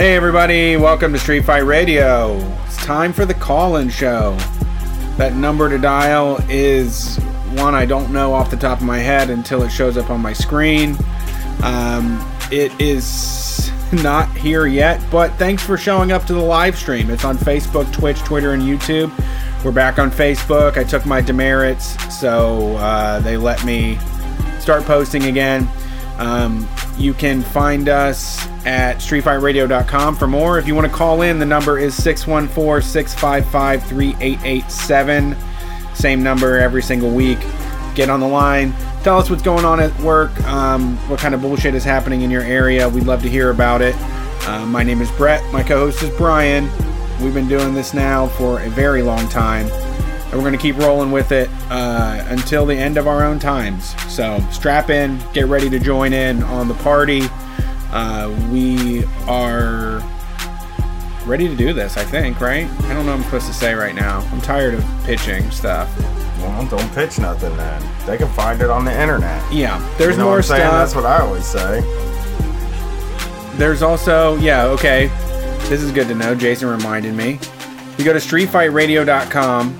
Hey, 0.00 0.16
everybody, 0.16 0.78
welcome 0.78 1.12
to 1.12 1.18
Street 1.18 1.44
Fight 1.44 1.58
Radio. 1.58 2.38
It's 2.64 2.78
time 2.78 3.12
for 3.12 3.26
the 3.26 3.34
call 3.34 3.76
in 3.76 3.90
show. 3.90 4.34
That 5.18 5.34
number 5.34 5.68
to 5.68 5.76
dial 5.76 6.38
is 6.48 7.18
one 7.52 7.74
I 7.74 7.84
don't 7.84 8.10
know 8.10 8.32
off 8.32 8.50
the 8.50 8.56
top 8.56 8.80
of 8.80 8.86
my 8.86 8.96
head 8.96 9.28
until 9.28 9.62
it 9.62 9.68
shows 9.68 9.98
up 9.98 10.08
on 10.08 10.22
my 10.22 10.32
screen. 10.32 10.96
Um, 11.62 12.18
it 12.50 12.72
is 12.80 13.70
not 13.92 14.34
here 14.34 14.66
yet, 14.66 15.02
but 15.10 15.34
thanks 15.34 15.62
for 15.62 15.76
showing 15.76 16.12
up 16.12 16.24
to 16.28 16.32
the 16.32 16.40
live 16.40 16.78
stream. 16.78 17.10
It's 17.10 17.26
on 17.26 17.36
Facebook, 17.36 17.92
Twitch, 17.92 18.20
Twitter, 18.20 18.52
and 18.52 18.62
YouTube. 18.62 19.12
We're 19.62 19.70
back 19.70 19.98
on 19.98 20.10
Facebook. 20.10 20.78
I 20.78 20.84
took 20.84 21.04
my 21.04 21.20
demerits, 21.20 22.18
so 22.18 22.74
uh, 22.76 23.20
they 23.20 23.36
let 23.36 23.66
me 23.66 23.98
start 24.60 24.84
posting 24.84 25.24
again. 25.24 25.68
Um, 26.16 26.66
you 27.00 27.14
can 27.14 27.42
find 27.42 27.88
us 27.88 28.46
at 28.66 28.96
streetfightradio.com 28.96 30.16
for 30.16 30.26
more. 30.26 30.58
If 30.58 30.66
you 30.66 30.74
want 30.74 30.86
to 30.86 30.92
call 30.92 31.22
in, 31.22 31.38
the 31.38 31.46
number 31.46 31.78
is 31.78 32.00
614 32.02 32.86
655 32.86 33.82
3887. 33.84 35.36
Same 35.94 36.22
number 36.22 36.58
every 36.58 36.82
single 36.82 37.10
week. 37.10 37.38
Get 37.94 38.10
on 38.10 38.20
the 38.20 38.28
line. 38.28 38.74
Tell 39.02 39.18
us 39.18 39.30
what's 39.30 39.42
going 39.42 39.64
on 39.64 39.80
at 39.80 39.98
work, 40.00 40.38
um, 40.44 40.96
what 41.08 41.18
kind 41.18 41.34
of 41.34 41.40
bullshit 41.40 41.74
is 41.74 41.84
happening 41.84 42.20
in 42.20 42.30
your 42.30 42.42
area. 42.42 42.86
We'd 42.86 43.04
love 43.04 43.22
to 43.22 43.30
hear 43.30 43.50
about 43.50 43.80
it. 43.80 43.96
Uh, 44.46 44.66
my 44.66 44.82
name 44.82 45.00
is 45.00 45.10
Brett. 45.12 45.42
My 45.52 45.62
co 45.62 45.78
host 45.78 46.02
is 46.02 46.14
Brian. 46.18 46.70
We've 47.22 47.34
been 47.34 47.48
doing 47.48 47.72
this 47.72 47.94
now 47.94 48.28
for 48.28 48.60
a 48.60 48.68
very 48.68 49.02
long 49.02 49.26
time 49.28 49.68
and 50.30 50.34
we're 50.34 50.40
going 50.48 50.52
to 50.52 50.58
keep 50.58 50.76
rolling 50.78 51.10
with 51.12 51.32
it 51.32 51.48
uh, 51.70 52.24
until 52.28 52.64
the 52.66 52.74
end 52.76 52.96
of 52.96 53.06
our 53.08 53.24
own 53.24 53.38
times. 53.38 53.94
So 54.12 54.38
strap 54.50 54.88
in, 54.90 55.18
get 55.32 55.46
ready 55.46 55.68
to 55.70 55.78
join 55.78 56.12
in 56.12 56.42
on 56.44 56.68
the 56.68 56.74
party. 56.74 57.22
Uh, 57.92 58.30
we 58.52 59.04
are 59.26 60.00
ready 61.26 61.48
to 61.48 61.56
do 61.56 61.72
this, 61.72 61.96
I 61.96 62.04
think, 62.04 62.40
right? 62.40 62.66
I 62.66 62.94
don't 62.94 63.04
know 63.06 63.12
what 63.12 63.18
I'm 63.18 63.22
supposed 63.24 63.46
to 63.48 63.52
say 63.52 63.74
right 63.74 63.94
now. 63.94 64.20
I'm 64.32 64.40
tired 64.40 64.74
of 64.74 64.84
pitching 65.04 65.50
stuff. 65.50 65.88
Well, 66.38 66.64
don't 66.66 66.94
pitch 66.94 67.18
nothing 67.18 67.54
then. 67.56 67.82
They 68.06 68.16
can 68.16 68.28
find 68.32 68.62
it 68.62 68.70
on 68.70 68.84
the 68.84 68.92
internet. 68.98 69.52
Yeah, 69.52 69.78
there's 69.98 70.12
You 70.12 70.18
know 70.18 70.24
more 70.24 70.32
what 70.36 70.36
I'm 70.38 70.42
saying? 70.44 70.60
stuff. 70.62 70.72
That's 70.72 70.94
what 70.94 71.04
I 71.06 71.20
always 71.20 71.44
say. 71.44 71.80
There's 73.58 73.82
also, 73.82 74.36
yeah, 74.36 74.64
okay. 74.66 75.08
This 75.68 75.82
is 75.82 75.92
good 75.92 76.08
to 76.08 76.14
know. 76.14 76.34
Jason 76.34 76.68
reminded 76.68 77.14
me. 77.14 77.38
You 77.98 78.04
go 78.04 78.12
to 78.14 78.18
streetfightradio.com. 78.18 79.78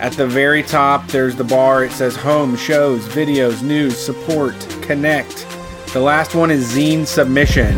At 0.00 0.12
the 0.12 0.26
very 0.26 0.62
top, 0.62 1.06
there's 1.08 1.36
the 1.36 1.44
bar. 1.44 1.84
It 1.84 1.92
says 1.92 2.16
home, 2.16 2.56
shows, 2.56 3.06
videos, 3.08 3.62
news, 3.62 3.98
support, 3.98 4.58
connect. 4.80 5.46
The 5.92 6.00
last 6.00 6.34
one 6.34 6.50
is 6.50 6.74
zine 6.74 7.06
submission. 7.06 7.76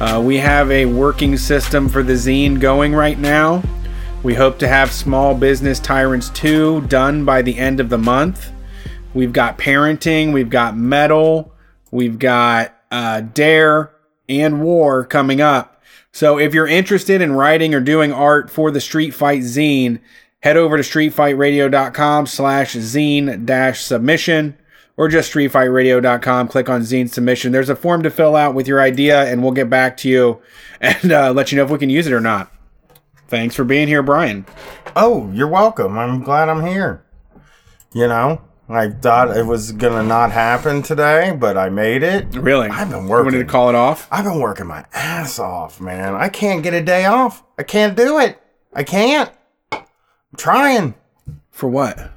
Uh, 0.00 0.22
we 0.24 0.38
have 0.38 0.70
a 0.70 0.86
working 0.86 1.36
system 1.36 1.90
for 1.90 2.02
the 2.02 2.14
zine 2.14 2.58
going 2.58 2.94
right 2.94 3.18
now. 3.18 3.62
We 4.22 4.32
hope 4.32 4.58
to 4.60 4.66
have 4.66 4.90
Small 4.90 5.34
Business 5.34 5.78
Tyrants 5.78 6.30
2 6.30 6.86
done 6.86 7.26
by 7.26 7.42
the 7.42 7.58
end 7.58 7.80
of 7.80 7.90
the 7.90 7.98
month. 7.98 8.50
We've 9.12 9.34
got 9.34 9.58
parenting, 9.58 10.32
we've 10.32 10.48
got 10.48 10.74
metal, 10.74 11.52
we've 11.90 12.18
got 12.18 12.74
uh, 12.90 13.20
dare 13.20 13.90
and 14.26 14.62
war 14.62 15.04
coming 15.04 15.42
up. 15.42 15.82
So 16.12 16.38
if 16.38 16.54
you're 16.54 16.66
interested 16.66 17.20
in 17.20 17.32
writing 17.32 17.74
or 17.74 17.80
doing 17.80 18.10
art 18.10 18.50
for 18.50 18.70
the 18.70 18.80
Street 18.80 19.10
Fight 19.10 19.42
zine, 19.42 20.00
head 20.46 20.56
over 20.56 20.76
to 20.76 20.82
streetfightradio.com 20.84 22.24
slash 22.24 22.74
zine 22.76 23.44
dash 23.44 23.80
submission 23.82 24.56
or 24.96 25.08
just 25.08 25.34
streetfightradio.com. 25.34 26.46
Click 26.46 26.68
on 26.68 26.82
zine 26.82 27.10
submission. 27.10 27.50
There's 27.50 27.68
a 27.68 27.74
form 27.74 28.04
to 28.04 28.10
fill 28.10 28.36
out 28.36 28.54
with 28.54 28.68
your 28.68 28.80
idea, 28.80 29.24
and 29.24 29.42
we'll 29.42 29.50
get 29.50 29.68
back 29.68 29.96
to 29.98 30.08
you 30.08 30.40
and 30.80 31.10
uh, 31.10 31.32
let 31.32 31.50
you 31.50 31.56
know 31.58 31.64
if 31.64 31.70
we 31.70 31.78
can 31.78 31.90
use 31.90 32.06
it 32.06 32.12
or 32.12 32.20
not. 32.20 32.52
Thanks 33.26 33.56
for 33.56 33.64
being 33.64 33.88
here, 33.88 34.04
Brian. 34.04 34.46
Oh, 34.94 35.28
you're 35.32 35.48
welcome. 35.48 35.98
I'm 35.98 36.22
glad 36.22 36.48
I'm 36.48 36.64
here. 36.64 37.04
You 37.92 38.06
know, 38.06 38.40
I 38.68 38.90
thought 38.90 39.36
it 39.36 39.46
was 39.46 39.72
gonna 39.72 40.04
not 40.04 40.30
happen 40.30 40.80
today, 40.80 41.36
but 41.36 41.58
I 41.58 41.70
made 41.70 42.04
it. 42.04 42.26
Really? 42.36 42.68
I've 42.68 42.88
been 42.88 43.02
You 43.02 43.08
wanted 43.08 43.24
working. 43.24 43.40
to 43.40 43.44
call 43.46 43.68
it 43.68 43.74
off? 43.74 44.06
I've 44.12 44.24
been 44.24 44.38
working 44.38 44.68
my 44.68 44.84
ass 44.94 45.40
off, 45.40 45.80
man. 45.80 46.14
I 46.14 46.28
can't 46.28 46.62
get 46.62 46.72
a 46.72 46.80
day 46.84 47.04
off. 47.04 47.42
I 47.58 47.64
can't 47.64 47.96
do 47.96 48.20
it. 48.20 48.40
I 48.72 48.84
can't. 48.84 49.32
I'm 50.32 50.36
trying 50.38 50.94
For 51.50 51.68
what? 51.68 52.12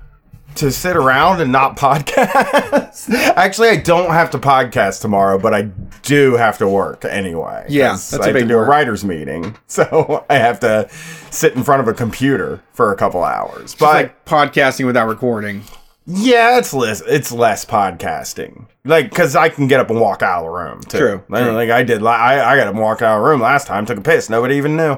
to 0.56 0.72
sit 0.72 0.98
around 0.98 1.40
and 1.42 1.52
not 1.52 1.78
podcast. 1.78 3.14
Actually, 3.36 3.70
I 3.70 3.78
don't 3.78 4.10
have 4.12 4.32
to 4.32 4.40
podcast 4.40 5.00
tomorrow, 5.00 5.38
but 5.38 5.54
I 5.54 5.62
do 6.02 6.36
have 6.36 6.58
to 6.58 6.68
work 6.68 7.06
anyway. 7.06 7.66
Yeah, 7.70 7.90
that's 7.92 8.14
I 8.14 8.18
a 8.18 8.20
have 8.20 8.28
to 8.30 8.34
big 8.34 8.48
do 8.50 8.56
work. 8.58 8.68
a 8.68 8.70
writers 8.70 9.06
meeting, 9.06 9.56
so 9.68 10.26
I 10.30 10.36
have 10.36 10.60
to 10.62 10.90
sit 11.32 11.54
in 11.56 11.64
front 11.64 11.82
of 11.82 11.88
a 11.88 11.94
computer 11.94 12.62
for 12.74 12.92
a 12.92 12.98
couple 12.98 13.24
hours. 13.24 13.62
It's 13.62 13.76
But 13.76 13.94
like 13.94 14.26
podcasting 14.26 14.86
without 14.86 15.08
recording. 15.08 15.64
yeah, 16.08 16.58
it's 16.58 16.74
less 16.74 17.02
it's 17.08 17.32
less 17.32 17.64
podcasting. 17.64 18.66
Like, 18.84 19.14
cause 19.14 19.36
I 19.36 19.50
can 19.50 19.68
get 19.68 19.80
up 19.80 19.90
and 19.92 20.02
walk 20.02 20.24
out 20.24 20.40
of 20.40 20.46
the 20.46 20.50
room 20.50 20.82
too. 20.82 20.98
True, 20.98 21.24
Like, 21.30 21.44
true. 21.44 21.54
like 21.54 21.70
I 21.70 21.84
did. 21.84 22.04
I 22.04 22.52
I 22.54 22.58
got 22.58 22.68
up 22.68 22.74
and 22.74 22.84
walked 22.84 23.02
out 23.04 23.18
of 23.18 23.24
the 23.24 23.30
room 23.30 23.40
last 23.40 23.68
time. 23.68 23.86
Took 23.86 24.00
a 24.00 24.02
piss. 24.02 24.30
Nobody 24.30 24.56
even 24.56 24.76
knew. 24.76 24.98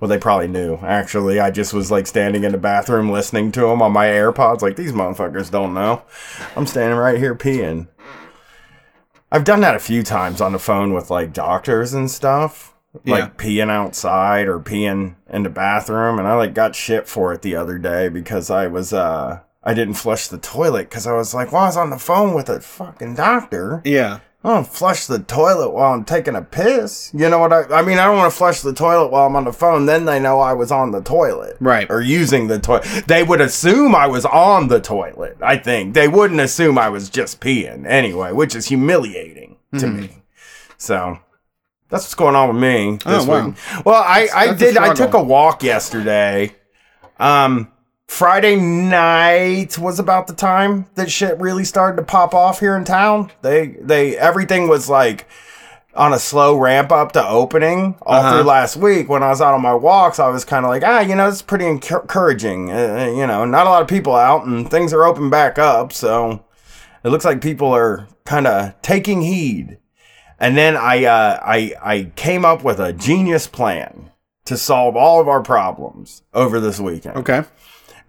Well, 0.00 0.08
they 0.08 0.18
probably 0.18 0.48
knew. 0.48 0.78
Actually, 0.78 1.40
I 1.40 1.50
just 1.50 1.74
was 1.74 1.90
like 1.90 2.06
standing 2.06 2.44
in 2.44 2.52
the 2.52 2.58
bathroom 2.58 3.10
listening 3.10 3.52
to 3.52 3.60
them 3.60 3.82
on 3.82 3.92
my 3.92 4.06
AirPods. 4.06 4.62
Like 4.62 4.76
these 4.76 4.92
motherfuckers 4.92 5.50
don't 5.50 5.74
know. 5.74 6.02
I'm 6.56 6.66
standing 6.66 6.98
right 6.98 7.18
here 7.18 7.34
peeing. 7.34 7.88
I've 9.30 9.44
done 9.44 9.60
that 9.60 9.76
a 9.76 9.80
few 9.80 10.02
times 10.02 10.40
on 10.40 10.52
the 10.52 10.58
phone 10.58 10.94
with 10.94 11.10
like 11.10 11.32
doctors 11.32 11.92
and 11.92 12.10
stuff. 12.10 12.74
Yeah. 13.04 13.14
Like 13.14 13.38
peeing 13.38 13.70
outside 13.70 14.48
or 14.48 14.58
peeing 14.58 15.14
in 15.28 15.44
the 15.44 15.50
bathroom, 15.50 16.18
and 16.18 16.26
I 16.26 16.34
like 16.34 16.54
got 16.54 16.74
shit 16.74 17.06
for 17.06 17.32
it 17.32 17.42
the 17.42 17.54
other 17.54 17.78
day 17.78 18.08
because 18.08 18.50
I 18.50 18.66
was 18.66 18.92
uh 18.92 19.40
I 19.62 19.74
didn't 19.74 19.94
flush 19.94 20.26
the 20.28 20.38
toilet 20.38 20.88
because 20.88 21.06
I 21.06 21.12
was 21.12 21.34
like, 21.34 21.52
well, 21.52 21.62
I 21.62 21.66
was 21.66 21.76
on 21.76 21.90
the 21.90 21.98
phone 21.98 22.34
with 22.34 22.48
a 22.48 22.60
fucking 22.60 23.14
doctor. 23.14 23.82
Yeah. 23.84 24.20
I 24.42 24.54
don't 24.54 24.66
flush 24.66 25.04
the 25.04 25.18
toilet 25.18 25.68
while 25.70 25.92
I'm 25.92 26.04
taking 26.04 26.34
a 26.34 26.40
piss. 26.40 27.10
You 27.12 27.28
know 27.28 27.38
what 27.38 27.52
I? 27.52 27.64
I 27.64 27.82
mean, 27.82 27.98
I 27.98 28.06
don't 28.06 28.16
want 28.16 28.32
to 28.32 28.36
flush 28.38 28.62
the 28.62 28.72
toilet 28.72 29.08
while 29.10 29.26
I'm 29.26 29.36
on 29.36 29.44
the 29.44 29.52
phone. 29.52 29.84
Then 29.84 30.06
they 30.06 30.18
know 30.18 30.40
I 30.40 30.54
was 30.54 30.72
on 30.72 30.92
the 30.92 31.02
toilet, 31.02 31.58
Right. 31.60 31.86
Or 31.90 32.00
using 32.00 32.46
the 32.46 32.58
toilet. 32.58 32.84
They 33.06 33.22
would 33.22 33.42
assume 33.42 33.94
I 33.94 34.06
was 34.06 34.24
on 34.24 34.68
the 34.68 34.80
toilet. 34.80 35.36
I 35.42 35.58
think 35.58 35.92
they 35.92 36.08
wouldn't 36.08 36.40
assume 36.40 36.78
I 36.78 36.88
was 36.88 37.10
just 37.10 37.40
peeing 37.40 37.86
anyway, 37.86 38.32
which 38.32 38.54
is 38.54 38.68
humiliating 38.68 39.56
to 39.78 39.86
Hmm. 39.88 40.00
me. 40.00 40.22
So 40.78 41.18
that's 41.90 42.04
what's 42.04 42.14
going 42.14 42.34
on 42.34 42.48
with 42.54 42.62
me. 42.62 42.98
Oh, 43.04 43.10
This 43.18 43.26
wow. 43.26 43.46
week. 43.48 43.54
Well, 43.84 44.02
I 44.02 44.28
I 44.34 44.46
that's 44.46 44.58
did. 44.58 44.76
I 44.78 44.94
took 44.94 45.12
a 45.12 45.22
walk 45.22 45.62
yesterday. 45.62 46.56
Um. 47.18 47.70
Friday 48.10 48.56
night 48.56 49.78
was 49.78 50.00
about 50.00 50.26
the 50.26 50.34
time 50.34 50.86
that 50.96 51.08
shit 51.10 51.38
really 51.38 51.64
started 51.64 51.96
to 51.96 52.02
pop 52.02 52.34
off 52.34 52.58
here 52.58 52.76
in 52.76 52.84
town. 52.84 53.30
They 53.42 53.68
they 53.80 54.18
everything 54.18 54.66
was 54.68 54.88
like 54.90 55.28
on 55.94 56.12
a 56.12 56.18
slow 56.18 56.56
ramp 56.58 56.90
up 56.90 57.12
to 57.12 57.24
opening 57.26 57.94
all 58.02 58.16
Uh-huh. 58.20 58.32
through 58.38 58.42
last 58.48 58.76
week. 58.76 59.08
When 59.08 59.22
I 59.22 59.28
was 59.28 59.40
out 59.40 59.54
on 59.54 59.62
my 59.62 59.74
walks, 59.74 60.18
I 60.18 60.26
was 60.28 60.44
kind 60.44 60.64
of 60.66 60.70
like, 60.70 60.82
ah, 60.84 61.00
you 61.00 61.14
know, 61.14 61.28
it's 61.28 61.40
pretty 61.40 61.66
encouraging. 61.66 62.72
Uh, 62.72 63.12
you 63.16 63.28
know, 63.28 63.44
not 63.44 63.68
a 63.68 63.70
lot 63.70 63.80
of 63.80 63.86
people 63.88 64.16
out, 64.16 64.44
and 64.44 64.68
things 64.68 64.92
are 64.92 65.04
open 65.04 65.30
back 65.30 65.56
up, 65.56 65.92
so 65.92 66.44
it 67.04 67.10
looks 67.10 67.24
like 67.24 67.40
people 67.40 67.72
are 67.72 68.08
kind 68.24 68.48
of 68.48 68.74
taking 68.82 69.22
heed. 69.22 69.78
And 70.40 70.56
then 70.56 70.76
I 70.76 71.04
uh, 71.04 71.38
I 71.42 71.74
I 71.80 72.10
came 72.16 72.44
up 72.44 72.64
with 72.64 72.80
a 72.80 72.92
genius 72.92 73.46
plan 73.46 74.10
to 74.46 74.56
solve 74.56 74.96
all 74.96 75.20
of 75.20 75.28
our 75.28 75.42
problems 75.42 76.22
over 76.34 76.58
this 76.58 76.80
weekend. 76.80 77.16
Okay. 77.18 77.44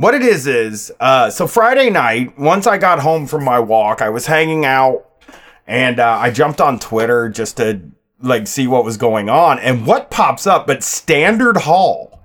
What 0.02 0.16
it 0.16 0.24
is 0.24 0.48
is, 0.48 0.92
uh, 1.00 1.30
so 1.30 1.46
Friday 1.46 1.92
night, 1.92 2.36
once 2.36 2.66
I 2.66 2.80
got 2.80 3.02
home 3.02 3.28
from 3.28 3.44
my 3.44 3.60
walk, 3.60 4.02
I 4.02 4.10
was 4.10 4.26
hanging 4.26 4.66
out 4.66 5.06
and 5.68 6.00
uh, 6.00 6.18
I 6.20 6.32
jumped 6.32 6.60
on 6.60 6.80
Twitter 6.80 7.30
just 7.30 7.58
to 7.58 7.82
like 8.20 8.48
see 8.48 8.66
what 8.66 8.84
was 8.84 8.98
going 8.98 9.30
on. 9.30 9.60
And 9.60 9.86
what 9.86 10.10
pops 10.10 10.48
up? 10.48 10.66
But 10.66 10.82
Standard 10.82 11.56
Hall, 11.56 12.20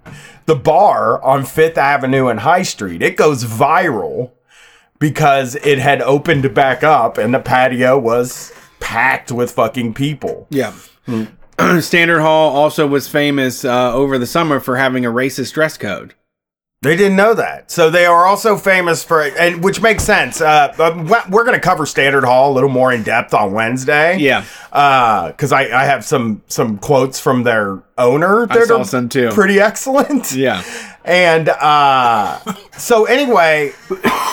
the 0.47 0.55
bar 0.55 1.23
on 1.23 1.45
Fifth 1.45 1.77
Avenue 1.77 2.29
and 2.29 2.41
High 2.41 2.63
Street, 2.63 3.03
it 3.03 3.19
goes 3.19 3.45
viral 3.45 4.31
because 4.99 5.55
it 5.57 5.79
had 5.79 6.01
opened 6.01 6.55
back 6.55 6.83
up 6.83 7.19
and 7.19 7.35
the 7.35 7.41
patio 7.41 7.99
was 7.99 8.55
packed 8.81 9.31
with 9.31 9.51
fucking 9.51 9.93
people. 9.93 10.47
Yeah. 10.49 10.73
Standard 11.81 12.21
Hall 12.23 12.57
also 12.57 12.87
was 12.87 13.07
famous 13.07 13.67
uh, 13.67 13.93
over 13.93 14.17
the 14.17 14.27
summer 14.27 14.61
for 14.61 14.79
having 14.79 15.05
a 15.05 15.11
racist 15.11 15.53
dress 15.53 15.77
code. 15.77 16.15
They 16.87 16.97
didn't 16.97 17.17
know 17.17 17.35
that. 17.35 17.71
So 17.71 17.91
they 17.91 18.07
are 18.07 18.27
also 18.27 18.57
famous 18.57 19.03
for, 19.05 19.23
and 19.23 19.63
which 19.63 19.81
makes 19.81 20.05
sense. 20.05 20.41
Uh, 20.41 20.75
we're 21.31 21.45
going 21.45 21.55
to 21.55 21.61
cover 21.61 21.87
Standard 21.87 22.25
Hall 22.25 22.53
a 22.53 22.55
little 22.55 22.71
more 22.71 22.93
in 22.93 23.03
depth 23.03 23.35
on 23.35 23.53
Wednesday. 23.53 24.19
Yeah. 24.19 24.45
Because 24.71 25.53
I, 25.53 25.63
I 25.63 25.85
have 25.85 26.05
some 26.05 26.43
some 26.49 26.79
quotes 26.79 27.19
from 27.19 27.43
their 27.43 27.83
owner. 27.99 28.47
I 28.51 28.65
saw 28.65 28.81
are 28.81 28.85
some 28.85 29.09
too. 29.09 29.31
Pretty 29.31 29.61
excellent. 29.61 30.33
Yeah. 30.33 30.63
And 31.05 31.49
uh, 31.49 32.41
so 32.77 33.05
anyway, 33.05 33.73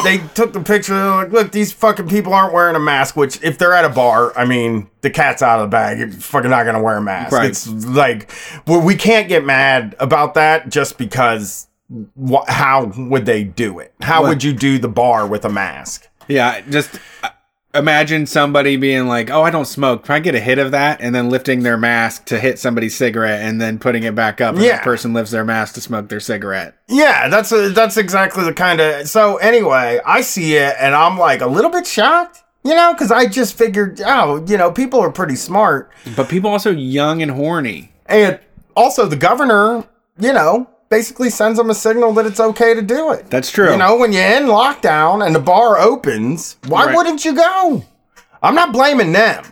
they 0.04 0.18
took 0.34 0.54
the 0.54 0.62
picture. 0.66 0.96
Like, 0.96 1.32
look, 1.32 1.52
these 1.52 1.72
fucking 1.72 2.10
people 2.10 2.34
aren't 2.34 2.52
wearing 2.52 2.76
a 2.76 2.80
mask. 2.80 3.16
Which, 3.16 3.42
if 3.44 3.60
they're 3.60 3.74
at 3.74 3.86
a 3.86 3.90
bar, 3.90 4.36
I 4.38 4.46
mean, 4.46 4.90
the 5.02 5.12
cat's 5.12 5.44
out 5.44 5.60
of 5.60 5.70
the 5.70 5.72
bag. 5.72 6.00
You're 6.00 6.10
fucking 6.10 6.50
not 6.50 6.66
gonna 6.66 6.82
wear 6.82 6.98
a 6.98 7.02
mask. 7.02 7.32
Right. 7.32 7.50
It's 7.50 7.68
like 7.68 8.32
well, 8.66 8.82
we 8.82 8.96
can't 8.96 9.30
get 9.30 9.46
mad 9.46 9.96
about 10.00 10.34
that 10.34 10.70
just 10.70 10.98
because. 10.98 11.68
Wh- 12.19 12.48
how 12.48 12.86
would 12.98 13.25
they 13.25 13.44
do 13.44 13.80
it? 13.80 13.94
How 14.01 14.22
What? 14.22 14.30
would 14.30 14.44
you 14.44 14.54
do 14.54 14.78
the 14.80 14.88
bar 14.88 15.28
with 15.28 15.45
a 15.45 15.50
mask? 15.50 16.07
Yeah, 16.28 16.62
just 16.69 17.00
uh, 17.24 17.30
imagine 17.75 18.25
somebody 18.25 18.78
being 18.78 19.07
like, 19.07 19.30
"Oh, 19.30 19.44
I 19.44 19.50
don't 19.51 19.66
smoke. 19.66 20.06
Can 20.06 20.16
I 20.16 20.19
get 20.19 20.36
a 20.36 20.40
hit 20.40 20.57
of 20.57 20.72
that?" 20.72 21.01
And 21.01 21.13
then 21.13 21.30
lifting 21.30 21.63
their 21.63 21.78
mask 21.78 22.25
to 22.25 22.40
hit 22.40 22.60
somebody's 22.60 22.95
cigarette, 22.95 23.42
and 23.42 23.60
then 23.60 23.78
putting 23.80 24.04
it 24.04 24.16
back 24.16 24.40
up. 24.42 24.56
And 24.56 24.63
Yeah. 24.63 24.78
the 24.78 24.84
person 24.84 25.13
lifts 25.13 25.31
their 25.31 25.44
mask 25.45 25.75
to 25.75 25.81
smoke 25.81 26.10
their 26.10 26.19
cigarette. 26.19 26.75
Yeah, 26.88 27.28
that's 27.30 27.51
a, 27.51 27.69
that's 27.69 27.98
exactly 27.98 28.44
the 28.46 28.54
kind 28.54 28.80
of. 28.80 29.07
So 29.07 29.38
anyway, 29.38 30.00
I 30.06 30.22
see 30.22 30.56
it 30.56 30.75
and 30.80 30.96
I'm 30.96 31.18
like 31.18 31.42
a 31.42 31.48
little 31.48 31.72
bit 31.72 31.86
shocked, 31.86 32.42
you 32.63 32.74
know, 32.75 32.94
because 32.94 33.12
I 33.12 33.25
just 33.28 33.57
figured, 33.57 34.01
oh, 34.06 34.44
you 34.48 34.57
know, 34.57 34.72
people 34.72 35.00
are 35.01 35.12
pretty 35.12 35.36
smart. 35.36 35.92
But 36.16 36.30
people 36.30 36.50
also 36.50 36.72
young 36.72 37.22
and 37.22 37.31
horny. 37.31 37.92
And 38.06 38.39
also, 38.75 39.06
the 39.06 39.16
governor, 39.16 39.84
you 40.19 40.34
know, 40.34 40.69
basically 40.94 41.31
sends 41.31 41.57
them 41.57 41.72
a 41.72 41.74
signal 41.74 42.13
that 42.13 42.28
it's 42.28 42.40
okay 42.40 42.75
to 42.75 42.81
do 42.84 43.12
it. 43.12 43.28
That's 43.28 43.50
true. 43.50 43.72
You 43.72 43.78
know, 43.78 43.95
when 43.98 44.13
you're 44.13 44.22
in 44.38 44.44
lockdown 44.44 45.25
and 45.25 45.34
the 45.34 45.40
bar 45.40 45.80
opens, 45.80 46.57
why 46.68 46.86
Right. 46.86 46.95
wouldn't 46.95 47.25
you 47.25 47.34
go? 47.34 47.84
I'm 48.44 48.54
not 48.54 48.72
blaming 48.72 49.12
them. 49.12 49.44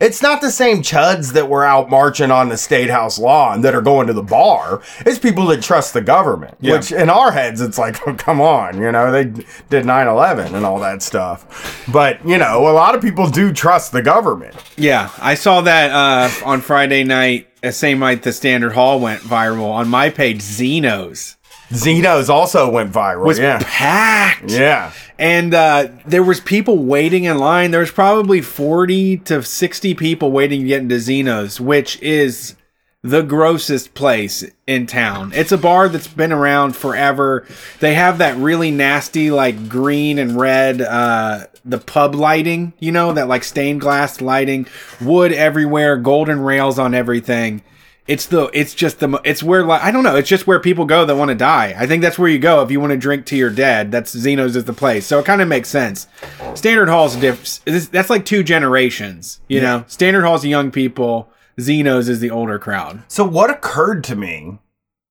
It's 0.00 0.22
not 0.22 0.40
the 0.40 0.50
same 0.50 0.80
chuds 0.82 1.32
that 1.32 1.48
were 1.50 1.64
out 1.64 1.90
marching 1.90 2.30
on 2.30 2.48
the 2.48 2.56
state 2.56 2.88
house 2.88 3.18
lawn 3.18 3.62
that 3.62 3.74
are 3.74 3.80
going 3.82 4.06
to 4.06 4.12
the 4.12 4.22
bar. 4.22 4.80
It's 5.04 5.18
people 5.18 5.44
that 5.46 5.60
trust 5.60 5.92
the 5.92 6.00
government. 6.00 6.54
Yeah. 6.60 6.74
Which 6.76 6.92
in 6.92 7.10
our 7.10 7.32
heads, 7.32 7.60
it's 7.60 7.78
like, 7.78 7.96
oh, 8.06 8.14
come 8.14 8.40
on, 8.40 8.80
you 8.80 8.90
know, 8.92 9.10
they 9.10 9.24
did 9.68 9.84
9 9.84 10.06
11 10.06 10.54
and 10.54 10.64
all 10.64 10.78
that 10.78 11.02
stuff. 11.02 11.84
But, 11.92 12.24
you 12.26 12.38
know, 12.38 12.68
a 12.68 12.72
lot 12.72 12.94
of 12.94 13.02
people 13.02 13.28
do 13.28 13.52
trust 13.52 13.90
the 13.92 14.00
government. 14.00 14.54
Yeah, 14.76 15.10
I 15.18 15.34
saw 15.34 15.60
that 15.62 15.90
uh, 15.90 16.30
on 16.46 16.60
Friday 16.60 17.02
night. 17.04 17.47
The 17.60 17.72
same 17.72 17.98
night 17.98 18.22
the 18.22 18.32
Standard 18.32 18.72
Hall 18.72 19.00
went 19.00 19.22
viral 19.22 19.70
on 19.70 19.88
my 19.88 20.10
page. 20.10 20.40
Zeno's 20.42 21.36
Zeno's 21.72 22.30
also 22.30 22.70
went 22.70 22.92
viral. 22.92 23.24
was 23.24 23.38
yeah. 23.38 23.60
packed. 23.62 24.50
Yeah. 24.50 24.92
and 25.18 25.52
uh, 25.52 25.88
there 26.06 26.22
was 26.22 26.40
people 26.40 26.78
waiting 26.78 27.24
in 27.24 27.38
line. 27.38 27.70
There 27.72 27.80
was 27.80 27.90
probably 27.90 28.40
forty 28.40 29.18
to 29.18 29.42
sixty 29.42 29.94
people 29.94 30.30
waiting 30.30 30.62
to 30.62 30.66
get 30.66 30.82
into 30.82 30.98
Zeno's, 30.98 31.60
which 31.60 32.00
is 32.00 32.54
the 33.02 33.22
grossest 33.22 33.94
place 33.94 34.44
in 34.66 34.86
town. 34.86 35.32
It's 35.34 35.52
a 35.52 35.58
bar 35.58 35.88
that's 35.88 36.08
been 36.08 36.32
around 36.32 36.74
forever. 36.74 37.46
They 37.78 37.94
have 37.94 38.18
that 38.18 38.36
really 38.36 38.70
nasty, 38.70 39.30
like 39.30 39.68
green 39.68 40.18
and 40.18 40.38
red, 40.38 40.80
uh, 40.80 41.46
the 41.64 41.78
pub 41.78 42.14
lighting. 42.14 42.72
You 42.80 42.90
know 42.92 43.12
that 43.12 43.28
like 43.28 43.44
stained 43.44 43.80
glass 43.80 44.20
lighting, 44.20 44.66
wood 45.00 45.32
everywhere, 45.32 45.96
golden 45.96 46.40
rails 46.40 46.78
on 46.78 46.92
everything. 46.92 47.62
It's 48.08 48.24
the 48.26 48.50
it's 48.54 48.74
just 48.74 49.00
the 49.00 49.20
it's 49.22 49.42
where 49.42 49.64
like 49.64 49.82
I 49.82 49.90
don't 49.90 50.02
know 50.02 50.16
it's 50.16 50.30
just 50.30 50.46
where 50.46 50.58
people 50.58 50.86
go 50.86 51.04
that 51.04 51.14
want 51.14 51.28
to 51.28 51.34
die. 51.34 51.74
I 51.76 51.86
think 51.86 52.02
that's 52.02 52.18
where 52.18 52.30
you 52.30 52.38
go 52.38 52.62
if 52.62 52.70
you 52.70 52.80
want 52.80 52.92
to 52.92 52.96
drink 52.96 53.26
to 53.26 53.36
your 53.36 53.50
dead. 53.50 53.92
That's 53.92 54.16
Zeno's 54.16 54.56
is 54.56 54.64
the 54.64 54.72
place. 54.72 55.06
So 55.06 55.18
it 55.18 55.26
kind 55.26 55.42
of 55.42 55.46
makes 55.46 55.68
sense. 55.68 56.08
Standard 56.54 56.88
Hall's 56.88 57.16
diff- 57.16 57.62
that's 57.90 58.08
like 58.08 58.24
two 58.24 58.42
generations. 58.42 59.40
You 59.46 59.60
know, 59.60 59.84
Standard 59.88 60.22
Hall's 60.22 60.44
young 60.44 60.70
people. 60.70 61.30
Zeno's 61.60 62.08
is 62.08 62.20
the 62.20 62.30
older 62.30 62.58
crowd. 62.58 63.02
So 63.08 63.24
what 63.24 63.50
occurred 63.50 64.04
to 64.04 64.16
me 64.16 64.58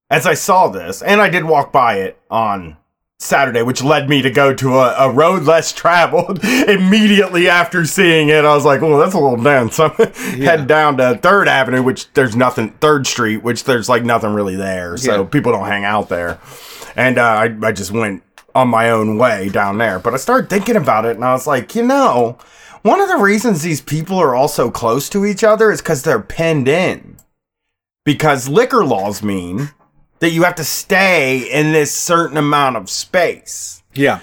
as 0.09 0.25
I 0.25 0.35
saw 0.35 0.69
this, 0.69 1.01
and 1.01 1.19
I 1.21 1.27
did 1.29 1.43
walk 1.43 1.73
by 1.73 1.95
it 1.99 2.17
on 2.31 2.77
Saturday, 3.19 3.61
which 3.61 3.83
led 3.83 4.07
me 4.07 4.21
to 4.21 4.29
go 4.29 4.53
to 4.53 4.75
a, 4.75 5.09
a 5.09 5.11
road 5.11 5.43
less 5.43 5.73
traveled 5.73 6.39
immediately 6.45 7.49
after 7.49 7.83
seeing 7.83 8.29
it. 8.29 8.45
I 8.45 8.55
was 8.55 8.63
like, 8.63 8.81
"Oh, 8.81 8.97
that's 8.99 9.15
a 9.15 9.19
little 9.19 9.43
dense." 9.43 9.75
So 9.75 9.93
I'm 9.97 10.39
head 10.41 10.67
down 10.67 10.97
to 10.97 11.17
Third 11.21 11.47
Avenue, 11.49 11.83
which 11.83 12.11
there's 12.13 12.35
nothing. 12.35 12.69
Third 12.79 13.05
Street, 13.07 13.43
which 13.43 13.63
there's 13.65 13.89
like 13.89 14.03
nothing 14.05 14.33
really 14.33 14.55
there, 14.55 14.95
so 14.97 15.23
Yeah. 15.23 15.27
people 15.27 15.51
don't 15.51 15.65
hang 15.67 15.83
out 15.83 16.07
there. 16.09 16.39
And 16.95 17.17
uh, 17.17 17.21
I, 17.23 17.57
I 17.63 17.71
just 17.73 17.91
went 17.91 18.23
on 18.55 18.69
my 18.69 18.89
own 18.91 19.17
way 19.17 19.49
down 19.49 19.77
there. 19.77 19.99
But 19.99 20.13
I 20.13 20.17
started 20.17 20.49
thinking 20.49 20.75
about 20.77 21.03
it, 21.05 21.15
and 21.15 21.25
I 21.25 21.33
was 21.33 21.47
like, 21.47 21.75
you 21.75 21.83
know, 21.83 22.37
one 22.83 23.01
of 23.01 23.09
the 23.09 23.17
reasons 23.17 23.61
these 23.61 23.81
people 23.81 24.17
are 24.19 24.35
all 24.35 24.47
so 24.47 24.69
close 24.71 25.09
to 25.09 25.25
each 25.25 25.43
other 25.43 25.71
is 25.71 25.81
because 25.81 26.03
they're 26.03 26.19
penned 26.21 26.67
in 26.67 27.17
because 28.05 28.47
liquor 28.47 28.85
laws 28.85 29.21
mean 29.21 29.71
that 30.19 30.31
you 30.31 30.43
have 30.43 30.55
to 30.55 30.63
stay 30.63 31.39
in 31.51 31.73
this 31.73 31.93
certain 31.93 32.37
amount 32.37 32.75
of 32.77 32.89
space. 32.89 33.83
Yeah. 33.93 34.19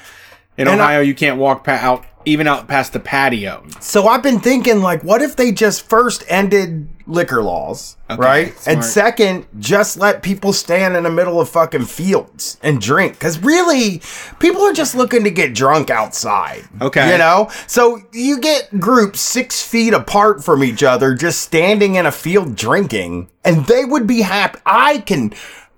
In 0.56 0.66
And 0.68 0.80
I- 0.80 0.84
Ohio, 0.84 1.00
you 1.00 1.14
can't 1.14 1.38
walk 1.38 1.64
pa- 1.64 1.72
out 1.80 2.04
even 2.24 2.46
out 2.46 2.68
past 2.68 2.92
the 2.92 3.00
patio. 3.00 3.64
So 3.80 4.06
I've 4.06 4.22
been 4.22 4.40
thinking, 4.40 4.80
like, 4.80 5.02
what 5.02 5.22
if 5.22 5.36
they 5.36 5.52
just 5.52 5.88
first 5.88 6.24
ended 6.28 6.88
liquor 7.06 7.42
laws, 7.42 7.96
Okay, 8.10 8.20
right? 8.20 8.66
And 8.66 8.84
second, 8.84 9.46
just 9.58 9.96
let 9.96 10.22
people 10.22 10.52
stand 10.52 10.96
in 10.96 11.04
the 11.04 11.10
middle 11.10 11.40
of 11.40 11.48
fucking 11.48 11.84
fields 11.84 12.58
and 12.62 12.80
drink. 12.80 13.14
Because 13.14 13.38
really, 13.40 14.00
people 14.38 14.62
are 14.62 14.72
just 14.72 14.94
looking 14.94 15.24
to 15.24 15.30
get 15.30 15.54
drunk 15.54 15.90
outside. 15.90 16.64
Okay. 16.80 17.12
You 17.12 17.18
know? 17.18 17.50
So 17.66 18.02
you 18.12 18.40
get 18.40 18.80
groups 18.80 19.20
six 19.20 19.62
feet 19.66 19.92
apart 19.92 20.42
from 20.42 20.64
each 20.64 20.82
other 20.82 21.14
just 21.14 21.40
standing 21.42 21.96
in 21.96 22.06
a 22.06 22.12
field 22.12 22.56
drinking, 22.56 23.28
and 23.44 23.66
they 23.66 23.84
would 23.84 24.06
be 24.06 24.22
happy. 24.22 24.60
I 24.64 24.98
can 24.98 25.34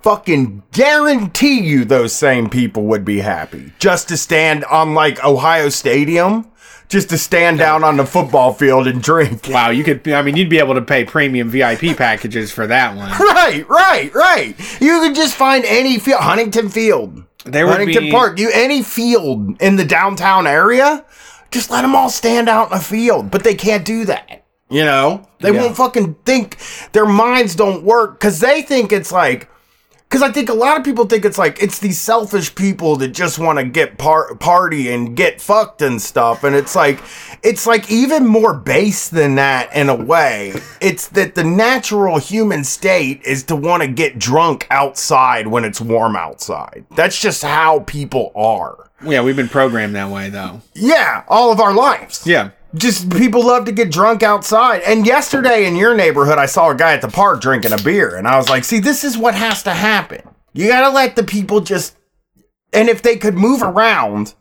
fucking 0.06 0.62
guarantee 0.70 1.58
you 1.60 1.84
those 1.84 2.12
same 2.12 2.48
people 2.48 2.84
would 2.84 3.04
be 3.04 3.18
happy 3.18 3.72
just 3.80 4.06
to 4.06 4.16
stand 4.16 4.64
on 4.66 4.94
like 4.94 5.24
Ohio 5.24 5.68
Stadium, 5.68 6.48
just 6.88 7.08
to 7.10 7.18
stand 7.18 7.58
down 7.58 7.82
on 7.82 7.96
the 7.96 8.06
football 8.06 8.52
field 8.52 8.86
and 8.86 9.02
drink. 9.02 9.48
Wow, 9.50 9.70
you 9.70 9.82
could. 9.82 10.06
I 10.06 10.22
mean, 10.22 10.36
you'd 10.36 10.48
be 10.48 10.60
able 10.60 10.74
to 10.74 10.80
pay 10.82 11.04
premium 11.04 11.50
VIP 11.50 11.96
packages 11.96 12.52
for 12.52 12.68
that 12.68 12.94
one. 12.94 13.10
Right, 13.18 13.68
right, 13.68 14.14
right. 14.14 14.80
You 14.80 15.00
could 15.00 15.16
just 15.16 15.34
find 15.34 15.64
any 15.64 15.98
field, 15.98 16.20
Huntington 16.20 16.68
Field, 16.68 17.24
There 17.44 17.66
Huntington 17.66 18.04
be- 18.04 18.10
Park, 18.12 18.38
you 18.38 18.48
any 18.54 18.84
field 18.84 19.60
in 19.60 19.74
the 19.74 19.84
downtown 19.84 20.46
area. 20.46 21.04
Just 21.50 21.68
let 21.68 21.82
them 21.82 21.96
all 21.96 22.10
stand 22.10 22.48
out 22.48 22.70
in 22.70 22.78
a 22.78 22.80
field, 22.80 23.32
but 23.32 23.42
they 23.42 23.56
can't 23.56 23.84
do 23.84 24.04
that. 24.04 24.44
You 24.70 24.84
know, 24.84 25.26
they 25.40 25.52
Yeah. 25.52 25.62
won't 25.62 25.76
fucking 25.76 26.14
think 26.24 26.58
their 26.92 27.06
minds 27.06 27.56
don't 27.56 27.82
work 27.82 28.20
because 28.20 28.38
they 28.38 28.62
think 28.62 28.92
it's 28.92 29.10
like. 29.10 29.48
Because 30.08 30.22
I 30.22 30.30
think 30.30 30.48
a 30.48 30.54
lot 30.54 30.78
of 30.78 30.84
people 30.84 31.06
think 31.06 31.24
it's 31.24 31.36
like 31.36 31.60
it's 31.60 31.80
these 31.80 32.00
selfish 32.00 32.54
people 32.54 32.94
that 32.96 33.08
just 33.08 33.40
want 33.40 33.58
to 33.58 33.64
get 33.64 33.98
par- 33.98 34.36
party 34.36 34.92
and 34.92 35.16
get 35.16 35.40
fucked 35.40 35.82
and 35.82 36.00
stuff, 36.00 36.44
and 36.44 36.54
it's 36.54 36.76
like 36.76 37.02
it's 37.42 37.66
like 37.66 37.90
even 37.90 38.24
more 38.24 38.54
base 38.54 39.08
than 39.08 39.34
that 39.34 39.74
in 39.74 39.88
a 39.88 39.96
way. 39.96 40.54
It's 40.80 41.08
that 41.08 41.34
the 41.34 41.42
natural 41.42 42.18
human 42.18 42.62
state 42.62 43.20
is 43.24 43.42
to 43.44 43.56
want 43.56 43.82
to 43.82 43.88
get 43.88 44.18
drunk 44.18 44.68
outside 44.70 45.48
when 45.48 45.64
it's 45.64 45.80
warm 45.80 46.14
outside. 46.14 46.86
That's 46.94 47.20
just 47.20 47.42
how 47.42 47.80
people 47.80 48.30
are. 48.36 48.90
Yeah, 49.04 49.22
we've 49.22 49.36
been 49.36 49.48
programmed 49.48 49.94
that 49.96 50.08
way, 50.08 50.30
though. 50.30 50.62
Yeah, 50.74 51.24
all 51.28 51.52
of 51.52 51.60
our 51.60 51.74
lives. 51.74 52.26
Yeah. 52.26 52.50
Just 52.76 53.10
people 53.10 53.46
love 53.46 53.64
to 53.66 53.72
get 53.72 53.90
drunk 53.90 54.22
outside. 54.22 54.82
And 54.82 55.06
yesterday 55.06 55.66
in 55.66 55.76
your 55.76 55.96
neighborhood, 55.96 56.38
I 56.38 56.46
saw 56.46 56.70
a 56.70 56.74
guy 56.74 56.92
at 56.92 57.00
the 57.00 57.08
park 57.08 57.40
drinking 57.40 57.72
a 57.72 57.78
beer. 57.78 58.16
And 58.16 58.26
I 58.26 58.36
was 58.36 58.48
like, 58.48 58.64
see, 58.64 58.80
this 58.80 59.04
is 59.04 59.16
what 59.16 59.34
has 59.34 59.62
to 59.64 59.72
happen. 59.72 60.22
You 60.52 60.68
got 60.68 60.88
to 60.88 60.90
let 60.90 61.16
the 61.16 61.22
people 61.22 61.60
just. 61.60 61.96
And 62.72 62.88
if 62.88 63.02
they 63.02 63.16
could 63.16 63.34
move 63.34 63.62
around, 63.62 64.34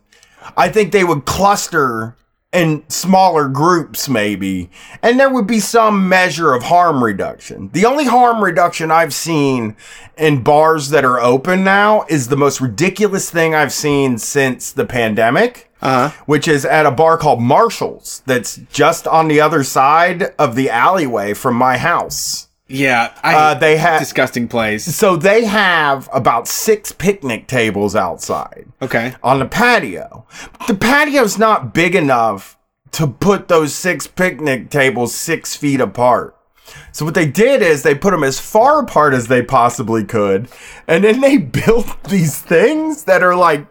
I 0.56 0.68
think 0.68 0.92
they 0.92 1.04
would 1.04 1.24
cluster 1.24 2.16
in 2.52 2.84
smaller 2.88 3.48
groups, 3.48 4.08
maybe. 4.08 4.70
And 5.02 5.18
there 5.20 5.28
would 5.32 5.46
be 5.46 5.60
some 5.60 6.08
measure 6.08 6.54
of 6.54 6.62
harm 6.64 7.02
reduction. 7.04 7.70
The 7.72 7.84
only 7.84 8.04
harm 8.04 8.42
reduction 8.42 8.90
I've 8.90 9.12
seen 9.12 9.76
in 10.16 10.42
bars 10.42 10.90
that 10.90 11.04
are 11.04 11.20
open 11.20 11.64
now 11.64 12.06
is 12.08 12.28
the 12.28 12.36
most 12.36 12.60
ridiculous 12.60 13.30
thing 13.30 13.54
I've 13.54 13.72
seen 13.72 14.16
since 14.18 14.72
the 14.72 14.86
pandemic 14.86 15.70
Uh 15.82 16.08
huh. 16.08 16.22
which 16.24 16.48
is 16.48 16.64
at 16.64 16.86
a 16.86 16.90
bar 16.90 17.18
called 17.18 17.42
Marshall's 17.42 18.22
that's 18.24 18.56
just 18.72 19.06
on 19.06 19.28
the 19.28 19.40
other 19.40 19.62
side 19.62 20.32
of 20.38 20.54
the 20.54 20.70
alleyway 20.70 21.34
from 21.34 21.56
my 21.56 21.76
house. 21.76 22.45
Yeah. 22.68 23.12
I, 23.22 23.34
Uh, 23.34 23.54
they 23.54 23.76
have 23.76 24.00
disgusting 24.00 24.48
place. 24.48 24.84
so 24.84 25.16
they 25.16 25.44
have 25.44 26.08
about 26.12 26.48
six 26.48 26.90
picnic 26.92 27.46
tables 27.46 27.94
outside 27.94 28.66
Okay. 28.82 29.14
on 29.22 29.38
the 29.38 29.46
patio. 29.46 30.26
The 30.66 30.74
patio's 30.74 31.38
not 31.38 31.72
big 31.72 31.94
enough 31.94 32.56
to 32.92 33.06
put 33.06 33.48
those 33.48 33.74
six 33.74 34.06
picnic 34.06 34.70
tables 34.70 35.14
six 35.14 35.54
feet 35.54 35.80
apart. 35.80 36.34
So 36.92 37.04
what 37.04 37.14
they 37.14 37.26
did 37.26 37.62
is 37.62 37.82
they 37.82 37.94
put 37.94 38.10
them 38.10 38.24
as 38.24 38.40
far 38.40 38.80
apart 38.80 39.14
as 39.14 39.28
they 39.28 39.42
possibly 39.42 40.02
could, 40.02 40.48
and 40.88 41.04
then 41.04 41.20
they 41.20 41.36
built 41.60 41.86
these 42.04 42.40
things 42.40 43.04
that 43.04 43.22
are 43.22 43.36
like 43.36 43.66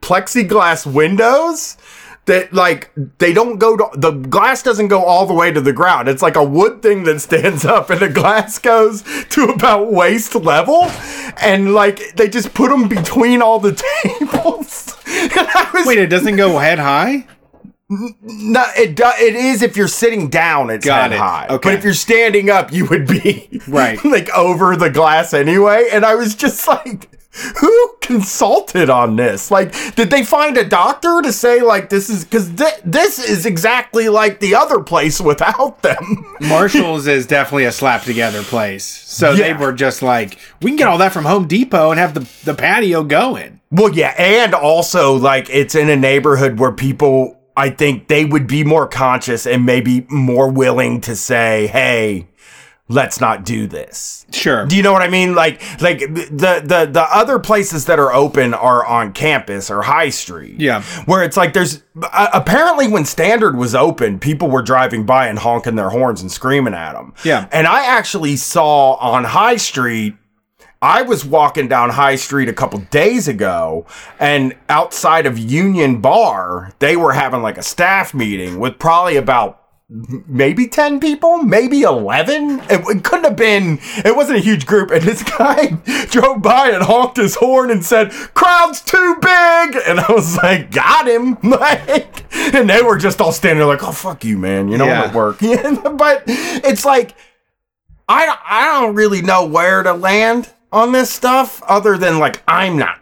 plexiglass 0.00 0.86
windows 0.86 1.76
that 2.26 2.52
like 2.52 2.90
they 3.18 3.32
don't 3.32 3.58
go 3.58 3.76
to 3.76 3.88
the 3.98 4.10
glass 4.10 4.62
doesn't 4.62 4.88
go 4.88 5.02
all 5.02 5.26
the 5.26 5.34
way 5.34 5.52
to 5.52 5.60
the 5.60 5.72
ground. 5.72 6.08
It's 6.08 6.22
like 6.22 6.36
a 6.36 6.44
wood 6.44 6.82
thing 6.82 7.04
that 7.04 7.20
stands 7.20 7.64
up 7.74 7.88
and 7.90 8.00
the 8.00 8.08
glass 8.08 8.58
goes 8.58 9.02
to 9.30 9.44
about 9.44 9.92
waist 9.92 10.34
level 10.34 10.84
and 11.40 11.72
like 11.74 12.14
they 12.16 12.28
just 12.28 12.52
put 12.54 12.70
them 12.70 12.88
between 12.88 13.40
all 13.42 13.58
the 13.60 13.72
tables. 14.02 14.96
was 15.72 15.86
Wait, 15.86 15.98
it 15.98 16.08
doesn't 16.08 16.36
go 16.36 16.58
head 16.58 16.78
high? 16.78 17.26
no, 17.88 18.64
it 18.76 18.96
do, 18.96 19.04
it 19.20 19.36
is 19.36 19.62
if 19.62 19.76
you're 19.76 19.86
sitting 19.86 20.28
down, 20.28 20.70
it's 20.70 20.84
Got 20.84 21.02
head 21.02 21.12
it. 21.12 21.18
high. 21.18 21.46
Okay. 21.48 21.68
But 21.70 21.74
if 21.78 21.84
you're 21.84 21.94
standing 21.94 22.50
up, 22.50 22.72
you 22.72 22.84
would 22.86 23.06
be 23.06 23.60
Right. 23.68 24.04
like 24.04 24.28
over 24.30 24.74
the 24.76 24.90
glass 24.90 25.32
anyway. 25.32 25.88
And 25.92 26.04
I 26.04 26.16
was 26.16 26.34
just 26.34 26.66
like, 26.66 27.08
who 27.60 27.94
consulted 28.00 28.88
on 28.90 29.16
this? 29.16 29.50
Like, 29.50 29.72
did 29.94 30.10
they 30.10 30.24
find 30.24 30.56
a 30.56 30.64
doctor 30.64 31.20
to 31.22 31.32
say 31.32 31.60
like 31.62 31.88
this 31.90 32.08
is 32.08 32.24
because 32.24 32.48
th- 32.54 32.80
this 32.84 33.18
is 33.18 33.46
exactly 33.46 34.08
like 34.08 34.40
the 34.40 34.54
other 34.54 34.80
place 34.80 35.20
without 35.20 35.82
them? 35.82 36.24
Marshall's 36.40 37.06
is 37.06 37.26
definitely 37.26 37.64
a 37.64 37.72
slap 37.72 38.02
together 38.02 38.42
place. 38.42 38.84
So 38.84 39.32
Yeah. 39.32 39.52
they 39.54 39.64
were 39.64 39.72
just 39.72 40.02
like, 40.02 40.38
we 40.62 40.70
can 40.70 40.76
get 40.76 40.88
all 40.88 40.98
that 40.98 41.12
from 41.12 41.24
Home 41.24 41.46
Depot 41.46 41.90
and 41.90 41.98
have 42.00 42.14
the, 42.14 42.28
the 42.44 42.54
patio 42.54 43.02
going. 43.04 43.60
Well, 43.70 43.92
yeah, 43.94 44.14
and 44.16 44.54
also 44.54 45.14
like 45.14 45.48
it's 45.50 45.74
in 45.74 45.88
a 45.90 45.96
neighborhood 45.96 46.58
where 46.58 46.72
people, 46.72 47.38
I 47.56 47.70
think 47.70 48.08
they 48.08 48.24
would 48.24 48.46
be 48.46 48.62
more 48.64 48.86
conscious 48.86 49.46
and 49.46 49.66
maybe 49.66 50.06
more 50.08 50.48
willing 50.50 51.00
to 51.02 51.16
say, 51.16 51.66
"Hey, 51.66 52.28
let's 52.88 53.20
not 53.20 53.44
do 53.44 53.66
this." 53.66 54.26
Sure. 54.32 54.66
Do 54.66 54.76
you 54.76 54.82
know 54.82 54.92
what 54.92 55.02
I 55.02 55.08
mean? 55.08 55.34
Like, 55.34 55.62
like 55.80 56.00
the 56.00 56.62
the 56.64 56.88
the 56.90 57.06
other 57.10 57.38
places 57.38 57.86
that 57.86 57.98
are 57.98 58.12
open 58.12 58.54
are 58.54 58.84
on 58.84 59.12
campus 59.12 59.70
or 59.70 59.82
High 59.82 60.10
Street. 60.10 60.60
Yeah. 60.60 60.82
where 61.06 61.22
it's 61.22 61.36
like 61.36 61.52
there's 61.52 61.82
uh, 62.02 62.28
apparently 62.34 62.88
when 62.88 63.04
Standard 63.04 63.56
was 63.56 63.74
open, 63.74 64.18
people 64.18 64.48
were 64.50 64.62
driving 64.62 65.06
by 65.06 65.28
and 65.28 65.38
honking 65.38 65.76
their 65.76 65.90
horns 65.90 66.20
and 66.20 66.30
screaming 66.30 66.74
at 66.74 66.92
them. 66.92 67.14
Yeah. 67.24 67.48
and 67.52 67.66
I 67.66 67.84
actually 67.86 68.36
saw 68.36 68.94
on 68.94 69.24
High 69.24 69.56
Street. 69.56 70.14
I 70.82 71.02
was 71.02 71.24
walking 71.24 71.68
down 71.68 71.90
High 71.90 72.16
Street 72.16 72.48
a 72.50 72.52
couple 72.52 72.78
days 72.90 73.28
ago, 73.28 73.86
and 74.20 74.54
outside 74.68 75.24
of 75.24 75.38
Union 75.38 76.00
Bar, 76.02 76.72
they 76.80 76.96
were 76.96 77.12
having 77.12 77.40
like 77.42 77.56
a 77.56 77.62
staff 77.62 78.12
meeting 78.12 78.60
with 78.60 78.78
probably 78.78 79.16
about 79.16 79.62
maybe 79.88 80.66
10 80.66 80.98
people, 81.00 81.38
maybe 81.38 81.82
11. 81.82 82.60
It, 82.60 82.80
it 82.88 83.04
couldn't 83.04 83.24
have 83.24 83.36
been, 83.36 83.78
it 84.04 84.16
wasn't 84.16 84.38
a 84.38 84.42
huge 84.42 84.66
group. 84.66 84.90
And 84.90 85.02
this 85.02 85.22
guy 85.38 85.68
drove 86.10 86.42
by 86.42 86.70
and 86.70 86.82
honked 86.82 87.18
his 87.18 87.36
horn 87.36 87.70
and 87.70 87.84
said, 87.84 88.10
Crowd's 88.10 88.80
too 88.80 89.14
big. 89.20 89.76
And 89.86 90.00
I 90.00 90.06
was 90.10 90.36
like, 90.36 90.70
Got 90.70 91.08
him. 91.08 91.38
Like, 91.56 92.24
and 92.54 92.68
they 92.68 92.82
were 92.82 92.98
just 92.98 93.20
all 93.20 93.32
standing 93.32 93.58
there 93.58 93.66
like, 93.66 93.82
Oh, 93.82 93.92
fuck 93.92 94.24
you, 94.24 94.36
man. 94.36 94.68
You 94.68 94.78
know, 94.78 94.86
Yeah. 94.86 95.02
I'm 95.04 95.08
at 95.10 95.14
work. 95.14 95.38
but 95.96 96.24
it's 96.26 96.84
like, 96.84 97.14
I, 98.08 98.36
I 98.44 98.80
don't 98.80 98.94
really 98.94 99.22
know 99.22 99.46
where 99.46 99.82
to 99.82 99.92
land 99.92 100.52
on 100.72 100.92
this 100.92 101.10
stuff 101.12 101.62
other 101.62 101.96
than 101.96 102.18
like, 102.18 102.42
I'm 102.46 102.76
not. 102.76 103.00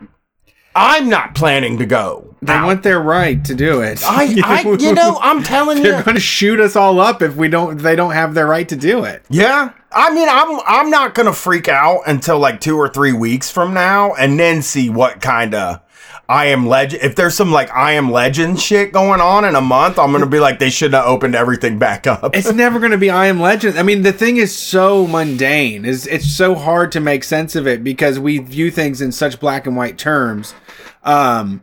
I'm 0.74 1.08
not 1.08 1.34
planning 1.34 1.78
to 1.78 1.86
go. 1.86 2.34
They 2.42 2.52
out. 2.52 2.66
want 2.66 2.82
their 2.82 3.00
right 3.00 3.42
to 3.44 3.54
do 3.54 3.80
it. 3.80 4.02
I, 4.04 4.24
I, 4.44 4.60
you 4.78 4.92
know, 4.92 5.18
I'm 5.20 5.42
telling 5.42 5.78
you. 5.78 5.84
they're 5.84 6.02
going 6.02 6.16
to 6.16 6.20
shoot 6.20 6.60
us 6.60 6.76
all 6.76 7.00
up 7.00 7.22
if 7.22 7.36
we 7.36 7.48
don't. 7.48 7.78
They 7.78 7.96
don't 7.96 8.12
have 8.12 8.34
their 8.34 8.46
right 8.46 8.68
to 8.68 8.76
do 8.76 9.04
it. 9.04 9.24
Yeah. 9.30 9.72
I 9.94 10.12
mean, 10.12 10.28
I'm 10.28 10.60
I'm 10.66 10.90
not 10.90 11.14
gonna 11.14 11.32
freak 11.32 11.68
out 11.68 12.02
until 12.06 12.40
like 12.40 12.60
two 12.60 12.76
or 12.76 12.88
three 12.88 13.12
weeks 13.12 13.50
from 13.50 13.72
now, 13.74 14.12
and 14.14 14.40
then 14.40 14.60
see 14.60 14.90
what 14.90 15.20
kind 15.20 15.54
of 15.54 15.80
I 16.28 16.46
am 16.46 16.66
legend. 16.66 17.02
If 17.02 17.16
there's 17.16 17.34
some 17.34 17.52
like 17.52 17.70
I 17.70 17.92
am 17.92 18.10
legend 18.10 18.60
shit 18.60 18.92
going 18.92 19.20
on 19.20 19.44
in 19.44 19.54
a 19.54 19.60
month, 19.60 19.98
I'm 19.98 20.12
gonna 20.12 20.26
be 20.26 20.40
like 20.40 20.58
they 20.58 20.70
should 20.70 20.94
have 20.94 21.04
opened 21.06 21.34
everything 21.34 21.78
back 21.78 22.06
up. 22.06 22.34
It's 22.34 22.52
never 22.52 22.80
to 22.88 22.98
be 22.98 23.10
I 23.10 23.26
Am 23.26 23.40
Legend. 23.40 23.78
I 23.78 23.82
mean, 23.82 24.02
the 24.02 24.12
thing 24.12 24.38
is 24.38 24.56
so 24.56 25.06
mundane. 25.06 25.84
Is 25.84 26.06
it's 26.06 26.30
so 26.30 26.54
hard 26.54 26.92
to 26.92 27.00
make 27.00 27.24
sense 27.24 27.56
of 27.56 27.66
it 27.66 27.84
because 27.84 28.18
we 28.18 28.38
view 28.38 28.70
things 28.70 29.00
in 29.00 29.12
such 29.12 29.38
black 29.38 29.66
and 29.66 29.76
white 29.76 29.98
terms. 29.98 30.54
Um, 31.02 31.62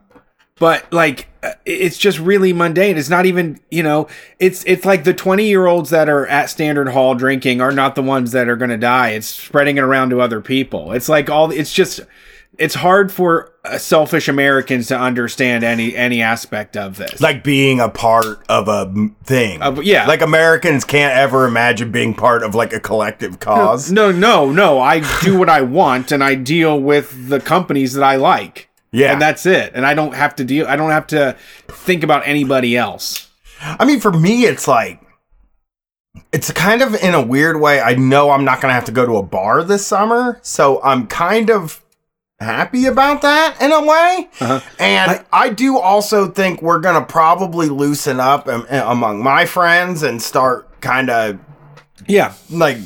but 0.59 0.91
like 0.93 1.27
it's 1.65 1.97
just 1.97 2.19
really 2.19 2.53
mundane. 2.53 2.97
It's 2.97 3.09
not 3.09 3.25
even 3.25 3.59
you 3.71 3.81
know. 3.81 4.07
It's 4.37 4.63
it's 4.65 4.85
like 4.85 5.05
the 5.05 5.13
twenty 5.13 5.47
year 5.47 5.65
olds 5.65 5.89
that 5.89 6.07
are 6.07 6.27
at 6.27 6.51
Standard 6.51 6.89
Hall 6.89 7.15
drinking 7.15 7.61
are 7.61 7.71
not 7.71 7.95
the 7.95 8.03
ones 8.03 8.31
that 8.33 8.47
are 8.47 8.55
going 8.55 8.69
to 8.69 8.77
die. 8.77 9.09
It's 9.09 9.27
spreading 9.27 9.77
it 9.77 9.83
around 9.83 10.11
to 10.11 10.21
other 10.21 10.39
people. 10.39 10.91
It's 10.91 11.09
like 11.09 11.29
all. 11.29 11.49
It's 11.51 11.73
just. 11.73 12.01
It's 12.57 12.75
hard 12.75 13.11
for 13.11 13.53
uh, 13.63 13.77
selfish 13.77 14.27
Americans 14.27 14.87
to 14.87 14.99
understand 14.99 15.63
any 15.63 15.95
any 15.95 16.21
aspect 16.21 16.75
of 16.75 16.97
this. 16.97 17.21
like 17.21 17.43
being 17.43 17.79
a 17.79 17.89
part 17.89 18.43
of 18.49 18.67
a 18.67 18.91
thing. 19.23 19.61
Of- 19.61 19.83
yeah. 19.83 20.05
Like 20.05 20.21
Americans 20.21 20.83
can't 20.83 21.15
ever 21.15 21.45
imagine 21.47 21.91
being 21.91 22.13
part 22.13 22.43
of 22.43 22.53
like 22.53 22.73
a 22.73 22.79
collective 22.79 23.39
cause. 23.39 23.91
No, 23.91 24.11
no, 24.11 24.51
no. 24.51 24.79
I 24.79 24.99
do 25.21 25.37
what 25.39 25.49
I 25.49 25.61
want 25.61 26.11
and 26.11 26.23
I 26.23 26.35
deal 26.35 26.79
with 26.79 27.29
the 27.29 27.39
companies 27.39 27.93
that 27.93 28.03
I 28.03 28.17
like. 28.17 28.69
Yeah. 28.91 29.13
And 29.13 29.21
that's 29.21 29.45
it. 29.45 29.71
And 29.73 29.85
I 29.85 29.93
don't 29.93 30.13
have 30.13 30.35
to 30.35 30.43
deal 30.43 30.67
I 30.67 30.75
don't 30.75 30.91
have 30.91 31.07
to 31.07 31.37
think 31.67 32.03
about 32.03 32.27
anybody 32.27 32.75
else. 32.75 33.29
I 33.61 33.85
mean, 33.85 33.99
for 34.01 34.11
me, 34.11 34.43
it's 34.43 34.67
like 34.67 35.01
it's 36.33 36.51
kind 36.51 36.81
of 36.81 36.95
in 36.95 37.13
a 37.13 37.21
weird 37.21 37.59
way. 37.61 37.79
I 37.79 37.95
know 37.95 38.31
I'm 38.31 38.43
not 38.43 38.59
gonna 38.61 38.73
have 38.73 38.85
to 38.85 38.91
go 38.91 39.05
to 39.05 39.17
a 39.17 39.23
bar 39.23 39.63
this 39.63 39.85
summer, 39.85 40.39
so 40.41 40.81
I'm 40.83 41.07
kind 41.07 41.49
of 41.49 41.80
happy 42.41 42.85
about 42.85 43.21
that 43.21 43.55
in 43.61 43.71
a 43.71 43.81
way. 43.81 44.29
Uh-huh. 44.39 44.59
And 44.79 45.23
I, 45.31 45.49
do 45.49 45.77
also 45.77 46.27
think 46.27 46.61
we're 46.61 46.79
gonna 46.79 47.05
probably 47.05 47.69
loosen 47.69 48.19
up 48.19 48.47
am- 48.47 48.65
among 48.69 49.21
my 49.23 49.45
friends 49.45 50.03
and 50.03 50.21
start 50.21 50.81
kind 50.81 51.09
of 51.09 51.39
Yeah. 52.07 52.33
like 52.49 52.77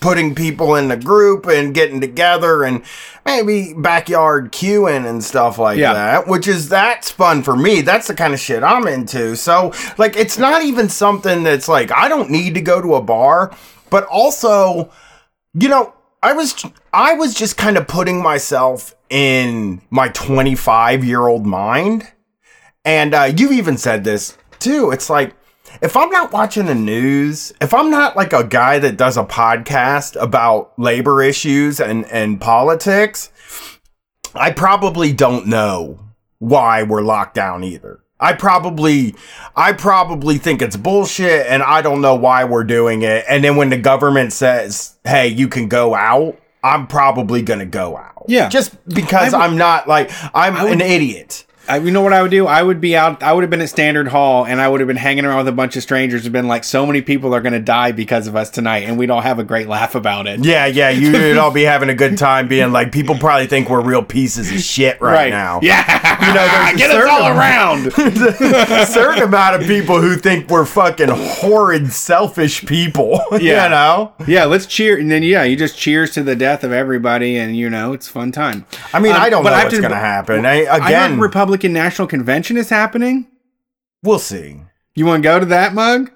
putting 0.00 0.34
people 0.34 0.74
in 0.76 0.88
the 0.88 0.96
group 0.96 1.46
and 1.46 1.74
getting 1.74 2.00
together 2.00 2.62
and 2.64 2.82
maybe 3.26 3.74
backyard 3.76 4.50
queuing 4.50 5.06
and 5.08 5.22
stuff 5.22 5.58
like 5.58 5.78
Yeah. 5.78 5.92
that, 5.92 6.26
which 6.26 6.48
is 6.48 6.68
that's 6.68 7.10
fun 7.10 7.42
for 7.42 7.54
me. 7.56 7.82
That's 7.82 8.06
the 8.08 8.14
kind 8.14 8.34
of 8.34 8.40
shit 8.40 8.62
I'm 8.62 8.86
into. 8.88 9.36
So, 9.36 9.72
like, 9.98 10.16
it's 10.16 10.38
not 10.38 10.62
even 10.62 10.88
something 10.88 11.42
that's 11.44 11.68
like 11.68 11.92
I 11.92 12.08
don't 12.08 12.30
need 12.30 12.54
to 12.54 12.60
go 12.60 12.80
to 12.80 12.94
a 12.96 13.02
bar, 13.02 13.52
but 13.90 14.04
also, 14.06 14.90
you 15.52 15.68
know, 15.68 15.92
I 16.22 16.32
was 16.32 16.64
I 16.92 17.12
was 17.12 17.34
just 17.34 17.58
kind 17.58 17.76
of 17.76 17.86
putting 17.86 18.22
myself 18.22 18.93
in 19.10 19.82
my 19.90 20.08
25 20.08 21.04
year 21.04 21.26
old 21.26 21.46
mind, 21.46 22.10
and 22.84 23.14
uh, 23.14 23.32
you 23.36 23.52
even 23.52 23.76
said 23.76 24.04
this 24.04 24.36
too. 24.58 24.90
It's 24.90 25.10
like 25.10 25.34
if 25.82 25.96
I'm 25.96 26.10
not 26.10 26.32
watching 26.32 26.66
the 26.66 26.74
news, 26.74 27.52
if 27.60 27.74
I'm 27.74 27.90
not 27.90 28.16
like 28.16 28.32
a 28.32 28.44
guy 28.44 28.78
that 28.78 28.96
does 28.96 29.16
a 29.16 29.24
podcast 29.24 30.20
about 30.20 30.78
labor 30.78 31.22
issues 31.22 31.80
and, 31.80 32.04
and 32.06 32.40
politics, 32.40 33.30
I 34.34 34.50
probably 34.50 35.12
don't 35.12 35.46
know 35.46 35.98
why 36.38 36.82
we're 36.82 37.02
locked 37.02 37.34
down 37.34 37.64
either. 37.64 38.00
I 38.20 38.32
probably 38.32 39.14
I 39.56 39.72
probably 39.72 40.38
think 40.38 40.62
it's 40.62 40.76
bullshit 40.76 41.46
and 41.46 41.62
I 41.62 41.82
don't 41.82 42.00
know 42.00 42.14
why 42.14 42.44
we're 42.44 42.64
doing 42.64 43.02
it. 43.02 43.24
And 43.28 43.42
then 43.42 43.56
when 43.56 43.70
the 43.70 43.76
government 43.76 44.32
says, 44.32 44.96
"Hey, 45.04 45.28
you 45.28 45.48
can 45.48 45.68
go 45.68 45.94
out," 45.94 46.38
I'm 46.64 46.86
probably 46.88 47.42
to 47.60 47.66
go 47.66 47.96
out. 47.96 48.24
Yeah. 48.26 48.48
Just 48.48 48.72
because 48.88 49.32
would- 49.32 49.40
I'm 49.40 49.56
not 49.56 49.86
like 49.86 50.10
I'm 50.34 50.60
would- 50.62 50.72
an 50.72 50.80
idiot. 50.80 51.44
I, 51.68 51.78
you 51.78 51.90
know 51.90 52.02
what 52.02 52.12
I 52.12 52.20
would 52.22 52.30
do? 52.30 52.46
I 52.46 52.62
would 52.62 52.80
be 52.80 52.96
out. 52.96 53.22
I 53.22 53.32
would 53.32 53.42
have 53.42 53.50
been 53.50 53.60
at 53.62 53.68
Standard 53.68 54.08
Hall, 54.08 54.44
and 54.44 54.60
I 54.60 54.68
would 54.68 54.80
have 54.80 54.86
been 54.86 54.96
hanging 54.96 55.24
around 55.24 55.38
with 55.38 55.48
a 55.48 55.52
bunch 55.52 55.76
of 55.76 55.82
strangers. 55.82 56.24
And 56.24 56.32
been 56.32 56.46
like, 56.46 56.64
so 56.64 56.84
many 56.84 57.00
people 57.00 57.34
are 57.34 57.40
going 57.40 57.52
to 57.54 57.58
die 57.60 57.92
because 57.92 58.26
of 58.26 58.36
us 58.36 58.50
tonight, 58.50 58.80
and 58.80 58.98
we'd 58.98 59.10
all 59.10 59.20
have 59.22 59.38
a 59.38 59.44
great 59.44 59.66
laugh 59.66 59.94
about 59.94 60.26
it. 60.26 60.44
Yeah, 60.44 60.66
yeah, 60.66 60.90
you'd 60.90 61.38
all 61.38 61.50
be 61.50 61.62
having 61.62 61.88
a 61.88 61.94
good 61.94 62.18
time 62.18 62.48
being 62.48 62.72
like, 62.72 62.92
people 62.92 63.16
probably 63.16 63.46
think 63.46 63.70
we're 63.70 63.80
real 63.80 64.02
pieces 64.04 64.52
of 64.52 64.60
shit 64.60 65.00
right, 65.00 65.30
now. 65.30 65.60
Yeah, 65.62 66.26
You 66.26 66.34
know, 66.34 66.76
get 66.76 66.90
us 66.90 67.08
all 67.08 67.28
around. 67.28 67.86
a 67.96 68.86
certain 68.86 69.22
amount 69.22 69.60
of 69.60 69.66
people 69.66 70.00
who 70.00 70.16
think 70.16 70.50
we're 70.50 70.66
fucking 70.66 71.08
horrid, 71.10 71.92
selfish 71.92 72.64
people. 72.66 73.20
Yeah. 73.32 73.64
You 73.64 73.70
know? 73.70 74.12
yeah, 74.26 74.44
let's 74.44 74.66
cheer, 74.66 74.98
and 74.98 75.10
then 75.10 75.22
yeah, 75.22 75.44
you 75.44 75.56
just 75.56 75.78
cheers 75.78 76.10
to 76.12 76.22
the 76.22 76.36
death 76.36 76.62
of 76.62 76.72
everybody, 76.72 77.36
and 77.36 77.56
you 77.56 77.70
know 77.70 77.92
it's 77.92 78.08
a 78.08 78.10
fun 78.10 78.32
time. 78.32 78.66
I 78.92 79.00
mean, 79.00 79.12
Um, 79.12 79.22
I 79.22 79.30
don't 79.30 79.44
know 79.44 79.50
what's 79.50 79.78
going 79.78 79.90
to 79.90 79.96
happen. 79.96 80.44
I, 80.46 80.56
again, 80.76 81.18
Republican 81.18 81.53
National 81.62 82.08
Convention 82.08 82.56
is 82.56 82.68
happening. 82.70 83.28
we'll 84.02 84.18
see. 84.18 84.60
You 84.94 85.06
want 85.06 85.22
to 85.22 85.28
go 85.28 85.40
to 85.40 85.46
that 85.46 85.74
mug? 85.74 86.10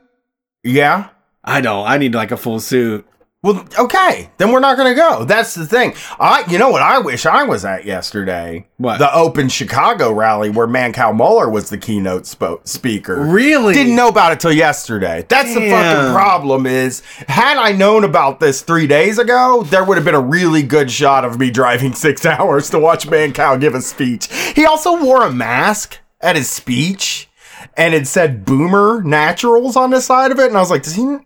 Yeah? 0.63 1.09
I 1.45 1.61
don't. 1.61 1.87
I 1.87 1.99
need 1.99 2.15
like 2.15 2.31
a 2.31 2.37
full 2.37 2.61
suit. 2.61 3.07
Well, 3.41 3.65
okay, 3.79 4.31
then 4.39 4.51
we're 4.51 4.59
not 4.59 4.77
going 4.77 4.91
to 4.91 4.97
go. 4.97 5.25
That's 5.25 5.55
the 5.55 5.65
thing. 5.65 5.95
I, 6.19 6.43
you 6.51 6.59
know 6.59 6.71
what? 6.71 6.83
I 6.83 6.99
wish 6.99 7.25
I 7.25 7.45
was 7.45 7.65
at 7.65 7.85
yesterday. 7.85 8.67
What? 8.79 8.99
The 8.99 9.15
Open 9.15 9.49
Chicago 9.49 10.11
rally 10.11 10.51
where 10.51 10.67
Mancow 10.67 11.15
Muller 11.15 11.49
was 11.49 11.71
the 11.71 11.79
keynote 11.79 12.25
spo- 12.25 12.67
speaker. 12.67 13.21
Really? 13.21 13.75
Didn't 13.75 13.95
know 13.95 14.09
about 14.09 14.33
it 14.33 14.41
till 14.41 14.53
yesterday. 14.53 15.25
That's 15.29 15.55
the 15.55 15.71
fucking 15.71 16.13
problem. 16.13 16.67
Is 16.67 17.03
had 17.29 17.59
I 17.59 17.71
known 17.71 18.03
about 18.03 18.41
this 18.41 18.63
three 18.63 18.89
days 18.89 19.21
ago, 19.21 19.63
there 19.63 19.85
would 19.85 19.97
have 19.97 20.05
been 20.05 20.17
a 20.17 20.21
really 20.21 20.65
good 20.65 20.91
shot 20.91 21.25
of 21.25 21.39
me 21.39 21.53
driving 21.53 21.93
six 21.95 22.27
hours 22.27 22.71
to 22.71 22.81
watch 22.81 23.07
Mancow 23.07 23.61
give 23.61 23.77
a 23.77 23.83
speech. 23.83 24.27
He 24.57 24.67
also 24.67 25.01
wore 25.01 25.23
a 25.25 25.31
mask 25.31 25.99
at 26.21 26.35
his 26.35 26.51
speech, 26.51 27.29
and 27.77 27.95
it 27.95 28.09
said 28.09 28.45
"Boomer 28.45 29.01
Naturals" 29.05 29.77
on 29.77 29.91
the 29.91 30.01
side 30.01 30.33
of 30.33 30.41
it, 30.41 30.49
and 30.49 30.57
I 30.57 30.61
was 30.61 30.71
like, 30.71 30.83
does 30.83 30.97
he? 30.97 31.19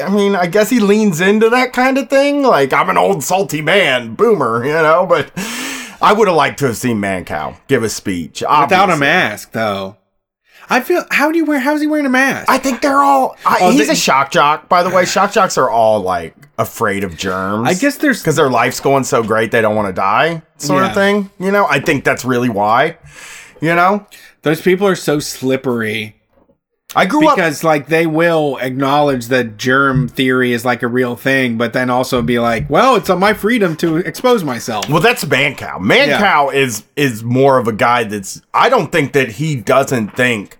I 0.00 0.08
mean, 0.08 0.34
I 0.34 0.46
guess 0.46 0.70
he 0.70 0.80
leans 0.80 1.20
into 1.20 1.48
that 1.50 1.72
kind 1.72 1.98
of 1.98 2.08
thing. 2.10 2.42
Like, 2.42 2.72
I'm 2.72 2.88
an 2.90 2.96
old 2.98 3.22
salty 3.24 3.62
man, 3.62 4.14
boomer, 4.14 4.64
you 4.64 4.72
know, 4.72 5.06
but 5.06 5.30
I 6.02 6.12
would 6.12 6.28
have 6.28 6.36
liked 6.36 6.58
to 6.60 6.66
have 6.66 6.76
seen 6.76 6.98
Mancow 7.00 7.56
give 7.68 7.82
a 7.82 7.88
speech. 7.88 8.40
Without 8.42 8.90
a 8.90 8.96
mask, 8.96 9.52
though. 9.52 9.96
I 10.72 10.80
feel. 10.80 11.04
How 11.10 11.32
do 11.32 11.38
you 11.38 11.44
wear? 11.44 11.58
How's 11.58 11.80
he 11.80 11.88
wearing 11.88 12.06
a 12.06 12.10
mask? 12.10 12.48
I 12.48 12.58
think 12.58 12.80
they're 12.80 13.02
all. 13.02 13.36
I, 13.44 13.58
Oh, 13.62 13.70
he's 13.72 13.88
they- 13.88 13.92
a 13.94 13.96
shock 13.96 14.30
jock, 14.30 14.68
by 14.68 14.84
the 14.84 14.90
way. 14.90 15.04
Shock 15.06 15.32
jocks 15.32 15.58
are 15.58 15.68
all 15.68 15.98
like 16.00 16.34
afraid 16.58 17.02
of 17.02 17.16
germs. 17.16 17.66
I 17.68 17.74
guess 17.74 17.96
there's. 17.96 18.20
because 18.20 18.36
their 18.36 18.50
life's 18.50 18.78
going 18.78 19.02
so 19.02 19.22
great 19.24 19.50
they 19.50 19.62
don't 19.62 19.74
want 19.74 19.88
to 19.88 19.92
die, 19.92 20.42
sort 20.58 20.82
Yeah. 20.84 20.88
of 20.90 20.94
thing. 20.94 21.30
You 21.40 21.50
know, 21.50 21.66
I 21.66 21.80
think 21.80 22.04
that's 22.04 22.24
really 22.24 22.48
why. 22.50 22.98
You 23.60 23.74
know, 23.74 24.06
Those 24.42 24.62
people 24.62 24.86
are 24.86 24.94
so 24.94 25.18
slippery 25.18 26.19
I 26.96 27.06
grew 27.06 27.28
up. 27.28 27.36
because, 27.36 27.62
like, 27.62 27.86
they 27.86 28.06
will 28.06 28.58
acknowledge 28.60 29.26
that 29.28 29.56
germ 29.56 30.08
theory 30.08 30.52
is 30.52 30.64
like 30.64 30.82
a 30.82 30.88
real 30.88 31.14
thing, 31.14 31.56
but 31.56 31.72
then 31.72 31.88
also 31.88 32.20
be 32.20 32.38
like, 32.40 32.68
"Well, 32.68 32.96
it's 32.96 33.08
on 33.08 33.20
my 33.20 33.32
freedom 33.32 33.76
to 33.76 33.96
expose 33.98 34.42
myself." 34.42 34.88
Well, 34.88 35.00
that's 35.00 35.24
Mancow. 35.24 35.78
Mancow 35.78 36.52
is 36.52 36.84
is 36.96 37.22
more 37.22 37.58
of 37.58 37.68
a 37.68 37.72
guy 37.72 38.04
that's. 38.04 38.42
I 38.52 38.68
don't 38.68 38.90
think 38.90 39.12
that 39.12 39.28
he 39.32 39.54
doesn't 39.56 40.16
think 40.16 40.58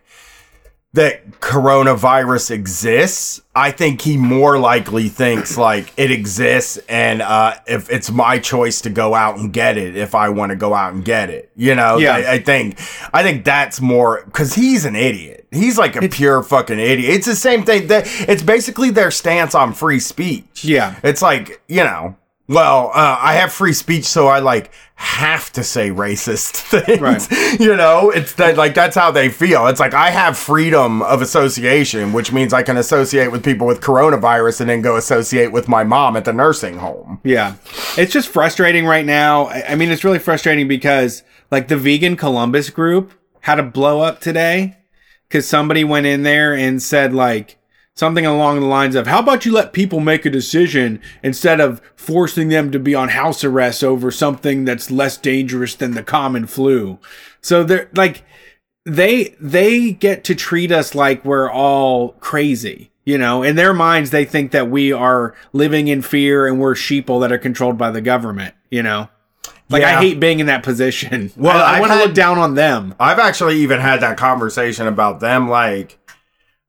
that 0.93 1.41
coronavirus 1.41 2.51
exists. 2.51 3.41
I 3.55 3.71
think 3.71 4.01
he 4.01 4.17
more 4.17 4.59
likely 4.59 5.09
thinks 5.09 5.57
like 5.57 5.93
it 5.97 6.11
exists, 6.11 6.79
and 6.89 7.23
uh, 7.23 7.55
if 7.67 7.91
it's 7.91 8.11
my 8.11 8.39
choice 8.39 8.81
to 8.83 8.91
go 8.91 9.15
out 9.15 9.39
and 9.39 9.53
get 9.53 9.77
it, 9.79 9.97
if 9.97 10.15
I 10.15 10.29
want 10.31 10.51
to 10.51 10.57
go 10.57 10.75
out 10.75 10.93
and 10.93 11.05
get 11.05 11.31
it, 11.31 11.51
you 11.57 11.75
know. 11.75 11.99
Yeah. 11.99 12.15
I, 12.15 12.33
I 12.35 12.39
think 12.39 12.79
I 13.13 13.23
think 13.23 13.45
that's 13.45 13.81
more 13.81 14.23
because 14.25 14.55
he's 14.55 14.85
an 14.85 14.97
idiot. 14.97 15.40
He's 15.53 15.79
like 15.79 15.97
a 15.97 16.09
pure 16.09 16.43
fucking 16.43 16.79
idiot. 16.79 17.13
It's 17.13 17.27
the 17.27 17.35
same 17.35 17.65
thing 17.65 17.89
that 17.89 18.05
it's 18.29 18.43
basically 18.43 18.91
their 18.91 19.11
stance 19.11 19.55
on 19.55 19.73
free 19.73 19.99
speech. 20.01 20.65
Yeah. 20.65 20.99
It's 21.03 21.23
like, 21.23 21.61
you 21.67 21.83
know, 21.83 22.17
well, 22.51 22.91
uh, 22.93 23.17
I 23.21 23.35
have 23.35 23.53
free 23.53 23.73
speech, 23.73 24.05
so 24.07 24.27
I 24.27 24.41
like 24.41 24.73
have 24.97 25.53
to 25.53 25.63
say 25.63 25.91
racist 25.91 26.53
things. 26.85 27.01
Right. 27.01 27.61
You 27.61 27.77
know, 27.77 28.11
it's 28.11 28.33
that 28.35 28.57
like 28.57 28.75
that's 28.75 28.97
how 28.97 29.13
they 29.13 29.29
feel. 29.29 29.69
It's 29.69 29.79
like 29.79 29.95
I 29.95 30.11
have 30.11 30.37
freedom 30.37 31.01
of 31.03 31.23
association, 31.23 32.13
which 32.13 32.33
means 32.33 32.53
I 32.53 32.65
can 32.65 32.77
associate 32.77 33.31
with 33.31 33.45
people 33.45 33.69
with 33.69 33.81
coronavirus 33.81 34.63
and 34.63 34.71
then 34.71 34.83
go 34.83 34.97
associate 34.97 35.53
with 35.53 35.69
my 35.69 35.85
mom 35.85 36.17
at 36.17 36.25
the 36.25 36.33
nursing 36.33 36.79
home. 36.79 37.21
Yeah. 37.23 37.55
It's 37.97 38.13
just 38.13 38.29
frustrating 38.29 38.85
right 38.85 39.07
now. 39.07 39.45
I 39.45 39.63
I 39.71 39.75
mean, 39.77 39.91
it's 39.91 40.03
really 40.03 40.19
frustrating 40.19 40.67
because, 40.67 41.23
like, 41.53 41.69
the 41.69 41.77
vegan 41.77 42.17
Columbus 42.17 42.71
group 42.71 43.13
had 43.43 43.61
a 43.61 43.63
blow 43.63 44.01
up 44.01 44.21
today 44.21 44.77
because 45.31 45.47
somebody 45.47 45.85
went 45.85 46.07
in 46.07 46.25
there 46.25 46.55
and 46.55 46.83
said, 46.83 47.15
like, 47.15 47.57
something 47.95 48.27
along 48.27 48.59
the 48.59 48.67
lines 48.67 48.97
of, 48.97 49.07
How 49.07 49.21
about 49.21 49.47
you 49.47 49.53
let 49.53 49.73
people 49.73 50.01
make 50.01 50.27
a 50.27 50.31
decision 50.31 51.01
instead 51.23 51.61
of 51.61 51.81
forcing 51.95 52.49
them 52.49 52.73
to 52.73 52.81
be 52.81 52.97
on 52.97 53.11
house 53.11 53.45
arrest 53.45 53.85
over 53.85 54.11
something 54.11 54.65
that's 54.65 54.91
less 54.91 55.17
dangerous 55.17 55.77
than 55.77 55.93
the 55.93 56.03
common 56.03 56.47
flu? 56.49 56.99
So 57.41 57.63
they're 57.63 57.89
like, 57.95 58.25
they 58.85 59.37
they 59.41 59.93
get 59.93 60.25
to 60.25 60.35
treat 60.35 60.73
us 60.73 60.95
like 60.95 61.25
we're 61.25 61.51
all 61.51 62.13
crazy 62.15 62.91
you 63.05 63.19
know 63.19 63.43
in 63.43 63.55
their 63.55 63.75
minds 63.75 64.09
they 64.09 64.25
think 64.25 64.53
that 64.53 64.71
we 64.71 64.91
are 64.91 65.35
living 65.53 65.89
in 65.89 66.01
fear 66.01 66.47
and 66.47 66.59
we're 66.59 66.75
sheeple 66.75 67.21
that 67.21 67.31
are 67.31 67.39
controlled 67.39 67.77
by 67.77 67.91
the 67.91 68.01
government 68.01 68.55
you 68.71 68.83
know 68.83 69.07
like 69.71 69.81
Yeah. 69.83 69.99
i 69.99 70.01
hate 70.03 70.21
being 70.21 70.41
in 70.41 70.47
that 70.47 70.63
position 70.63 71.33
Well, 71.37 71.57
i, 71.57 71.75
I've 71.75 71.81
want 71.81 71.93
to 71.93 71.99
look 71.99 72.15
down 72.15 72.39
on 72.39 72.55
them 72.55 72.95
I've 73.01 73.19
actually 73.19 73.57
even 73.59 73.81
had 73.81 74.01
that 74.01 74.17
conversation 74.19 74.87
about 74.87 75.21
them, 75.21 75.49
like, 75.49 75.99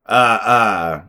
uh, 0.05 0.11
uh, 0.11 1.01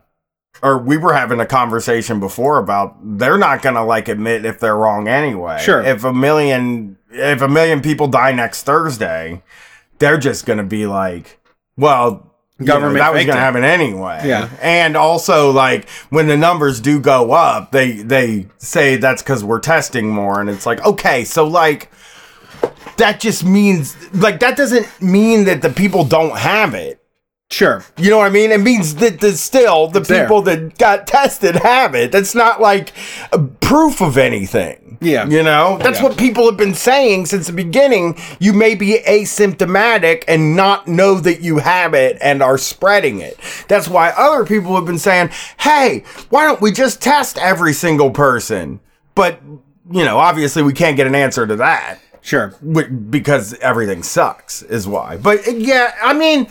or 0.63 0.79
we 0.79 0.97
were 0.97 1.13
having 1.13 1.41
a 1.41 1.47
conversation 1.47 2.21
before 2.21 2.59
about 2.59 2.97
they're 3.19 3.39
not 3.39 3.63
gonna 3.63 3.85
like 3.85 4.09
admit 4.09 4.45
if 4.45 4.61
they're 4.61 4.77
wrong 4.77 5.09
anyway. 5.09 5.59
Sure. 5.61 5.83
If 5.83 6.05
a 6.05 6.13
million, 6.13 6.99
if 7.11 7.41
a 7.43 7.49
million 7.49 7.81
people 7.81 8.07
die 8.07 8.31
next 8.33 8.63
Thursday, 8.63 9.43
they're 9.99 10.19
just 10.19 10.47
gonna 10.47 10.62
be 10.64 10.87
like, 10.87 11.40
well. 11.77 12.32
You 12.59 12.67
know, 12.67 12.75
Government 12.75 12.99
that 12.99 13.12
was 13.12 13.25
gonna 13.27 13.41
happen 13.41 13.65
anyway. 13.65 14.21
Yeah. 14.25 14.49
and 14.61 14.97
also 14.97 15.51
like 15.51 15.88
when 16.11 16.27
the 16.29 16.37
numbers 16.37 16.81
do 16.81 17.01
go 17.01 17.33
up, 17.33 17.73
they 17.73 17.93
they 17.93 18.47
say 18.59 18.97
that's 18.97 19.23
because 19.23 19.43
we're 19.43 19.61
testing 19.61 20.09
more, 20.11 20.41
and 20.41 20.49
it's 20.51 20.67
like 20.67 20.85
okay, 20.85 21.25
so 21.25 21.47
like 21.47 21.91
that 22.99 23.19
just 23.21 23.45
means 23.45 23.97
like 24.15 24.41
that 24.41 24.57
doesn't 24.57 24.87
mean 25.01 25.45
that 25.45 25.62
the 25.62 25.71
people 25.71 26.05
don't 26.05 26.37
have 26.38 26.75
it. 26.75 27.03
sure 27.51 27.85
You 27.99 28.11
know 28.11 28.19
what 28.19 28.27
I 28.27 28.31
mean? 28.31 28.53
It 28.53 28.61
means 28.61 28.95
that 28.97 29.21
the 29.21 29.33
still 29.33 29.88
the 29.88 30.01
It's 30.01 30.09
there. 30.09 30.25
people 30.25 30.43
that 30.43 30.79
got 30.79 31.07
tested 31.07 31.57
have 31.57 31.95
it. 31.95 32.12
That's 32.12 32.35
not 32.35 32.61
like 32.61 32.93
proof 33.61 34.01
of 34.01 34.17
anything. 34.19 34.79
Yeah. 35.03 35.27
You 35.27 35.43
know? 35.43 35.79
That's 35.83 35.99
Yeah. 35.99 36.05
what 36.05 36.17
people 36.17 36.47
have 36.47 36.57
been 36.57 36.75
saying 36.75 37.27
since 37.27 37.47
the 37.49 37.53
beginning. 37.53 38.17
You 38.38 38.53
may 38.53 38.75
be 38.75 38.99
asymptomatic 39.07 40.25
and 40.29 40.57
not 40.57 40.88
know 40.88 41.15
that 41.21 41.41
you 41.41 41.59
have 41.59 41.95
it 41.95 42.19
and 42.21 42.43
are 42.43 42.59
spreading 42.59 43.21
it. 43.21 43.38
That's 43.69 43.88
why 43.88 44.11
other 44.17 44.45
people 44.45 44.75
have 44.77 44.87
been 44.87 44.99
saying, 44.99 45.31
"Hey, 45.59 46.05
why 46.31 46.45
don't 46.45 46.61
we 46.61 46.73
just 46.73 47.03
test 47.03 47.38
every 47.38 47.73
single 47.73 48.11
person?" 48.11 48.81
But, 49.15 49.41
you 49.91 50.05
know, 50.05 50.19
obviously 50.19 50.62
we 50.62 50.73
can't 50.73 50.97
get 50.97 51.07
an 51.07 51.15
answer 51.15 51.47
to 51.47 51.57
that 51.57 51.99
sure 52.25 52.55
because 53.11 53.53
everything 53.55 54.01
sucks 54.01 54.62
is 54.62 54.87
why 54.87 55.17
but 55.17 55.41
yeah 55.59 55.93
i 56.01 56.12
mean 56.12 56.47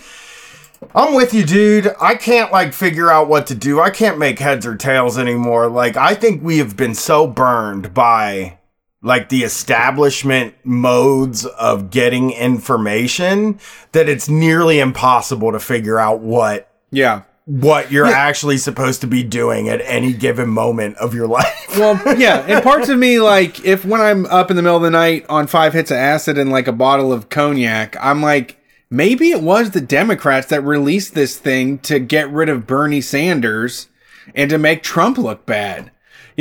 i'm 0.95 1.13
with 1.13 1.33
you 1.33 1.45
dude. 1.45 1.93
I 1.99 2.15
can't 2.15 2.51
like 2.51 2.73
figure 2.73 3.11
out 3.11 3.27
what 3.27 3.47
to 3.47 3.55
do. 3.55 3.79
I 3.79 3.89
can't 3.89 4.17
make 4.17 4.39
heads 4.39 4.65
or 4.65 4.75
tails 4.75 5.17
anymore. 5.17 5.67
Like 5.69 5.97
i 5.97 6.15
think 6.15 6.43
we 6.43 6.57
have 6.57 6.75
been 6.75 6.95
so 6.95 7.27
burned 7.27 7.93
by 7.93 8.57
like 9.03 9.29
the 9.29 9.43
establishment 9.43 10.53
modes 10.63 11.45
of 11.45 11.89
getting 11.89 12.31
information 12.31 13.59
that 13.93 14.07
it's 14.07 14.29
nearly 14.29 14.79
impossible 14.79 15.51
to 15.51 15.59
figure 15.59 15.97
out 15.97 16.19
what 16.19 16.69
yeah. 16.91 17.23
what 17.45 17.91
you're 17.91 18.05
actually 18.05 18.57
supposed 18.57 19.01
to 19.01 19.07
be 19.07 19.23
doing 19.23 19.69
at 19.69 19.81
any 19.85 20.13
given 20.13 20.49
moment 20.49 20.97
of 20.97 21.15
your 21.15 21.27
life. 21.27 21.77
Well 21.77 21.99
yeah 22.19 22.45
and 22.47 22.63
parts 22.63 22.89
of 22.89 22.99
me 22.99 23.19
like 23.19 23.63
if 23.65 23.85
when 23.85 24.01
i'm 24.01 24.25
up 24.27 24.51
in 24.51 24.57
the 24.57 24.61
middle 24.61 24.77
of 24.77 24.83
the 24.83 24.91
night 24.91 25.25
on 25.29 25.47
five 25.47 25.73
hits 25.73 25.89
of 25.89 25.97
acid 25.97 26.37
and 26.37 26.51
like 26.51 26.67
a 26.67 26.73
bottle 26.73 27.13
of 27.13 27.29
cognac 27.29 27.95
i'm 28.01 28.21
like 28.21 28.60
maybe 28.91 29.31
it 29.31 29.41
was 29.41 29.71
the 29.71 29.81
democrats 29.81 30.47
that 30.47 30.61
released 30.61 31.15
this 31.15 31.37
thing 31.37 31.79
to 31.79 31.97
get 31.97 32.29
rid 32.29 32.49
of 32.49 32.67
bernie 32.67 33.01
sanders 33.01 33.87
and 34.35 34.49
to 34.49 34.57
make 34.57 34.83
trump 34.83 35.17
look 35.17 35.45
bad 35.45 35.89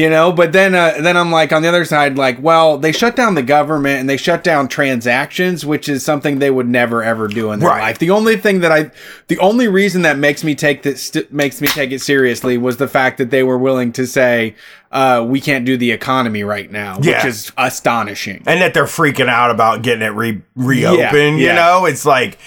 you 0.01 0.09
know 0.09 0.33
but 0.33 0.53
then 0.53 0.75
uh, 0.75 0.95
then 1.01 1.17
i'm 1.17 1.31
like 1.31 1.53
on 1.53 1.63
the 1.63 1.69
other 1.69 1.85
side 1.85 2.17
like 2.17 2.41
well 2.43 2.79
they 2.79 2.93
shut 2.93 3.15
down 3.17 3.35
the 3.35 3.43
government 3.43 4.01
and 4.01 4.09
they 4.09 4.17
shut 4.17 4.43
down 4.45 4.67
transactions 4.69 5.67
which 5.67 5.89
is 5.89 6.05
something 6.05 6.39
they 6.39 6.51
would 6.51 6.69
never 6.69 7.03
ever 7.03 7.29
do 7.29 7.53
in 7.53 7.59
their 7.61 7.69
Right. 7.69 7.81
life. 7.83 7.99
The 7.99 8.11
only 8.11 8.37
thing 8.37 8.61
that 8.61 8.73
i 8.73 8.91
the 9.29 9.39
only 9.39 9.69
reason 9.69 10.03
that 10.03 10.17
makes 10.19 10.43
me 10.45 10.55
take 10.55 10.83
this 10.83 11.03
st- 11.03 11.33
makes 11.33 11.61
me 11.61 11.69
take 11.69 11.91
it 11.93 12.01
seriously 12.01 12.57
was 12.59 12.77
the 12.79 12.89
fact 12.89 13.19
that 13.19 13.31
they 13.31 13.43
were 13.43 13.59
willing 13.59 13.93
to 13.93 14.07
say 14.07 14.55
uh, 14.93 15.25
we 15.29 15.41
can't 15.41 15.65
do 15.65 15.77
the 15.77 15.93
economy 15.93 16.43
right 16.43 16.71
now 16.73 16.97
which 16.99 17.25
is 17.25 17.53
astonishing. 17.57 18.43
And 18.47 18.61
that 18.61 18.75
they're 18.75 18.85
freaking 18.87 19.29
out 19.29 19.51
about 19.53 19.83
getting 19.83 20.03
it 20.03 20.15
re- 20.15 20.43
reopened. 20.57 21.39
Yeah, 21.39 21.51
you 21.51 21.53
know, 21.55 21.87
it's 21.87 22.05
like, 22.05 22.39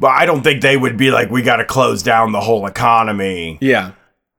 well, 0.00 0.10
I 0.12 0.26
don't 0.26 0.42
think 0.42 0.60
they 0.60 0.76
would 0.76 0.96
be 0.96 1.12
like, 1.12 1.30
we 1.30 1.42
got 1.42 1.56
to 1.56 1.64
close 1.64 2.02
down 2.02 2.32
the 2.32 2.40
whole 2.40 2.66
economy, 2.66 3.58
yeah 3.60 3.92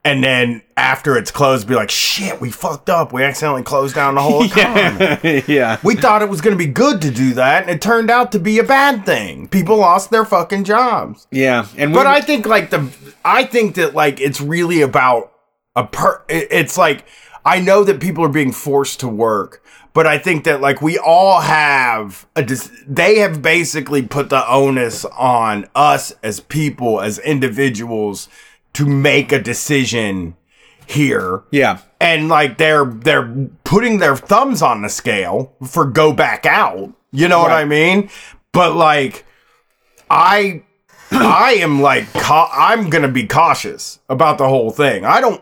and 0.05 0.23
then 0.23 0.61
after 0.77 1.17
it's 1.17 1.31
closed, 1.31 1.67
be 1.67 1.75
like, 1.75 1.89
shit, 1.89 2.39
we 2.39 2.51
fucked 2.51 2.89
up. 2.89 3.11
We 3.11 3.23
accidentally 3.23 3.63
closed 3.63 3.95
down 3.95 4.15
the 4.15 4.21
whole 4.21 4.43
economy. 4.45 5.43
yeah 5.47 5.79
We 5.83 5.95
thought 5.95 6.21
it 6.21 6.29
was 6.29 6.39
going 6.39 6.57
to 6.57 6.63
be 6.63 6.71
good 6.71 7.01
to 7.01 7.11
do 7.11 7.33
that, 7.33 7.63
and 7.63 7.71
it 7.71 7.81
turned 7.81 8.09
out 8.09 8.31
to 8.33 8.39
be 8.39 8.59
a 8.59 8.63
bad 8.63 9.05
thing. 9.05 9.47
People 9.49 9.75
lost 9.77 10.11
their 10.11 10.23
fucking 10.23 10.63
jobs. 10.63 11.27
yeah 11.31 11.67
and 11.77 11.91
But 11.93 12.05
we- 12.05 12.11
I 12.13 12.21
think 12.21 12.45
like 12.45 12.69
the 12.69 12.87
I 13.25 13.43
think 13.43 13.75
that 13.75 13.93
like 13.95 14.21
it's 14.21 14.39
really 14.39 14.81
about 14.81 15.33
a 15.75 15.83
per 15.85 16.23
it's 16.29 16.77
like 16.77 17.03
I 17.43 17.59
know 17.59 17.83
that 17.83 17.99
people 17.99 18.23
are 18.23 18.29
being 18.29 18.51
forced 18.51 18.99
to 19.01 19.07
work, 19.07 19.61
but 19.93 20.05
I 20.07 20.17
think 20.17 20.43
that 20.45 20.61
like 20.61 20.81
we 20.81 20.97
all 20.97 21.41
have 21.41 22.25
a 22.35 22.43
dis- 22.43 22.71
they 22.87 23.17
have 23.19 23.41
basically 23.41 24.01
put 24.03 24.29
the 24.29 24.47
onus 24.49 25.03
on 25.05 25.67
us 25.75 26.13
as 26.23 26.39
people 26.39 27.01
as 27.01 27.17
individuals 27.19 28.29
to 28.75 28.85
make 28.85 29.31
a 29.31 29.39
decision 29.41 30.35
here 30.87 31.43
Yeah. 31.51 31.79
and 31.99 32.29
like 32.29 32.57
they're 32.59 32.85
they're 32.85 33.47
putting 33.63 33.97
their 33.97 34.15
thumbs 34.15 34.61
on 34.61 34.81
the 34.83 34.89
scale 34.89 35.53
for 35.67 35.85
go 35.85 36.13
back 36.13 36.45
out. 36.45 36.93
You 37.11 37.27
know 37.27 37.39
what 37.39 37.51
I 37.51 37.65
mean? 37.65 38.09
But 38.51 38.75
like 38.75 39.25
I 40.09 40.63
I 41.11 41.53
am 41.59 41.81
like 41.81 42.05
I'm 42.13 42.89
going 42.89 43.01
to 43.03 43.07
be 43.11 43.25
cautious 43.27 43.99
about 44.09 44.37
the 44.37 44.47
whole 44.47 44.69
thing. 44.69 45.05
I 45.05 45.21
don't 45.21 45.41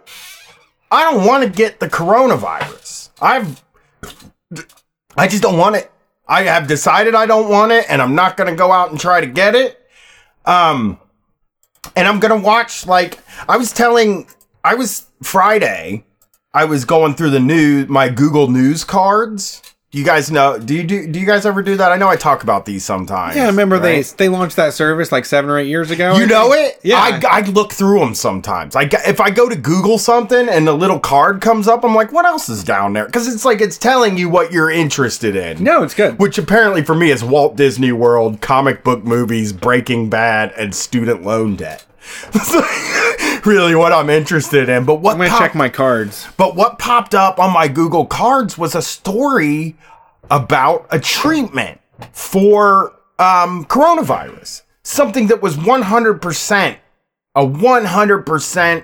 I 0.91 1.03
don't 1.11 1.25
want 1.25 1.43
to 1.43 1.49
get 1.49 1.79
the 1.79 1.89
coronavirus. 1.89 3.09
I've 3.21 3.63
I 5.17 5.27
just 5.27 5.43
don't 5.43 5.57
want 5.57 5.75
it. 5.75 5.91
I 6.27 6.43
have 6.43 6.67
decided 6.67 7.15
I 7.15 7.25
don't 7.25 7.49
want 7.49 7.71
it 7.71 7.85
and 7.89 8.01
I'm 8.01 8.15
not 8.15 8.37
going 8.37 8.49
to 8.49 8.55
go 8.55 8.71
out 8.71 8.91
and 8.91 8.99
try 8.99 9.19
to 9.19 9.27
get 9.27 9.55
it. 9.55 9.79
Um 10.45 10.99
and 11.95 12.07
I'm 12.07 12.19
to 12.39 12.45
watch 12.45 12.85
like 12.85 13.19
I 13.47 13.57
was 13.57 13.71
telling 13.71 14.27
I 14.63 14.75
was 14.75 15.07
Friday 15.21 16.05
I 16.55 16.65
was 16.65 16.85
going 16.85 17.15
through 17.15 17.31
the 17.31 17.39
news, 17.39 17.89
my 17.89 18.09
Google 18.09 18.47
News 18.47 18.83
cards. 18.83 19.61
You 19.95 20.03
guys 20.03 20.31
know? 20.31 20.57
Do 20.57 20.73
you 20.73 20.83
do? 20.83 21.05
Do 21.07 21.19
you 21.19 21.25
guys 21.27 21.45
ever 21.45 21.61
do 21.61 21.77
that? 21.77 21.91
I 21.91 21.97
know 21.97 22.09
I 22.09 22.15
talk 22.15 22.41
about 22.41 22.65
these 22.65 22.83
sometimes. 22.83 23.35
Yeah, 23.35 23.43
I 23.43 23.45
remember 23.45 23.75
right? 23.75 24.03
they 24.03 24.25
they 24.25 24.27
launched 24.27 24.55
that 24.55 24.73
service 24.73 25.11
like 25.11 25.23
seven 25.23 25.51
or 25.51 25.59
eight 25.59 25.67
years 25.67 25.91
ago. 25.91 26.17
You 26.17 26.25
know 26.25 26.51
it? 26.51 26.79
Yeah. 26.81 26.97
I, 26.97 27.21
I 27.23 27.41
look 27.41 27.71
through 27.71 27.99
them 27.99 28.15
sometimes. 28.15 28.75
I, 28.75 28.89
if 29.05 29.21
I 29.21 29.29
go 29.29 29.47
to 29.47 29.55
Google 29.55 29.99
something 29.99 30.49
and 30.49 30.65
the 30.65 30.73
little 30.73 30.99
card 30.99 31.41
comes 31.41 31.67
up, 31.67 31.85
I'm 31.85 31.93
like, 31.93 32.11
what 32.11 32.25
else 32.25 32.49
is 32.49 32.63
down 32.63 32.93
there? 32.93 33.05
Because 33.05 33.31
it's 33.31 33.45
like 33.45 33.61
it's 33.61 33.77
telling 33.77 34.17
you 34.17 34.29
what 34.29 34.51
you're 34.51 34.71
interested 34.71 35.35
in. 35.35 35.63
No, 35.63 35.83
it's 35.83 35.93
good. 35.93 36.17
Which 36.17 36.39
apparently 36.39 36.83
for 36.83 36.95
me 36.95 37.11
is 37.11 37.23
Walt 37.23 37.55
Disney 37.55 37.91
World, 37.91 38.41
comic 38.41 38.83
book 38.83 39.03
movies, 39.03 39.53
Breaking 39.53 40.09
Bad, 40.09 40.53
and 40.57 40.73
student 40.73 41.21
loan 41.21 41.55
debt. 41.55 41.85
Really 43.45 43.75
what 43.75 43.91
I'm 43.93 44.09
interested 44.09 44.69
in. 44.69 44.85
But 44.85 44.95
what 44.95 45.13
I'm 45.13 45.17
gonna 45.17 45.29
pop- 45.29 45.39
check 45.39 45.55
my 45.55 45.69
cards. 45.69 46.27
but 46.37 46.55
what 46.55 46.79
popped 46.79 47.13
up 47.15 47.39
on 47.39 47.51
my 47.53 47.67
Google 47.67 48.05
Cards 48.05 48.57
was 48.57 48.73
a 48.75 48.81
story 48.81 49.75
about 50.31 50.85
a 50.91 50.99
treatment 50.99 51.79
for 52.13 52.93
um, 53.19 53.65
coronavirus. 53.65 54.61
Something 54.83 55.27
that 55.27 55.41
was 55.41 55.55
100%, 55.57 56.77
a 57.35 57.45
100% 57.45 58.83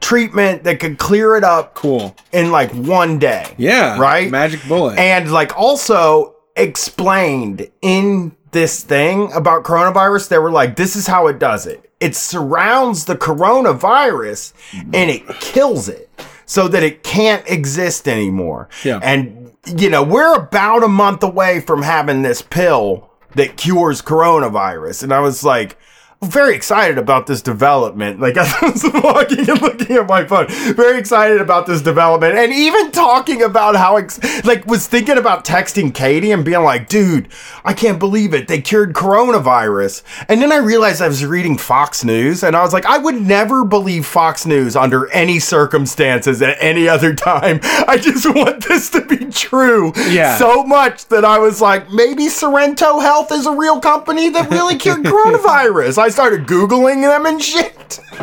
treatment 0.00 0.64
that 0.64 0.80
could 0.80 0.98
clear 0.98 1.36
it 1.36 1.44
up 1.44 1.74
Cool. 1.74 2.14
in 2.32 2.50
like 2.50 2.70
one 2.72 3.18
day. 3.18 3.54
Yeah. 3.58 3.98
Right? 3.98 4.30
Magic 4.30 4.60
bullet. 4.68 4.98
And 4.98 5.32
like 5.32 5.56
also 5.56 6.34
explained 6.56 7.68
in 7.82 8.34
this 8.52 8.82
thing 8.82 9.32
about 9.32 9.64
coronavirus, 9.64 10.28
they 10.28 10.38
were 10.38 10.50
like, 10.50 10.76
this 10.76 10.96
is 10.96 11.06
how 11.06 11.26
it 11.26 11.38
does 11.38 11.66
it. 11.66 11.85
It 12.00 12.14
surrounds 12.14 13.06
the 13.06 13.16
coronavirus 13.16 14.52
mm-hmm. 14.70 14.94
and 14.94 15.10
it 15.10 15.26
kills 15.40 15.88
it 15.88 16.10
so 16.44 16.68
that 16.68 16.82
it 16.82 17.02
can't 17.02 17.48
exist 17.48 18.06
anymore. 18.06 18.68
Yeah. 18.84 19.00
And, 19.02 19.52
you 19.76 19.90
know, 19.90 20.02
we're 20.02 20.34
about 20.34 20.84
a 20.84 20.88
month 20.88 21.22
away 21.22 21.60
from 21.60 21.82
having 21.82 22.22
this 22.22 22.42
pill 22.42 23.10
that 23.34 23.56
cures 23.56 24.02
coronavirus. 24.02 25.02
And 25.02 25.12
I 25.12 25.20
was 25.20 25.42
like, 25.44 25.76
very 26.24 26.54
excited 26.54 26.98
about 26.98 27.26
this 27.26 27.42
development. 27.42 28.20
Like 28.20 28.36
I 28.38 28.46
was 28.62 28.84
walking 28.94 29.48
and 29.50 29.60
looking 29.60 29.96
at 29.96 30.06
my 30.06 30.24
phone, 30.24 30.48
very 30.74 30.98
excited 30.98 31.40
about 31.40 31.66
this 31.66 31.82
development, 31.82 32.36
and 32.36 32.52
even 32.52 32.90
talking 32.90 33.42
about 33.42 33.76
how 33.76 33.96
ex- 33.96 34.20
like 34.44 34.66
was 34.66 34.86
thinking 34.86 35.18
about 35.18 35.44
texting 35.44 35.94
Katie 35.94 36.32
and 36.32 36.44
being 36.44 36.62
like, 36.62 36.88
"Dude, 36.88 37.28
I 37.64 37.74
can't 37.74 37.98
believe 37.98 38.34
it. 38.34 38.48
They 38.48 38.60
cured 38.60 38.94
coronavirus." 38.94 40.02
And 40.28 40.40
then 40.40 40.52
I 40.52 40.56
realized 40.56 41.02
I 41.02 41.08
was 41.08 41.24
reading 41.24 41.58
Fox 41.58 42.04
News, 42.04 42.42
and 42.42 42.56
I 42.56 42.62
was 42.62 42.72
like, 42.72 42.86
"I 42.86 42.98
would 42.98 43.20
never 43.20 43.64
believe 43.64 44.06
Fox 44.06 44.46
News 44.46 44.76
under 44.76 45.10
any 45.12 45.38
circumstances 45.38 46.40
at 46.42 46.56
any 46.60 46.88
other 46.88 47.14
time. 47.14 47.60
I 47.62 47.98
just 47.98 48.26
want 48.26 48.66
this 48.66 48.90
to 48.90 49.02
be 49.02 49.26
true." 49.26 49.92
Yeah. 50.08 50.38
So 50.38 50.64
much 50.64 51.06
that 51.08 51.24
I 51.24 51.38
was 51.38 51.60
like, 51.60 51.90
maybe 51.90 52.28
Sorrento 52.28 53.00
Health 53.00 53.32
is 53.32 53.46
a 53.46 53.52
real 53.52 53.80
company 53.80 54.28
that 54.30 54.50
really 54.50 54.76
cured 54.76 55.02
coronavirus. 55.04 55.98
I 56.06 56.10
started 56.10 56.46
Googling 56.46 57.02
them 57.02 57.26
and 57.26 57.42
shit. 57.42 57.98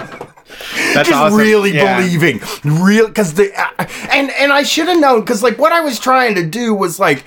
That's 0.94 1.10
Just 1.10 1.14
awesome. 1.14 1.38
really 1.38 1.74
Yeah. 1.76 1.98
believing. 2.00 2.40
Real, 2.64 3.08
because 3.08 3.34
the, 3.34 3.52
uh, 3.60 3.86
and, 4.10 4.32
and 4.32 4.54
I 4.54 4.64
should 4.64 4.88
have 4.88 5.00
known, 5.00 5.20
because 5.20 5.44
like 5.44 5.58
what 5.58 5.74
I 5.74 5.82
was 5.82 6.00
trying 6.00 6.36
to 6.36 6.46
do 6.46 6.74
was 6.74 6.98
like, 6.98 7.26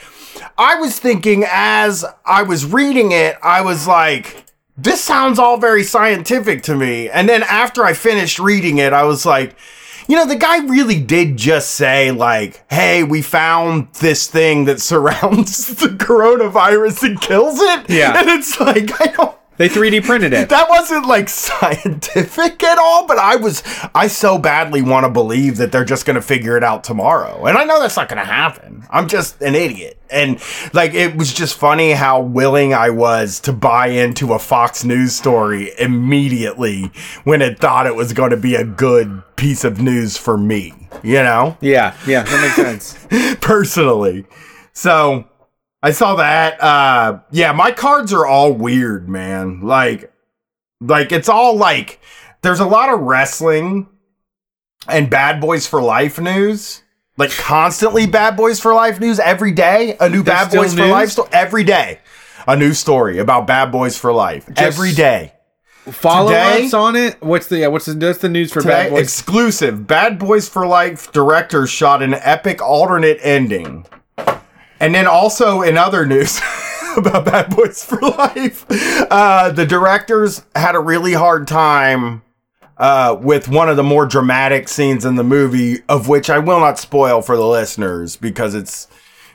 I 0.56 0.76
was 0.76 0.98
thinking 0.98 1.44
as 1.46 2.06
I 2.24 2.42
was 2.42 2.64
reading 2.64 3.12
it, 3.12 3.36
I 3.42 3.60
was 3.60 3.86
like, 3.86 4.44
this 4.78 5.02
sounds 5.02 5.38
all 5.38 5.58
very 5.58 5.82
scientific 5.82 6.62
to 6.64 6.74
me. 6.74 7.10
And 7.10 7.28
then 7.28 7.42
after 7.42 7.84
I 7.84 7.92
finished 7.92 8.38
reading 8.38 8.78
it, 8.78 8.94
I 8.94 9.02
was 9.02 9.26
like, 9.26 9.54
you 10.08 10.16
know, 10.16 10.24
the 10.26 10.36
guy 10.36 10.58
really 10.66 11.00
did 11.00 11.36
just 11.36 11.72
say, 11.72 12.12
like, 12.12 12.64
hey, 12.70 13.02
we 13.02 13.20
found 13.20 13.88
this 14.00 14.26
thing 14.28 14.64
that 14.66 14.80
surrounds 14.90 15.76
the 15.76 15.88
coronavirus 15.88 17.02
and 17.02 17.20
kills 17.20 17.58
it. 17.60 17.90
Yeah. 17.90 18.18
And 18.18 18.30
it's 18.30 18.58
like, 18.58 18.98
I 19.00 19.12
don't. 19.12 19.35
They 19.56 19.68
3D 19.68 20.04
printed 20.04 20.32
it. 20.32 20.48
That 20.48 20.68
wasn't 20.68 21.06
like 21.06 21.28
scientific 21.30 22.62
at 22.62 22.78
all, 22.78 23.06
but 23.06 23.18
I 23.18 23.36
was, 23.36 23.62
I 23.94 24.06
so 24.06 24.38
badly 24.38 24.82
want 24.82 25.04
to 25.04 25.10
believe 25.10 25.56
that 25.56 25.72
they're 25.72 25.84
just 25.84 26.04
going 26.06 26.16
to 26.16 26.22
figure 26.22 26.56
it 26.56 26.64
out 26.64 26.84
tomorrow. 26.84 27.46
And 27.46 27.56
I 27.56 27.64
know 27.64 27.80
that's 27.80 27.96
not 27.96 28.08
going 28.08 28.18
to 28.18 28.24
happen. 28.24 28.84
I'm 28.90 29.08
just 29.08 29.40
an 29.42 29.54
idiot. 29.54 29.98
And 30.10 30.40
like, 30.72 30.94
it 30.94 31.16
was 31.16 31.32
just 31.32 31.56
funny 31.56 31.92
how 31.92 32.20
willing 32.20 32.74
I 32.74 32.90
was 32.90 33.40
to 33.40 33.52
buy 33.52 33.88
into 33.88 34.34
a 34.34 34.38
Fox 34.38 34.84
News 34.84 35.16
story 35.16 35.72
immediately 35.78 36.92
when 37.24 37.42
it 37.42 37.58
thought 37.58 37.86
it 37.86 37.96
was 37.96 38.12
going 38.12 38.30
to 38.30 38.36
be 38.36 38.54
a 38.54 38.64
good 38.64 39.22
piece 39.36 39.64
of 39.64 39.80
news 39.80 40.16
for 40.16 40.36
me, 40.36 40.72
you 41.02 41.22
know? 41.22 41.56
yeah, 41.60 41.96
yeah, 42.06 42.22
that 42.22 42.40
makes 42.40 42.54
sense. 42.54 43.36
personally. 43.40 44.26
So 44.72 45.26
I 45.82 45.90
saw 45.92 46.16
that. 46.16 46.62
Uh 46.62 47.20
yeah, 47.30 47.52
my 47.52 47.70
cards 47.70 48.12
are 48.12 48.26
all 48.26 48.52
weird, 48.52 49.08
man. 49.08 49.60
Like 49.60 50.12
like 50.80 51.12
it's 51.12 51.28
all 51.28 51.56
like 51.56 52.00
there's 52.42 52.60
a 52.60 52.66
lot 52.66 52.92
of 52.92 53.00
wrestling 53.00 53.88
and 54.88 55.10
bad 55.10 55.40
boys 55.40 55.66
for 55.66 55.82
life 55.82 56.18
news. 56.18 56.82
Like 57.18 57.30
constantly 57.30 58.06
bad 58.06 58.36
boys 58.36 58.60
for 58.60 58.74
life 58.74 59.00
news 59.00 59.18
every 59.18 59.52
day. 59.52 59.96
A 60.00 60.08
new 60.08 60.22
There's 60.22 60.48
bad 60.48 60.50
boys 60.56 60.74
for 60.74 60.86
life 60.86 61.10
story 61.10 61.28
every 61.32 61.64
day. 61.64 62.00
A 62.46 62.56
new 62.56 62.74
story 62.74 63.18
about 63.18 63.46
bad 63.46 63.72
boys 63.72 63.96
for 63.96 64.12
life 64.12 64.48
every 64.56 64.92
day. 64.92 65.32
Follow 65.86 66.28
Today- 66.30 66.64
ups 66.64 66.74
on 66.74 66.96
it. 66.96 67.16
What's 67.22 67.46
the 67.46 67.58
yeah, 67.58 67.68
what's 67.68 67.86
the 67.86 67.94
what's 68.06 68.18
the 68.18 68.28
news 68.28 68.52
for 68.52 68.60
Today, 68.60 68.84
Bad 68.84 68.90
Boys? 68.90 69.02
exclusive. 69.02 69.86
Bad 69.86 70.18
Boys 70.18 70.48
for 70.48 70.66
Life 70.66 71.10
director 71.12 71.66
shot 71.66 72.02
an 72.02 72.14
epic 72.14 72.60
alternate 72.60 73.18
ending. 73.22 73.86
And 74.80 74.94
then 74.94 75.06
also 75.06 75.62
in 75.62 75.76
other 75.78 76.04
news 76.06 76.40
about 76.96 77.24
Bad 77.24 77.54
Boys 77.54 77.82
for 77.84 77.98
Life, 78.00 78.66
uh, 79.10 79.50
the 79.52 79.66
directors 79.66 80.44
had 80.54 80.74
a 80.74 80.80
really 80.80 81.14
hard 81.14 81.48
time 81.48 82.22
uh, 82.78 83.16
with 83.20 83.48
one 83.48 83.68
of 83.70 83.76
the 83.76 83.82
more 83.82 84.04
dramatic 84.06 84.68
scenes 84.68 85.04
in 85.04 85.14
the 85.16 85.24
movie, 85.24 85.82
of 85.88 86.08
which 86.08 86.28
I 86.28 86.38
will 86.38 86.60
not 86.60 86.78
spoil 86.78 87.22
for 87.22 87.36
the 87.36 87.46
listeners 87.46 88.16
because 88.16 88.54
it's, 88.54 88.86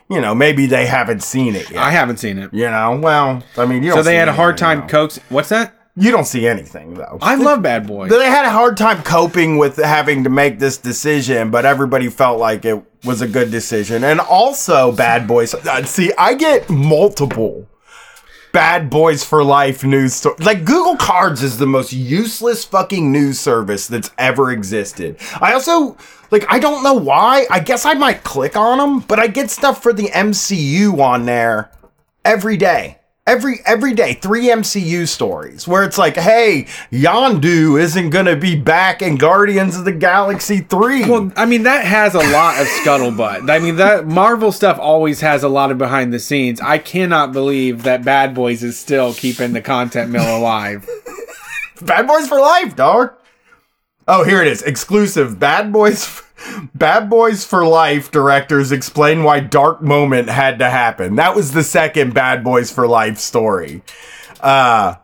you 0.08 0.20
know, 0.20 0.32
maybe 0.34 0.66
they 0.66 0.86
haven't 0.86 1.24
seen 1.24 1.56
it 1.56 1.68
yet. 1.70 1.82
I 1.82 1.90
haven't 1.90 2.18
seen 2.18 2.38
it. 2.38 2.54
you 2.54 2.70
know, 2.70 3.00
well, 3.02 3.42
I 3.56 3.66
mean, 3.66 3.82
you 3.82 3.92
So 3.92 4.02
they 4.02 4.14
had 4.16 4.28
a 4.28 4.32
hard 4.32 4.56
time 4.58 4.82
though. 4.82 4.86
coax. 4.86 5.18
What's 5.28 5.48
that? 5.48 5.74
You 5.94 6.10
don't 6.10 6.24
see 6.24 6.46
anything 6.46 6.94
though. 6.94 7.18
I 7.20 7.34
love 7.34 7.60
Bad 7.62 7.86
Boys. 7.86 8.10
They 8.10 8.24
had 8.24 8.46
a 8.46 8.50
hard 8.50 8.78
time 8.78 9.02
coping 9.02 9.58
with 9.58 9.76
having 9.76 10.24
to 10.24 10.30
make 10.30 10.58
this 10.58 10.78
decision, 10.78 11.50
but 11.50 11.66
everybody 11.66 12.08
felt 12.08 12.38
like 12.38 12.64
it 12.64 12.82
was 13.04 13.20
a 13.20 13.28
good 13.28 13.50
decision. 13.50 14.02
And 14.02 14.18
also, 14.18 14.92
Bad 14.92 15.28
Boys. 15.28 15.54
uh, 15.54 15.84
See, 15.84 16.10
I 16.16 16.32
get 16.32 16.70
multiple 16.70 17.68
Bad 18.52 18.88
Boys 18.88 19.22
for 19.22 19.44
Life 19.44 19.84
news 19.84 20.14
stories. 20.14 20.40
Like 20.40 20.64
Google 20.64 20.96
Cards 20.96 21.42
is 21.42 21.58
the 21.58 21.66
most 21.66 21.92
useless 21.92 22.64
fucking 22.64 23.12
news 23.12 23.38
service 23.38 23.86
that's 23.86 24.10
ever 24.16 24.50
existed. 24.50 25.18
I 25.42 25.52
also 25.52 25.98
like 26.30 26.46
I 26.48 26.58
don't 26.58 26.82
know 26.82 26.94
why. 26.94 27.46
I 27.50 27.60
guess 27.60 27.84
I 27.84 27.92
might 27.94 28.24
click 28.24 28.56
on 28.56 28.78
them, 28.78 29.00
but 29.00 29.18
I 29.18 29.26
get 29.26 29.50
stuff 29.50 29.82
for 29.82 29.92
the 29.92 30.08
MCU 30.08 30.98
on 31.00 31.26
there 31.26 31.70
every 32.24 32.56
day. 32.56 32.98
Every 33.24 33.60
every 33.64 33.94
day, 33.94 34.14
three 34.14 34.46
MCU 34.46 35.06
stories 35.06 35.68
where 35.68 35.84
it's 35.84 35.96
like, 35.96 36.16
hey, 36.16 36.66
Yondu 36.90 37.80
isn't 37.80 38.10
gonna 38.10 38.34
be 38.34 38.56
back 38.56 39.00
in 39.00 39.14
Guardians 39.14 39.76
of 39.76 39.84
the 39.84 39.92
Galaxy 39.92 40.58
3. 40.58 41.08
Well, 41.08 41.32
I 41.36 41.46
mean 41.46 41.62
that 41.62 41.84
has 41.84 42.16
a 42.16 42.18
lot 42.18 42.60
of 42.60 42.66
scuttlebutt. 42.66 43.48
I 43.48 43.60
mean 43.60 43.76
that 43.76 44.08
Marvel 44.08 44.50
stuff 44.50 44.76
always 44.80 45.20
has 45.20 45.44
a 45.44 45.48
lot 45.48 45.70
of 45.70 45.78
behind 45.78 46.12
the 46.12 46.18
scenes. 46.18 46.60
I 46.60 46.78
cannot 46.78 47.32
believe 47.32 47.84
that 47.84 48.04
Bad 48.04 48.34
Boys 48.34 48.64
is 48.64 48.76
still 48.76 49.14
keeping 49.14 49.52
the 49.52 49.62
content 49.62 50.10
mill 50.10 50.36
alive. 50.36 50.84
Bad 51.80 52.08
Boys 52.08 52.26
for 52.26 52.40
Life, 52.40 52.74
dog. 52.74 53.14
Oh, 54.14 54.24
here 54.24 54.42
it 54.42 54.46
is. 54.48 54.60
Exclusive. 54.62 55.38
Bad 55.38 55.72
Boys 55.72 56.20
Bad 56.74 57.08
Boys 57.08 57.46
for 57.46 57.64
Life 57.64 58.10
directors 58.10 58.70
explain 58.70 59.24
why 59.24 59.40
Dark 59.40 59.80
Moment 59.80 60.28
had 60.28 60.58
to 60.58 60.68
happen. 60.68 61.16
That 61.16 61.34
was 61.34 61.52
the 61.52 61.64
second 61.64 62.12
Bad 62.12 62.44
Boys 62.44 62.70
for 62.70 62.86
Life 62.86 63.16
story. 63.16 63.82
Uh 64.40 64.96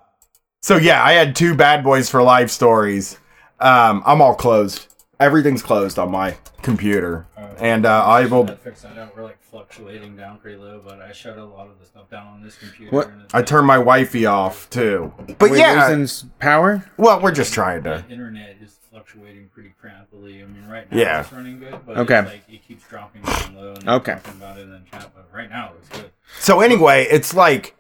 so 0.61 0.77
yeah, 0.77 1.03
I 1.03 1.13
had 1.13 1.35
two 1.35 1.55
Bad 1.55 1.83
Boys 1.85 2.11
for 2.11 2.23
Life 2.23 2.51
stories. 2.51 3.17
Um, 3.61 4.03
I'm 4.05 4.21
all 4.21 4.35
closed. 4.35 4.87
everything's 5.19 5.63
closed 5.63 5.99
on 5.99 6.11
my 6.11 6.37
computer, 6.63 7.27
and 7.59 7.87
uh, 7.87 8.05
I 8.05 8.27
will. 8.27 8.45
That 8.45 8.61
fixed 8.61 8.83
that 8.83 8.99
out. 8.99 9.17
We're 9.17 9.23
like 9.23 9.41
fluctuating 9.41 10.17
down 10.17 10.39
pretty 10.39 10.59
low, 10.59 10.83
but 10.85 11.01
I 11.01 11.13
shut 11.13 11.39
a 11.39 11.45
lot 11.45 11.69
of 11.69 11.79
the 11.81 11.87
stuff 11.87 12.11
down 12.11 12.27
on 12.27 12.43
this 12.43 12.57
computer. 12.57 12.95
What- 12.95 13.09
and 13.09 13.25
I 13.33 13.43
turned 13.43 13.67
my 13.67 13.79
wifey 13.79 14.27
off 14.27 14.69
too. 14.71 15.13
But 15.39 15.51
We're 15.51 15.57
yeah, 15.57 16.07
power. 16.41 16.85
well, 16.97 17.21
we're 17.21 17.33
just 17.33 17.55
trying 17.55 17.85
to. 17.85 18.05
the 18.07 18.13
internet 18.13 18.57
is 18.61 18.78
fluctuating 18.99 19.49
pretty 19.55 19.73
crappily. 19.83 20.43
I 20.43 20.47
mean, 20.47 20.67
right 20.69 20.91
now 20.91 20.99
Yeah. 20.99 21.21
it's 21.21 21.33
running 21.33 21.59
good, 21.61 21.79
but 21.87 21.99
Okay. 21.99 22.19
it's 22.19 22.29
like 22.29 22.43
it 22.49 22.67
keeps 22.67 22.85
dropping 22.89 23.23
down 23.23 23.57
low. 23.57 23.75
And 23.75 23.89
Okay. 23.89 24.15
talking 24.15 24.33
about 24.41 24.59
it 24.59 24.69
chat, 24.91 25.11
but 25.15 25.29
right 25.33 25.49
now 25.51 25.69
it 25.69 25.75
looks 25.75 25.89
good. 26.01 26.11
So 26.41 26.61
anyway, 26.61 27.07
it's 27.11 27.35
like 27.35 27.77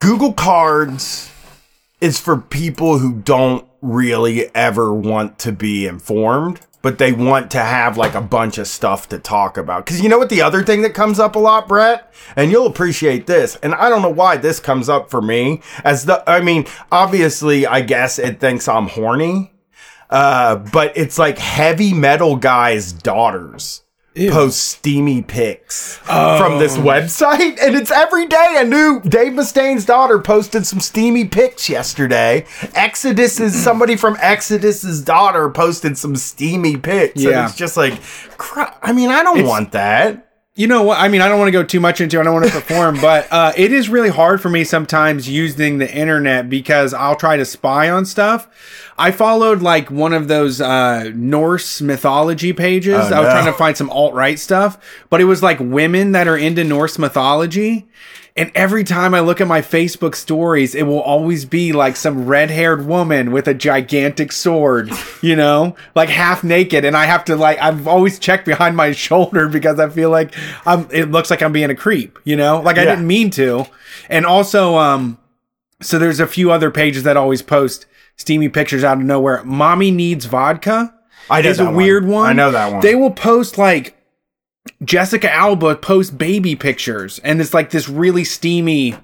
Google 0.00 0.32
Cards 0.32 1.30
is 2.00 2.18
for 2.18 2.36
people 2.36 2.98
who 2.98 3.14
don't 3.14 3.64
really 3.80 4.52
ever 4.54 4.92
want 4.92 5.38
to 5.40 5.52
be 5.52 5.86
informed, 5.86 6.60
but 6.82 6.98
they 6.98 7.12
want 7.12 7.50
to 7.52 7.58
have 7.60 7.96
like 7.96 8.14
a 8.14 8.20
bunch 8.20 8.58
of 8.58 8.66
stuff 8.66 9.08
to 9.10 9.18
talk 9.18 9.56
about. 9.56 9.86
Cuz 9.86 10.00
you 10.00 10.08
know 10.08 10.18
what 10.18 10.28
the 10.30 10.42
other 10.42 10.64
thing 10.64 10.82
that 10.82 10.94
comes 10.94 11.20
up 11.20 11.36
a 11.36 11.38
lot, 11.38 11.68
Brett? 11.68 12.12
And 12.34 12.50
you'll 12.50 12.66
appreciate 12.66 13.26
this. 13.28 13.56
And 13.62 13.72
I 13.74 13.88
don't 13.88 14.02
know 14.02 14.08
why 14.10 14.36
this 14.36 14.58
comes 14.58 14.88
up 14.88 15.10
for 15.10 15.22
me 15.22 15.60
as 15.84 16.06
the 16.06 16.28
I 16.28 16.40
mean, 16.40 16.66
obviously 16.90 17.66
I 17.66 17.82
guess 17.82 18.18
it 18.18 18.40
thinks 18.40 18.66
I'm 18.66 18.88
horny. 18.88 19.51
Uh, 20.12 20.56
but 20.56 20.96
it's 20.96 21.18
like 21.18 21.38
heavy 21.38 21.94
metal 21.94 22.36
guys' 22.36 22.92
daughters 22.92 23.82
post 24.30 24.60
steamy 24.60 25.22
pics 25.22 25.96
from 25.96 26.58
this 26.58 26.76
website, 26.76 27.58
and 27.62 27.74
it's 27.74 27.90
every 27.90 28.26
day 28.26 28.56
a 28.58 28.64
new 28.64 29.00
Dave 29.00 29.32
Mustaine's 29.32 29.86
daughter 29.86 30.18
posted 30.18 30.66
some 30.66 30.80
steamy 30.80 31.24
pics 31.24 31.70
yesterday. 31.70 32.44
Exodus 32.74 33.40
is 33.40 33.54
somebody 33.64 33.96
from 33.96 34.18
Exodus's 34.20 35.00
daughter 35.00 35.48
posted 35.48 35.96
some 35.96 36.14
steamy 36.14 36.76
pics. 36.76 37.22
Yeah. 37.22 37.30
and 37.40 37.48
it's 37.48 37.56
just 37.56 37.78
like, 37.78 37.98
I 38.82 38.92
mean, 38.92 39.08
I 39.08 39.22
don't 39.22 39.38
It's- 39.38 39.48
want 39.48 39.72
that. 39.72 40.28
You 40.54 40.66
know 40.66 40.82
what? 40.82 40.98
I 40.98 41.08
mean, 41.08 41.22
I 41.22 41.28
don't 41.30 41.38
want 41.38 41.48
to 41.48 41.52
go 41.52 41.64
too 41.64 41.80
much 41.80 42.02
into. 42.02 42.18
it. 42.18 42.20
I 42.20 42.24
don't 42.24 42.34
want 42.34 42.44
to 42.46 42.52
perform, 42.52 42.96
but 43.00 43.26
uh, 43.32 43.52
it 43.56 43.72
is 43.72 43.88
really 43.88 44.10
hard 44.10 44.42
for 44.42 44.50
me 44.50 44.64
sometimes 44.64 45.26
using 45.26 45.78
the 45.78 45.90
internet 45.90 46.50
because 46.50 46.92
I'll 46.92 47.16
try 47.16 47.38
to 47.38 47.44
spy 47.46 47.88
on 47.88 48.04
stuff. 48.04 48.48
I 48.98 49.12
followed 49.12 49.62
like 49.62 49.90
one 49.90 50.12
of 50.12 50.28
those 50.28 50.60
uh, 50.60 51.10
Norse 51.14 51.80
mythology 51.80 52.52
pages. 52.52 52.94
I 52.94 53.20
was 53.20 53.30
trying 53.30 53.46
to 53.46 53.54
find 53.54 53.76
some 53.78 53.88
alt 53.88 54.12
right 54.12 54.38
stuff, 54.38 54.78
but 55.08 55.22
it 55.22 55.24
was 55.24 55.42
like 55.42 55.58
women 55.58 56.12
that 56.12 56.28
are 56.28 56.36
into 56.36 56.64
Norse 56.64 56.98
mythology. 56.98 57.88
And 58.34 58.50
every 58.54 58.82
time 58.82 59.12
I 59.14 59.20
look 59.20 59.42
at 59.42 59.46
my 59.46 59.60
Facebook 59.60 60.14
stories, 60.14 60.74
it 60.74 60.84
will 60.84 61.02
always 61.02 61.44
be 61.44 61.72
like 61.72 61.96
some 61.96 62.26
red 62.26 62.50
haired 62.50 62.86
woman 62.86 63.30
with 63.30 63.46
a 63.46 63.52
gigantic 63.52 64.32
sword, 64.32 64.90
you 65.20 65.36
know, 65.36 65.76
like 65.94 66.08
half 66.08 66.42
naked. 66.42 66.86
And 66.86 66.96
I 66.96 67.04
have 67.04 67.26
to 67.26 67.36
like, 67.36 67.58
I've 67.60 67.86
always 67.86 68.18
checked 68.18 68.46
behind 68.46 68.74
my 68.74 68.92
shoulder 69.06 69.48
because 69.48 69.78
I 69.78 69.90
feel 69.90 70.08
like 70.08 70.34
I'm, 70.64 70.88
it 70.90 71.10
looks 71.10 71.28
like 71.30 71.42
I'm 71.42 71.52
being 71.52 71.68
a 71.70 71.74
creep, 71.74 72.18
you 72.24 72.36
know, 72.36 72.60
like 72.62 72.78
I 72.78 72.84
Yeah. 72.84 72.90
didn't 72.94 73.06
mean 73.06 73.28
to. 73.32 73.66
And 74.08 74.24
also, 74.24 74.76
um, 74.76 75.18
so 75.82 75.98
there's 75.98 76.20
a 76.20 76.26
few 76.26 76.50
other 76.50 76.70
pages 76.70 77.02
that 77.02 77.18
always 77.18 77.42
post 77.42 77.84
steamy 78.16 78.48
pictures 78.48 78.82
out 78.82 78.96
of 78.96 79.04
nowhere. 79.04 79.44
Mommy 79.44 79.90
needs 79.90 80.24
vodka 80.24 80.94
I 81.28 81.42
know 81.42 81.50
is 81.50 81.60
a 81.60 81.66
one. 81.66 81.74
weird 81.74 82.06
one. 82.06 82.30
I 82.30 82.32
know 82.32 82.50
that 82.50 82.72
one. 82.72 82.80
They 82.80 82.94
will 82.94 83.10
post 83.10 83.58
like 83.58 83.94
Jessica 84.84 85.32
Alba 85.32 85.76
post 85.76 86.18
baby 86.18 86.56
pictures, 86.56 87.18
and 87.20 87.40
it's 87.40 87.54
like 87.54 87.70
this 87.70 87.88
really 87.88 88.24
steamy 88.24 88.96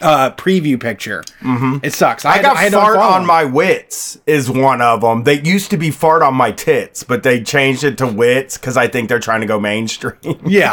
uh 0.00 0.30
preview 0.32 0.80
picture. 0.80 1.22
Mm-hmm. 1.42 1.78
It 1.82 1.92
sucks. 1.92 2.24
I 2.24 2.40
got 2.40 2.56
had 2.56 2.70
to 2.72 2.78
fart 2.78 2.96
on 2.96 3.26
my 3.26 3.44
wits 3.44 4.18
is 4.26 4.50
one 4.50 4.80
of 4.80 5.02
them. 5.02 5.24
They 5.24 5.40
used 5.42 5.70
to 5.70 5.76
be 5.76 5.90
fart 5.90 6.22
on 6.22 6.34
my 6.34 6.52
tits, 6.52 7.02
but 7.02 7.22
they 7.22 7.42
changed 7.42 7.84
it 7.84 7.98
to 7.98 8.06
wits 8.06 8.56
because 8.56 8.76
I 8.76 8.88
think 8.88 9.08
they're 9.08 9.18
trying 9.18 9.40
to 9.42 9.46
go 9.46 9.60
mainstream. 9.60 10.40
Yeah, 10.46 10.72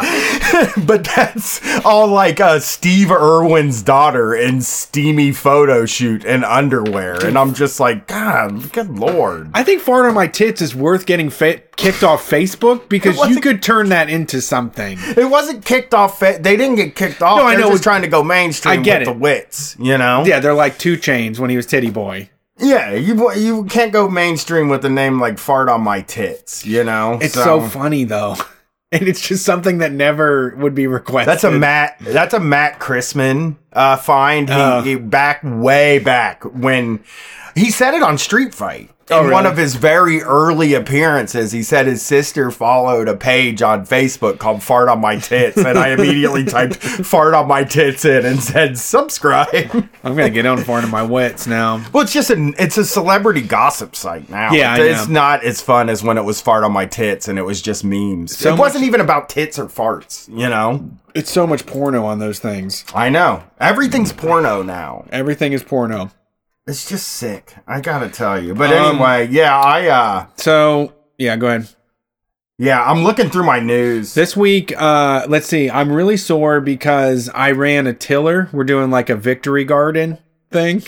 but 0.86 1.04
that's 1.04 1.60
all 1.84 2.06
like 2.08 2.40
uh, 2.40 2.60
Steve 2.60 3.10
Irwin's 3.10 3.82
daughter 3.82 4.34
in 4.34 4.62
steamy 4.62 5.32
photo 5.32 5.84
shoot 5.84 6.24
in 6.24 6.42
underwear, 6.44 7.24
and 7.24 7.36
I'm 7.36 7.52
just 7.54 7.80
like, 7.80 8.06
God, 8.06 8.72
good 8.72 8.88
lord. 8.98 9.50
I 9.52 9.62
think 9.62 9.82
fart 9.82 10.06
on 10.06 10.14
my 10.14 10.26
tits 10.26 10.62
is 10.62 10.74
worth 10.74 11.04
getting 11.06 11.28
fa- 11.28 11.60
kicked 11.76 12.02
off 12.02 12.28
Facebook 12.28 12.88
because 12.88 13.18
you 13.28 13.40
could 13.40 13.62
turn 13.62 13.90
that 13.90 14.08
into 14.08 14.40
something. 14.40 14.96
It 15.00 15.28
wasn't 15.28 15.64
kicked 15.64 15.92
off. 15.92 16.18
Fa- 16.18 16.38
they 16.40 16.56
didn't 16.56 16.76
get 16.76 16.96
kicked 16.96 17.20
off. 17.22 17.36
No, 17.38 17.44
I 17.46 17.56
know 17.56 17.72
it- 17.72 17.82
trying 17.82 18.02
to 18.02 18.08
go 18.08 18.22
mainstream 18.24 18.80
I 18.80 18.82
get 18.82 19.02
it. 19.02 19.07
The 19.12 19.18
wits. 19.18 19.76
You 19.78 19.98
know? 19.98 20.24
Yeah, 20.24 20.40
they're 20.40 20.54
like 20.54 20.78
2 20.78 20.96
Chainz 20.96 21.38
when 21.38 21.50
he 21.50 21.56
was 21.56 21.66
Tity 21.66 21.92
Boi. 21.92 22.30
Yeah, 22.60 22.92
you 22.94 23.32
you 23.34 23.64
can't 23.66 23.92
go 23.92 24.08
mainstream 24.08 24.68
with 24.68 24.84
a 24.84 24.88
name 24.88 25.20
like 25.20 25.38
"Fart 25.38 25.68
on 25.68 25.82
My 25.82 26.00
Tits." 26.00 26.66
You 26.66 26.82
know, 26.82 27.18
It's 27.22 27.34
so, 27.34 27.60
funny 27.60 28.02
though, 28.02 28.34
and 28.92 29.06
it's 29.06 29.20
just 29.26 29.44
something 29.44 29.78
that 29.78 29.92
never 29.92 30.56
would 30.56 30.74
be 30.74 30.88
requested. 30.88 31.28
That's 31.28 31.44
a 31.44 31.52
Matt. 31.52 31.98
That's 32.00 32.34
a 32.34 32.40
Matt 32.40 32.80
Chrisman 32.80 33.56
uh, 33.72 33.96
find. 33.96 34.48
He, 34.48 34.54
Oh. 34.54 34.80
he 34.82 34.94
back 34.96 35.40
way 35.42 35.98
back 35.98 36.42
when 36.44 37.00
he 37.54 37.70
said 37.70 37.94
it 37.94 38.02
on 38.02 38.18
Street 38.18 38.54
Fight. 38.54 38.90
In 39.10 39.14
Oh, 39.16 39.22
one 39.22 39.44
really? 39.44 39.46
of 39.46 39.56
his 39.56 39.74
very 39.76 40.20
early 40.20 40.74
appearances, 40.74 41.50
he 41.52 41.62
said 41.62 41.86
his 41.86 42.02
sister 42.02 42.50
followed 42.50 43.08
a 43.08 43.16
page 43.16 43.62
on 43.62 43.86
Facebook 43.86 44.38
called 44.38 44.62
"Fart 44.62 44.90
on 44.90 45.00
My 45.00 45.16
Tits," 45.16 45.56
and 45.56 45.78
I 45.78 45.88
immediately 45.92 46.44
typed 46.44 46.76
"Fart 46.76 47.32
on 47.32 47.48
My 47.48 47.64
Tits" 47.64 48.04
in 48.04 48.26
and 48.26 48.42
said 48.42 48.76
subscribe. 48.78 49.88
I'm 50.04 50.14
gonna 50.14 50.28
get 50.28 50.44
on 50.44 50.58
fart 50.62 50.84
on 50.84 50.90
my 50.90 51.02
wits 51.02 51.46
now. 51.46 51.82
well, 51.90 52.02
it's 52.02 52.12
just 52.12 52.28
a 52.28 52.52
it's 52.62 52.76
a 52.76 52.84
celebrity 52.84 53.40
gossip 53.40 53.96
site 53.96 54.28
now. 54.28 54.52
Yeah, 54.52 54.74
I 54.74 54.80
it's 54.82 55.08
not 55.08 55.42
as 55.42 55.62
fun 55.62 55.88
as 55.88 56.02
when 56.04 56.18
it 56.18 56.24
was 56.24 56.42
"Fart 56.42 56.62
on 56.62 56.72
My 56.72 56.84
Tits" 56.84 57.28
and 57.28 57.38
it 57.38 57.42
was 57.46 57.62
just 57.62 57.84
memes. 57.84 58.36
So 58.36 58.50
it 58.50 58.52
much- 58.52 58.58
wasn't 58.60 58.84
even 58.84 59.00
about 59.00 59.30
tits 59.30 59.58
or 59.58 59.66
farts. 59.68 60.28
You 60.28 60.50
know. 60.50 60.90
It's 61.18 61.32
so 61.32 61.48
much 61.48 61.66
porno 61.66 62.04
on 62.06 62.20
those 62.20 62.38
things. 62.38 62.84
I 62.94 63.08
know. 63.08 63.42
Everything's 63.58 64.12
porno 64.12 64.62
now. 64.62 65.04
Everything 65.10 65.52
is 65.52 65.64
porno. 65.64 66.12
It's 66.64 66.88
just 66.88 67.08
sick. 67.08 67.54
I 67.66 67.80
gotta 67.80 68.08
tell 68.08 68.40
you. 68.40 68.54
But 68.54 68.72
Um, 68.72 68.96
anyway, 68.96 69.26
yeah, 69.28 69.58
I 69.58 69.88
uh 69.88 70.26
So 70.36 70.92
yeah, 71.18 71.34
go 71.34 71.48
ahead. 71.48 71.68
yeah, 72.56 72.84
I'm 72.84 73.02
looking 73.02 73.30
through 73.30 73.42
my 73.46 73.58
news. 73.58 74.14
This 74.14 74.36
week, 74.36 74.72
uh, 74.80 75.26
let's 75.28 75.48
see. 75.48 75.68
I'm 75.68 75.90
really 75.90 76.16
sore 76.16 76.60
because 76.60 77.28
I 77.34 77.50
ran 77.50 77.88
a 77.88 77.94
tiller. 77.94 78.48
We're 78.52 78.62
doing 78.62 78.92
like 78.92 79.10
a 79.10 79.16
victory 79.16 79.64
garden 79.64 80.18
thing 80.52 80.84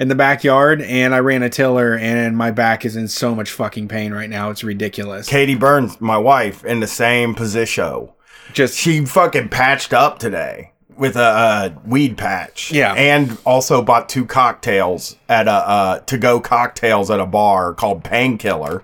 in 0.00 0.08
the 0.08 0.14
backyard, 0.16 0.82
and 0.82 1.14
I 1.14 1.18
ran 1.20 1.44
a 1.44 1.50
tiller, 1.50 1.96
and 1.96 2.36
my 2.36 2.50
back 2.50 2.84
is 2.84 2.96
in 2.96 3.06
so 3.06 3.36
much 3.36 3.50
fucking 3.52 3.86
pain 3.86 4.12
right 4.12 4.30
now. 4.30 4.50
It's 4.50 4.64
ridiculous. 4.64 5.28
Katie 5.28 5.54
Burns, 5.54 6.00
my 6.00 6.18
wife, 6.18 6.64
in 6.64 6.80
the 6.80 6.86
same 6.88 7.34
position. 7.36 8.08
Just 8.52 8.76
She 8.78 9.04
fucking 9.04 9.48
patched 9.48 9.92
up 9.92 10.18
today 10.18 10.72
with 10.96 11.16
a, 11.16 11.22
uh 11.22 11.70
weed 11.86 12.18
patch. 12.18 12.72
Yeah. 12.72 12.92
And 12.94 13.38
also 13.46 13.82
bought 13.82 14.08
two 14.08 14.26
cocktails 14.26 15.16
at 15.28 15.48
a 15.48 15.52
uh 15.52 15.98
to 16.00 16.18
go 16.18 16.40
cocktails 16.40 17.10
at 17.10 17.20
a 17.20 17.26
bar 17.26 17.74
called 17.74 18.04
Painkiller. 18.04 18.82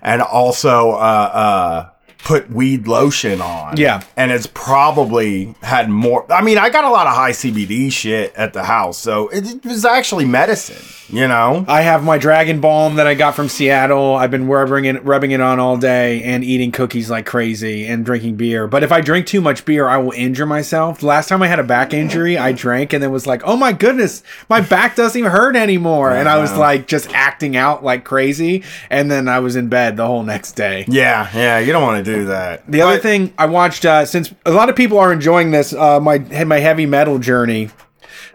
And 0.00 0.22
also 0.22 0.92
uh 0.92 0.94
uh 0.94 1.91
put 2.24 2.50
weed 2.50 2.86
lotion 2.86 3.40
on. 3.40 3.76
Yeah. 3.76 4.02
And 4.16 4.30
it's 4.30 4.46
probably 4.46 5.54
had 5.62 5.88
more 5.88 6.30
I 6.32 6.42
mean, 6.42 6.58
I 6.58 6.70
got 6.70 6.84
a 6.84 6.90
lot 6.90 7.06
of 7.06 7.14
high 7.14 7.32
CBD 7.32 7.90
shit 7.90 8.34
at 8.34 8.52
the 8.52 8.64
house, 8.64 8.98
so 8.98 9.28
it, 9.28 9.46
it 9.46 9.64
was 9.64 9.84
actually 9.84 10.24
medicine, 10.24 10.82
you 11.08 11.26
know? 11.26 11.64
I 11.68 11.82
have 11.82 12.04
my 12.04 12.18
dragon 12.18 12.60
balm 12.60 12.96
that 12.96 13.06
I 13.06 13.14
got 13.14 13.34
from 13.34 13.48
Seattle. 13.48 14.14
I've 14.14 14.30
been 14.30 14.46
rubbing 14.46 14.84
it, 14.84 15.04
rubbing 15.04 15.32
it 15.32 15.40
on 15.40 15.58
all 15.58 15.76
day 15.76 16.22
and 16.22 16.44
eating 16.44 16.70
cookies 16.70 17.10
like 17.10 17.26
crazy 17.26 17.86
and 17.86 18.04
drinking 18.04 18.36
beer. 18.36 18.66
But 18.66 18.82
if 18.82 18.92
I 18.92 19.00
drink 19.00 19.26
too 19.26 19.40
much 19.40 19.64
beer, 19.64 19.88
I 19.88 19.96
will 19.96 20.12
injure 20.12 20.46
myself. 20.46 21.02
Last 21.02 21.28
time 21.28 21.42
I 21.42 21.48
had 21.48 21.58
a 21.58 21.64
back 21.64 21.92
injury, 21.92 22.38
I 22.38 22.52
drank 22.52 22.92
and 22.92 23.02
then 23.02 23.10
was 23.10 23.26
like, 23.26 23.42
"Oh 23.44 23.56
my 23.56 23.72
goodness, 23.72 24.22
my 24.48 24.60
back 24.60 24.96
doesn't 24.96 25.18
even 25.18 25.30
hurt 25.30 25.56
anymore." 25.56 26.12
And 26.12 26.28
I 26.28 26.38
was 26.38 26.50
uh-huh. 26.50 26.60
like 26.60 26.86
just 26.86 27.12
acting 27.12 27.56
out 27.56 27.82
like 27.82 28.04
crazy. 28.04 28.62
And 28.90 29.10
then 29.10 29.28
I 29.28 29.40
was 29.40 29.56
in 29.56 29.68
bed 29.68 29.96
the 29.96 30.06
whole 30.06 30.22
next 30.22 30.52
day. 30.52 30.84
Yeah, 30.88 31.28
yeah, 31.34 31.58
you 31.58 31.72
don't 31.72 31.82
want 31.82 32.04
to 32.04 32.11
do 32.11 32.11
that. 32.24 32.70
The 32.70 32.82
other 32.82 32.98
thing 32.98 33.32
I 33.38 33.46
watched, 33.46 33.84
uh, 33.84 34.04
since 34.06 34.32
a 34.46 34.52
lot 34.52 34.68
of 34.68 34.76
people 34.76 34.98
are 34.98 35.12
enjoying 35.12 35.50
this, 35.50 35.72
uh, 35.72 36.00
my 36.00 36.18
my 36.44 36.58
heavy 36.58 36.86
metal 36.86 37.18
journey. 37.18 37.70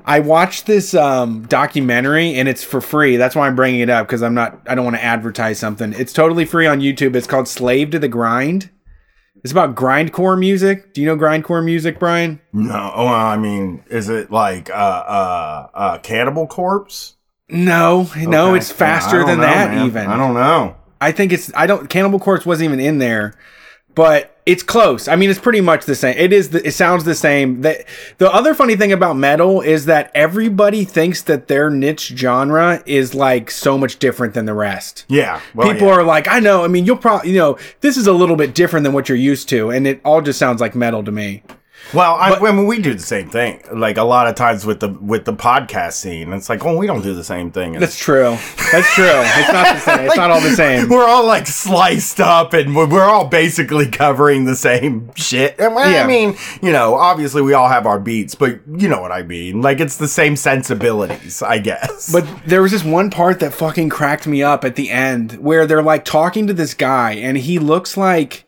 I 0.05 0.19
watched 0.21 0.67
this 0.67 0.93
um, 0.93 1.45
documentary 1.47 2.35
and 2.35 2.47
it's 2.47 2.63
for 2.63 2.79
free. 2.79 3.17
That's 3.17 3.35
why 3.35 3.47
I'm 3.47 3.57
bringing 3.57 3.81
it 3.81 3.89
up 3.89 4.07
because 4.07 4.23
I'm 4.23 4.33
not. 4.33 4.61
I 4.67 4.75
don't 4.75 4.85
want 4.85 4.95
to 4.95 5.03
advertise 5.03 5.59
something. 5.59 5.93
It's 5.93 6.13
totally 6.13 6.45
free 6.45 6.65
on 6.65 6.79
YouTube. 6.79 7.15
It's 7.15 7.27
called 7.27 7.47
"Slave 7.47 7.91
to 7.91 7.99
the 7.99 8.07
Grind." 8.07 8.69
It's 9.43 9.51
about 9.51 9.75
grindcore 9.75 10.37
music. 10.37 10.93
Do 10.93 11.01
you 11.01 11.07
know 11.07 11.15
grindcore 11.15 11.63
music, 11.63 11.99
Brian? 11.99 12.41
No, 12.53 12.91
well, 12.97 13.07
I 13.07 13.37
mean, 13.37 13.83
is 13.89 14.09
it 14.09 14.31
like 14.31 14.69
uh 14.69 14.73
uh 14.73 15.67
uh 15.73 15.97
Cannibal 15.99 16.47
Corpse? 16.47 17.15
No, 17.49 18.09
no, 18.17 18.55
it's 18.55 18.71
faster 18.71 19.19
don't 19.19 19.27
than 19.27 19.39
know, 19.39 19.45
that. 19.45 19.71
man. 19.71 19.85
Even 19.87 20.07
I 20.07 20.17
don't 20.17 20.33
know. 20.33 20.75
I 20.99 21.11
think 21.11 21.31
it's. 21.31 21.51
I 21.55 21.67
don't. 21.67 21.89
Cannibal 21.89 22.19
Corpse 22.19 22.45
wasn't 22.45 22.65
even 22.65 22.79
in 22.79 22.97
there, 22.97 23.35
but 23.97 24.38
it's 24.45 24.62
close. 24.62 25.07
I 25.07 25.15
mean, 25.15 25.31
it's 25.31 25.39
pretty 25.39 25.60
much 25.60 25.86
the 25.86 25.95
same. 25.95 26.15
It 26.19 26.31
is. 26.31 26.51
The, 26.51 26.65
it 26.67 26.73
sounds 26.73 27.03
the 27.03 27.15
same. 27.15 27.62
That 27.62 27.83
the 28.19 28.31
other 28.31 28.53
funny 28.53 28.75
thing 28.75 28.91
about 28.91 29.15
metal 29.15 29.60
is 29.60 29.86
that 29.86 30.12
everybody 30.13 30.86
thinks 30.86 31.23
that 31.23 31.47
their 31.47 31.71
niche 31.71 32.13
genre 32.15 32.83
is 32.86 33.15
like 33.15 33.49
so 33.49 33.75
much 33.75 33.97
different 33.97 34.36
than 34.36 34.45
the 34.45 34.53
rest. 34.53 35.03
Yeah. 35.10 35.41
well, 35.55 35.73
People 35.73 35.88
yeah. 35.88 35.95
are 35.95 36.03
like, 36.03 36.27
I 36.27 36.39
know. 36.39 36.63
I 36.63 36.67
mean, 36.67 36.86
you'll 36.86 36.97
probably, 36.97 37.31
you 37.31 37.39
know, 37.39 37.57
this 37.81 37.97
is 37.97 38.05
a 38.05 38.13
little 38.13 38.36
bit 38.36 38.53
different 38.53 38.83
than 38.83 38.93
what 38.93 39.10
you're 39.10 39.17
used 39.17 39.49
to, 39.49 39.71
and 39.71 39.88
it 39.88 39.99
all 40.05 40.21
just 40.21 40.38
sounds 40.38 40.62
like 40.62 40.75
metal 40.75 41.03
to 41.03 41.12
me. 41.12 41.41
Well, 41.93 42.15
I, 42.15 42.34
I 42.34 42.52
mean, 42.52 42.67
we 42.67 42.82
do 42.82 42.93
the 42.93 43.00
same 43.02 43.30
thing. 43.30 43.63
Like 43.71 43.97
a 43.97 44.04
lot 44.04 44.28
of 44.28 44.36
times 44.36 44.65
with 44.65 44.80
the 44.80 44.89
with 44.89 45.26
the 45.26 45.34
podcast 45.34 45.93
scene, 45.93 46.34
it's 46.34 46.50
like, 46.50 46.65
oh, 46.65 46.76
we 46.76 46.88
don't 46.88 47.02
do 47.02 47.13
the 47.13 47.23
same 47.23 47.52
thing. 47.52 47.73
That's 47.73 47.97
true. 47.97 48.38
That's 48.71 48.93
true. 48.93 49.06
It's 49.08 49.52
not 49.54 49.73
the 49.76 49.80
same. 49.80 50.06
It's 50.08 50.15
not 50.17 50.32
all 50.32 50.41
the 50.41 50.52
same. 50.56 50.89
We're 50.89 51.08
all 51.08 51.26
like 51.26 51.47
sliced 51.47 52.19
up, 52.19 52.54
and 52.54 52.76
we're, 52.76 53.08
all 53.08 53.28
basically 53.28 53.88
covering 53.88 54.45
the 54.45 54.56
same 54.56 55.12
shit. 55.15 55.56
And, 55.60 55.76
well, 55.76 55.89
Yeah. 55.89 56.04
I 56.04 56.08
mean, 56.08 56.36
you 56.62 56.71
know, 56.71 56.95
obviously 56.95 57.41
we 57.41 57.54
all 57.54 57.69
have 57.69 57.86
our 57.86 58.00
beats, 58.00 58.36
but 58.36 58.60
you 58.67 58.89
know 58.89 59.00
what 59.00 59.12
I 59.12 59.23
mean. 59.23 59.62
Like 59.62 59.80
it's 59.80 59.97
the 59.97 60.08
same 60.08 60.36
sensibilities, 60.36 61.41
I 61.41 61.60
guess. 61.60 62.12
But 62.12 62.28
there 62.45 62.62
was 62.62 62.71
this 62.71 62.84
one 62.84 63.10
part 63.10 63.39
that 63.39 63.54
fucking 63.54 63.89
cracked 63.89 64.28
me 64.28 64.43
up 64.43 64.65
at 64.65 64.76
the 64.76 64.89
end 64.89 65.34
where 65.34 65.65
they're 65.65 65.82
like 65.84 66.04
talking 66.06 66.47
to 66.47 66.54
this 66.54 66.73
guy 66.73 67.13
and 67.13 67.38
he 67.38 67.60
looks 67.60 67.95
like 67.95 68.45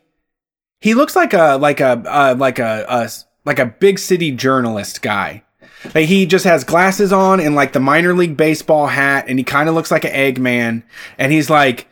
he 0.81 0.93
looks 0.93 1.15
like 1.15 1.33
a 1.33 1.57
like 1.57 1.79
a 1.79 2.03
uh, 2.05 2.35
like 2.37 2.59
a, 2.59 2.85
a 2.89 3.09
like 3.49 3.57
a 3.57 3.65
big 3.65 3.97
city 3.97 4.31
journalist 4.31 5.01
guy. 5.01 5.43
Like 5.95 6.07
he 6.07 6.27
just 6.27 6.45
has 6.45 6.63
glasses 6.63 7.11
on 7.11 7.39
and 7.39 7.55
like 7.55 7.73
the 7.73 7.79
minor 7.79 8.13
league 8.13 8.37
baseball 8.37 8.85
hat 8.85 9.25
and 9.27 9.39
he 9.39 9.43
kind 9.43 9.67
of 9.67 9.73
looks 9.73 9.89
like 9.89 10.05
an 10.05 10.11
Eggman 10.11 10.83
and 11.17 11.31
he's 11.31 11.49
like 11.49 11.87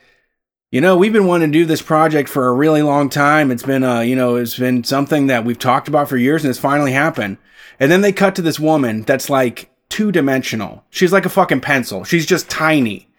you 0.69 0.81
know, 0.81 0.95
we've 0.97 1.13
been 1.13 1.25
wanting 1.25 1.51
to 1.51 1.59
do 1.59 1.65
this 1.65 1.81
project 1.81 2.27
for 2.27 2.47
a 2.47 2.53
really 2.53 2.81
long 2.81 3.09
time. 3.09 3.51
It's 3.51 3.63
been, 3.63 3.83
uh, 3.83 4.01
you 4.01 4.15
know, 4.15 4.35
it's 4.35 4.59
been 4.59 4.83
something 4.83 5.27
that 5.27 5.45
we've 5.45 5.57
talked 5.57 5.87
about 5.87 6.09
for 6.09 6.17
years 6.17 6.43
and 6.43 6.49
it's 6.51 6.59
finally 6.59 6.91
happened. 6.91 7.37
And 7.79 7.89
then 7.89 8.01
they 8.01 8.11
cut 8.11 8.35
to 8.35 8.41
this 8.41 8.59
woman 8.59 9.01
that's 9.03 9.29
like 9.29 9.71
two 9.87 10.11
dimensional. 10.11 10.83
She's 10.91 11.13
like 11.13 11.25
a 11.25 11.29
fucking 11.29 11.61
pencil. 11.61 12.03
She's 12.03 12.25
just 12.25 12.49
tiny. 12.49 13.09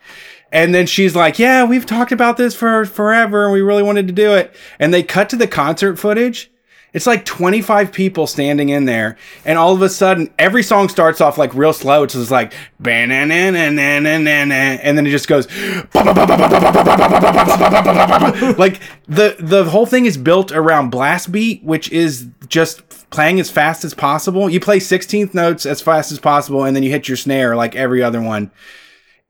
And 0.53 0.75
then 0.75 0.87
she's 0.87 1.17
like, 1.17 1.39
yeah, 1.39 1.65
we've 1.65 1.87
talked 1.87 2.13
about 2.13 2.37
this 2.37 2.55
for 2.55 2.85
forever 2.85 3.45
and 3.45 3.53
we 3.53 3.63
really 3.63 3.83
wanted 3.83 4.07
to 4.07 4.13
do 4.13 4.35
it. 4.35 4.55
And 4.79 4.93
they 4.93 5.03
cut 5.03 5.31
to 5.31 5.37
the 5.37 5.49
concert 5.49 5.99
footage. 5.99 6.51
It's 6.95 7.07
like 7.07 7.27
25 7.27 7.93
people 7.93 8.27
standing 8.27 8.71
in 8.71 8.87
there, 8.87 9.19
and 9.45 9.59
all 9.59 9.75
of 9.75 9.83
a 9.83 9.91
sudden, 9.91 10.33
every 10.39 10.63
song 10.63 10.89
starts 10.89 11.21
off 11.21 11.37
like 11.37 11.53
real 11.53 11.75
slow. 11.75 12.03
It's 12.03 12.15
just 12.15 12.31
like, 12.31 12.55
and 12.83 13.11
then 13.21 15.07
it 15.07 15.11
just 15.11 15.29
goes, 15.29 15.47
like 18.59 18.81
the 19.07 19.37
the 19.39 19.67
whole 19.71 19.85
thing 19.85 20.07
is 20.07 20.17
built 20.17 20.51
around 20.51 20.89
blast 20.89 21.31
beat, 21.31 21.63
which 21.63 21.93
is 21.93 22.27
just 22.49 22.89
playing 23.11 23.39
as 23.39 23.51
fast 23.51 23.85
as 23.85 23.93
possible. 23.93 24.49
You 24.49 24.59
play 24.59 24.79
16th 24.79 25.35
notes 25.35 25.67
as 25.67 25.83
fast 25.83 26.11
as 26.11 26.19
possible, 26.19 26.65
and 26.65 26.75
then 26.75 26.83
you 26.83 26.91
hit 26.91 27.07
your 27.07 27.19
snare 27.19 27.55
like 27.55 27.77
every 27.77 28.03
other 28.03 28.23
one. 28.23 28.51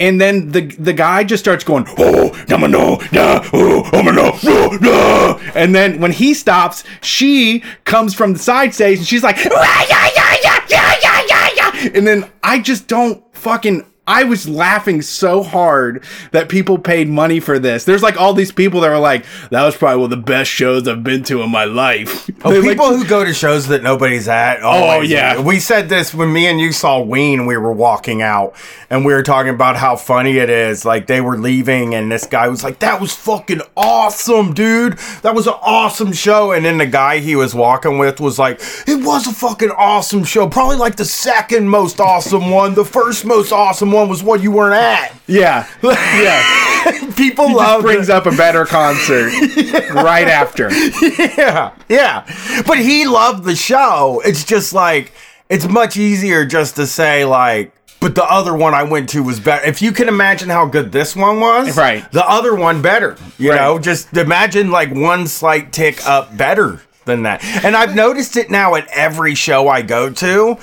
And 0.01 0.21
then 0.21 0.53
the 0.53 0.61
the 0.61 0.93
guy 0.93 1.25
just 1.25 1.43
starts 1.43 1.65
going, 1.65 1.85
oh, 1.99 2.31
no, 2.49 2.57
no, 2.57 3.01
no, 3.11 3.41
oh, 3.53 3.91
oh, 3.93 4.79
no. 4.81 5.41
And 5.57 5.75
then 5.75 6.01
when 6.01 6.13
he 6.13 6.35
stops, 6.35 6.85
she 7.03 7.65
comes 7.85 8.15
from 8.15 8.33
the 8.35 8.39
side 8.39 8.73
stage 8.75 8.99
and 8.99 9.07
she's 9.07 9.25
like, 9.25 9.39
"Ah, 9.51 9.87
yeah, 9.91 10.09
yeah, 10.15 10.37
yeah, 10.45 10.95
yeah, 11.03 11.23
yeah, 11.29 11.49
yeah." 11.57 11.91
and 11.95 12.07
then 12.07 12.31
I 12.45 12.61
just 12.61 12.87
don't 12.87 13.25
fucking. 13.35 13.85
I 14.09 14.25
was 14.25 14.49
laughing 14.49 15.03
so 15.03 15.43
hard 15.43 16.03
that 16.33 16.49
people 16.49 16.79
paid 16.79 17.09
money 17.09 17.39
for 17.41 17.59
this. 17.59 17.85
There's 17.85 18.03
like 18.03 18.19
all 18.21 18.33
these 18.33 18.51
people 18.51 18.81
that 18.81 18.89
were 18.89 18.99
like, 18.99 19.25
"That 19.51 19.63
was 19.65 19.77
probably 19.77 19.99
one 19.99 20.05
of 20.13 20.19
the 20.19 20.25
best 20.25 20.51
shows 20.51 20.89
I've 20.89 21.05
been 21.05 21.23
to 21.25 21.43
in 21.43 21.51
my 21.51 21.65
life." 21.65 22.29
Oh, 22.45 22.53
They're 22.53 22.61
like- 22.63 22.71
people 22.71 22.97
who 22.97 23.05
go 23.05 23.25
to 23.25 23.35
shows 23.35 23.67
that 23.69 23.83
nobody's 23.83 24.29
at. 24.29 24.63
Oh, 24.63 24.69
always- 24.69 25.11
yeah. 25.11 25.41
we 25.41 25.59
said 25.59 25.89
this 25.89 26.15
when 26.15 26.33
me 26.33 26.47
and 26.47 26.61
you 26.61 26.71
saw 26.73 27.01
Ween. 27.01 27.47
We 27.47 27.57
were 27.57 27.73
walking 27.73 28.23
out, 28.23 28.55
and 28.91 29.05
we 29.05 29.13
were 29.13 29.25
talking 29.25 29.53
about 29.53 29.77
how 29.77 29.97
funny 29.97 30.39
it 30.39 30.49
is. 30.49 30.85
Like 30.85 31.09
they 31.09 31.21
were 31.21 31.37
leaving, 31.37 31.95
and 31.95 32.11
this 32.11 32.27
guy 32.27 32.47
was 32.49 32.63
like, 32.65 32.79
"That 32.79 33.01
was 33.01 33.13
fucking 33.13 33.61
awesome, 33.77 34.55
dude. 34.55 34.99
That 35.23 35.35
was 35.35 35.47
an 35.49 35.55
awesome 35.61 36.13
show." 36.13 36.53
And 36.53 36.65
then 36.65 36.79
the 36.79 36.87
guy 36.87 37.19
he 37.19 37.35
was 37.35 37.55
walking 37.55 37.99
with 37.99 38.21
was 38.21 38.39
like, 38.39 38.61
"It 38.87 39.05
was 39.05 39.27
a 39.27 39.33
fucking 39.33 39.71
awesome 39.73 40.23
show. 40.25 40.49
Probably 40.49 40.77
like 40.77 40.95
the 40.97 41.05
second 41.05 41.69
most 41.69 42.01
awesome 42.01 42.51
one. 42.51 42.75
The 42.75 42.85
first 42.85 43.25
most 43.25 43.51
awesome 43.53 43.91
one 43.91 43.98
was 44.07 44.23
what 44.23 44.43
you 44.43 44.53
weren't 44.53 44.75
at." 44.75 45.15
yeah, 45.27 45.67
yeah. 45.83 46.65
People 47.17 47.47
Just 47.47 47.57
love 47.57 47.83
brings 47.83 48.09
up 48.09 48.27
a 48.27 48.31
better 48.31 48.65
concert 48.65 49.31
right 49.93 50.29
after. 50.29 50.71
yeah, 50.71 51.75
yeah. 51.89 52.63
But 52.67 52.79
he 52.79 53.07
loved 53.07 53.45
the 53.45 53.57
show. 53.57 54.23
It's 54.25 54.45
just 54.45 54.73
like 54.73 55.13
it's 55.49 55.67
much 55.69 55.97
easier 55.97 56.45
just 56.45 56.77
to 56.77 56.87
say 56.87 57.25
like, 57.25 57.73
but 58.01 58.15
the 58.15 58.25
other 58.25 58.55
one 58.55 58.75
I 58.75 58.85
went 58.85 59.09
to 59.11 59.23
was 59.23 59.41
better. 59.41 59.67
If 59.67 59.83
you 59.83 59.91
can 59.93 60.09
imagine 60.09 60.49
how 60.51 60.67
good 60.67 60.93
this 60.93 61.17
one 61.17 61.41
was, 61.41 61.77
Right. 61.77 62.11
The 62.13 62.25
other 62.29 62.55
one 62.55 62.81
better. 62.81 63.17
You 63.39 63.51
Right. 63.51 63.57
know, 63.61 63.79
just 63.79 64.17
imagine 64.17 64.71
like 64.71 64.95
one 64.95 65.27
slight 65.27 65.73
tick 65.73 66.07
up 66.07 66.37
better. 66.37 66.81
Than 67.09 67.23
that. 67.25 67.43
And 67.65 67.75
I've 67.75 67.95
noticed 67.97 68.37
it 68.37 68.51
now 68.51 68.75
at 68.77 68.87
every 68.89 69.35
show 69.35 69.67
I 69.67 69.81
go 69.83 70.11
to. 70.11 70.59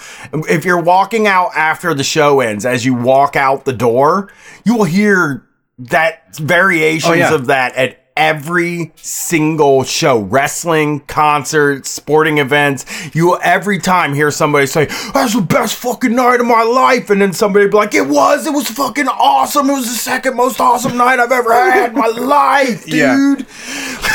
If 0.47 0.63
you're 0.63 0.79
walking 0.81 1.25
out 1.27 1.49
after 1.55 1.93
the 1.95 2.03
show 2.03 2.39
ends, 2.39 2.65
as 2.65 2.85
you 2.85 2.93
walk 2.93 3.35
out 3.35 3.65
the 3.65 3.73
door, 3.73 4.31
you 4.63 4.75
will 4.77 4.83
hear 4.85 5.45
that 5.79 6.35
variations 6.37 7.09
Oh, 7.11 7.13
yeah. 7.13 7.33
of 7.33 7.47
that 7.47 7.75
at 7.75 8.04
every 8.17 8.91
single 8.95 9.83
show 9.83 10.19
wrestling 10.19 11.01
concerts 11.01 11.89
sporting 11.89 12.37
events 12.37 12.85
you 13.13 13.25
will 13.27 13.39
every 13.43 13.77
time 13.77 14.13
hear 14.13 14.31
somebody 14.31 14.65
say 14.65 14.85
that's 15.13 15.33
the 15.35 15.41
best 15.41 15.75
fucking 15.75 16.15
night 16.15 16.39
of 16.39 16.45
my 16.45 16.63
life 16.63 17.09
and 17.09 17.21
then 17.21 17.33
somebody 17.33 17.65
be 17.67 17.73
like 17.75 17.93
it 17.93 18.07
was 18.07 18.47
it 18.47 18.53
was 18.53 18.69
fucking 18.69 19.07
awesome 19.09 19.69
it 19.69 19.73
was 19.73 19.85
the 19.87 19.97
second 19.97 20.33
most 20.35 20.61
awesome 20.61 20.95
night 20.95 21.19
i've 21.19 21.31
ever 21.31 21.53
had 21.53 21.89
in 21.91 21.97
my 21.97 22.07
life 22.15 22.87
Yeah. 22.87 23.15
dude 23.15 23.45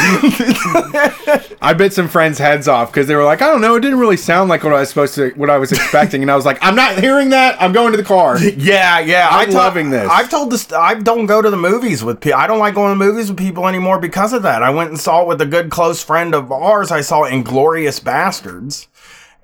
I 1.62 1.74
bit 1.76 1.92
some 1.92 2.08
friends' 2.08 2.38
heads 2.38 2.68
off 2.68 2.90
because 2.90 3.06
they 3.06 3.14
were 3.14 3.24
like, 3.24 3.42
I 3.42 3.46
don't 3.48 3.60
know, 3.60 3.74
it 3.74 3.80
didn't 3.80 3.98
really 3.98 4.16
sound 4.16 4.48
like 4.48 4.64
what 4.64 4.72
I 4.72 4.80
was 4.80 4.88
supposed 4.88 5.14
to, 5.16 5.30
what 5.30 5.50
I 5.50 5.58
was 5.58 5.72
expecting, 5.72 6.22
and 6.22 6.30
I 6.30 6.36
was 6.36 6.46
like, 6.46 6.58
I'm 6.62 6.74
not 6.74 6.98
hearing 6.98 7.30
that. 7.30 7.60
I'm 7.60 7.72
going 7.72 7.90
to 7.92 7.96
the 7.98 8.04
car. 8.04 8.38
Yeah, 8.60 8.98
yeah. 9.00 9.28
I'm 9.30 9.50
I 9.50 9.52
loving 9.52 9.90
this. 9.90 10.08
I've 10.10 10.28
told 10.30 10.50
this. 10.50 10.70
I 10.72 10.94
don't 10.94 11.26
go 11.26 11.40
to 11.42 11.50
the 11.50 11.56
movies 11.56 12.02
with 12.04 12.20
people. 12.20 12.38
I 12.38 12.46
don't 12.46 12.58
like 12.58 12.74
going 12.74 12.90
to 12.98 13.04
movies 13.04 13.28
with 13.30 13.38
people 13.38 13.66
anymore 13.68 13.89
because 13.98 14.32
of 14.32 14.42
that. 14.42 14.62
I 14.62 14.70
went 14.70 14.90
and 14.90 15.00
saw 15.00 15.22
it 15.22 15.28
with 15.28 15.40
a 15.40 15.46
good 15.46 15.70
close 15.70 16.02
friend 16.02 16.34
of 16.34 16.52
ours. 16.52 16.90
I 16.90 17.00
saw 17.00 17.22
Inglourious 17.22 18.00
Basterds, 18.00 18.86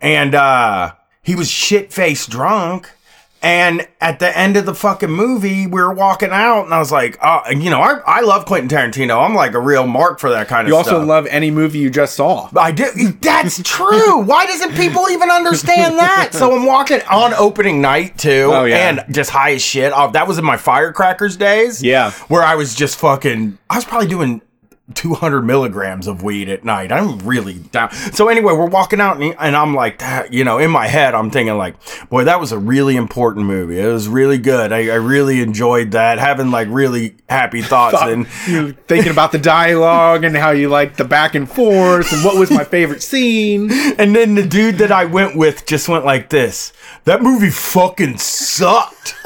and 0.00 0.34
uh, 0.34 0.92
he 1.22 1.34
was 1.34 1.50
shit 1.50 1.92
faced 1.92 2.30
drunk. 2.30 2.90
And 3.42 3.86
at 4.00 4.18
the 4.18 4.36
end 4.36 4.56
of 4.56 4.66
the 4.66 4.74
fucking 4.74 5.10
movie, 5.10 5.66
we 5.66 5.80
were 5.80 5.92
walking 5.92 6.30
out, 6.32 6.64
and 6.64 6.74
I 6.74 6.78
was 6.78 6.90
like, 6.90 7.16
uh, 7.20 7.42
you 7.50 7.70
know, 7.70 7.80
I, 7.80 8.00
I 8.04 8.20
love 8.22 8.44
Quentin 8.46 8.68
Tarantino. 8.68 9.24
I'm 9.24 9.34
like 9.34 9.52
a 9.54 9.60
real 9.60 9.86
mark 9.86 10.18
for 10.18 10.30
that 10.30 10.48
kind 10.48 10.66
of 10.66 10.72
stuff. 10.74 10.86
You 10.86 10.92
also 10.96 11.06
love 11.06 11.26
any 11.28 11.50
movie 11.52 11.78
you 11.78 11.88
just 11.90 12.16
saw. 12.16 12.48
I 12.56 12.72
do. 12.72 12.86
That's 13.20 13.62
true. 13.62 14.20
Why 14.22 14.46
doesn't 14.46 14.74
people 14.74 15.08
even 15.10 15.30
understand 15.30 15.96
that? 15.98 16.30
So 16.32 16.56
I'm 16.56 16.66
walking 16.66 17.02
on 17.10 17.34
opening 17.34 17.80
night 17.80 18.18
too, 18.18 18.50
Oh, 18.52 18.64
yeah. 18.64 18.88
and 18.88 19.14
just 19.14 19.30
high 19.30 19.52
as 19.52 19.62
shit. 19.62 19.92
Oh, 19.94 20.10
that 20.12 20.26
was 20.26 20.38
in 20.38 20.44
my 20.44 20.56
firecrackers 20.56 21.36
days. 21.36 21.82
Yeah. 21.82 22.10
where 22.28 22.42
I 22.42 22.56
was 22.56 22.74
just 22.74 22.98
fucking. 22.98 23.58
I 23.70 23.76
was 23.76 23.84
probably 23.84 24.08
doing. 24.08 24.40
200 24.94 25.42
milligrams 25.42 26.06
of 26.06 26.22
weed 26.22 26.48
at 26.48 26.64
night. 26.64 26.92
I'm 26.92 27.18
really 27.18 27.54
down. 27.54 27.90
So 27.92 28.28
anyway, 28.28 28.52
we're 28.52 28.66
walking 28.66 29.00
out 29.00 29.20
and, 29.20 29.34
and 29.38 29.56
I'm 29.56 29.74
like, 29.74 30.00
you 30.30 30.44
know, 30.44 30.58
in 30.58 30.70
my 30.70 30.86
head, 30.86 31.12
I'm 31.14 31.30
thinking 31.30 31.56
like, 31.56 31.74
boy, 32.08 32.24
that 32.24 32.38
was 32.38 32.52
a 32.52 32.58
really 32.58 32.94
important 32.94 33.46
movie. 33.46 33.80
It 33.80 33.86
was 33.88 34.06
really 34.06 34.38
good. 34.38 34.72
I, 34.72 34.88
I 34.88 34.94
really 34.94 35.40
enjoyed 35.40 35.90
that. 35.90 36.18
Having 36.18 36.52
like 36.52 36.68
really 36.70 37.16
happy 37.28 37.62
thoughts 37.62 38.00
and 38.00 38.28
you 38.46 38.72
thinking 38.86 39.10
about 39.10 39.32
the 39.32 39.38
dialogue 39.38 40.22
and 40.22 40.36
how 40.36 40.50
you 40.52 40.68
like 40.68 40.96
the 40.96 41.04
back 41.04 41.34
and 41.34 41.50
forth 41.50 42.12
and 42.12 42.24
what 42.24 42.36
was 42.36 42.50
my 42.52 42.64
favorite 42.64 43.02
scene. 43.02 43.72
And 43.98 44.14
then 44.14 44.36
the 44.36 44.46
dude 44.46 44.78
that 44.78 44.92
I 44.92 45.04
went 45.04 45.36
with 45.36 45.66
just 45.66 45.88
went 45.88 46.04
like 46.04 46.30
this. 46.30 46.72
That 47.04 47.22
movie 47.22 47.50
fucking 47.50 48.18
sucked. 48.18 49.16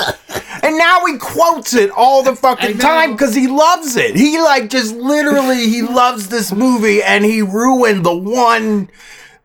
and 0.63 0.79
now 0.79 1.05
he 1.05 1.19
quotes 1.19 1.75
it 1.75 1.91
all 1.91 2.23
the 2.23 2.35
fucking 2.35 2.79
time 2.79 3.13
because 3.13 3.35
he 3.35 3.47
loves 3.47 3.97
it. 3.97 4.17
He 4.17 4.41
like 4.41 4.71
just 4.71 4.95
literally 4.95 5.50
he 5.57 5.83
loves 5.83 6.29
this 6.29 6.53
movie 6.53 7.03
and 7.03 7.25
he 7.25 7.43
ruined 7.43 8.05
the 8.05 8.17
one 8.17 8.89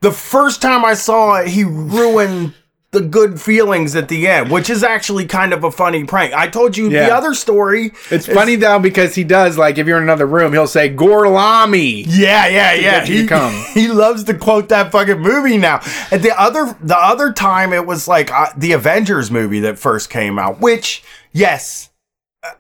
the 0.02 0.12
first 0.12 0.62
time 0.62 0.86
I 0.86 0.94
saw 0.94 1.36
it, 1.38 1.48
he 1.48 1.64
ruined 1.64 2.54
the 2.92 3.02
good 3.02 3.42
feelings 3.42 3.96
at 3.96 4.08
the 4.08 4.28
end, 4.28 4.50
which 4.50 4.70
is 4.70 4.84
actually 4.84 5.26
kind 5.26 5.52
of 5.52 5.64
a 5.66 5.72
funny 5.72 6.06
prank. 6.06 6.34
I 6.34 6.48
told 6.48 6.78
you 6.78 6.90
the 6.90 7.14
other 7.14 7.34
story. 7.34 7.92
It's 8.10 8.28
is- 8.28 8.34
funny 8.34 8.56
though 8.56 8.80
because 8.80 9.16
he 9.16 9.24
does 9.24 9.58
like 9.58 9.78
if 9.78 9.86
you're 9.88 9.98
in 9.98 10.04
another 10.04 10.26
room, 10.26 10.54
he'll 10.54 10.68
say 10.68 10.90
Gorlami. 10.94 12.06
Yeah, 12.08 12.48
yeah, 12.48 12.74
yeah. 12.74 13.00
get 13.00 13.10
you 13.10 13.16
to 13.16 13.22
He, 13.24 13.28
come. 13.28 13.66
he 13.74 13.88
loves 13.90 14.24
to 14.26 14.34
quote 14.34 14.70
that 14.70 14.92
fucking 14.92 15.20
movie 15.20 15.58
now. 15.58 15.82
And 16.12 16.22
the 16.24 16.40
other 16.40 16.78
the 16.82 16.98
other 16.98 17.34
time 17.34 17.74
it 17.74 17.86
was 17.86 18.08
like 18.08 18.32
uh, 18.32 18.48
the 18.56 18.72
Avengers 18.72 19.30
movie 19.30 19.60
that 19.62 19.78
first 19.78 20.10
came 20.10 20.40
out, 20.40 20.62
which 20.62 21.04
yes, 21.34 21.90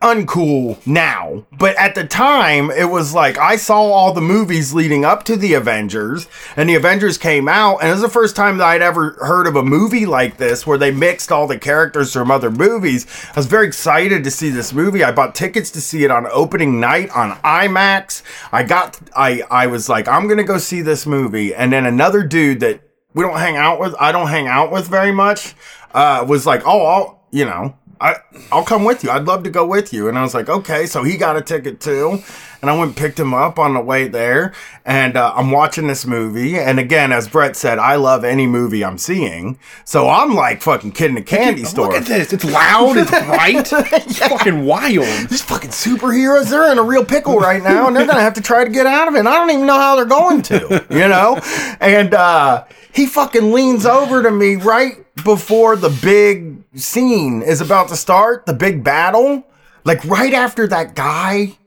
uncool 0.01 0.85
now, 0.85 1.45
but 1.57 1.75
at 1.77 1.95
the 1.95 2.05
time 2.05 2.69
it 2.71 2.89
was 2.89 3.13
like 3.13 3.37
I 3.37 3.55
saw 3.55 3.81
all 3.81 4.13
the 4.13 4.21
movies 4.21 4.73
leading 4.73 5.05
up 5.05 5.23
to 5.23 5.35
the 5.35 5.53
Avengers, 5.53 6.27
and 6.55 6.69
the 6.69 6.75
Avengers 6.75 7.17
came 7.17 7.47
out, 7.47 7.77
and 7.77 7.89
it 7.89 7.93
was 7.93 8.01
the 8.01 8.09
first 8.09 8.35
time 8.35 8.57
that 8.57 8.67
I'd 8.67 8.81
ever 8.81 9.11
heard 9.21 9.47
of 9.47 9.55
a 9.55 9.63
movie 9.63 10.05
like 10.05 10.37
this 10.37 10.67
where 10.67 10.77
they 10.77 10.91
mixed 10.91 11.31
all 11.31 11.47
the 11.47 11.57
characters 11.57 12.13
from 12.13 12.29
other 12.29 12.51
movies. 12.51 13.07
I 13.29 13.39
was 13.39 13.45
very 13.45 13.67
excited 13.67 14.23
to 14.23 14.31
see 14.31 14.49
this 14.49 14.73
movie. 14.73 15.03
I 15.03 15.11
bought 15.11 15.35
tickets 15.35 15.71
to 15.71 15.81
see 15.81 16.03
it 16.03 16.11
on 16.11 16.27
opening 16.27 16.79
night 16.79 17.09
on 17.11 17.37
IMAX. 17.37 18.21
I 18.51 18.63
got 18.63 18.99
I 19.15 19.41
I 19.49 19.67
was 19.67 19.89
like 19.89 20.07
I'm 20.07 20.27
to 20.35 20.43
go 20.43 20.57
see 20.57 20.81
this 20.81 21.05
movie, 21.05 21.53
and 21.53 21.71
then 21.71 21.85
another 21.85 22.23
dude 22.23 22.59
that 22.59 22.81
we 23.13 23.23
don't 23.23 23.37
hang 23.37 23.55
out 23.55 23.79
with, 23.79 23.95
I 23.99 24.11
don't 24.11 24.27
hang 24.27 24.47
out 24.47 24.71
with 24.71 24.87
very 24.87 25.11
much, 25.11 25.55
uh, 25.93 26.25
was 26.27 26.45
like, 26.45 26.63
"Oh, 26.65 26.85
I'll, 26.85 27.27
you 27.31 27.45
know, 27.45 27.75
I, 28.01 28.17
I'll 28.51 28.63
come 28.65 28.83
with 28.83 29.03
you. 29.03 29.09
I'd 29.09 29.25
love 29.25 29.43
to 29.43 29.49
go 29.49 29.65
with 29.65 29.93
you. 29.93 30.09
And 30.09 30.17
I 30.17 30.21
was 30.21 30.33
like, 30.33 30.49
okay. 30.49 30.85
So 30.85 31.03
he 31.03 31.17
got 31.17 31.37
a 31.37 31.41
ticket 31.41 31.79
too. 31.79 32.19
And 32.61 32.69
I 32.69 32.77
went 32.77 32.89
and 32.89 32.97
picked 32.97 33.19
him 33.19 33.33
up 33.33 33.59
on 33.59 33.73
the 33.75 33.79
way 33.79 34.07
there. 34.07 34.53
And 34.85 35.15
uh, 35.15 35.33
I'm 35.35 35.51
watching 35.51 35.87
this 35.87 36.05
movie. 36.05 36.57
And 36.57 36.79
again, 36.79 37.11
as 37.11 37.27
Brett 37.27 37.55
said, 37.55 37.77
I 37.79 37.95
love 37.95 38.23
any 38.23 38.47
movie 38.47 38.83
I'm 38.83 38.97
seeing. 38.97 39.59
So 39.85 40.09
I'm 40.09 40.35
like 40.35 40.61
fucking 40.61 40.93
kid 40.93 41.11
in 41.11 41.17
a 41.17 41.21
candy 41.21 41.63
store. 41.63 41.87
Look 41.87 42.01
at 42.01 42.05
this. 42.07 42.33
It's 42.33 42.43
loud. 42.43 42.97
It's 42.97 43.11
bright. 43.11 43.71
It's 44.05 44.19
fucking 44.19 44.65
wild. 44.65 45.29
These 45.29 45.41
fucking 45.43 45.69
superheroes, 45.69 46.49
they're 46.49 46.71
in 46.71 46.77
a 46.77 46.83
real 46.83 47.05
pickle 47.05 47.37
right 47.37 47.61
now, 47.63 47.87
and 47.87 47.95
they're 47.95 48.05
gonna 48.05 48.21
have 48.21 48.33
to 48.35 48.41
try 48.41 48.63
to 48.63 48.69
get 48.69 48.85
out 48.85 49.07
of 49.07 49.15
it. 49.15 49.19
And 49.19 49.29
I 49.29 49.35
don't 49.35 49.51
even 49.51 49.65
know 49.65 49.77
how 49.79 49.95
they're 49.95 50.05
going 50.05 50.41
to, 50.43 50.85
you 50.89 51.07
know? 51.07 51.39
And 51.79 52.13
uh 52.13 52.65
he 52.95 53.05
fucking 53.05 53.51
leans 53.51 53.85
over 53.85 54.23
to 54.23 54.31
me 54.31 54.55
right 54.55 55.05
before 55.23 55.75
the 55.75 55.89
big 56.01 56.63
scene 56.75 57.41
is 57.41 57.59
about 57.59 57.89
to 57.89 57.95
start, 57.95 58.45
the 58.45 58.53
big 58.53 58.83
battle. 58.83 59.45
Like 59.83 60.03
right 60.05 60.33
after 60.33 60.65
that 60.67 60.95
guy 60.95 61.57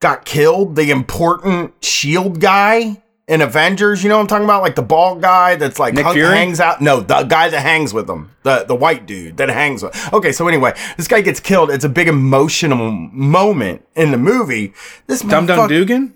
got 0.00 0.24
killed, 0.24 0.76
the 0.76 0.90
important 0.90 1.84
shield 1.84 2.40
guy 2.40 3.02
in 3.28 3.42
Avengers, 3.42 4.02
you 4.02 4.08
know 4.08 4.16
what 4.16 4.22
I'm 4.22 4.26
talking 4.26 4.44
about? 4.44 4.62
Like 4.62 4.74
the 4.74 4.82
bald 4.82 5.20
guy 5.20 5.54
that's 5.54 5.78
like 5.78 5.94
hung- 5.96 6.16
hangs 6.16 6.58
out. 6.58 6.80
No, 6.80 7.00
the 7.00 7.22
guy 7.22 7.48
that 7.48 7.60
hangs 7.60 7.94
with 7.94 8.08
him. 8.08 8.32
The 8.42 8.64
the 8.64 8.74
white 8.74 9.06
dude 9.06 9.36
that 9.36 9.48
hangs 9.50 9.82
with. 9.82 10.12
Okay, 10.12 10.32
so 10.32 10.48
anyway, 10.48 10.72
this 10.96 11.06
guy 11.06 11.20
gets 11.20 11.38
killed. 11.38 11.70
It's 11.70 11.84
a 11.84 11.88
big 11.88 12.08
emotional 12.08 12.90
moment 12.90 13.86
in 13.94 14.10
the 14.10 14.18
movie. 14.18 14.72
This 15.06 15.20
Dum 15.20 15.46
Dum 15.46 15.68
Dugan? 15.68 16.14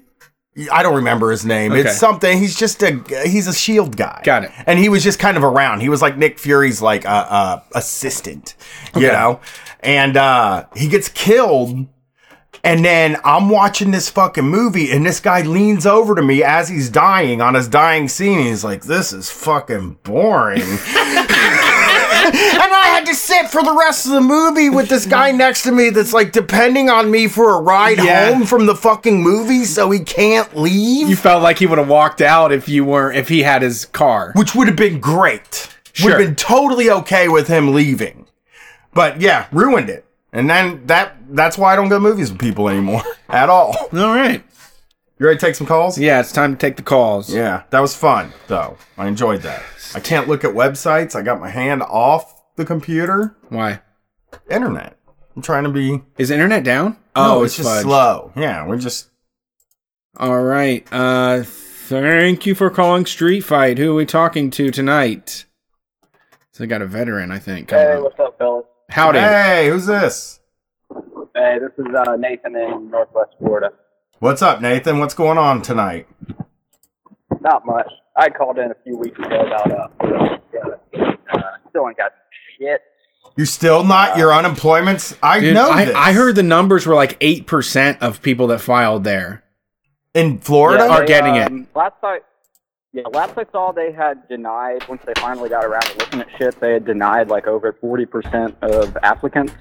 I 0.71 0.83
don't 0.85 0.95
remember 0.97 1.31
his 1.33 1.45
name. 1.45 1.73
Okay. 1.73 1.81
It's 1.83 1.97
something. 1.99 2.39
He's 2.39 2.57
just 2.57 2.83
a 2.83 3.03
he's 3.27 3.47
a 3.49 3.53
shield 3.55 3.97
guy. 3.97 4.21
Got 4.25 4.45
it. 4.45 4.53
And 4.67 4.79
he 4.79 4.89
was 4.89 5.03
just 5.03 5.19
kind 5.19 5.37
of 5.37 5.43
around. 5.43 5.81
He 5.81 5.89
was 5.89 6.01
like 6.01 6.17
Nick 6.17 6.39
Fury's 6.39 6.81
like 6.81 7.05
uh, 7.05 7.09
uh 7.29 7.61
assistant, 7.75 8.55
you 8.95 9.07
Okay. 9.09 9.13
know. 9.17 9.41
And 9.81 10.17
uh 10.17 10.67
he 10.77 10.89
gets 10.89 11.09
killed. 11.09 11.87
And 12.63 12.83
then 12.83 13.19
I'm 13.25 13.51
watching 13.51 13.91
this 13.91 14.09
fucking 14.09 14.45
movie, 14.49 14.91
and 14.91 15.05
this 15.05 15.21
guy 15.21 15.43
leans 15.43 15.85
over 15.85 16.15
to 16.15 16.23
me 16.23 16.43
as 16.43 16.67
he's 16.71 16.89
dying 16.89 17.43
on 17.43 17.53
his 17.53 17.69
dying 17.69 18.09
scene. 18.09 18.39
He's 18.39 18.65
like, 18.65 18.85
"This 18.85 19.13
is 19.13 19.29
fucking 19.31 19.99
boring." 20.03 20.63
and 22.25 22.35
I 22.75 22.87
had 22.95 23.07
to 23.07 23.15
sit 23.15 23.51
for 23.51 23.63
the 23.63 23.73
rest 23.75 24.07
of 24.07 24.13
the 24.13 24.21
movie 24.21 24.71
with 24.71 24.89
this 24.89 25.07
guy 25.07 25.31
next 25.31 25.63
to 25.65 25.73
me 25.73 25.91
that's 25.91 26.13
like 26.13 26.33
depending 26.33 26.89
on 26.91 27.11
me 27.11 27.29
for 27.29 27.57
a 27.57 27.61
ride 27.61 27.99
Yeah. 27.99 28.33
home 28.33 28.45
from 28.47 28.67
the 28.67 28.75
fucking 28.75 29.23
movie 29.23 29.65
so 29.65 29.91
he 29.91 30.01
can't 30.01 30.57
leave. 30.57 31.09
You 31.09 31.17
felt 31.17 31.43
like 31.43 31.59
he 31.59 31.67
would 31.67 31.79
have 31.79 31.89
walked 31.89 32.21
out 32.21 32.53
if 32.53 32.69
you 32.69 32.85
weren't 32.85 33.17
if 33.17 33.29
he 33.29 33.43
had 33.43 33.63
his 33.63 33.85
car. 33.87 34.33
which 34.35 34.55
would 34.55 34.67
have 34.69 34.77
been 34.77 35.01
great. 35.01 35.69
Would 36.03 36.11
have 36.13 36.19
been 36.21 36.35
totally 36.37 36.91
okay 36.91 37.29
with 37.29 37.47
him 37.49 37.73
leaving. 37.73 38.27
But 38.93 39.21
yeah, 39.21 39.47
ruined 39.53 39.91
it. 39.91 40.05
And 40.33 40.51
then 40.51 40.85
that 40.87 41.17
that's 41.31 41.57
why 41.57 41.73
I 41.73 41.77
don't 41.77 41.89
go 41.89 41.97
to 41.97 42.01
movies 42.01 42.31
with 42.33 42.41
people 42.41 42.69
anymore 42.69 43.03
at 43.29 43.49
all. 43.49 43.77
All 43.93 44.15
right. 44.15 44.43
You 45.19 45.27
ready 45.27 45.39
to 45.39 45.47
take 45.47 45.55
some 45.55 45.67
calls? 45.67 45.97
Yeah, 45.97 46.21
it's 46.21 46.33
time 46.33 46.53
to 46.57 46.59
take 46.59 46.77
the 46.77 46.83
calls. 46.83 47.33
Yeah, 47.33 47.63
that 47.71 47.81
was 47.81 47.95
fun 47.95 48.33
though. 48.49 48.77
I 48.99 49.07
enjoyed 49.07 49.43
that. 49.43 49.63
I 49.95 50.01
can't 50.01 50.27
look 50.29 50.43
at 50.45 50.51
websites. 50.51 51.15
I 51.15 51.23
got 51.23 51.41
my 51.41 51.51
hand 51.51 51.83
off 51.83 52.43
the 52.57 52.65
computer. 52.65 53.37
Why? 53.49 53.81
Internet. 54.51 54.97
I'm 55.37 55.43
trying 55.43 55.65
to 55.65 55.71
be 55.71 56.03
Is 56.19 56.31
internet 56.31 56.65
down? 56.65 56.97
Oh, 57.15 57.41
Oh, 57.41 57.45
it's, 57.45 57.57
just 57.57 57.69
fudge. 57.69 57.83
slow. 57.83 58.33
Yeah, 58.37 58.67
we're 58.67 58.79
just 58.79 59.09
All 60.17 60.43
right. 60.43 60.87
Uh 60.91 61.43
thank 61.45 62.45
you 62.47 62.55
for 62.57 62.69
calling 62.71 63.07
Street 63.07 63.43
Fight. 63.43 63.79
Who 63.79 63.93
are 63.93 63.97
we 63.97 64.07
talking 64.07 64.51
to 64.51 64.71
tonight? 64.73 65.45
So 66.53 66.65
I 66.65 66.67
got 66.67 66.83
a 66.83 66.87
veteran, 66.87 67.31
I 67.31 67.39
think. 67.39 67.71
Hey, 67.71 67.99
what's 68.01 68.19
up, 68.19 68.37
fellas? 68.39 68.65
Howdy. 68.91 69.19
Hey, 69.21 69.69
who's 69.69 69.87
this? 69.87 70.41
Hey, 71.35 71.59
this 71.61 71.73
is 71.79 71.93
uh, 71.95 72.17
Nathan 72.17 72.55
in 72.57 72.91
Northwest 72.91 73.31
Florida. 73.39 73.71
What's 74.21 74.43
up, 74.43 74.61
Nathan? 74.61 74.99
What's 74.99 75.15
going 75.15 75.39
on 75.39 75.61
tonight? 75.63 76.07
Not 77.41 77.67
much. 77.67 77.91
I 78.17 78.31
called 78.31 78.59
in 78.59 78.71
a 78.71 78.77
few 78.85 78.97
weeks 78.97 79.19
ago 79.19 79.41
about 79.47 79.71
uh, 79.71 79.89
uh 80.03 80.39
still 81.69 81.89
ain't 81.89 81.97
got 81.97 82.13
shit. 82.59 82.81
You 83.37 83.45
still 83.45 83.83
not 83.83 84.17
your 84.17 84.33
unemployment's 84.33 85.17
I 85.23 85.41
Dude, 85.41 85.55
know 85.55 85.69
I, 85.71 85.85
this. 85.87 85.95
I 85.97 86.13
heard 86.13 86.37
the 86.37 86.43
numbers 86.45 86.87
were 86.87 86.95
like 86.95 87.19
8% 87.19 87.99
of 88.01 88.23
people 88.23 88.47
that 88.49 88.61
filed 88.61 89.03
there. 89.05 89.43
in 90.15 90.39
Florida. 90.39 90.87
are 90.89 91.05
getting 91.05 91.35
it. 91.35 91.51
it. 91.51 91.67
Last 91.75 91.95
I, 92.03 92.21
yeah, 92.93 93.03
last 93.13 93.37
I 93.37 93.45
saw, 93.51 93.73
they 93.73 93.91
had 93.91 94.29
denied 94.29 94.89
once 94.89 95.03
they 95.05 95.15
finally 95.17 95.49
got 95.49 95.65
around 95.65 95.83
to 95.83 95.99
looking 95.99 96.21
at 96.21 96.29
shit. 96.39 96.61
They 96.61 96.75
had 96.75 96.85
denied 96.85 97.29
like 97.29 97.49
over 97.49 97.73
forty 97.73 98.07
percent 98.07 98.57
of 98.63 98.97
applicants, 99.03 99.53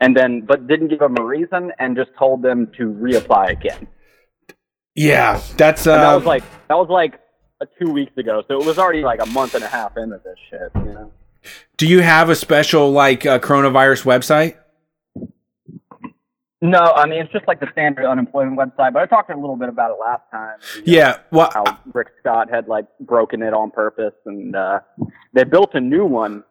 and 0.00 0.16
then 0.16 0.42
but 0.42 0.66
didn't 0.66 0.88
give 0.88 1.00
them 1.00 1.16
a 1.18 1.24
reason 1.24 1.72
and 1.78 1.96
just 1.96 2.10
told 2.18 2.42
them 2.42 2.70
to 2.76 2.92
reapply 2.92 3.50
again. 3.50 3.86
Yeah, 4.94 5.40
that's 5.56 5.86
And 5.86 5.96
that 5.96 6.12
uh 6.12 6.16
was 6.16 6.26
like 6.26 6.44
that 6.68 6.76
was 6.76 6.88
like 6.88 7.20
uh, 7.60 7.66
two 7.80 7.92
weeks 7.92 8.16
ago, 8.16 8.42
so 8.48 8.60
it 8.60 8.66
was 8.66 8.78
already 8.78 9.02
like 9.02 9.22
a 9.22 9.26
month 9.26 9.54
and 9.54 9.64
a 9.64 9.68
half 9.68 9.96
into 9.96 10.20
this 10.24 10.38
shit. 10.50 10.70
You 10.74 10.92
know. 10.92 11.12
Do 11.76 11.86
you 11.86 12.00
have 12.00 12.30
a 12.30 12.34
special 12.34 12.90
like 12.90 13.24
uh, 13.24 13.38
coronavirus 13.38 14.04
website? 14.04 14.56
No, 16.60 16.78
I 16.78 17.06
mean 17.06 17.20
it's 17.20 17.32
just 17.32 17.46
like 17.46 17.60
the 17.60 17.68
standard 17.70 18.04
unemployment 18.04 18.58
website. 18.58 18.92
But 18.92 19.02
I 19.02 19.06
talked 19.06 19.30
a 19.30 19.36
little 19.36 19.56
bit 19.56 19.68
about 19.68 19.92
it 19.92 19.98
last 20.00 20.22
time. 20.32 20.58
Yeah. 20.84 21.18
Well, 21.30 21.50
How 21.54 21.78
Rick 21.94 22.08
Scott 22.18 22.50
had 22.50 22.66
like 22.66 22.86
broken 22.98 23.42
it 23.42 23.54
on 23.54 23.70
purpose, 23.70 24.14
and 24.26 24.56
uh, 24.56 24.80
they 25.32 25.44
built 25.44 25.74
a 25.74 25.80
new 25.80 26.04
one. 26.04 26.42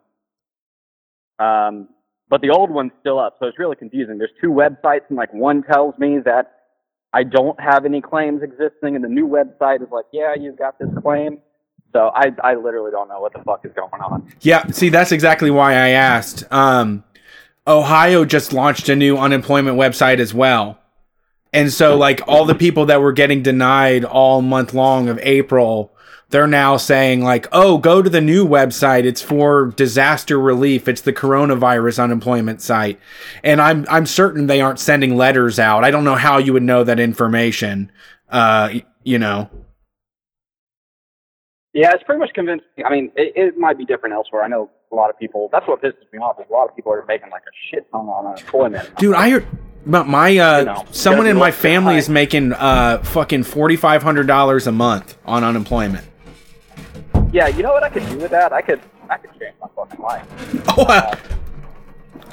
Um, 1.38 1.88
but 2.30 2.40
the 2.42 2.50
old 2.50 2.70
one's 2.70 2.92
still 3.00 3.18
up, 3.18 3.36
so 3.38 3.46
it's 3.46 3.58
really 3.58 3.76
confusing. 3.76 4.18
There's 4.18 4.30
two 4.40 4.50
websites, 4.50 5.02
and 5.08 5.16
like 5.16 5.32
one 5.32 5.62
tells 5.62 5.96
me 5.98 6.18
that 6.24 6.58
I 7.12 7.22
don't 7.22 7.58
have 7.58 7.84
any 7.84 8.00
claims 8.00 8.42
existing, 8.42 8.96
and 8.96 9.02
the 9.02 9.08
new 9.08 9.26
website 9.26 9.82
is 9.82 9.88
like, 9.90 10.04
yeah, 10.12 10.34
you've 10.38 10.58
got 10.58 10.78
this 10.78 10.90
claim. 11.02 11.38
So 11.92 12.10
I, 12.14 12.32
I 12.44 12.54
literally 12.54 12.90
don't 12.90 13.08
know 13.08 13.20
what 13.20 13.32
the 13.32 13.42
fuck 13.44 13.64
is 13.64 13.72
going 13.74 14.02
on. 14.02 14.30
yeah. 14.40 14.66
See, 14.66 14.90
that's 14.90 15.10
exactly 15.10 15.50
why 15.50 15.72
I 15.72 15.88
asked. 15.90 16.44
Um, 16.52 17.02
Ohio 17.66 18.26
just 18.26 18.52
launched 18.52 18.90
a 18.90 18.96
new 18.96 19.16
unemployment 19.16 19.78
website 19.78 20.18
as 20.18 20.34
well, 20.34 20.78
and 21.52 21.72
so 21.72 21.96
like 21.96 22.20
all 22.28 22.44
the 22.44 22.54
people 22.54 22.86
that 22.86 23.00
were 23.00 23.12
getting 23.12 23.42
denied 23.42 24.04
all 24.04 24.42
month 24.42 24.74
long 24.74 25.08
of 25.08 25.18
April, 25.22 25.94
they're 26.30 26.46
now 26.46 26.76
saying 26.76 27.22
like, 27.22 27.46
oh, 27.52 27.78
go 27.78 28.02
to 28.02 28.10
the 28.10 28.20
new 28.20 28.46
website. 28.46 29.04
It's 29.04 29.22
for 29.22 29.66
disaster 29.76 30.38
relief. 30.38 30.86
It's 30.86 31.00
the 31.00 31.12
coronavirus 31.12 32.02
unemployment 32.04 32.60
site, 32.60 33.00
and 33.42 33.60
I'm 33.60 33.86
I'm 33.88 34.06
certain 34.06 34.46
they 34.46 34.60
aren't 34.60 34.78
sending 34.78 35.16
letters 35.16 35.58
out. 35.58 35.84
I 35.84 35.90
don't 35.90 36.04
know 36.04 36.16
how 36.16 36.38
you 36.38 36.52
would 36.52 36.62
know 36.62 36.84
that 36.84 37.00
information. 37.00 37.90
Uh, 38.28 38.80
you 39.04 39.18
know. 39.18 39.48
Yeah, 41.72 41.92
it's 41.92 42.02
pretty 42.02 42.18
much 42.18 42.30
convincing. 42.34 42.66
I 42.84 42.90
mean, 42.90 43.12
it, 43.14 43.32
it 43.36 43.58
might 43.58 43.78
be 43.78 43.84
different 43.84 44.14
elsewhere. 44.14 44.42
I 44.42 44.48
know 44.48 44.70
a 44.90 44.94
lot 44.94 45.10
of 45.10 45.18
people. 45.18 45.48
That's 45.52 45.66
what 45.66 45.80
pisses 45.80 45.94
me 46.12 46.18
off. 46.18 46.38
Is 46.40 46.46
a 46.50 46.52
lot 46.52 46.68
of 46.68 46.76
people 46.76 46.92
are 46.92 47.04
making 47.06 47.30
like 47.30 47.42
a 47.42 47.54
shit 47.70 47.90
ton 47.90 48.06
on 48.06 48.26
unemployment. 48.26 48.96
Dude, 48.96 49.14
I 49.14 49.30
heard 49.30 49.46
about 49.86 50.08
my 50.08 50.36
uh 50.36 50.58
You 50.58 50.64
know, 50.64 50.84
someone 50.90 51.26
in 51.26 51.36
my 51.36 51.52
family 51.52 51.96
is 51.96 52.08
making 52.08 52.52
uh 52.52 52.98
fucking 52.98 53.44
forty 53.44 53.76
five 53.76 54.02
hundred 54.02 54.26
dollars 54.26 54.66
a 54.66 54.72
month 54.72 55.16
on 55.24 55.44
unemployment. 55.44 56.07
Yeah, 57.32 57.48
you 57.48 57.62
know 57.62 57.72
what 57.72 57.82
I 57.82 57.90
could 57.90 58.06
do 58.08 58.18
with 58.18 58.30
that? 58.30 58.52
I 58.52 58.62
could 58.62 58.80
I 59.10 59.16
could 59.18 59.30
change 59.38 59.54
my 59.60 59.68
fucking 59.76 60.00
life. 60.00 60.26
Oh, 60.78 60.84
uh, 60.84 61.16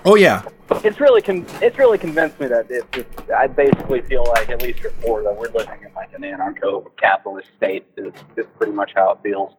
oh 0.05 0.15
yeah. 0.15 0.43
It's 0.83 0.99
really 0.99 1.21
con- 1.21 1.45
it's 1.61 1.77
really 1.77 1.97
convinced 1.97 2.39
me 2.39 2.47
that 2.47 2.67
it's 2.69 2.85
just, 2.91 3.31
I 3.31 3.47
basically 3.47 4.01
feel 4.01 4.23
like 4.25 4.49
at 4.49 4.61
least 4.61 4.85
in 4.85 4.91
Florida 5.01 5.35
we're 5.37 5.49
living 5.49 5.79
in 5.85 5.93
like 5.93 6.13
an 6.13 6.21
anarcho-capitalist 6.21 7.49
state 7.57 7.85
is, 7.97 8.13
is 8.35 8.45
pretty 8.57 8.71
much 8.73 8.91
how 8.95 9.11
it 9.11 9.19
feels. 9.23 9.53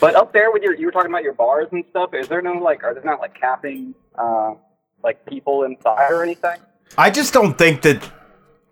But 0.00 0.14
up 0.14 0.32
there 0.32 0.50
with 0.52 0.62
your 0.62 0.74
you 0.74 0.86
were 0.86 0.92
talking 0.92 1.10
about 1.10 1.22
your 1.22 1.34
bars 1.34 1.68
and 1.72 1.84
stuff. 1.90 2.14
Is 2.14 2.28
there 2.28 2.42
no 2.42 2.54
like 2.54 2.82
are 2.84 2.94
there 2.94 3.04
not 3.04 3.20
like 3.20 3.34
capping 3.38 3.94
uh, 4.16 4.54
like 5.02 5.24
people 5.26 5.64
inside 5.64 6.10
or 6.10 6.22
anything? 6.22 6.58
I 6.96 7.10
just 7.10 7.32
don't 7.32 7.56
think 7.58 7.82
that. 7.82 8.10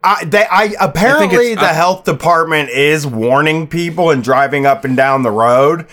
I, 0.02 0.24
they, 0.24 0.44
I 0.50 0.74
apparently 0.80 1.52
it's- 1.52 1.60
the 1.62 1.70
I- 1.70 1.74
health 1.74 2.04
department 2.04 2.70
is 2.70 3.06
warning 3.06 3.66
people 3.66 4.10
and 4.10 4.24
driving 4.24 4.64
up 4.66 4.84
and 4.84 4.96
down 4.96 5.22
the 5.22 5.30
road, 5.30 5.86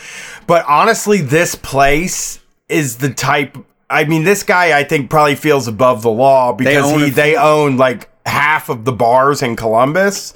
but 0.48 0.64
honestly, 0.68 1.22
this 1.22 1.56
place 1.56 2.40
is 2.70 2.98
the 2.98 3.10
type 3.14 3.58
I 3.90 4.04
mean, 4.04 4.24
this 4.26 4.44
guy 4.44 4.78
I 4.78 4.84
think 4.84 5.10
probably 5.10 5.36
feels 5.36 5.68
above 5.70 6.02
the 6.02 6.10
law 6.12 6.52
because 6.54 6.86
own 6.92 7.00
he 7.00 7.10
they 7.10 7.36
own 7.38 7.78
like 7.78 8.10
half 8.26 8.68
of 8.70 8.84
the 8.84 8.92
bars 8.92 9.42
in 9.42 9.56
Columbus, 9.56 10.34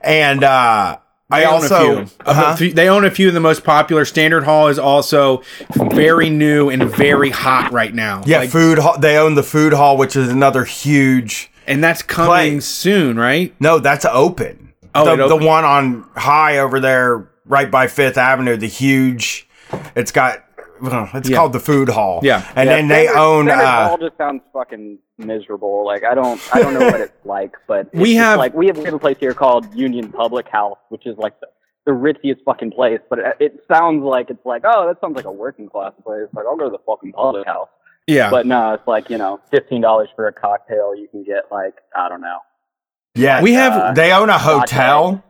and 0.00 0.42
uh, 0.42 0.98
I 1.30 1.44
also 1.44 1.76
a 1.76 1.78
few. 1.94 1.98
Of 2.02 2.18
the 2.24 2.30
Uh-huh. 2.30 2.56
they 2.74 2.88
own 2.88 3.04
a 3.04 3.10
few 3.12 3.28
of 3.28 3.34
the 3.34 3.40
most 3.40 3.62
popular. 3.62 4.04
Standard 4.04 4.42
Hall 4.44 4.66
is 4.68 4.78
also 4.80 5.42
very 5.92 6.28
new 6.30 6.70
and 6.70 6.84
very 6.90 7.30
hot 7.30 7.70
right 7.70 7.94
now. 7.94 8.22
yeah, 8.26 8.38
Like, 8.38 8.50
food. 8.50 8.78
Hall, 8.78 8.98
they 8.98 9.16
own 9.16 9.34
the 9.36 9.42
food 9.44 9.72
hall, 9.74 9.96
which 9.96 10.16
is 10.16 10.28
another 10.28 10.64
huge. 10.64 11.47
And 11.68 11.82
that's 11.84 12.02
coming 12.02 12.28
Play. 12.54 12.60
soon, 12.60 13.16
right? 13.18 13.54
No, 13.60 13.78
that's 13.78 14.04
open. 14.04 14.72
Oh, 14.94 15.16
the, 15.16 15.28
the 15.28 15.36
one 15.36 15.64
on 15.64 16.02
high 16.16 16.58
over 16.58 16.80
there, 16.80 17.30
right 17.44 17.70
by 17.70 17.86
Fifth 17.86 18.16
Avenue. 18.18 18.56
The 18.56 18.66
huge. 18.66 19.48
It's 19.94 20.10
got. 20.10 20.44
It's 20.80 21.28
Yeah. 21.28 21.36
called 21.36 21.52
the 21.52 21.60
food 21.60 21.88
hall. 21.88 22.20
Yeah. 22.22 22.46
and 22.54 22.68
Yeah, 22.68 22.76
then 22.76 22.88
they 22.88 23.04
Standard- 23.06 23.20
own. 23.20 23.46
Standard 23.46 23.64
Uh, 23.64 23.88
Hall 23.88 23.98
just 23.98 24.16
sounds 24.16 24.42
fucking 24.52 24.98
miserable. 25.18 25.84
Like 25.84 26.04
I 26.04 26.14
don't, 26.14 26.40
I 26.54 26.60
don't 26.62 26.74
know 26.74 26.86
what 26.86 27.00
it's 27.00 27.12
like, 27.24 27.52
but 27.66 27.88
it's 27.92 27.94
We 28.00 28.14
have- 28.14 28.38
like 28.38 28.54
we 28.54 28.66
have, 28.68 28.78
we 28.78 28.84
have 28.84 28.94
a 28.94 28.98
place 28.98 29.16
here 29.18 29.34
called 29.34 29.72
Union 29.74 30.10
Public 30.12 30.48
House, 30.48 30.78
which 30.90 31.04
is 31.06 31.16
like 31.18 31.38
the, 31.40 31.48
the 31.86 31.92
ritziest 31.92 32.44
fucking 32.44 32.70
place. 32.70 33.00
But 33.10 33.18
it, 33.18 33.36
it 33.40 33.64
sounds 33.70 34.04
like 34.04 34.30
it's 34.30 34.44
like, 34.46 34.62
oh, 34.64 34.86
that 34.86 35.00
sounds 35.00 35.16
like 35.16 35.24
a 35.24 35.32
working 35.32 35.68
class 35.68 35.92
place. 36.04 36.28
Like 36.32 36.46
I'll 36.46 36.56
go 36.56 36.64
to 36.64 36.70
the 36.70 36.82
fucking 36.86 37.12
public 37.12 37.46
house. 37.46 37.68
Yeah. 38.08 38.30
But 38.30 38.46
no, 38.46 38.72
it's 38.72 38.86
like 38.88 39.10
you 39.10 39.18
know, 39.18 39.38
fifteen 39.50 39.80
dollars 39.82 40.08
for 40.16 40.26
a 40.26 40.32
cocktail. 40.32 40.96
You 40.96 41.06
can 41.08 41.22
get 41.22 41.44
like 41.52 41.74
I 41.94 42.08
don't 42.08 42.20
know. 42.22 42.38
yeah, 43.14 43.42
we 43.42 43.52
have 43.52 43.72
uh, 43.74 43.92
They 43.92 44.10
own 44.12 44.28
a 44.30 44.32
Latte. 44.32 44.44
hotel. 44.44 45.24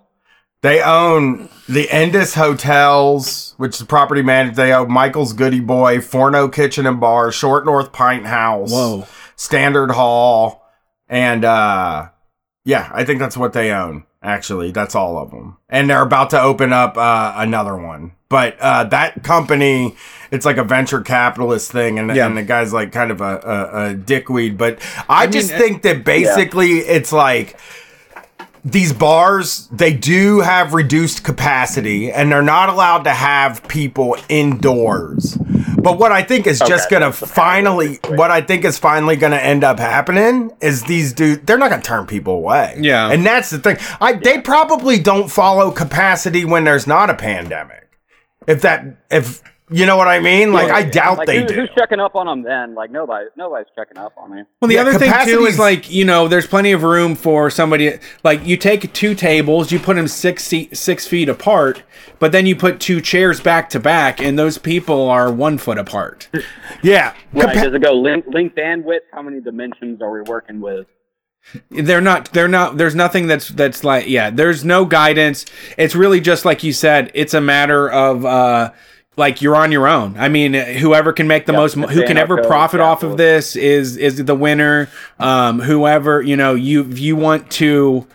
They 0.60 0.82
own 0.82 1.48
the 1.68 1.86
Endus 1.86 2.34
Hotels, 2.34 3.54
which 3.58 3.80
is 3.80 3.86
property 3.86 4.22
managed. 4.22 4.56
They 4.56 4.72
own 4.72 4.90
Michael's 4.90 5.32
Goody 5.32 5.60
Boy, 5.60 6.00
Forno 6.00 6.48
Kitchen 6.48 6.84
and 6.86 6.98
Bar, 6.98 7.30
Short 7.30 7.64
North 7.64 7.92
Pint 7.92 8.26
House, 8.26 8.72
Whoa. 8.72 9.06
Standard 9.36 9.90
Hall, 9.92 10.64
and 11.08 11.44
uh 11.44 12.08
yeah, 12.68 12.90
I 12.92 13.02
think 13.06 13.18
that's 13.18 13.36
what 13.36 13.54
they 13.54 13.70
own. 13.70 14.04
Actually, 14.22 14.72
that's 14.72 14.94
all 14.94 15.16
of 15.16 15.30
them, 15.30 15.56
and 15.70 15.88
they're 15.88 16.02
about 16.02 16.28
to 16.30 16.40
open 16.40 16.70
up 16.70 16.98
uh, 16.98 17.32
another 17.36 17.74
one. 17.78 18.12
But 18.28 18.58
uh, 18.60 18.84
that 18.84 19.22
company, 19.22 19.96
it's 20.30 20.44
like 20.44 20.58
a 20.58 20.64
venture 20.64 21.00
capitalist 21.00 21.72
thing, 21.72 21.98
and, 21.98 22.14
Yeah. 22.14 22.26
and 22.26 22.36
the 22.36 22.42
guy's 22.42 22.74
like 22.74 22.92
kind 22.92 23.10
of 23.10 23.22
a, 23.22 23.38
a, 23.38 23.84
a 23.84 23.94
dickweed. 23.94 24.58
But 24.58 24.80
I, 25.08 25.24
mean, 25.24 25.32
just 25.32 25.54
uh, 25.54 25.56
think 25.58 25.80
that 25.82 26.04
basically 26.04 26.80
it's 26.80 27.10
like 27.10 27.58
these 28.64 28.92
bars 28.92 29.66
they 29.68 29.94
do 29.94 30.40
have 30.40 30.74
reduced 30.74 31.24
capacity 31.24 32.10
and 32.12 32.30
they're 32.30 32.42
not 32.42 32.68
allowed 32.68 33.04
to 33.04 33.10
have 33.10 33.66
people 33.68 34.16
indoors 34.28 35.38
but 35.88 35.98
what 35.98 36.12
i 36.12 36.22
think 36.22 36.46
is 36.46 36.58
just 36.60 36.90
gonna 36.90 37.12
finally 37.12 37.98
what 38.08 38.30
i 38.30 38.40
think 38.40 38.64
is 38.64 38.78
finally 38.78 39.16
gonna 39.16 39.36
end 39.36 39.64
up 39.64 39.78
happening 39.78 40.50
is 40.60 40.82
these 40.84 41.12
dudes 41.12 41.42
they're 41.44 41.58
not 41.58 41.70
gonna 41.70 41.82
turn 41.82 42.06
people 42.06 42.34
away. 42.34 42.76
Yeah. 42.78 43.10
and 43.10 43.24
that's 43.24 43.50
the 43.50 43.58
thing. 43.58 43.78
I 44.00 44.12
they 44.12 44.40
probably 44.40 44.98
don't 44.98 45.28
follow 45.28 45.70
capacity 45.70 46.44
when 46.44 46.64
there's 46.64 46.86
not 46.86 47.10
a 47.10 47.14
pandemic. 47.14 47.88
If 48.46 48.62
that 48.62 48.84
if 49.10 49.42
you 49.70 49.84
know 49.86 49.96
what 49.96 50.08
i 50.08 50.18
mean 50.18 50.52
like 50.52 50.70
i 50.70 50.82
doubt 50.82 51.18
Like 51.18 51.26
they 51.26 51.40
who, 51.42 51.46
do 51.48 51.54
who's 51.54 51.70
checking 51.76 52.00
up 52.00 52.14
on 52.16 52.26
them 52.26 52.42
then? 52.42 52.74
Like 52.74 52.90
nobody, 52.90 53.26
nobody's 53.36 53.66
checking 53.76 53.98
up 53.98 54.12
on 54.16 54.30
me. 54.34 54.42
Well, 54.60 54.68
the 54.68 54.74
Yeah, 54.74 54.80
other 54.82 54.92
thing 54.92 55.08
too 55.08 55.12
capacity's- 55.12 55.54
is 55.54 55.58
like 55.58 55.90
you 55.90 56.04
know, 56.04 56.26
there's 56.28 56.46
plenty 56.46 56.72
of 56.72 56.82
room 56.82 57.14
for 57.14 57.50
somebody. 57.50 57.98
Like 58.24 58.44
you 58.46 58.56
take 58.56 58.92
two 58.92 59.14
tables, 59.14 59.70
you 59.72 59.78
put 59.78 59.96
them 59.96 60.08
six 60.08 60.44
seat, 60.44 60.76
six 60.76 61.06
feet 61.06 61.28
apart, 61.28 61.82
but 62.18 62.32
then 62.32 62.46
you 62.46 62.56
put 62.56 62.80
two 62.80 63.00
chairs 63.00 63.40
back 63.40 63.68
to 63.70 63.80
back, 63.80 64.20
and 64.20 64.38
those 64.38 64.58
people 64.58 65.08
are 65.08 65.30
one 65.30 65.58
foot 65.58 65.78
apart. 65.78 66.28
yeah 66.82 67.14
Right? 67.32 67.46
Capa- 67.54 67.64
Does 67.66 67.74
it 67.74 67.82
go 67.82 67.92
length, 67.92 68.28
length 68.32 68.56
and 68.58 68.84
width? 68.84 69.04
How 69.12 69.22
many 69.22 69.40
dimensions 69.40 70.00
are 70.00 70.10
we 70.10 70.22
working 70.22 70.60
with? 70.60 70.86
They're 71.70 72.00
not. 72.00 72.32
They're 72.32 72.48
not. 72.48 72.76
There's 72.76 72.94
nothing 72.94 73.26
that's 73.26 73.48
that's 73.48 73.82
like 73.84 74.06
yeah. 74.08 74.30
There's 74.30 74.64
no 74.64 74.84
guidance. 74.84 75.46
It's 75.78 75.94
really 75.94 76.20
just 76.20 76.44
like 76.44 76.62
you 76.62 76.72
said. 76.72 77.10
It's 77.14 77.32
a 77.34 77.40
matter 77.40 77.90
of 77.90 78.24
uh 78.26 78.72
like 79.18 79.42
you're 79.42 79.56
on 79.56 79.72
your 79.72 79.86
own. 79.88 80.16
I 80.16 80.28
mean, 80.28 80.54
whoever 80.54 81.12
can 81.12 81.26
make 81.26 81.44
the 81.46 81.52
Yep, 81.52 81.60
most, 81.60 81.76
it's 81.76 81.92
who 81.92 82.06
can 82.06 82.16
ever 82.16 82.38
anarcho 82.38 82.46
profit 82.46 82.80
off 82.80 83.02
of 83.02 83.16
this 83.16 83.56
is 83.56 83.96
is 83.96 84.24
the 84.24 84.34
winner. 84.34 84.88
Um, 85.18 85.60
whoever 85.60 86.22
you 86.22 86.36
know, 86.36 86.54
you 86.54 86.88
if 86.88 86.98
you 86.98 87.16
want 87.16 87.50
to. 87.52 88.06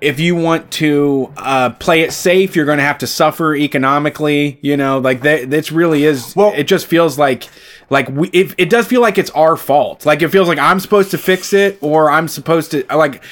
If 0.00 0.18
you 0.18 0.34
want 0.34 0.70
to 0.72 1.30
uh, 1.36 1.70
play 1.74 2.00
it 2.00 2.14
safe, 2.14 2.56
you're 2.56 2.64
going 2.64 2.78
to 2.78 2.84
have 2.84 2.96
to 2.98 3.06
suffer 3.06 3.54
economically. 3.54 4.58
You 4.62 4.78
know, 4.78 4.98
like 4.98 5.20
that. 5.22 5.50
This 5.50 5.70
really 5.70 6.04
is. 6.04 6.34
Well- 6.34 6.54
it 6.56 6.64
just 6.64 6.86
feels 6.86 7.18
like, 7.18 7.48
like 7.90 8.08
we. 8.08 8.28
It, 8.28 8.54
it 8.56 8.70
does 8.70 8.86
feel 8.86 9.02
like 9.02 9.18
it's 9.18 9.30
our 9.32 9.58
fault. 9.58 10.06
Like 10.06 10.22
it 10.22 10.28
feels 10.30 10.48
like 10.48 10.58
I'm 10.58 10.80
supposed 10.80 11.10
to 11.10 11.18
fix 11.18 11.52
it, 11.52 11.76
or 11.82 12.10
I'm 12.10 12.28
supposed 12.28 12.70
to 12.70 12.84
like. 12.94 13.22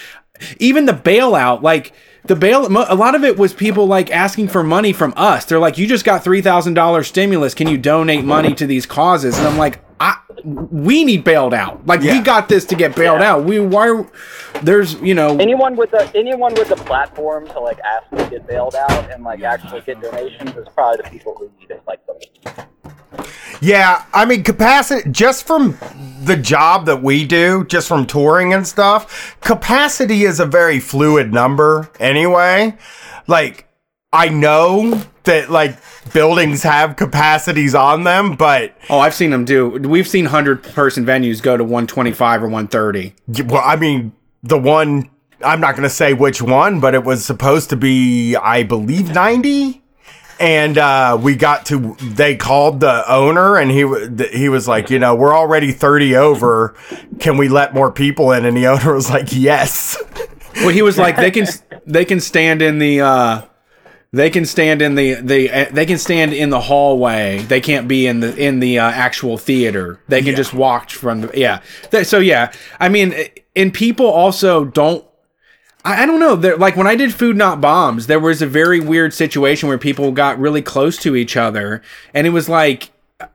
Even 0.58 0.84
the 0.84 0.92
bailout, 0.92 1.62
like 1.62 1.94
the 2.28 2.36
bail, 2.36 2.66
a 2.66 2.94
lot 2.94 3.14
of 3.14 3.24
it 3.24 3.36
was 3.36 3.52
people 3.52 3.86
like 3.86 4.10
asking 4.10 4.48
for 4.48 4.62
money 4.62 4.92
from 4.92 5.12
us. 5.16 5.44
They're 5.44 5.58
like, 5.58 5.78
"You 5.78 5.86
just 5.86 6.04
got 6.04 6.22
three 6.22 6.42
thousand 6.42 6.74
dollars 6.74 7.08
stimulus. 7.08 7.54
Can 7.54 7.66
you 7.68 7.76
donate 7.78 8.24
money 8.24 8.54
to 8.54 8.66
these 8.66 8.86
causes?" 8.86 9.36
And 9.38 9.46
I'm 9.46 9.56
like, 9.58 9.80
I, 10.00 10.16
we 10.44 11.04
need 11.04 11.24
bailed 11.24 11.54
out. 11.54 11.84
Like 11.86 12.00
we 12.00 12.20
got 12.20 12.48
this 12.48 12.64
to 12.66 12.76
get 12.76 12.94
bailed 12.94 13.20
Yeah. 13.20 13.32
out. 13.34 13.44
We 13.44 13.58
why 13.58 14.04
there's 14.62 14.94
you 15.00 15.14
know 15.14 15.36
Anyone 15.38 15.74
with 15.76 15.90
the 15.90 16.10
anyone 16.14 16.54
with 16.54 16.68
the 16.68 16.76
platform 16.76 17.46
to 17.48 17.60
like 17.60 17.78
ask 17.80 18.08
to 18.10 18.30
get 18.30 18.46
bailed 18.46 18.74
out 18.76 19.10
and 19.10 19.24
like 19.24 19.42
actually 19.42 19.80
get 19.80 20.00
donations 20.00 20.50
is 20.56 20.68
probably 20.74 21.02
the 21.02 21.10
people 21.10 21.34
who 21.38 21.50
need 21.58 21.70
it 21.70 21.82
like 21.86 22.00
the 22.06 22.14
most. 22.14 22.68
Yeah, 23.60 24.04
I 24.12 24.24
mean 24.24 24.44
capacity 24.44 25.08
just 25.10 25.46
from 25.46 25.78
the 26.22 26.36
job 26.36 26.86
that 26.86 27.02
we 27.02 27.24
do, 27.26 27.64
just 27.64 27.88
from 27.88 28.06
touring 28.06 28.52
and 28.52 28.66
stuff, 28.66 29.36
capacity 29.40 30.24
is 30.24 30.40
a 30.40 30.46
very 30.46 30.78
fluid 30.80 31.32
number 31.32 31.90
anyway. 31.98 32.76
Like 33.26 33.66
I 34.12 34.28
know 34.28 35.02
that 35.24 35.50
like 35.50 35.76
buildings 36.12 36.62
have 36.62 36.96
capacities 36.96 37.74
on 37.74 38.04
them, 38.04 38.36
but 38.36 38.74
Oh, 38.88 38.98
I've 39.00 39.14
seen 39.14 39.30
them 39.30 39.44
do. 39.44 39.68
We've 39.70 40.08
seen 40.08 40.26
hundred 40.26 40.62
person 40.62 41.04
venues 41.04 41.42
go 41.42 41.56
to 41.56 41.64
one 41.64 41.86
twenty 41.86 42.12
five 42.12 42.42
or 42.42 42.48
one 42.48 42.68
thirty. 42.68 43.14
well, 43.46 43.62
I 43.64 43.76
mean 43.76 44.12
the 44.42 44.58
one 44.58 45.10
I'm 45.44 45.60
not 45.60 45.72
going 45.76 45.84
to 45.84 45.90
say 45.90 46.14
which 46.14 46.42
one, 46.42 46.80
but 46.80 46.94
it 46.94 47.04
was 47.04 47.24
supposed 47.24 47.70
to 47.70 47.76
be 47.76 48.34
I 48.36 48.62
believe 48.64 49.10
90 49.14 49.77
and 50.40 50.78
uh, 50.78 51.18
we 51.20 51.34
got 51.34 51.66
to 51.66 51.94
they 52.00 52.36
called 52.36 52.80
the 52.80 53.10
owner 53.10 53.56
and 53.56 53.70
he 53.70 53.84
he 54.36 54.48
was 54.48 54.68
like 54.68 54.90
you 54.90 54.98
know 54.98 55.14
we're 55.14 55.36
already 55.36 55.72
30 55.72 56.16
over 56.16 56.74
can 57.18 57.36
we 57.36 57.48
let 57.48 57.74
more 57.74 57.90
people 57.90 58.32
in 58.32 58.44
and 58.44 58.56
the 58.56 58.66
owner 58.68 58.94
was 58.94 59.10
like 59.10 59.28
yes 59.32 59.96
Well, 60.60 60.70
he 60.70 60.82
was 60.82 60.98
like, 60.98 61.16
they 61.16 61.30
can 61.30 61.46
they 61.86 62.04
can 62.04 62.20
stand 62.20 62.62
in 62.62 62.78
the 62.78 63.00
uh, 63.00 63.42
they 64.12 64.30
can 64.30 64.44
stand 64.44 64.82
in 64.82 64.94
the 64.94 65.14
the 65.14 65.50
uh, 65.50 65.66
they 65.70 65.86
can 65.86 65.98
stand 65.98 66.32
in 66.32 66.50
the 66.50 66.60
hallway. 66.60 67.38
They 67.38 67.60
can't 67.60 67.86
be 67.86 68.06
in 68.06 68.20
the 68.20 68.34
in 68.36 68.60
the 68.60 68.78
uh, 68.78 68.90
actual 68.90 69.38
theater. 69.38 70.00
They 70.08 70.22
can 70.22 70.34
just 70.34 70.54
walk 70.54 70.90
from 70.90 71.22
the 71.22 71.30
yeah. 71.38 71.60
So 72.02 72.18
yeah, 72.18 72.52
I 72.80 72.88
mean, 72.88 73.14
and 73.54 73.72
people 73.72 74.06
also 74.06 74.64
don't. 74.64 75.04
I, 75.88 76.02
I 76.02 76.06
don't 76.06 76.20
know. 76.20 76.36
They're, 76.36 76.56
like 76.56 76.76
when 76.76 76.86
I 76.86 76.94
did 76.96 77.14
Food 77.14 77.36
Not 77.36 77.60
Bombs, 77.60 78.06
there 78.06 78.20
was 78.20 78.42
a 78.42 78.46
very 78.46 78.80
weird 78.80 79.14
situation 79.14 79.68
where 79.68 79.78
people 79.78 80.12
got 80.12 80.38
really 80.38 80.62
close 80.62 80.96
to 80.98 81.16
each 81.16 81.36
other, 81.36 81.82
and 82.14 82.26
it 82.26 82.30
was 82.30 82.48
like 82.48 82.90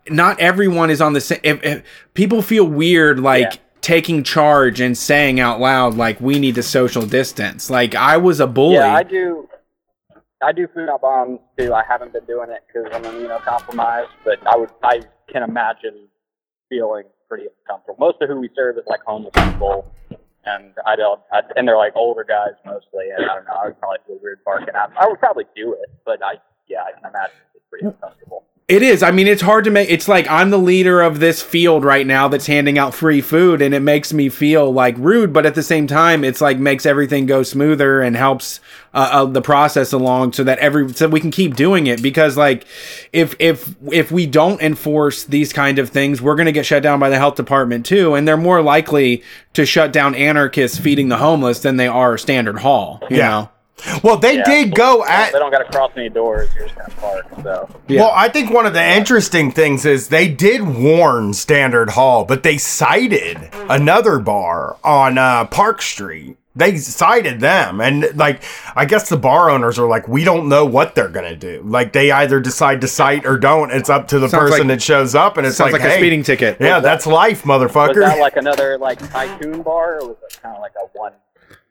not 0.09 0.39
everyone 0.39 0.89
is 0.89 1.01
on 1.01 1.13
the 1.13 1.21
same. 1.21 1.39
If, 1.43 1.63
if 1.63 1.83
people 2.13 2.41
feel 2.41 2.65
weird, 2.65 3.19
like 3.19 3.53
Yeah. 3.53 3.59
taking 3.81 4.23
charge 4.23 4.79
and 4.79 4.97
saying 4.97 5.39
out 5.39 5.59
loud, 5.59 5.95
like 5.95 6.21
we 6.21 6.39
need 6.39 6.55
to 6.55 6.63
social 6.63 7.05
distance. 7.05 7.69
Like 7.69 7.95
I 7.95 8.17
was 8.17 8.39
a 8.39 8.47
bully. 8.47 8.75
Yeah, 8.75 8.93
I 8.95 9.03
do. 9.03 9.49
I 10.41 10.51
do 10.51 10.67
Food 10.73 10.87
Not 10.87 11.01
Bombs 11.01 11.39
too. 11.57 11.73
I 11.73 11.83
haven't 11.87 12.13
been 12.13 12.25
doing 12.25 12.49
it 12.49 12.61
because 12.67 12.91
I'm 12.93 13.03
immunocompromised, 13.03 14.09
but 14.23 14.45
I 14.45 14.57
would. 14.57 14.69
I 14.83 15.01
can 15.31 15.41
imagine 15.43 16.07
feeling 16.69 17.03
pretty 17.29 17.45
uncomfortable. 17.65 17.95
Most 17.99 18.21
of 18.21 18.29
who 18.29 18.39
we 18.39 18.49
serve 18.55 18.77
is 18.77 18.83
like 18.87 19.01
homeless 19.05 19.33
people, 19.35 19.91
and 20.45 20.73
I 20.85 20.95
don't. 20.95 21.19
I, 21.31 21.41
and 21.55 21.67
they're 21.67 21.77
like 21.77 21.93
older 21.95 22.23
guys 22.23 22.53
mostly. 22.65 23.09
And 23.15 23.29
I 23.29 23.35
don't 23.35 23.45
know. 23.45 23.53
I 23.53 23.67
would 23.67 23.79
probably 23.79 23.99
feel 24.07 24.19
weird 24.21 24.39
barking 24.43 24.69
at. 24.69 24.89
Them. 24.89 24.97
I 24.99 25.07
would 25.07 25.19
probably 25.19 25.45
do 25.55 25.73
it, 25.73 25.89
but 26.05 26.23
I. 26.23 26.35
Yeah, 26.67 26.83
I 26.83 27.07
imagine 27.07 27.35
it's 27.53 27.65
pretty 27.69 27.85
uncomfortable. 27.85 28.45
It 28.69 28.81
is. 28.81 29.03
I 29.03 29.11
mean, 29.11 29.27
it's 29.27 29.41
hard 29.41 29.65
to 29.65 29.71
make. 29.71 29.89
It's 29.89 30.07
like 30.07 30.25
I'm 30.29 30.49
the 30.49 30.57
leader 30.57 31.01
of 31.01 31.19
this 31.19 31.41
field 31.41 31.83
right 31.83 32.07
now 32.07 32.29
that's 32.29 32.47
handing 32.47 32.77
out 32.77 32.95
free 32.95 33.19
food, 33.19 33.61
and 33.61 33.73
it 33.73 33.81
makes 33.81 34.13
me 34.13 34.29
feel 34.29 34.71
like 34.71 34.95
rude. 34.97 35.33
But 35.33 35.45
at 35.45 35.55
the 35.55 35.63
same 35.63 35.85
time, 35.85 36.23
it's 36.23 36.39
like 36.39 36.57
makes 36.57 36.85
everything 36.85 37.25
go 37.25 37.43
smoother 37.43 38.01
and 38.01 38.15
helps 38.15 38.61
uh, 38.93 39.09
uh, 39.11 39.25
the 39.25 39.41
process 39.41 39.91
along, 39.93 40.33
so 40.33 40.43
that 40.43 40.59
every 40.59 40.89
so 40.93 41.07
we 41.07 41.19
can 41.19 41.31
keep 41.31 41.55
doing 41.55 41.87
it. 41.87 42.01
Because 42.01 42.37
like, 42.37 42.65
if 43.11 43.35
if 43.39 43.75
if 43.91 44.11
we 44.11 44.25
don't 44.27 44.61
enforce 44.61 45.23
these 45.23 45.51
kind 45.53 45.79
of 45.79 45.89
things, 45.89 46.21
we're 46.21 46.35
gonna 46.35 46.51
get 46.51 46.65
shut 46.65 46.83
down 46.83 46.99
by 46.99 47.09
the 47.09 47.17
health 47.17 47.35
department 47.35 47.85
too, 47.85 48.13
and 48.15 48.27
they're 48.27 48.37
more 48.37 48.61
likely 48.61 49.23
to 49.53 49.65
shut 49.65 49.91
down 49.93 50.15
anarchists 50.15 50.77
feeding 50.77 51.09
the 51.09 51.17
homeless 51.17 51.59
than 51.59 51.77
they 51.77 51.87
are 51.87 52.17
standard 52.17 52.59
hall. 52.59 52.99
You 53.09 53.17
Yeah. 53.17 53.29
know. 53.29 53.49
Well, 54.01 54.17
they 54.17 54.37
Yeah. 54.37 54.43
did 54.45 54.75
go 54.75 55.03
at 55.03 55.33
They 55.33 55.39
don't 55.39 55.51
got 55.51 55.57
to 55.57 55.65
cross 55.65 55.91
any 55.97 56.07
doors. 56.07 56.47
You're 56.55 56.67
just 56.67 56.77
gonna 56.77 56.89
park. 57.01 57.25
So 57.43 57.69
Yeah. 57.87 58.01
Well, 58.01 58.13
I 58.15 58.29
think 58.29 58.49
one 58.51 58.65
of 58.65 58.73
the 58.73 58.83
interesting 58.83 59.51
things 59.51 59.85
is 59.85 60.07
they 60.07 60.27
did 60.29 60.61
warn 60.61 61.33
Standard 61.33 61.89
Hall, 61.89 62.23
but 62.23 62.43
they 62.43 62.57
cited 62.57 63.49
another 63.69 64.19
bar 64.19 64.77
on 64.85 65.17
uh, 65.17 65.45
Park 65.45 65.81
Street. 65.81 66.37
They 66.55 66.77
cited 66.77 67.39
them, 67.39 67.81
and 67.81 68.15
like 68.15 68.43
I 68.75 68.85
guess 68.85 69.09
the 69.09 69.17
bar 69.17 69.49
owners 69.49 69.79
are 69.79 69.87
like, 69.87 70.07
we 70.07 70.23
don't 70.23 70.49
know 70.49 70.65
what 70.65 70.93
they're 70.93 71.09
gonna 71.09 71.35
do. 71.35 71.63
Like 71.65 71.93
they 71.93 72.11
either 72.11 72.39
decide 72.39 72.81
to 72.81 72.87
cite 72.87 73.25
or 73.25 73.39
don't. 73.39 73.71
It's 73.71 73.89
up 73.89 74.07
to 74.09 74.19
the 74.19 74.29
Sounds 74.29 74.51
person 74.51 74.67
like- 74.67 74.77
that 74.77 74.81
shows 74.83 75.15
up, 75.15 75.37
and 75.37 75.47
it's 75.47 75.57
Sounds 75.57 75.73
like, 75.73 75.81
like, 75.81 75.89
hey, 75.89 75.95
a 75.95 75.99
speeding 75.99 76.21
ticket. 76.21 76.57
Yeah, 76.59 76.79
that's 76.79 77.07
life, 77.07 77.41
motherfucker 77.41 77.87
was 77.87 77.97
motherfucker. 77.97 78.05
that 78.05 78.19
like 78.19 78.35
another 78.37 78.77
like 78.77 78.99
tycoon 79.11 79.63
bar, 79.63 79.95
or 79.99 80.09
was 80.09 80.17
it 80.29 80.39
kind 80.43 80.55
of 80.55 80.61
like 80.61 80.73
a 80.75 80.85
one 80.95 81.13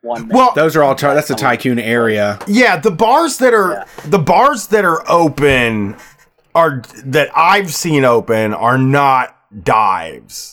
one? 0.01 0.27
well, 0.27 0.51
Those 0.53 0.75
are 0.75 0.83
all. 0.83 0.95
Ty- 0.95 1.13
that's 1.13 1.29
the 1.29 1.35
tycoon 1.35 1.79
area. 1.79 2.37
Yeah, 2.45 2.75
the 2.77 2.91
bars 2.91 3.37
that 3.37 3.53
are 3.53 3.71
Yeah. 3.71 3.85
the 4.09 4.19
bars 4.19 4.67
that 4.67 4.83
are 4.83 5.09
open 5.09 5.95
are 6.53 6.81
that 7.05 7.29
I've 7.37 7.73
seen 7.73 8.03
open 8.03 8.53
are 8.53 8.77
not 8.77 9.37
dives. 9.63 10.52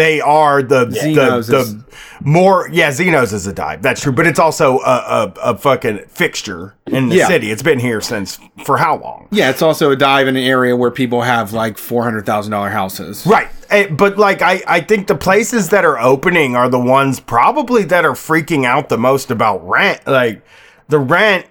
They 0.00 0.20
are 0.20 0.62
the 0.62 0.84
the, 0.86 1.36
is- 1.38 1.46
the 1.48 1.84
more 2.22 2.68
yeah 2.72 2.90
Zeno's 2.90 3.32
is 3.32 3.46
a 3.46 3.52
dive 3.52 3.82
that's 3.82 4.00
true 4.02 4.12
but 4.12 4.26
it's 4.26 4.38
also 4.38 4.78
a, 4.80 4.82
a, 5.18 5.34
a 5.52 5.58
fucking 5.58 5.98
fixture 6.08 6.74
in 6.86 7.08
the 7.10 7.16
Yeah. 7.16 7.28
city 7.28 7.50
it's 7.50 7.62
been 7.62 7.78
here 7.80 8.00
since 8.00 8.38
for 8.64 8.76
how 8.78 8.96
long 8.98 9.28
Yeah, 9.30 9.50
it's 9.50 9.62
also 9.62 9.90
a 9.90 9.96
dive 9.96 10.26
in 10.28 10.36
an 10.36 10.42
area 10.56 10.74
where 10.76 10.90
people 10.90 11.20
have 11.22 11.52
like 11.52 11.76
four 11.78 12.02
hundred 12.04 12.24
thousand 12.26 12.52
dollar 12.52 12.70
houses. 12.70 13.26
right 13.26 13.48
Eh, 13.70 13.88
but 13.88 14.16
like 14.18 14.40
I 14.42 14.62
I 14.66 14.80
think 14.80 15.06
the 15.06 15.14
places 15.14 15.68
that 15.70 15.84
are 15.84 15.98
opening 15.98 16.56
are 16.56 16.68
the 16.68 16.78
ones 16.98 17.20
probably 17.20 17.84
that 17.84 18.04
are 18.04 18.14
freaking 18.28 18.64
out 18.64 18.88
the 18.88 18.98
most 18.98 19.30
about 19.30 19.66
rent 19.68 20.06
like 20.06 20.42
the 20.88 20.98
rent 20.98 21.46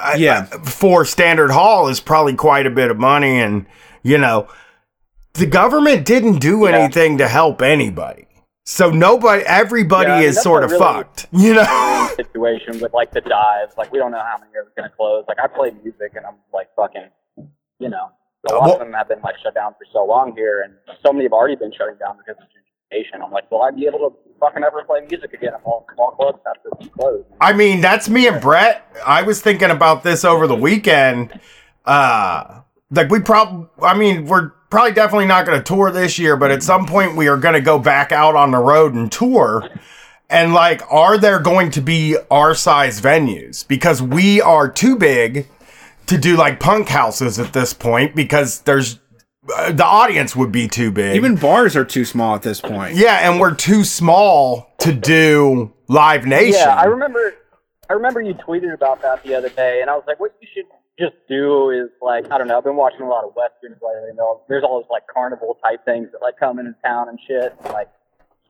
I- 0.00 0.16
Yeah. 0.16 0.44
for 0.64 1.04
standard 1.04 1.50
hall 1.50 1.88
is 1.88 2.00
probably 2.00 2.34
quite 2.34 2.66
a 2.66 2.70
bit 2.70 2.90
of 2.90 2.98
money 2.98 3.40
and 3.40 3.66
you 4.02 4.18
know 4.18 4.46
the 5.36 5.46
government 5.46 6.04
didn't 6.04 6.38
do 6.38 6.60
Yeah. 6.64 6.76
anything 6.76 7.18
to 7.18 7.28
help 7.28 7.62
anybody 7.62 8.26
so 8.64 8.90
nobody 8.90 9.42
everybody 9.44 10.08
Yeah, 10.10 10.20
is 10.28 10.42
sort 10.42 10.64
of 10.64 10.70
really- 10.72 10.84
fucked 10.84 11.26
you 11.32 11.54
know 11.54 12.08
situation 12.16 12.80
with 12.80 12.92
like 12.94 13.10
the 13.12 13.20
dives. 13.20 13.74
Like 13.76 13.92
we 13.92 13.98
don't 13.98 14.10
know 14.10 14.22
how 14.22 14.38
many 14.38 14.50
are 14.56 14.66
going 14.76 14.88
to 14.88 14.96
close. 14.96 15.24
Like 15.28 15.38
I 15.42 15.46
play 15.48 15.70
music 15.82 16.12
and 16.14 16.24
I'm 16.24 16.36
like 16.52 16.68
fucking, 16.74 17.08
you 17.78 17.88
know, 17.90 18.08
a 18.48 18.54
lot 18.54 18.62
Well- 18.62 18.72
of 18.74 18.78
them 18.80 18.92
have 18.94 19.08
been 19.08 19.20
like 19.22 19.34
shut 19.42 19.54
down 19.54 19.72
for 19.72 19.84
so 19.92 20.04
long 20.04 20.34
here, 20.34 20.62
and 20.62 20.74
so 21.04 21.12
many 21.12 21.24
have 21.26 21.32
already 21.32 21.56
been 21.56 21.72
shutting 21.76 21.96
down 21.96 22.16
because 22.16 22.40
of 22.40 22.48
gentrification. 22.48 23.22
I'm 23.24 23.30
like, 23.32 23.50
will 23.50 23.62
I 23.62 23.70
be 23.70 23.86
able 23.86 23.98
to 23.98 24.16
fucking 24.40 24.62
ever 24.64 24.82
play 24.84 25.00
music 25.10 25.32
again 25.34 25.52
if 25.54 25.60
all 25.64 25.84
small 25.94 26.12
clubs 26.12 26.38
have 26.46 26.62
to 26.62 26.84
be 26.84 26.88
closed? 26.90 27.26
I 27.40 27.52
mean, 27.52 27.80
that's 27.82 28.08
me 28.08 28.26
and 28.28 28.40
Brett. 28.40 28.86
I 29.04 29.22
was 29.22 29.42
thinking 29.42 29.70
about 29.70 30.02
this 30.02 30.24
over 30.24 30.46
the 30.46 30.56
weekend. 30.56 31.38
Uh, 31.84 32.60
like 32.90 33.10
we 33.10 33.20
probably, 33.20 33.68
I 33.82 33.94
mean, 33.96 34.24
we're 34.26 34.52
probably 34.70 34.92
definitely 34.92 35.26
not 35.26 35.46
going 35.46 35.58
to 35.58 35.64
tour 35.64 35.90
this 35.90 36.18
year, 36.18 36.36
but 36.36 36.50
at 36.50 36.62
some 36.62 36.86
point 36.86 37.16
we 37.16 37.28
are 37.28 37.36
going 37.36 37.54
to 37.54 37.60
go 37.60 37.78
back 37.78 38.12
out 38.12 38.34
on 38.34 38.50
the 38.50 38.58
road 38.58 38.94
and 38.94 39.10
tour. 39.10 39.68
And 40.28 40.52
like, 40.54 40.82
are 40.90 41.18
there 41.18 41.38
going 41.38 41.70
to 41.72 41.80
be 41.80 42.16
our 42.30 42.54
size 42.54 43.00
venues? 43.00 43.66
Because 43.66 44.02
we 44.02 44.40
are 44.40 44.68
too 44.68 44.96
big 44.96 45.46
to 46.06 46.18
do 46.18 46.36
like 46.36 46.60
punk 46.60 46.88
houses 46.88 47.38
at 47.38 47.52
this 47.52 47.72
point 47.72 48.14
because 48.14 48.60
there's 48.62 48.98
uh, 49.56 49.70
the 49.70 49.84
audience 49.84 50.34
would 50.34 50.50
be 50.50 50.66
too 50.66 50.90
big. 50.90 51.14
Even 51.14 51.36
bars 51.36 51.76
are 51.76 51.84
too 51.84 52.04
small 52.04 52.34
at 52.34 52.42
this 52.42 52.60
point. 52.60 52.96
yeah, 52.96 53.30
and 53.30 53.38
we're 53.38 53.54
too 53.54 53.84
small 53.84 54.72
to 54.78 54.92
do 54.92 55.72
Live 55.88 56.26
Nation. 56.26 56.60
Yeah, 56.60 56.74
I 56.74 56.84
remember. 56.84 57.34
I 57.88 57.92
remember 57.92 58.20
you 58.20 58.34
tweeted 58.34 58.74
about 58.74 59.00
that 59.02 59.22
the 59.22 59.36
other 59.36 59.48
day, 59.48 59.80
and 59.80 59.88
I 59.88 59.94
was 59.94 60.02
like, 60.08 60.18
what 60.18 60.34
you 60.40 60.48
should 60.52 60.64
just 60.98 61.14
do 61.28 61.70
is 61.70 61.90
like, 62.00 62.30
I 62.30 62.38
don't 62.38 62.48
know. 62.48 62.56
I've 62.58 62.64
been 62.64 62.76
watching 62.76 63.02
a 63.02 63.08
lot 63.08 63.24
of 63.24 63.32
westerns 63.36 63.76
lately. 63.82 64.08
And 64.10 64.18
they'll- 64.18 64.42
there's 64.48 64.64
all 64.64 64.80
those 64.80 64.88
like 64.90 65.06
carnival 65.12 65.58
type 65.62 65.84
things 65.84 66.08
that 66.12 66.22
like 66.22 66.38
come 66.38 66.58
into 66.58 66.74
town 66.84 67.08
and 67.08 67.18
shit, 67.26 67.54
and, 67.64 67.72
like 67.72 67.88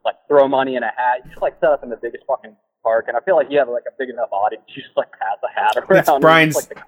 like 0.05 0.15
throw 0.29 0.47
money 0.47 0.77
in 0.77 0.85
a 0.85 0.87
hat. 0.97 1.23
You 1.25 1.31
just 1.31 1.43
like 1.43 1.55
set 1.61 1.71
up 1.71 1.83
in 1.83 1.91
the 1.91 1.97
biggest 1.97 2.25
fucking 2.29 2.55
park, 2.85 3.07
and 3.09 3.17
I 3.17 3.21
feel 3.21 3.35
like 3.35 3.49
you 3.51 3.59
have 3.59 3.69
like 3.69 3.83
a 3.89 3.93
big 3.99 4.09
enough 4.11 4.29
audience. 4.31 4.65
You 4.69 4.83
just 4.83 4.97
like 4.97 5.11
pass 5.13 5.39
a 5.43 5.49
hat 5.61 5.77
around. 5.77 6.09
And 6.09 6.21
Brian's- 6.23 6.55
just, 6.55 6.71
like, 6.71 6.79
the- 6.79 6.85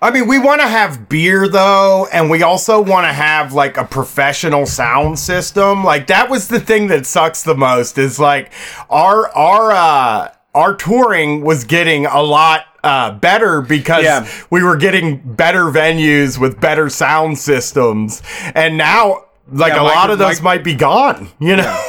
I 0.00 0.12
mean, 0.12 0.28
we 0.28 0.38
want 0.38 0.60
to 0.60 0.68
have 0.68 1.08
beer 1.08 1.48
though, 1.48 2.06
and 2.12 2.30
we 2.30 2.44
also 2.44 2.80
want 2.80 3.06
to 3.08 3.12
have 3.12 3.52
like 3.52 3.76
a 3.76 3.84
professional 3.84 4.64
sound 4.64 5.18
system. 5.18 5.82
Like 5.82 6.06
that 6.06 6.30
was 6.30 6.46
the 6.46 6.60
thing 6.60 6.86
that 6.86 7.04
sucks 7.04 7.42
the 7.42 7.56
most 7.56 7.98
is 7.98 8.20
like 8.20 8.52
our 8.88 9.28
our 9.30 9.72
uh 9.72 10.30
our 10.54 10.74
touring 10.76 11.40
was 11.40 11.64
getting 11.64 12.06
a 12.06 12.22
lot 12.22 12.66
uh 12.84 13.12
better 13.12 13.60
because 13.60 14.04
Yeah. 14.04 14.28
we 14.50 14.62
were 14.62 14.76
getting 14.76 15.16
better 15.18 15.64
venues 15.64 16.38
with 16.38 16.60
better 16.60 16.88
sound 16.88 17.38
systems. 17.38 18.22
And 18.54 18.76
now 18.78 19.24
like 19.50 19.72
Yeah, 19.72 19.82
a 19.82 19.84
lot 19.84 20.10
of 20.10 20.18
those 20.18 20.42
Mike- 20.42 20.58
might 20.58 20.64
be 20.64 20.74
gone, 20.74 21.28
you 21.40 21.56
know. 21.56 21.84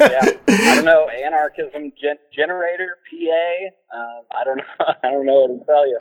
yeah, 0.00 0.20
I 0.48 0.74
don't 0.76 0.84
know. 0.84 1.08
Anarchism 1.08 1.92
gen- 2.00 2.18
generator 2.34 2.98
PA. 3.10 3.96
Um, 3.98 4.22
I 4.38 4.44
don't 4.44 4.56
know. 4.58 4.64
I 5.02 5.10
don't 5.10 5.26
know 5.26 5.46
what 5.46 5.58
to 5.60 5.64
tell 5.66 5.86
you. 5.88 5.98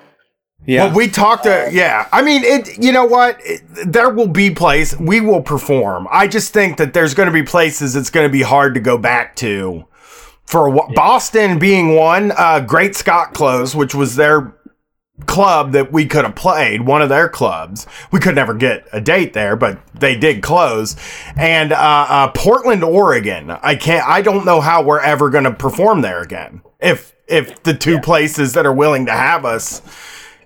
Yeah. 0.68 0.86
Well, 0.86 0.96
we 0.96 1.08
talked 1.10 1.44
to 1.44 1.70
yeah. 1.72 2.08
I 2.12 2.22
mean, 2.22 2.44
it. 2.44 2.82
You 2.84 2.92
know 2.92 3.06
what? 3.06 3.40
It- 3.44 3.62
there 3.88 4.10
will 4.10 4.28
be 4.28 4.50
place 4.52 4.98
we 5.00 5.22
will 5.22 5.42
perform. 5.42 6.08
I 6.12 6.28
just 6.28 6.54
think 6.54 6.78
that 6.78 6.94
there's 6.94 7.14
going 7.14 7.28
to 7.28 7.34
be 7.34 7.44
places 7.44 7.96
it's 7.96 8.10
going 8.10 8.26
to 8.28 8.32
be 8.32 8.42
hard 8.42 8.74
to 8.76 8.80
go 8.80 8.98
back 8.98 9.36
to. 9.38 9.86
For 10.46 10.72
wh- 10.72 10.94
Boston 10.94 11.60
being 11.60 11.96
one, 11.96 12.32
uh, 12.38 12.60
Great 12.60 12.96
Scott 12.96 13.34
Close, 13.34 13.76
which 13.76 13.96
was 13.96 14.16
their 14.16 14.56
club 15.26 15.72
that 15.72 15.92
we 15.92 16.06
could 16.06 16.26
have 16.26 16.36
played, 16.36 16.82
one 16.82 17.02
of 17.02 17.10
their 17.10 17.30
clubs. 17.30 17.88
We 18.12 18.20
could 18.20 18.36
never 18.36 18.54
get 18.54 18.88
a 18.92 19.00
date 19.00 19.34
there, 19.34 19.56
but 19.56 19.80
they 19.94 20.18
did 20.18 20.44
close. 20.44 20.96
And 21.38 21.72
uh, 21.72 22.06
uh, 22.10 22.32
Portland, 22.32 22.84
Oregon. 22.84 23.52
I 23.52 23.76
can't. 23.76 24.08
I 24.08 24.22
don't 24.22 24.46
know 24.46 24.62
how 24.62 24.84
we're 24.84 25.00
ever 25.00 25.30
going 25.30 25.46
to 25.46 25.54
perform 25.54 26.02
there 26.02 26.22
again. 26.22 26.62
If 26.80 27.16
if 27.28 27.64
the 27.64 27.74
two 27.74 28.00
places 28.00 28.54
that 28.54 28.66
are 28.66 28.74
willing 28.74 29.06
to 29.08 29.12
have 29.12 29.46
us 29.46 29.82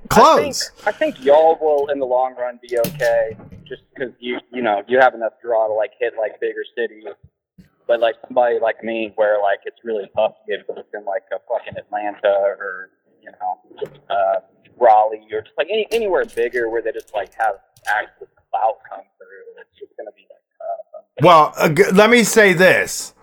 close. 0.10 0.72
I 0.86 0.86
think, 0.86 0.88
I 0.88 0.92
think 0.92 1.26
y'all 1.26 1.58
will, 1.60 1.88
in 1.92 2.00
the 2.00 2.06
long 2.06 2.36
run, 2.36 2.60
be 2.62 2.78
okay, 2.80 3.36
just 3.68 3.82
because 3.94 4.14
you 4.20 4.38
you 4.52 4.62
know 4.62 4.84
you 4.88 5.00
have 5.00 5.14
enough 5.14 5.34
draw 5.42 5.68
to 5.68 5.74
like 5.74 5.92
hit 6.00 6.14
like 6.18 6.40
bigger 6.40 6.64
cities. 6.76 7.04
But 7.90 8.02
like 8.02 8.16
somebody 8.28 8.60
like 8.62 8.84
me, 8.84 9.12
where 9.16 9.42
like 9.42 9.62
it's 9.66 9.80
really 9.84 10.08
tough 10.16 10.34
to 10.46 10.58
get 10.58 10.68
booked 10.68 10.94
in 10.94 11.04
like 11.06 11.24
a 11.34 11.40
fucking 11.50 11.76
Atlanta 11.76 12.30
or 12.30 12.92
you 13.20 13.32
know 13.32 14.16
uh, 14.16 14.42
Raleigh 14.80 15.26
or 15.34 15.42
just 15.42 15.56
like 15.58 15.70
any 15.72 15.88
anywhere 15.92 16.24
bigger 16.24 16.70
where 16.70 16.84
they 16.84 16.92
just 16.92 17.12
like 17.16 17.34
have 17.34 17.56
actual 17.88 18.28
clout 18.52 18.76
come 18.88 19.02
through. 19.18 19.62
It's 19.62 19.80
just 19.80 19.92
gonna 19.98 20.12
be 20.16 20.28
like 20.30 20.46
tough. 20.60 21.24
Well, 21.26 21.54
uh, 21.58 21.70
g- 21.70 21.92
let 21.92 22.12
me 22.12 22.24
say 22.24 22.54
this. 22.54 23.16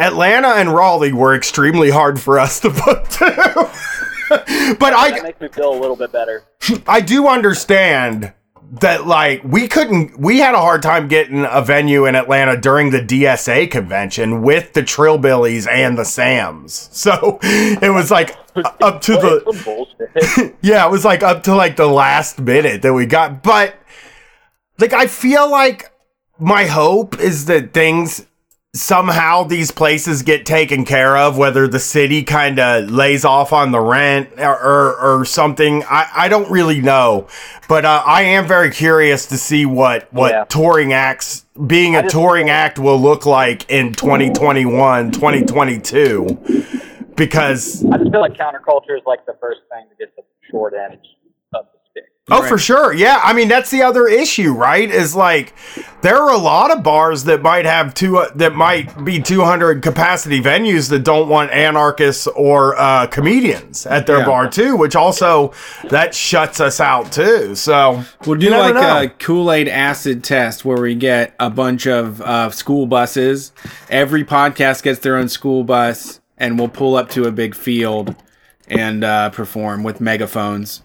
Atlanta 0.00 0.48
and 0.48 0.74
Raleigh 0.74 1.12
were 1.12 1.36
extremely 1.36 1.90
hard 1.90 2.20
for 2.20 2.40
us 2.40 2.58
to 2.60 2.70
book 2.70 3.08
too. 3.10 4.74
but 4.80 4.94
I 4.94 5.10
that 5.12 5.22
makes 5.22 5.40
me 5.40 5.46
feel 5.46 5.72
a 5.72 5.78
little 5.78 5.94
bit 5.96 6.10
better. 6.10 6.42
I 6.88 7.00
do 7.02 7.28
understand 7.28 8.32
that 8.70 9.06
like 9.06 9.42
we 9.44 9.66
couldn't 9.66 10.18
we 10.18 10.38
had 10.38 10.54
a 10.54 10.58
hard 10.58 10.82
time 10.82 11.08
getting 11.08 11.46
a 11.50 11.62
venue 11.62 12.04
in 12.04 12.14
Atlanta 12.14 12.56
during 12.56 12.90
the 12.90 13.00
DSA 13.00 13.70
convention 13.70 14.42
with 14.42 14.74
the 14.74 14.82
Trillbillies 14.82 15.66
and 15.66 15.96
the 15.98 16.04
Sams. 16.04 16.90
So 16.98 17.38
it 17.42 17.92
was 17.92 18.10
like 18.10 18.36
up 18.80 19.00
to 19.02 19.12
the 19.12 20.54
yeah, 20.62 20.84
it 20.84 20.90
was 20.90 21.04
like 21.04 21.22
up 21.22 21.44
to 21.44 21.54
like 21.54 21.76
the 21.76 21.86
last 21.86 22.40
minute 22.40 22.82
that 22.82 22.92
we 22.92 23.06
got. 23.06 23.42
But 23.42 23.76
like 24.78 24.92
I 24.92 25.06
feel 25.06 25.50
like 25.50 25.90
my 26.38 26.66
hope 26.66 27.18
is 27.18 27.46
that 27.46 27.72
things 27.72 28.26
somehow 28.78 29.42
these 29.42 29.70
places 29.70 30.22
get 30.22 30.46
taken 30.46 30.84
care 30.84 31.16
of, 31.16 31.36
whether 31.36 31.66
the 31.66 31.78
city 31.80 32.22
kind 32.22 32.58
of 32.58 32.90
lays 32.90 33.24
off 33.24 33.52
on 33.52 33.72
the 33.72 33.80
rent 33.80 34.30
or, 34.38 34.56
or, 34.58 34.96
or 35.20 35.24
something. 35.24 35.82
I, 35.84 36.08
I 36.14 36.28
don't 36.28 36.50
really 36.50 36.80
know. 36.80 37.26
But 37.68 37.84
uh, 37.84 38.02
I 38.06 38.22
am 38.22 38.46
very 38.46 38.70
curious 38.70 39.26
to 39.26 39.36
see 39.36 39.66
what, 39.66 40.12
what 40.12 40.30
Yeah. 40.32 40.44
touring 40.44 40.92
acts, 40.92 41.44
being 41.66 41.96
a 41.96 42.08
touring 42.08 42.48
act 42.50 42.78
will 42.78 43.00
look 43.00 43.26
like 43.26 43.68
in 43.70 43.92
2021, 43.94 45.10
2022. 45.10 46.64
Because 47.16 47.84
I 47.86 47.98
just 47.98 48.12
feel 48.12 48.20
like 48.20 48.34
counterculture 48.34 48.96
is 48.96 49.02
like 49.04 49.26
the 49.26 49.36
first 49.40 49.60
thing 49.70 49.86
to 49.90 49.96
get 49.98 50.14
the 50.14 50.22
short 50.50 50.72
end 50.72 50.94
of 50.94 51.00
the 51.00 51.04
stick. 51.04 51.17
Oh, 52.30 52.40
Right. 52.40 52.48
for 52.48 52.58
sure. 52.58 52.92
Yeah. 52.92 53.20
I 53.22 53.32
mean, 53.32 53.48
that's 53.48 53.70
the 53.70 53.82
other 53.82 54.06
issue, 54.06 54.52
right? 54.52 54.90
Is 54.90 55.14
like 55.16 55.54
there 56.02 56.16
are 56.16 56.30
a 56.32 56.36
lot 56.38 56.70
of 56.70 56.82
bars 56.82 57.24
that 57.24 57.40
might 57.42 57.64
have 57.64 57.94
two 57.94 58.18
uh, 58.18 58.28
that 58.36 58.54
might 58.54 59.04
be 59.04 59.20
200 59.20 59.82
capacity 59.82 60.40
venues 60.40 60.90
that 60.90 61.00
don't 61.04 61.28
want 61.28 61.50
anarchists 61.52 62.26
or 62.28 62.78
uh, 62.78 63.06
comedians 63.06 63.86
at 63.86 64.06
their 64.06 64.18
Yeah. 64.18 64.26
bar 64.26 64.50
too, 64.50 64.76
which 64.76 64.94
also 64.94 65.52
that 65.90 66.14
shuts 66.14 66.60
us 66.60 66.80
out 66.80 67.10
too. 67.12 67.54
So 67.54 68.04
We'll 68.26 68.38
do 68.38 68.46
you 68.46 68.50
like 68.56 68.74
know. 68.74 69.02
a 69.02 69.08
Kool 69.08 69.50
Aid 69.50 69.68
acid 69.68 70.22
test 70.22 70.64
where 70.64 70.80
we 70.80 70.94
get 70.94 71.34
a 71.40 71.48
bunch 71.50 71.86
of 71.86 72.20
uh, 72.20 72.50
school 72.50 72.86
buses. 72.86 73.52
Every 73.88 74.22
podcast 74.24 74.82
gets 74.82 74.98
their 75.00 75.16
own 75.16 75.28
school 75.28 75.64
bus, 75.64 76.20
and 76.36 76.58
we'll 76.58 76.68
pull 76.68 76.94
up 76.96 77.08
to 77.10 77.24
a 77.24 77.32
big 77.32 77.54
field 77.54 78.14
and 78.68 79.02
uh, 79.02 79.30
perform 79.30 79.82
with 79.82 79.98
megaphones. 80.00 80.82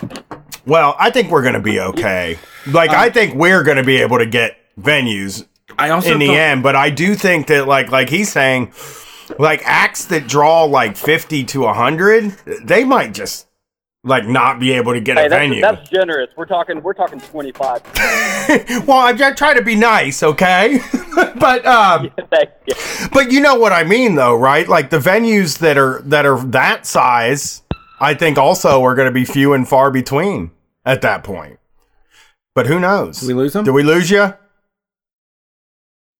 Well, 0.66 0.96
I 1.00 1.10
think 1.12 1.30
we're 1.32 1.42
going 1.42 1.56
to 1.56 1.60
be 1.62 1.80
okay. 1.80 2.38
Like, 2.68 2.92
I 2.92 3.10
think 3.10 3.36
we're 3.36 3.64
going 3.64 3.78
to 3.78 3.84
be 3.84 3.98
able 3.98 4.18
to 4.20 4.26
get 4.26 4.58
venues 4.80 5.46
I 5.78 5.90
also 5.90 6.14
in 6.14 6.20
the 6.20 6.28
thought- 6.28 6.36
end, 6.38 6.64
but 6.64 6.76
I 6.76 6.90
do 6.90 7.16
think 7.16 7.48
that, 7.48 7.68
like, 7.68 7.92
like 7.92 8.10
he's 8.10 8.32
saying, 8.32 8.72
like 9.40 9.62
acts 9.66 10.06
that 10.06 10.28
draw 10.28 10.64
like 10.66 10.96
fifty 10.98 11.44
to 11.46 11.66
hundred, 11.68 12.32
they 12.64 12.84
might 12.84 13.14
just 13.14 13.48
like 14.04 14.28
not 14.28 14.60
be 14.60 14.74
able 14.74 14.94
to 14.94 15.00
get 15.00 15.18
Hey, 15.18 15.26
a 15.26 15.30
that's, 15.30 15.40
venue. 15.42 15.62
that's 15.62 15.90
generous. 15.90 16.30
We're 16.36 16.46
talking. 16.46 16.84
We're 16.84 16.94
talking 16.94 17.20
25. 17.22 17.82
well, 18.88 18.98
I, 18.98 19.16
I 19.18 19.32
try 19.32 19.54
to 19.54 19.62
be 19.64 19.76
nice, 19.76 20.22
okay, 20.22 20.80
but 21.40 21.66
um, 21.66 22.12
Thank 22.30 22.50
you. 22.68 22.76
but 23.14 23.32
you 23.32 23.40
know 23.40 23.56
what 23.56 23.72
I 23.72 23.84
mean, 23.86 24.16
though, 24.16 24.36
right? 24.36 24.68
Like 24.68 24.90
the 24.90 25.00
venues 25.00 25.60
that 25.60 25.78
are 25.78 26.02
that 26.04 26.26
are 26.26 26.38
that 26.48 26.86
size, 26.86 27.62
I 28.02 28.14
think 28.14 28.38
also 28.38 28.84
are 28.84 28.94
going 28.94 29.08
to 29.08 29.14
be 29.14 29.24
few 29.26 29.54
and 29.54 29.68
far 29.68 29.90
between 29.90 30.52
at 30.86 31.02
that 31.02 31.24
point. 31.24 31.60
But 32.56 32.68
who 32.68 32.80
knows? 32.80 33.20
Did 33.20 33.28
we 33.28 33.34
lose 33.34 33.56
him? 33.56 33.64
Did 33.64 33.72
we 33.72 33.84
lose 33.84 34.10
you? 34.12 34.34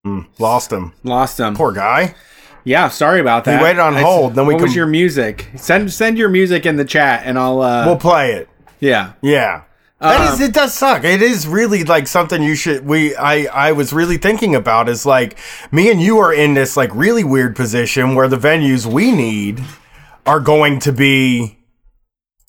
Mm, 0.06 0.26
lost 0.38 0.72
him. 0.72 0.92
Lost 1.02 1.36
them. 1.38 1.54
Poor 1.56 1.72
guy. 1.72 2.14
Yeah, 2.64 2.88
sorry 2.88 3.20
about 3.20 3.44
that. 3.44 3.60
We 3.60 3.64
waited 3.64 3.80
on 3.80 3.94
I- 3.94 4.00
hold, 4.02 4.34
then 4.34 4.46
we 4.46 4.54
what 4.54 4.62
was 4.64 4.74
your 4.74 4.86
music? 4.86 5.50
Send 5.56 5.92
send 5.92 6.16
your 6.18 6.28
music 6.28 6.66
in 6.66 6.76
the 6.76 6.84
chat, 6.84 7.22
and 7.24 7.38
I'll. 7.38 7.60
uh 7.60 7.86
we'll 7.86 7.96
play 7.96 8.32
it. 8.32 8.48
Yeah. 8.80 9.12
Yeah. 9.22 9.62
That 10.00 10.34
is, 10.34 10.40
it 10.40 10.52
does 10.52 10.74
suck. 10.74 11.02
It 11.04 11.22
is 11.22 11.46
really 11.46 11.82
like 11.84 12.06
something 12.06 12.42
you 12.42 12.54
should. 12.56 12.84
We, 12.84 13.16
I, 13.16 13.44
I 13.68 13.72
was 13.72 13.90
really 13.94 14.18
thinking 14.18 14.54
about 14.54 14.86
is 14.90 15.06
like 15.06 15.38
me 15.72 15.90
and 15.90 16.02
you 16.02 16.18
are 16.18 16.34
in 16.34 16.52
this 16.52 16.76
like 16.76 16.94
really 16.94 17.24
weird 17.24 17.56
position 17.56 18.14
where 18.14 18.28
the 18.28 18.36
venues 18.36 18.84
we 18.84 19.12
need 19.12 19.62
are 20.26 20.40
going 20.40 20.78
to 20.80 20.92
be 20.92 21.56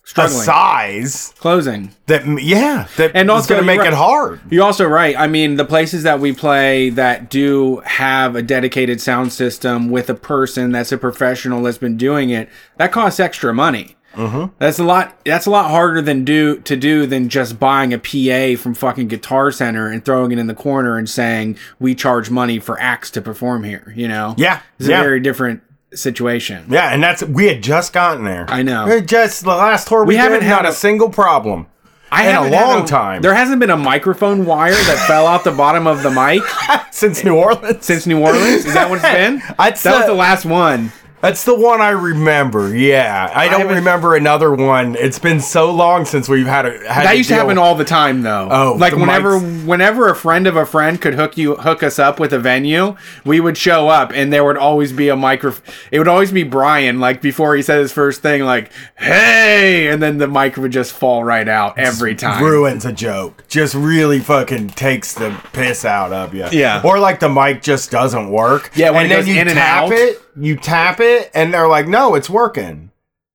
a 0.05 0.09
Struggling. 0.09 0.43
size 0.43 1.33
Closing. 1.39 1.91
that, 2.05 2.25
yeah, 2.41 2.87
that 2.97 3.11
And 3.15 3.31
also, 3.31 3.49
going 3.55 3.61
to 3.61 3.65
make 3.65 3.79
right. 3.79 3.87
it 3.87 3.95
hard. 3.95 4.39
You're 4.51 4.63
also 4.63 4.85
right. 4.85 5.15
I 5.17 5.25
mean, 5.27 5.55
the 5.55 5.65
places 5.65 6.03
that 6.03 6.19
we 6.19 6.31
play 6.31 6.91
that 6.91 7.29
do 7.29 7.77
have 7.85 8.35
a 8.35 8.41
dedicated 8.43 9.01
sound 9.01 9.33
system 9.33 9.89
with 9.89 10.09
a 10.09 10.15
person 10.15 10.71
that's 10.71 10.91
a 10.91 10.97
professional 10.99 11.63
that's 11.63 11.79
been 11.79 11.97
doing 11.97 12.29
it, 12.29 12.49
that 12.77 12.91
costs 12.91 13.19
extra 13.19 13.53
money. 13.53 13.95
Mm-hmm. 14.13 14.53
That's 14.59 14.79
a 14.79 14.83
lot. 14.85 15.19
That's 15.25 15.45
a 15.45 15.49
lot 15.49 15.69
harder 15.69 16.01
than 16.01 16.23
do 16.23 16.59
to 16.61 16.77
do 16.77 17.05
than 17.05 17.27
just 17.27 17.59
buying 17.59 17.91
a 17.93 17.97
PA 17.97 18.61
from 18.61 18.73
fucking 18.73 19.09
Guitar 19.09 19.51
Center 19.51 19.87
and 19.91 20.05
throwing 20.05 20.31
it 20.31 20.37
in 20.39 20.47
the 20.47 20.53
corner 20.55 20.97
and 20.97 21.09
saying 21.09 21.57
we 21.79 21.95
charge 21.95 22.29
money 22.29 22.59
for 22.59 22.79
acts 22.79 23.11
to 23.11 23.21
perform 23.21 23.65
here. 23.65 23.91
You 23.93 24.07
know, 24.07 24.33
Yeah, 24.37 24.61
it's 24.79 24.87
yeah. 24.87 25.01
a 25.01 25.03
very 25.03 25.19
different 25.19 25.63
situation. 25.95 26.65
Yeah, 26.69 26.89
and 26.93 27.01
that's 27.03 27.23
we 27.23 27.47
had 27.47 27.61
just 27.63 27.93
gotten 27.93 28.23
there. 28.25 28.45
I 28.49 28.61
know. 28.63 28.85
We 28.87 29.01
just 29.01 29.43
the 29.43 29.49
last 29.49 29.87
tour 29.87 30.01
we, 30.03 30.09
We 30.13 30.15
haven't 30.17 30.39
did, 30.41 30.47
had 30.47 30.55
not 30.57 30.65
a, 30.65 30.69
a- 30.69 30.73
single 30.73 31.09
problem 31.09 31.67
I 32.11 32.29
in 32.29 32.35
a 32.35 32.49
long 32.49 32.85
time 32.85 33.21
There 33.23 33.33
hasn't 33.33 33.59
been 33.59 33.71
a 33.71 33.77
microphone 33.77 34.45
wire 34.45 34.71
that 34.71 35.03
fell 35.07 35.25
out 35.27 35.43
the 35.43 35.51
bottom 35.51 35.87
of 35.87 36.03
the 36.03 36.11
mic 36.11 36.43
since 36.91 37.23
New 37.23 37.35
Orleans. 37.35 37.85
since 37.85 38.05
New 38.05 38.19
Orleans. 38.21 38.65
Is 38.65 38.73
that 38.73 38.89
what 38.89 38.99
it's 39.03 39.03
been? 39.11 39.41
I'd 39.57 39.75
that 39.77 39.97
was 39.97 40.05
the 40.05 40.13
last 40.13 40.45
one. 40.45 40.91
That's 41.25 41.43
the 41.43 41.55
one 41.55 41.81
I 41.81 41.89
remember. 41.89 42.75
Yeah, 42.75 43.31
I 43.33 43.47
don't 43.47 43.61
haven't- 43.61 43.77
remember 43.77 44.15
another 44.15 44.53
one. 44.53 44.95
It's 44.95 45.17
been 45.17 45.39
so 45.39 45.71
long 45.71 46.05
since 46.05 46.29
we've 46.29 46.45
had 46.45 46.67
a. 46.67 46.71
Had 46.87 47.07
That 47.07 47.17
used 47.17 47.29
to 47.29 47.35
happen 47.35 47.57
all 47.57 47.73
the 47.73 47.83
time, 47.83 48.21
though. 48.21 48.47
Oh, 48.51 48.75
like 48.77 48.93
whenever, 48.93 49.39
mics. 49.39 49.65
whenever 49.65 50.07
a 50.07 50.15
friend 50.15 50.45
of 50.45 50.55
a 50.55 50.67
friend 50.67 51.01
could 51.01 51.15
hook 51.15 51.35
you, 51.35 51.55
hook 51.55 51.81
us 51.81 51.97
up 51.97 52.19
with 52.19 52.31
a 52.31 52.37
venue, 52.37 52.95
we 53.25 53.39
would 53.39 53.57
show 53.57 53.89
up, 53.89 54.11
and 54.13 54.31
there 54.31 54.43
would 54.43 54.57
always 54.57 54.91
be 54.93 55.09
a 55.09 55.15
micro. 55.15 55.53
It 55.91 55.97
would 55.97 56.07
always 56.07 56.31
be 56.31 56.43
Brian, 56.43 56.99
like 56.99 57.21
before 57.21 57.55
he 57.55 57.63
said 57.63 57.79
his 57.79 57.91
first 57.91 58.21
thing, 58.21 58.43
like 58.43 58.71
"Hey," 58.95 59.87
and 59.87 60.03
then 60.03 60.19
the 60.19 60.27
mic 60.27 60.57
would 60.57 60.71
just 60.71 60.93
fall 60.93 61.23
right 61.23 61.47
out 61.47 61.77
every 61.79 62.13
time. 62.15 62.43
ruins 62.43 62.85
a 62.85 62.91
joke. 62.93 63.43
Just 63.47 63.73
really 63.73 64.19
fucking 64.19 64.69
takes 64.69 65.13
the 65.13 65.35
piss 65.53 65.85
out 65.85 66.13
of 66.13 66.33
you. 66.35 66.45
Yeah. 66.51 66.81
Or 66.83 66.99
like 66.99 67.19
the 67.19 67.29
mic 67.29 67.61
just 67.63 67.89
doesn't 67.89 68.29
work. 68.29 68.69
Yeah, 68.75 68.91
when 68.91 69.03
and 69.03 69.11
then 69.11 69.27
you 69.27 69.43
tap 69.45 69.91
it, 69.91 70.21
you 70.37 70.55
tap 70.57 70.99
it, 70.99 71.14
and 71.33 71.53
they're 71.53 71.67
like, 71.67 71.87
"No, 71.87 72.15
it's 72.15 72.29
working. 72.29 72.91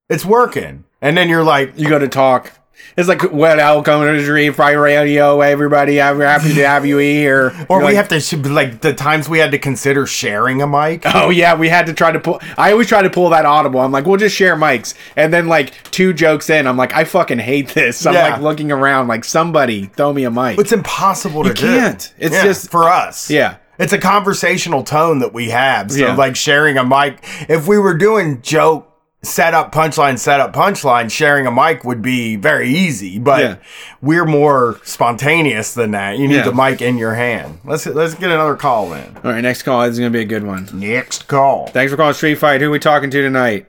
It's 0.08 0.24
working." 0.24 0.84
And 1.02 1.16
then 1.16 1.28
you're 1.30 1.44
like, 1.44 1.72
You 1.78 1.88
go 1.88 1.98
to 1.98 2.08
talk. 2.08 2.52
It's 2.96 3.08
like, 3.08 3.22
welcome 3.32 4.00
to 4.06 4.12
the 4.12 4.22
Street 4.22 4.50
Fight 4.50 4.72
Radio, 4.72 5.40
everybody. 5.40 6.00
I'm 6.00 6.18
happy 6.20 6.52
to 6.54 6.66
have 6.66 6.84
you 6.84 6.98
here. 6.98 7.46
or 7.68 7.78
You're 7.78 7.86
we 7.88 7.94
like, 7.96 8.08
have 8.08 8.08
to 8.08 8.48
like 8.50 8.80
the 8.80 8.92
times 8.92 9.28
we 9.28 9.38
had 9.38 9.52
to 9.52 9.58
consider 9.58 10.06
sharing 10.06 10.60
a 10.60 10.66
mic. 10.66 11.02
Oh 11.06 11.30
yeah, 11.30 11.54
we 11.56 11.68
had 11.68 11.86
to 11.86 11.94
try 11.94 12.10
to 12.12 12.18
pull. 12.20 12.40
I 12.58 12.72
always 12.72 12.88
try 12.88 13.00
to 13.02 13.08
pull 13.10 13.30
that 13.30 13.44
audible. 13.46 13.80
I'm 13.80 13.92
like, 13.92 14.04
we'll 14.06 14.16
just 14.18 14.34
share 14.36 14.56
mics, 14.56 14.94
and 15.16 15.32
then 15.32 15.46
like 15.46 15.72
two 15.90 16.12
jokes 16.12 16.50
in, 16.50 16.66
I'm 16.66 16.76
like, 16.76 16.92
I 16.92 17.04
fucking 17.04 17.38
hate 17.38 17.68
this. 17.68 18.04
I'm 18.06 18.12
Yeah. 18.14 18.30
like 18.32 18.40
looking 18.42 18.70
around, 18.72 19.08
like 19.08 19.24
somebody 19.24 19.86
throw 19.86 20.12
me 20.12 20.24
a 20.24 20.30
mic. 20.30 20.58
It's 20.58 20.72
impossible 20.72 21.42
to 21.44 21.50
You 21.50 21.54
do. 21.54 21.66
can't. 21.66 22.14
It's 22.18 22.34
Yeah, 22.34 22.42
just- 22.44 22.70
for 22.70 22.84
us. 22.90 23.30
Yeah. 23.30 23.56
It's 23.80 23.92
a 23.92 23.98
conversational 23.98 24.84
tone 24.84 25.18
that 25.20 25.32
we 25.32 25.48
have. 25.50 25.90
So 25.90 25.98
Yeah. 25.98 26.14
like 26.14 26.36
sharing 26.36 26.76
a 26.78 26.84
mic, 26.84 27.18
if 27.48 27.66
we 27.66 27.78
were 27.78 27.94
doing 27.94 28.40
joke 28.42 28.86
setup 29.22 29.72
punchline 29.72 30.18
setup 30.18 30.52
punchline, 30.54 31.10
sharing 31.10 31.46
a 31.46 31.50
mic 31.50 31.84
would 31.84 32.00
be 32.02 32.36
very 32.36 32.68
easy, 32.70 33.18
but 33.18 33.40
Yeah. 33.42 33.54
we're 34.00 34.24
more 34.24 34.78
spontaneous 34.84 35.74
than 35.74 35.90
that. 35.90 36.16
You 36.18 36.28
need 36.28 36.36
Yeah. 36.36 36.42
the 36.42 36.54
mic 36.54 36.80
in 36.80 36.96
your 36.98 37.14
hand. 37.14 37.58
Let's 37.64 37.86
let's 37.86 38.14
get 38.14 38.30
another 38.30 38.54
call 38.54 38.92
in. 38.92 39.16
All 39.24 39.32
right, 39.32 39.40
next 39.42 39.62
call 39.62 39.82
is 39.82 39.98
gonna 39.98 40.10
be 40.10 40.20
a 40.20 40.24
good 40.24 40.44
one. 40.46 40.68
Next 40.72 41.26
call. 41.26 41.66
Thanks 41.68 41.90
for 41.90 41.96
calling 41.96 42.14
Street 42.14 42.36
Fight. 42.36 42.60
Who 42.60 42.68
are 42.68 42.70
we 42.70 42.78
talking 42.78 43.10
to 43.10 43.22
tonight? 43.22 43.66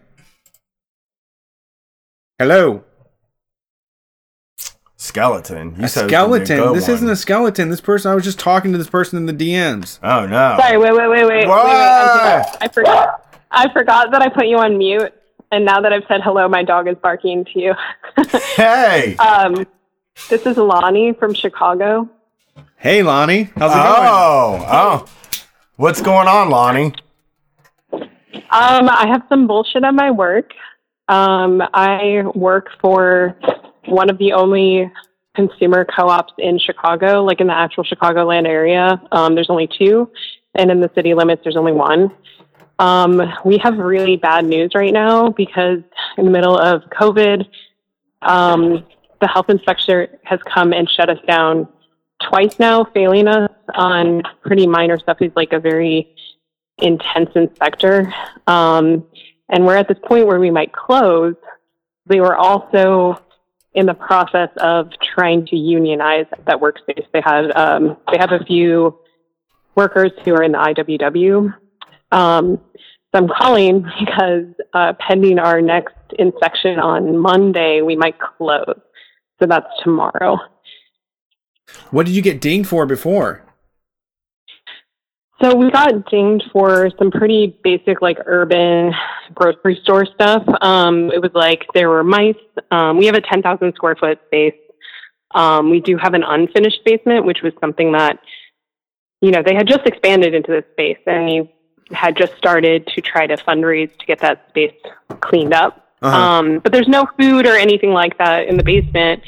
Hello, 2.39 2.83
Skeleton. 5.01 5.75
You 5.79 5.85
a 5.85 5.87
said 5.87 6.01
it 6.01 6.05
was 6.05 6.11
gonna 6.11 6.37
be 6.37 6.43
a 6.43 6.45
skeleton. 6.45 6.73
This 6.75 6.87
one. 6.87 6.95
isn't 6.95 7.09
a 7.09 7.15
skeleton. 7.15 7.69
This 7.69 7.81
person. 7.81 8.11
I 8.11 8.13
was 8.13 8.23
just 8.23 8.37
talking 8.37 8.71
to 8.71 8.77
this 8.77 8.87
person 8.87 9.17
in 9.17 9.25
the 9.25 9.33
DMs. 9.33 9.97
Oh 10.03 10.27
no. 10.27 10.57
Sorry, 10.61 10.77
wait, 10.77 10.91
wait, 10.91 11.09
wait, 11.09 11.09
wait, 11.09 11.25
wait, 11.25 11.47
wait. 11.47 11.47
I'm. 11.47 12.45
I 12.61 12.67
forgot. 12.71 13.39
I 13.49 13.73
forgot 13.73 14.11
that 14.11 14.21
I 14.21 14.29
put 14.29 14.45
you 14.45 14.59
on 14.59 14.77
mute, 14.77 15.11
and 15.51 15.65
now 15.65 15.81
that 15.81 15.91
I've 15.91 16.03
said 16.07 16.21
hello, 16.23 16.47
my 16.47 16.61
dog 16.61 16.87
is 16.87 16.97
barking 17.01 17.45
to 17.45 17.59
you. 17.59 17.73
Hey. 18.55 19.15
um, 19.17 19.65
this 20.29 20.45
is 20.45 20.57
Lonnie 20.57 21.13
from 21.13 21.33
Chicago. 21.33 22.07
Hey, 22.75 23.01
Lonnie, 23.01 23.49
how's 23.55 23.71
it 23.71 23.75
going? 23.75 24.07
Oh, 24.07 24.65
oh. 24.69 25.05
What's 25.77 26.01
going 26.01 26.27
on, 26.27 26.51
Lonnie? 26.51 26.93
Um, 27.91 28.03
I 28.51 29.07
have 29.07 29.23
some 29.29 29.47
bullshit 29.47 29.83
at 29.83 29.95
my 29.95 30.11
work. 30.11 30.51
Um, 31.07 31.63
I 31.73 32.23
work 32.35 32.69
for 32.79 33.35
one 33.85 34.09
of 34.09 34.17
the 34.17 34.33
only 34.33 34.91
consumer 35.35 35.85
co-ops 35.85 36.33
in 36.37 36.59
Chicago, 36.59 37.23
like 37.23 37.39
in 37.41 37.47
the 37.47 37.53
actual 37.53 37.83
Chicagoland 37.83 38.47
area. 38.47 39.01
Um, 39.11 39.35
there's 39.35 39.49
only 39.49 39.67
two, 39.67 40.11
and 40.55 40.69
in 40.69 40.79
the 40.81 40.91
city 40.93 41.13
limits, 41.13 41.41
there's 41.43 41.55
only 41.55 41.71
one. 41.71 42.11
Um, 42.79 43.21
we 43.45 43.57
have 43.59 43.77
really 43.77 44.17
bad 44.17 44.45
news 44.45 44.71
right 44.73 44.91
now 44.91 45.29
because 45.29 45.79
in 46.17 46.25
the 46.25 46.31
middle 46.31 46.57
of 46.57 46.81
COVID, 46.89 47.47
um, 48.23 48.85
the 49.19 49.27
health 49.27 49.49
inspector 49.49 50.19
has 50.23 50.39
come 50.43 50.73
and 50.73 50.89
shut 50.89 51.09
us 51.09 51.19
down 51.27 51.67
twice 52.27 52.59
now, 52.59 52.83
failing 52.85 53.27
us 53.27 53.51
on 53.75 54.23
pretty 54.41 54.67
minor 54.67 54.97
stuff. 54.99 55.17
He's 55.19 55.31
like 55.35 55.53
a 55.53 55.59
very 55.59 56.15
intense 56.79 57.29
inspector. 57.35 58.13
Um, 58.47 59.05
and 59.49 59.65
we're 59.65 59.77
at 59.77 59.87
this 59.87 59.99
point 60.03 60.25
where 60.25 60.39
we 60.39 60.49
might 60.49 60.73
close. 60.73 61.35
They 62.07 62.19
were 62.19 62.35
also 62.35 63.21
in 63.73 63.85
the 63.85 63.93
process 63.93 64.49
of 64.57 64.89
trying 65.15 65.45
to 65.47 65.55
unionize 65.55 66.25
that 66.45 66.57
workspace. 66.57 67.05
They 67.13 67.21
had 67.21 67.51
um, 67.55 67.97
they 68.11 68.17
have 68.17 68.31
a 68.31 68.43
few 68.45 68.99
workers 69.75 70.11
who 70.25 70.33
are 70.33 70.43
in 70.43 70.51
the 70.51 70.57
IWW. 70.57 71.53
Um, 72.11 72.59
so 73.13 73.19
I'm 73.19 73.27
calling 73.27 73.85
because 73.99 74.45
uh, 74.73 74.93
pending 74.99 75.39
our 75.39 75.61
next 75.61 75.95
inspection 76.19 76.79
on 76.79 77.17
Monday, 77.17 77.81
we 77.81 77.95
might 77.95 78.15
close. 78.19 78.79
So 79.39 79.47
that's 79.47 79.67
tomorrow. 79.83 80.37
What 81.89 82.05
did 82.05 82.15
you 82.15 82.21
get 82.21 82.41
dinged 82.41 82.69
for 82.69 82.85
before? 82.85 83.43
So 85.41 85.55
we 85.55 85.71
got 85.71 86.09
dinged 86.09 86.49
for 86.51 86.91
some 86.99 87.09
pretty 87.09 87.57
basic, 87.63 88.01
like 88.01 88.19
urban 88.25 88.93
grocery 89.33 89.79
store 89.83 90.05
stuff. 90.05 90.43
Um, 90.61 91.11
it 91.11 91.19
was 91.21 91.31
like 91.33 91.65
there 91.73 91.89
were 91.89 92.03
mice. 92.03 92.35
Um, 92.69 92.97
we 92.97 93.07
have 93.07 93.15
a 93.15 93.21
10,000 93.21 93.73
square 93.73 93.95
foot 93.95 94.19
space. 94.27 94.53
Um, 95.33 95.71
we 95.71 95.79
do 95.79 95.97
have 95.97 96.13
an 96.13 96.23
unfinished 96.23 96.81
basement, 96.85 97.25
which 97.25 97.41
was 97.41 97.53
something 97.59 97.93
that, 97.93 98.19
you 99.21 99.31
know, 99.31 99.41
they 99.43 99.55
had 99.55 99.67
just 99.67 99.85
expanded 99.85 100.35
into 100.35 100.51
this 100.51 100.65
space 100.73 100.99
and 101.07 101.25
we 101.25 101.51
had 101.91 102.15
just 102.15 102.35
started 102.37 102.85
to 102.87 103.01
try 103.01 103.25
to 103.25 103.35
fundraise 103.37 103.95
to 103.97 104.05
get 104.05 104.19
that 104.19 104.45
space 104.49 104.75
cleaned 105.21 105.53
up. 105.53 105.87
Uh-huh. 106.01 106.17
Um, 106.17 106.59
but 106.59 106.71
there's 106.71 106.87
no 106.87 107.07
food 107.19 107.47
or 107.47 107.55
anything 107.55 107.91
like 107.91 108.17
that 108.17 108.47
in 108.47 108.57
the 108.57 108.63
basement. 108.63 109.23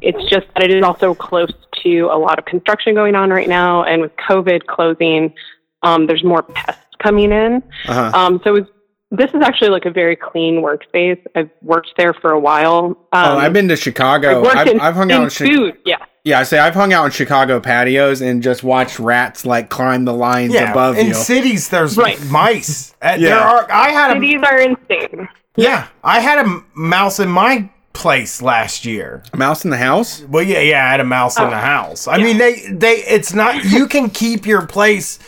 It's 0.00 0.30
just 0.30 0.46
that 0.54 0.62
it 0.62 0.70
is 0.70 0.82
also 0.82 1.14
close 1.14 1.52
to 1.82 2.08
a 2.12 2.18
lot 2.18 2.38
of 2.38 2.44
construction 2.44 2.94
going 2.94 3.14
on 3.14 3.30
right 3.30 3.48
now. 3.48 3.84
And 3.84 4.00
with 4.02 4.14
COVID 4.16 4.66
closing, 4.66 5.34
um, 5.82 6.06
there's 6.06 6.24
more 6.24 6.42
pests 6.42 6.82
coming 7.02 7.32
in. 7.32 7.62
Uh-huh. 7.86 8.10
Um, 8.18 8.40
so 8.44 8.56
it 8.56 8.60
was 8.60 8.68
this 9.10 9.30
is 9.30 9.40
actually 9.42 9.70
like 9.70 9.86
a 9.86 9.90
very 9.90 10.14
clean 10.16 10.56
workspace. 10.62 11.18
I've 11.34 11.48
worked 11.62 11.92
there 11.96 12.12
for 12.12 12.32
a 12.32 12.38
while. 12.38 12.84
Um, 12.86 12.96
oh, 13.12 13.38
I've 13.38 13.54
been 13.54 13.68
to 13.68 13.76
Chicago. 13.76 14.42
worked 14.42 14.56
I've, 14.56 14.66
in, 14.66 14.80
I've 14.80 14.94
hung 14.94 15.10
out 15.10 15.22
in 15.22 15.30
Chi- 15.30 15.46
food. 15.54 15.78
Yeah, 15.86 15.96
Yeah, 16.24 16.40
I 16.40 16.42
say 16.42 16.58
I've 16.58 16.74
hung 16.74 16.92
out 16.92 17.06
in 17.06 17.10
Chicago 17.12 17.58
patios 17.58 18.20
and 18.20 18.42
just 18.42 18.62
watched 18.62 18.98
rats 18.98 19.46
like 19.46 19.70
climb 19.70 20.04
the 20.04 20.12
lines 20.12 20.52
Yeah, 20.52 20.72
above 20.72 20.98
in 20.98 21.06
you. 21.08 21.14
cities 21.14 21.70
there's 21.70 21.96
Right. 21.96 22.22
mice. 22.26 22.94
Uh, 23.00 23.16
Yeah. 23.18 23.28
There 23.30 23.38
are. 23.38 23.72
I 23.72 23.88
had 23.90 24.10
a 24.10 24.20
cities 24.20 24.42
are 24.44 24.58
insane. 24.58 25.28
yeah. 25.56 25.86
I 26.04 26.20
had 26.20 26.44
a 26.44 26.62
mouse 26.74 27.18
in 27.18 27.30
my 27.30 27.70
place 27.94 28.42
last 28.42 28.84
year. 28.84 29.22
A 29.32 29.36
Mouse 29.38 29.64
in 29.64 29.70
the 29.70 29.78
house? 29.78 30.22
Well, 30.28 30.42
yeah, 30.42 30.60
yeah. 30.60 30.84
I 30.86 30.90
had 30.90 31.00
a 31.00 31.04
mouse 31.04 31.38
in 31.38 31.44
Oh. 31.46 31.50
the 31.50 31.56
house. 31.56 32.06
I 32.06 32.18
mean, 32.18 32.36
they 32.36 32.60
they. 32.70 32.96
It's 32.96 33.32
not. 33.32 33.64
You 33.64 33.86
can 33.88 34.10
keep 34.10 34.44
your 34.44 34.66
place 34.66 35.18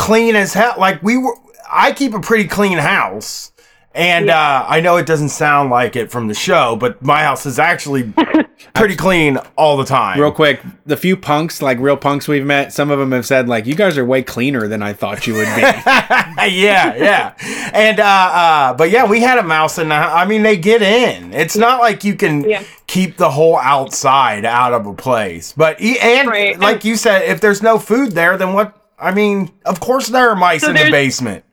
clean 0.00 0.34
as 0.36 0.54
hell. 0.54 0.74
Like 0.78 1.02
we 1.02 1.16
were. 1.18 1.34
I 1.72 1.92
keep 1.92 2.14
a 2.14 2.20
pretty 2.20 2.48
clean 2.48 2.78
house. 2.78 3.52
And 3.92 4.30
uh, 4.30 4.64
I 4.68 4.80
know 4.80 4.98
it 4.98 5.06
doesn't 5.06 5.30
sound 5.30 5.70
like 5.70 5.96
it 5.96 6.12
from 6.12 6.28
the 6.28 6.34
show, 6.34 6.76
but 6.76 7.02
my 7.02 7.24
house 7.24 7.44
is 7.44 7.58
actually 7.58 8.12
pretty 8.74 8.94
clean 8.94 9.36
all 9.56 9.76
the 9.76 9.84
time. 9.84 10.20
Real 10.20 10.30
quick, 10.30 10.60
the 10.86 10.96
few 10.96 11.16
punks, 11.16 11.60
like 11.60 11.76
real 11.80 11.96
punks 11.96 12.28
we've 12.28 12.46
met, 12.46 12.72
some 12.72 12.92
of 12.92 13.00
them 13.00 13.10
have 13.10 13.26
said 13.26 13.48
like, 13.48 13.66
"You 13.66 13.74
guys 13.74 13.98
are 13.98 14.04
way 14.04 14.22
cleaner 14.22 14.68
than 14.68 14.80
I 14.80 14.92
thought 14.92 15.26
you 15.26 15.34
would 15.34 15.52
be." 15.56 15.60
yeah, 15.62 16.94
yeah. 16.94 17.34
And 17.74 17.98
uh 17.98 18.04
uh 18.04 18.74
but 18.74 18.90
yeah, 18.90 19.06
we 19.06 19.20
had 19.22 19.38
a 19.38 19.42
mouse 19.42 19.76
in 19.76 19.88
the 19.88 19.94
I 19.96 20.24
mean 20.24 20.44
they 20.44 20.56
get 20.56 20.82
in. 20.82 21.34
It's 21.34 21.56
not 21.56 21.80
like 21.80 22.04
you 22.04 22.14
can 22.14 22.48
Yeah. 22.48 22.62
keep 22.86 23.16
the 23.16 23.30
whole 23.30 23.56
outside 23.58 24.44
out 24.44 24.72
of 24.72 24.86
a 24.86 24.94
place. 24.94 25.52
But 25.56 25.80
e- 25.82 25.98
and 25.98 26.28
Right. 26.28 26.56
like 26.58 26.84
you 26.84 26.96
said, 26.96 27.22
if 27.22 27.40
there's 27.40 27.60
no 27.60 27.76
food 27.80 28.12
there, 28.12 28.36
then 28.36 28.52
what 28.52 28.76
I 29.00 29.12
mean, 29.12 29.50
of 29.64 29.80
course 29.80 30.08
there 30.08 30.28
are 30.30 30.36
mice 30.36 30.62
So 30.62 30.70
in 30.70 30.76
the 30.76 30.90
basement. 30.90 31.44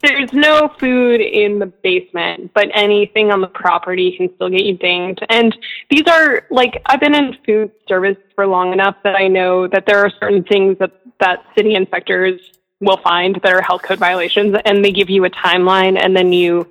There's 0.00 0.32
no 0.32 0.68
food 0.78 1.20
in 1.20 1.58
the 1.58 1.66
basement, 1.66 2.52
but 2.54 2.68
anything 2.72 3.32
on 3.32 3.40
the 3.40 3.48
property 3.48 4.16
can 4.16 4.32
still 4.36 4.48
get 4.48 4.64
you 4.64 4.74
dinged. 4.74 5.26
And 5.28 5.56
these 5.90 6.04
are 6.06 6.46
like 6.50 6.80
I've 6.86 7.00
been 7.00 7.16
in 7.16 7.36
food 7.44 7.72
service 7.88 8.16
for 8.36 8.46
long 8.46 8.72
enough 8.72 8.94
that 9.02 9.16
I 9.16 9.26
know 9.26 9.66
that 9.66 9.86
there 9.86 9.98
are 9.98 10.10
certain 10.20 10.44
things 10.44 10.78
that 10.78 10.92
that 11.18 11.44
city 11.56 11.74
inspectors 11.74 12.40
will 12.80 12.98
find 12.98 13.40
that 13.42 13.52
are 13.52 13.60
health 13.60 13.82
code 13.82 13.98
violations, 13.98 14.56
and 14.64 14.84
they 14.84 14.92
give 14.92 15.10
you 15.10 15.24
a 15.24 15.30
timeline, 15.30 16.00
and 16.00 16.16
then 16.16 16.32
you 16.32 16.68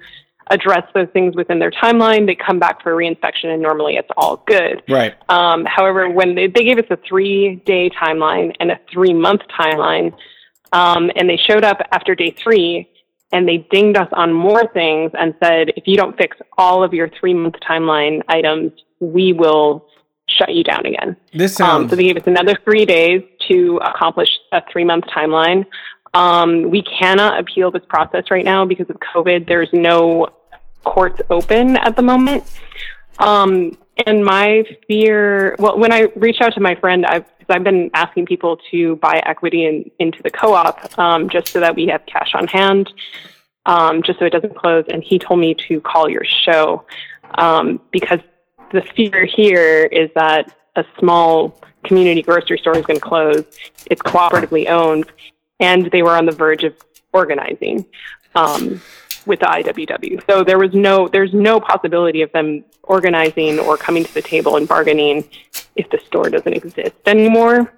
address 0.50 0.84
those 0.94 1.08
things 1.14 1.36
within 1.36 1.60
their 1.60 1.72
timeline. 1.72 2.26
They 2.26 2.36
come 2.36 2.60
back 2.60 2.82
for 2.82 2.94
reinspection, 2.94 3.46
and 3.46 3.62
normally 3.62 3.96
it's 3.96 4.10
all 4.18 4.44
good. 4.48 4.84
right. 4.90 5.16
Um, 5.30 5.66
however, 5.66 6.10
when 6.10 6.36
they, 6.36 6.48
they 6.48 6.64
gave 6.64 6.78
us 6.78 6.86
a 6.90 6.98
three 7.08 7.62
day 7.66 7.90
timeline 7.90 8.56
and 8.60 8.72
a 8.72 8.80
three 8.92 9.14
month 9.14 9.42
timeline, 9.60 10.14
um, 10.72 11.12
and 11.16 11.30
they 11.30 11.38
showed 11.38 11.64
up 11.64 11.80
after 11.92 12.16
day 12.16 12.32
three 12.32 12.90
and 13.32 13.48
they 13.48 13.68
dinged 13.72 13.98
us 13.98 14.08
on 14.14 14.32
more 14.32 14.68
things 14.74 15.12
and 15.18 15.36
said, 15.44 15.70
if 15.76 15.86
you 15.86 15.98
don't 15.98 16.18
fix 16.18 16.38
all 16.58 16.84
of 16.84 16.94
your 16.94 17.10
three 17.20 17.34
month 17.34 17.56
timeline 17.68 18.22
items, 18.30 18.72
we 19.00 19.34
will 19.34 19.86
shut 20.30 20.54
you 20.54 20.64
down 20.64 20.86
again. 20.86 21.16
This 21.34 21.60
Um, 21.60 21.90
so 21.90 21.96
they 21.96 22.04
gave 22.04 22.18
us 22.18 22.28
another 22.28 22.58
three 22.64 22.86
days 22.86 23.22
to 23.48 23.80
accomplish 23.84 24.30
a 24.52 24.62
three 24.72 24.84
month 24.84 25.06
timeline. 25.06 25.66
Um, 26.14 26.70
we 26.70 26.84
cannot 26.84 27.40
appeal 27.40 27.70
this 27.70 27.84
process 27.88 28.26
right 28.32 28.46
now 28.46 28.66
because 28.66 28.90
of 28.90 28.98
COVID. 29.14 29.48
There's 29.48 29.70
no 29.74 30.28
courts 30.84 31.22
open 31.30 31.78
at 31.78 31.96
the 31.96 32.02
moment. 32.02 32.44
Um, 33.20 33.78
and 34.06 34.24
my 34.24 34.64
fear, 34.88 35.56
well, 35.58 35.78
when 35.78 35.92
I 35.92 36.02
reached 36.16 36.42
out 36.42 36.54
to 36.54 36.60
my 36.60 36.76
friend, 36.76 37.06
I've, 37.06 37.26
I've 37.50 37.64
been 37.64 37.90
asking 37.94 38.26
people 38.28 38.58
to 38.72 38.98
buy 38.98 39.22
equity 39.26 39.66
in, 39.66 39.90
into 40.00 40.22
the 40.22 40.30
co-op, 40.30 40.98
um, 41.00 41.30
just 41.30 41.48
so 41.48 41.60
that 41.60 41.76
we 41.76 41.88
have 41.88 42.06
cash 42.06 42.32
on 42.36 42.48
hand, 42.48 42.94
um, 43.66 44.04
just 44.04 44.20
so 44.20 44.26
it 44.26 44.32
doesn't 44.32 44.56
close. 44.56 44.86
And 44.90 45.04
he 45.04 45.18
told 45.18 45.40
me 45.40 45.56
to 45.68 45.82
call 45.82 46.10
your 46.10 46.26
show, 46.26 46.86
um, 47.36 47.82
because 47.92 48.20
the 48.72 48.82
fear 48.96 49.26
here 49.26 49.86
is 49.86 50.10
that 50.16 50.56
a 50.76 50.86
small 51.00 51.60
community 51.84 52.22
grocery 52.22 52.58
store 52.58 52.78
is 52.78 52.86
going 52.86 53.00
to 53.00 53.06
close. 53.06 53.46
It's 53.88 54.02
cooperatively 54.02 54.70
owned, 54.70 55.06
and 55.60 55.90
they 55.92 56.04
were 56.04 56.16
on 56.16 56.26
the 56.26 56.34
verge 56.34 56.64
of 56.64 56.76
organizing 57.14 57.86
um, 58.36 58.82
with 59.28 59.40
the 59.42 59.46
IWW. 59.46 60.24
So 60.30 60.44
there 60.44 60.58
was 60.58 60.74
no, 60.74 61.08
there's 61.08 61.34
no 61.34 61.60
possibility 61.60 62.22
of 62.22 62.32
them 62.32 62.64
organizing 62.84 63.60
or 63.60 63.78
coming 63.78 64.04
to 64.06 64.14
the 64.14 64.22
table 64.22 64.56
and 64.58 64.68
bargaining 64.68 65.28
if 65.76 65.90
the 65.90 66.00
store 66.06 66.30
doesn't 66.30 66.54
exist 66.54 66.96
anymore. 67.06 67.72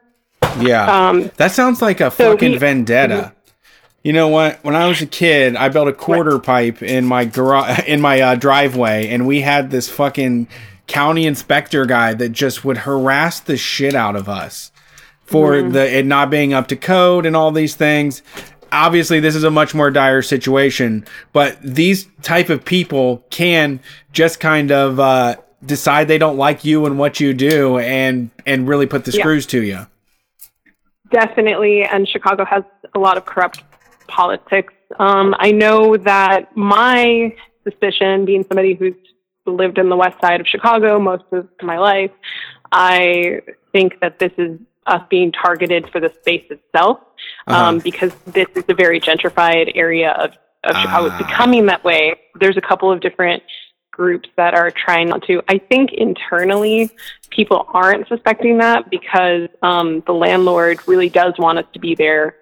yeah. 0.60 1.10
Um, 1.10 1.32
that 1.38 1.52
sounds 1.52 1.82
like 1.82 2.00
a 2.02 2.12
so 2.12 2.32
fucking 2.34 2.54
we- 2.54 2.58
vendetta. 2.58 3.34
You 4.02 4.14
know 4.14 4.30
what? 4.30 4.64
When 4.64 4.78
I 4.78 4.88
was 4.88 5.02
a 5.02 5.06
kid, 5.06 5.58
I 5.58 5.68
built 5.68 5.90
a 5.90 5.94
quarter 5.94 6.40
pipe 6.40 6.82
in 6.82 7.04
my 7.06 7.26
garage 7.26 7.80
in 7.88 8.00
my 8.00 8.22
uh, 8.22 8.36
driveway, 8.36 9.10
and 9.10 9.28
we 9.28 9.42
had 9.42 9.72
this 9.72 9.90
fucking 9.90 10.48
county 10.88 11.28
inspector 11.28 11.86
guy 11.86 12.14
that 12.14 12.30
just 12.30 12.64
would 12.64 12.78
harass 12.78 13.42
the 13.42 13.58
shit 13.58 13.96
out 13.96 14.16
of 14.16 14.30
us 14.30 14.72
for 15.26 15.52
Mm-hmm. 15.52 15.72
the 15.74 15.98
it 15.98 16.06
not 16.06 16.30
being 16.30 16.54
up 16.54 16.68
to 16.70 16.78
code 16.78 17.26
and 17.26 17.36
all 17.36 17.52
these 17.52 17.76
things. 17.76 18.24
Obviously, 18.72 19.20
this 19.20 19.36
is 19.36 19.44
a 19.44 19.52
much 19.52 19.74
more 19.74 19.92
dire 19.92 20.22
situation, 20.22 21.06
but 21.34 21.58
these 21.62 22.08
type 22.22 22.50
of 22.50 22.64
people 22.64 23.24
can 23.30 23.80
just 24.12 24.40
kind 24.40 24.72
of 24.72 25.00
uh, 25.00 25.36
decide 25.66 26.08
they 26.08 26.18
don't 26.18 26.38
like 26.38 26.64
you 26.64 26.86
and 26.86 26.98
what 27.00 27.20
you 27.20 27.34
do, 27.34 27.80
and 27.80 28.30
and 28.46 28.68
really 28.68 28.86
put 28.86 29.06
the 29.06 29.12
Yeah. 29.12 29.22
screws 29.22 29.46
to 29.48 29.62
you. 29.64 29.88
Definitely, 31.12 31.84
and 31.84 32.08
Chicago 32.08 32.46
has 32.46 32.64
a 32.94 33.00
lot 33.00 33.18
of 33.18 33.26
corrupt 33.26 33.64
politics. 34.08 34.74
Um, 35.00 35.36
I 35.40 35.52
know 35.52 35.98
that 35.98 36.56
my 36.56 37.36
suspicion, 37.64 38.26
being 38.26 38.44
somebody 38.48 38.76
who's 38.76 38.96
lived 39.46 39.78
in 39.78 39.90
the 39.90 39.96
west 39.98 40.18
side 40.22 40.40
of 40.40 40.48
Chicago 40.48 41.00
most 41.00 41.24
of 41.32 41.48
my 41.62 41.78
life, 41.78 42.12
I 42.72 43.42
think 43.72 44.00
that 44.02 44.20
this 44.20 44.32
is 44.38 44.60
us 44.90 45.02
being 45.10 45.32
targeted 45.32 45.90
for 45.92 46.00
the 46.00 46.12
space 46.22 46.46
itself, 46.50 47.00
um, 47.48 47.56
Uh-huh. 47.56 47.80
because 47.84 48.14
this 48.28 48.48
is 48.56 48.64
a 48.70 48.74
very 48.74 49.00
gentrified 49.00 49.72
area 49.76 50.12
of, 50.12 50.32
of 50.64 50.76
Chicago. 50.82 51.06
It's 51.08 51.16
Ah. 51.16 51.28
becoming 51.28 51.66
that 51.68 51.84
way. 51.84 52.16
There's 52.40 52.58
a 52.58 52.62
couple 52.62 52.92
of 52.92 53.00
different 53.02 53.44
groups 53.92 54.30
that 54.38 54.54
are 54.54 54.72
trying 54.72 55.10
not 55.10 55.24
to. 55.24 55.42
I 55.50 55.58
think 55.58 55.92
internally, 55.94 56.90
people 57.30 57.66
aren't 57.74 58.08
suspecting 58.08 58.58
that 58.60 58.90
because 58.90 59.50
um, 59.62 60.02
the 60.08 60.14
landlord 60.14 60.80
really 60.88 61.10
does 61.10 61.34
want 61.38 61.60
us 61.60 61.66
to 61.74 61.80
be 61.80 61.96
there. 61.96 62.36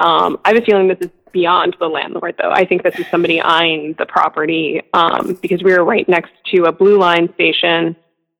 Um, 0.00 0.38
I 0.44 0.48
have 0.50 0.58
a 0.62 0.64
feeling 0.64 0.88
this 0.88 0.98
is 1.00 1.10
beyond 1.32 1.76
the 1.78 1.88
landlord, 1.88 2.34
though. 2.40 2.50
I 2.50 2.64
think 2.64 2.82
this 2.82 2.98
is 2.98 3.06
somebody 3.08 3.40
eyeing 3.40 3.94
the 3.98 4.06
property 4.06 4.82
um, 4.94 5.38
because 5.42 5.62
we 5.62 5.72
are 5.72 5.84
right 5.84 6.08
next 6.08 6.32
to 6.52 6.64
a 6.64 6.72
blue 6.72 6.98
line 6.98 7.32
station, 7.34 7.94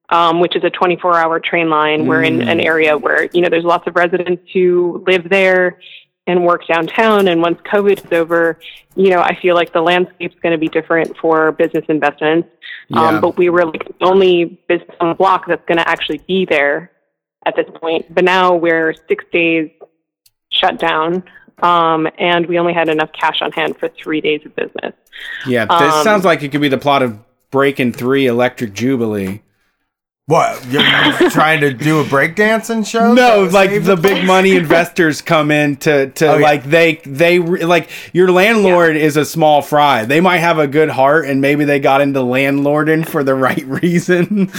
um, 0.09 0.39
which 0.39 0.55
is 0.55 0.63
a 0.63 0.69
24-hour 0.71 1.39
train 1.39 1.69
line. 1.69 2.07
We're 2.07 2.23
in 2.23 2.41
an 2.41 2.59
area 2.59 2.97
where 2.97 3.25
you 3.33 3.41
know 3.41 3.49
there's 3.49 3.63
lots 3.63 3.87
of 3.87 3.95
residents 3.95 4.43
who 4.53 5.03
live 5.07 5.29
there 5.29 5.79
and 6.29 6.45
work 6.45 6.67
downtown. 6.67 7.27
And 7.27 7.41
once 7.41 7.59
COVID 7.61 8.05
is 8.05 8.11
over, 8.11 8.59
you 8.95 9.09
know, 9.09 9.19
I 9.19 9.35
feel 9.41 9.55
like 9.55 9.73
the 9.73 9.81
landscape's 9.81 10.35
going 10.41 10.51
to 10.51 10.59
be 10.59 10.67
different 10.67 11.17
for 11.17 11.51
business 11.51 11.85
investments. 11.89 12.49
Yeah. 12.89 13.01
Um, 13.01 13.21
but 13.21 13.35
we 13.35 13.49
were 13.49 13.65
like 13.65 13.85
the 13.99 14.05
only 14.05 14.61
business 14.67 14.95
on 14.99 15.09
the 15.09 15.15
block 15.15 15.45
that's 15.47 15.65
going 15.67 15.79
to 15.79 15.89
actually 15.89 16.19
be 16.27 16.45
there 16.45 16.91
at 17.45 17.55
this 17.55 17.65
point. 17.81 18.13
But 18.13 18.23
now 18.23 18.55
we're 18.55 18.93
six 19.07 19.25
days 19.31 19.71
shut 20.51 20.79
down, 20.79 21.23
um, 21.63 22.07
and 22.17 22.45
we 22.45 22.59
only 22.59 22.73
had 22.73 22.89
enough 22.89 23.11
cash 23.11 23.41
on 23.41 23.51
hand 23.51 23.77
for 23.77 23.89
three 23.89 24.21
days 24.21 24.41
of 24.45 24.55
business. 24.55 24.93
Yeah, 25.47 25.65
this 25.65 25.93
Um, 25.93 26.03
sounds 26.03 26.25
like 26.25 26.43
it 26.43 26.49
could 26.49 26.61
be 26.61 26.69
the 26.69 26.77
plot 26.77 27.01
of 27.01 27.19
Breaking 27.51 27.91
Three 27.91 28.27
Electric 28.27 28.73
Jubilee. 28.73 29.41
What? 30.29 30.63
You're 30.67 30.83
trying 31.31 31.61
to 31.61 31.73
do 31.73 32.01
a 32.01 32.03
breakdancing 32.03 32.85
show? 32.85 33.13
No, 33.15 33.45
like 33.51 33.71
save 33.71 33.85
the 33.85 33.95
big 33.95 34.27
money 34.27 34.55
investors 34.55 35.23
come 35.23 35.49
in 35.49 35.75
to 35.77 36.11
to 36.11 36.27
Oh, 36.33 36.35
yeah. 36.37 36.43
like 36.43 36.63
they 36.65 37.01
they 37.03 37.39
like 37.39 37.89
your 38.13 38.31
landlord 38.31 38.95
is 38.95 39.17
a 39.17 39.25
small 39.25 39.63
fry. 39.63 40.05
They 40.05 40.21
might 40.21 40.37
have 40.37 40.59
a 40.59 40.67
good 40.67 40.89
heart 40.89 41.25
and 41.25 41.41
maybe 41.41 41.65
they 41.65 41.79
got 41.79 42.01
into 42.01 42.19
landlording 42.19 43.07
for 43.07 43.23
the 43.23 43.33
right 43.47 43.65
reason. 43.65 44.51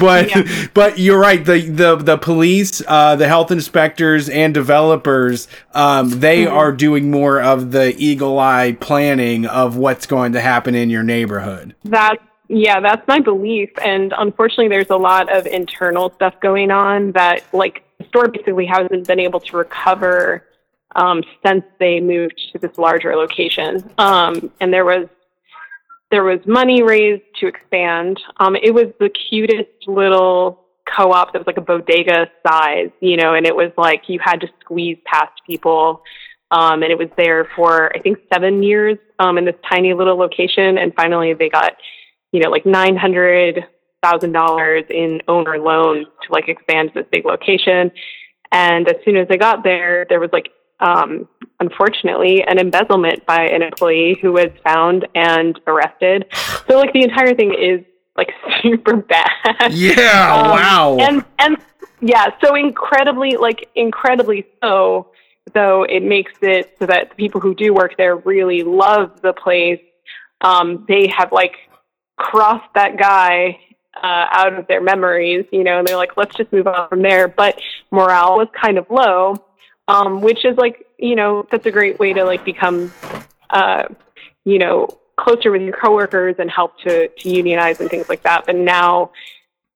but 0.00 0.28
Yeah. 0.34 0.66
but 0.74 0.98
you're 0.98 1.20
right. 1.20 1.44
The 1.44 1.68
the 1.68 1.94
the 1.94 2.18
police, 2.18 2.82
uh, 2.88 3.14
the 3.14 3.28
health 3.28 3.52
inspectors, 3.52 4.28
and 4.28 4.52
developers, 4.52 5.46
um, 5.72 6.10
they 6.10 6.32
Mm-hmm. 6.46 6.56
are 6.56 6.72
doing 6.72 7.10
more 7.12 7.40
of 7.40 7.70
the 7.70 7.94
eagle 7.96 8.40
eye 8.40 8.76
planning 8.80 9.46
of 9.46 9.76
what's 9.76 10.06
going 10.06 10.32
to 10.32 10.40
happen 10.40 10.74
in 10.74 10.90
your 10.90 11.04
neighborhood. 11.04 11.76
That's 11.84 12.20
yeah, 12.52 12.80
that's 12.80 13.06
my 13.08 13.18
belief. 13.18 13.70
And 13.82 14.12
unfortunately, 14.16 14.68
there's 14.68 14.90
a 14.90 14.96
lot 14.96 15.34
of 15.34 15.46
internal 15.46 16.12
stuff 16.16 16.34
going 16.40 16.70
on 16.70 17.12
that, 17.12 17.42
like, 17.54 17.82
the 17.98 18.04
store 18.08 18.28
basically 18.28 18.66
hasn't 18.66 19.06
been 19.06 19.18
able 19.18 19.40
to 19.40 19.56
recover 19.56 20.46
um, 20.94 21.22
since 21.44 21.64
they 21.80 21.98
moved 21.98 22.38
to 22.52 22.58
this 22.58 22.76
larger 22.76 23.16
location. 23.16 23.90
Um, 23.96 24.52
and 24.60 24.72
there 24.72 24.84
was 24.84 25.08
there 26.10 26.24
was 26.24 26.40
money 26.46 26.82
raised 26.82 27.22
to 27.40 27.46
expand. 27.46 28.20
Um, 28.36 28.54
it 28.54 28.74
was 28.74 28.88
the 29.00 29.08
cutest 29.08 29.70
little 29.86 30.60
co-op 30.94 31.32
that 31.32 31.38
was 31.38 31.46
like 31.46 31.56
a 31.56 31.62
bodega 31.62 32.26
size, 32.46 32.90
you 33.00 33.16
know, 33.16 33.32
and 33.32 33.46
it 33.46 33.56
was 33.56 33.72
like 33.78 34.10
you 34.10 34.18
had 34.22 34.42
to 34.42 34.48
squeeze 34.60 34.98
past 35.06 35.32
people. 35.46 36.02
Um, 36.50 36.82
and 36.82 36.92
it 36.92 36.98
was 36.98 37.08
there 37.16 37.48
for 37.56 37.96
I 37.96 38.00
think 38.00 38.18
seven 38.30 38.62
years 38.62 38.98
um, 39.18 39.38
in 39.38 39.46
this 39.46 39.54
tiny 39.66 39.94
little 39.94 40.18
location. 40.18 40.76
And 40.76 40.94
finally, 40.94 41.32
they 41.32 41.48
got 41.48 41.72
you 42.32 42.40
know 42.40 42.50
like 42.50 42.66
nine 42.66 42.96
hundred 42.96 43.64
thousand 44.02 44.32
dollars 44.32 44.84
in 44.90 45.22
owner 45.28 45.58
loans 45.58 46.06
to 46.26 46.32
like 46.32 46.48
expand 46.48 46.90
this 46.94 47.06
big 47.12 47.24
location. 47.24 47.90
And 48.50 48.88
as 48.88 48.96
soon 49.04 49.16
as 49.16 49.28
they 49.28 49.38
got 49.38 49.62
there, 49.62 50.04
there 50.08 50.20
was 50.20 50.30
like 50.32 50.50
um, 50.80 51.28
unfortunately 51.60 52.42
an 52.42 52.58
embezzlement 52.58 53.24
by 53.24 53.46
an 53.46 53.62
employee 53.62 54.18
who 54.20 54.32
was 54.32 54.48
found 54.64 55.06
and 55.14 55.58
arrested. 55.66 56.26
So 56.68 56.76
like 56.78 56.92
the 56.92 57.02
entire 57.02 57.34
thing 57.34 57.54
is 57.54 57.84
like 58.16 58.30
super 58.62 58.96
bad. 58.96 59.72
Yeah, 59.72 60.34
Um, 60.34 60.50
wow. 60.50 60.96
And 61.00 61.24
and 61.38 61.56
yeah, 62.00 62.26
so 62.42 62.56
incredibly 62.56 63.36
like 63.36 63.68
incredibly 63.74 64.46
so 64.62 65.12
though 65.54 65.84
it 65.84 66.02
makes 66.02 66.32
it 66.42 66.76
so 66.78 66.86
that 66.86 67.10
the 67.10 67.14
people 67.16 67.40
who 67.40 67.54
do 67.54 67.72
work 67.72 67.96
there 67.96 68.16
really 68.16 68.62
love 68.62 69.20
the 69.22 69.32
place. 69.32 69.80
Um, 70.40 70.84
they 70.88 71.06
have 71.06 71.30
like 71.30 71.54
crossed 72.16 72.72
that 72.74 72.96
guy 72.98 73.58
uh, 73.96 74.26
out 74.30 74.54
of 74.54 74.66
their 74.66 74.80
memories, 74.80 75.46
you 75.52 75.64
know, 75.64 75.78
and 75.78 75.86
they're 75.86 75.96
like, 75.96 76.16
let's 76.16 76.34
just 76.34 76.52
move 76.52 76.66
on 76.66 76.88
from 76.88 77.02
there. 77.02 77.28
But 77.28 77.60
morale 77.90 78.36
was 78.36 78.48
kind 78.60 78.78
of 78.78 78.88
low, 78.90 79.44
um, 79.88 80.20
which 80.20 80.44
is 80.44 80.56
like, 80.56 80.86
you 80.98 81.14
know, 81.14 81.46
that's 81.50 81.66
a 81.66 81.70
great 81.70 81.98
way 81.98 82.12
to 82.12 82.24
like 82.24 82.44
become, 82.44 82.92
uh, 83.50 83.84
you 84.44 84.58
know, 84.58 84.88
closer 85.16 85.50
with 85.50 85.62
your 85.62 85.76
coworkers 85.76 86.36
and 86.38 86.50
help 86.50 86.78
to, 86.80 87.08
to 87.08 87.28
unionize 87.28 87.80
and 87.80 87.90
things 87.90 88.08
like 88.08 88.22
that. 88.22 88.46
But 88.46 88.56
now, 88.56 89.12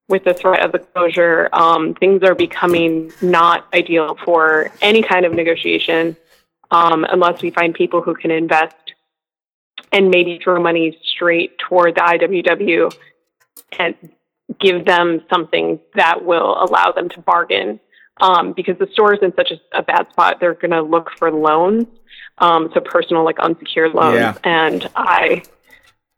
with 0.09 0.23
the 0.23 0.35
threat 0.35 0.65
of 0.65 0.71
the 0.71 0.79
closure, 0.79 1.49
um, 1.53 1.95
things 1.95 2.23
are 2.23 2.35
becoming 2.35 3.13
not 3.21 3.67
ideal 3.75 4.17
for 4.25 4.71
any 4.81 5.03
kind 5.03 5.27
of 5.27 5.33
negotiation 5.33 6.17
um, 6.71 7.05
unless 7.05 7.43
we 7.43 7.51
find 7.51 7.75
people 7.75 8.01
who 8.01 8.15
can 8.15 8.31
invest 8.31 8.86
and 9.93 10.11
maybe 10.11 10.39
throw 10.43 10.61
money 10.61 10.99
straight 11.05 11.59
toward 11.59 11.95
the 11.95 12.01
IWW 12.01 12.95
and 13.79 13.95
give 14.61 14.85
them 14.85 15.23
something 15.33 15.81
that 15.95 16.25
will 16.25 16.63
allow 16.63 16.93
them 16.93 17.09
to 17.11 17.21
bargain. 17.21 17.81
Um, 18.19 18.55
because 18.55 18.79
the 18.79 18.89
store 18.93 19.13
is 19.13 19.21
in 19.23 19.35
such 19.37 19.51
a, 19.51 19.79
a 19.79 19.83
bad 19.83 20.09
spot, 20.11 20.39
they're 20.41 20.55
going 20.55 20.71
to 20.71 20.81
look 20.81 21.11
for 21.19 21.31
loans, 21.31 21.85
um, 22.39 22.71
so 22.73 22.81
personal, 22.81 23.25
like 23.25 23.39
unsecured 23.41 23.93
loans. 23.93 24.17
Yeah. 24.17 24.35
And 24.43 24.89
I 24.97 25.43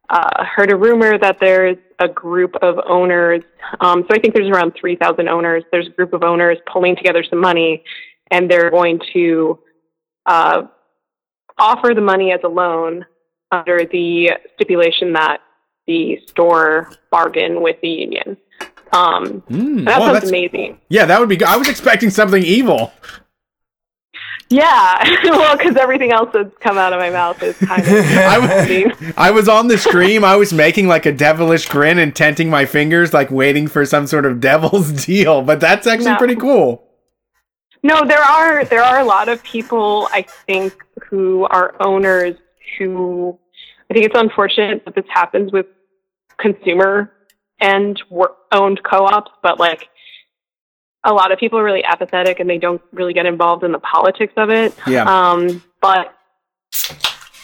uh, 0.09 0.45
heard 0.45 0.71
a 0.71 0.77
rumor 0.77 1.17
that 1.17 1.39
there's 1.41 1.77
a 1.99 2.07
group 2.07 2.55
of 2.61 2.79
owners. 2.87 3.43
Um, 3.81 4.05
so 4.07 4.15
I 4.15 4.19
think 4.19 4.33
there's 4.33 4.47
around 4.47 4.73
3,000 4.79 5.27
owners. 5.27 5.63
There's 5.71 5.87
a 5.87 5.91
group 5.91 6.13
of 6.13 6.23
owners 6.23 6.57
pulling 6.71 6.95
together 6.95 7.23
some 7.29 7.39
money, 7.39 7.83
and 8.31 8.49
they're 8.49 8.71
going 8.71 9.01
to 9.13 9.59
uh, 10.25 10.63
offer 11.57 11.93
the 11.93 12.01
money 12.01 12.31
as 12.31 12.39
a 12.45 12.47
loan 12.47 13.05
under 13.51 13.85
the 13.85 14.31
stipulation 14.55 15.13
that 15.13 15.39
the 15.87 16.19
store 16.27 16.91
bargain 17.11 17.61
with 17.61 17.79
the 17.81 17.89
union. 17.89 18.37
Um, 18.91 19.41
Mm, 19.49 19.85
that 19.85 19.99
sounds 19.99 20.13
that's- 20.13 20.29
amazing. 20.29 20.79
yeah, 20.89 21.05
that 21.05 21.19
would 21.19 21.29
be 21.29 21.37
good. 21.37 21.47
I 21.47 21.57
was 21.57 21.67
expecting 21.67 22.09
something 22.09 22.43
evil. 22.43 22.91
Yeah, 24.51 25.03
well, 25.25 25.55
because 25.55 25.75
everything 25.75 26.11
else 26.11 26.29
that's 26.33 26.55
come 26.59 26.79
out 26.79 26.91
of 26.91 26.99
my 26.99 27.11
mouth 27.11 27.41
is 27.43 27.55
kind 27.57 27.83
of. 27.83 27.87
I 27.93 28.39
was, 28.39 29.13
I 29.17 29.31
was 29.31 29.47
on 29.47 29.67
the 29.67 29.77
stream. 29.77 30.23
I 30.23 30.35
was 30.37 30.51
making 30.51 30.87
like 30.87 31.05
a 31.05 31.11
devilish 31.11 31.69
grin 31.69 31.99
and 31.99 32.15
tenting 32.15 32.49
my 32.49 32.65
fingers, 32.65 33.13
like 33.13 33.29
waiting 33.29 33.67
for 33.67 33.85
some 33.85 34.07
sort 34.07 34.25
of 34.25 34.39
devil's 34.39 35.05
deal. 35.05 35.43
But 35.43 35.59
that's 35.59 35.85
actually 35.85 36.11
No. 36.11 36.17
pretty 36.17 36.35
cool. 36.35 36.83
No, 37.83 38.03
there 38.05 38.21
are 38.23 38.65
there 38.65 38.81
are 38.83 38.99
a 38.99 39.05
lot 39.05 39.29
of 39.29 39.41
people 39.43 40.09
I 40.11 40.23
think 40.47 40.73
who 41.09 41.45
are 41.45 41.75
owners 41.79 42.35
who 42.79 43.37
I 43.89 43.93
think 43.93 44.05
it's 44.05 44.17
unfortunate 44.17 44.85
that 44.85 44.95
this 44.95 45.05
happens 45.13 45.51
with 45.51 45.65
consumer 46.39 47.11
and 47.59 48.01
work 48.09 48.37
owned 48.51 48.81
co-ops, 48.83 49.31
but 49.43 49.59
like 49.59 49.89
a 51.03 51.13
lot 51.13 51.31
of 51.31 51.39
people 51.39 51.59
are 51.59 51.63
really 51.63 51.83
apathetic 51.83 52.39
and 52.39 52.49
they 52.49 52.57
don't 52.57 52.81
really 52.91 53.13
get 53.13 53.25
involved 53.25 53.63
in 53.63 53.71
the 53.71 53.79
politics 53.79 54.33
of 54.37 54.49
it. 54.49 54.73
Yeah. 54.87 55.03
Um, 55.03 55.63
but 55.81 56.15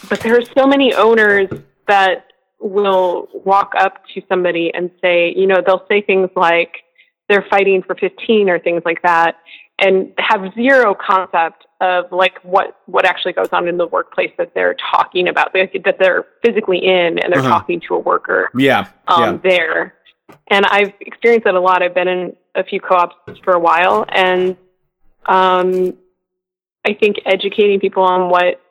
but 0.10 0.20
there 0.22 0.38
are 0.38 0.46
so 0.58 0.68
many 0.68 0.94
owners 0.94 1.50
that 1.88 2.28
will 2.60 3.28
walk 3.34 3.74
up 3.78 4.04
to 4.14 4.22
somebody 4.30 4.72
and 4.74 4.90
say, 5.02 5.34
you 5.36 5.48
know, 5.48 5.62
they'll 5.66 5.86
say 5.90 6.02
things 6.02 6.30
like 6.36 6.84
they're 7.28 7.46
fighting 7.50 7.82
for 7.82 7.96
15 7.96 8.50
or 8.50 8.60
things 8.60 8.82
like 8.86 9.02
that 9.02 9.38
and 9.80 10.14
have 10.18 10.54
zero 10.54 10.96
concept 10.96 11.65
of 11.82 12.06
like 12.12 12.40
what 12.44 12.78
what 12.86 13.06
actually 13.06 13.34
goes 13.34 13.50
on 13.52 13.68
in 13.68 13.78
the 13.78 13.88
workplace 13.88 14.32
that 14.38 14.54
they're 14.54 14.76
talking 14.92 15.28
about 15.28 15.54
like, 15.54 15.74
that 15.84 15.98
they're 16.00 16.26
physically 16.44 16.78
in 16.78 17.20
and 17.20 17.34
they're 17.34 17.40
Uh-huh. 17.40 17.50
talking 17.50 17.82
to 17.82 17.96
a 17.96 18.00
worker 18.00 18.50
Yeah. 18.56 18.88
um, 19.08 19.42
there. 19.44 19.96
And 20.50 20.66
I've 20.66 20.94
experienced 21.02 21.46
that 21.46 21.56
a 21.56 21.60
lot. 21.60 21.84
I've 21.84 21.94
been 21.94 22.08
in 22.08 22.36
a 22.56 22.64
few 22.64 22.80
co-ops 22.80 23.16
for 23.44 23.54
a 23.54 23.60
while, 23.60 24.06
and 24.10 24.56
um, 25.28 25.94
I 26.88 26.94
think 26.94 27.18
educating 27.26 27.80
people 27.80 28.04
on 28.04 28.30
what 28.30 28.62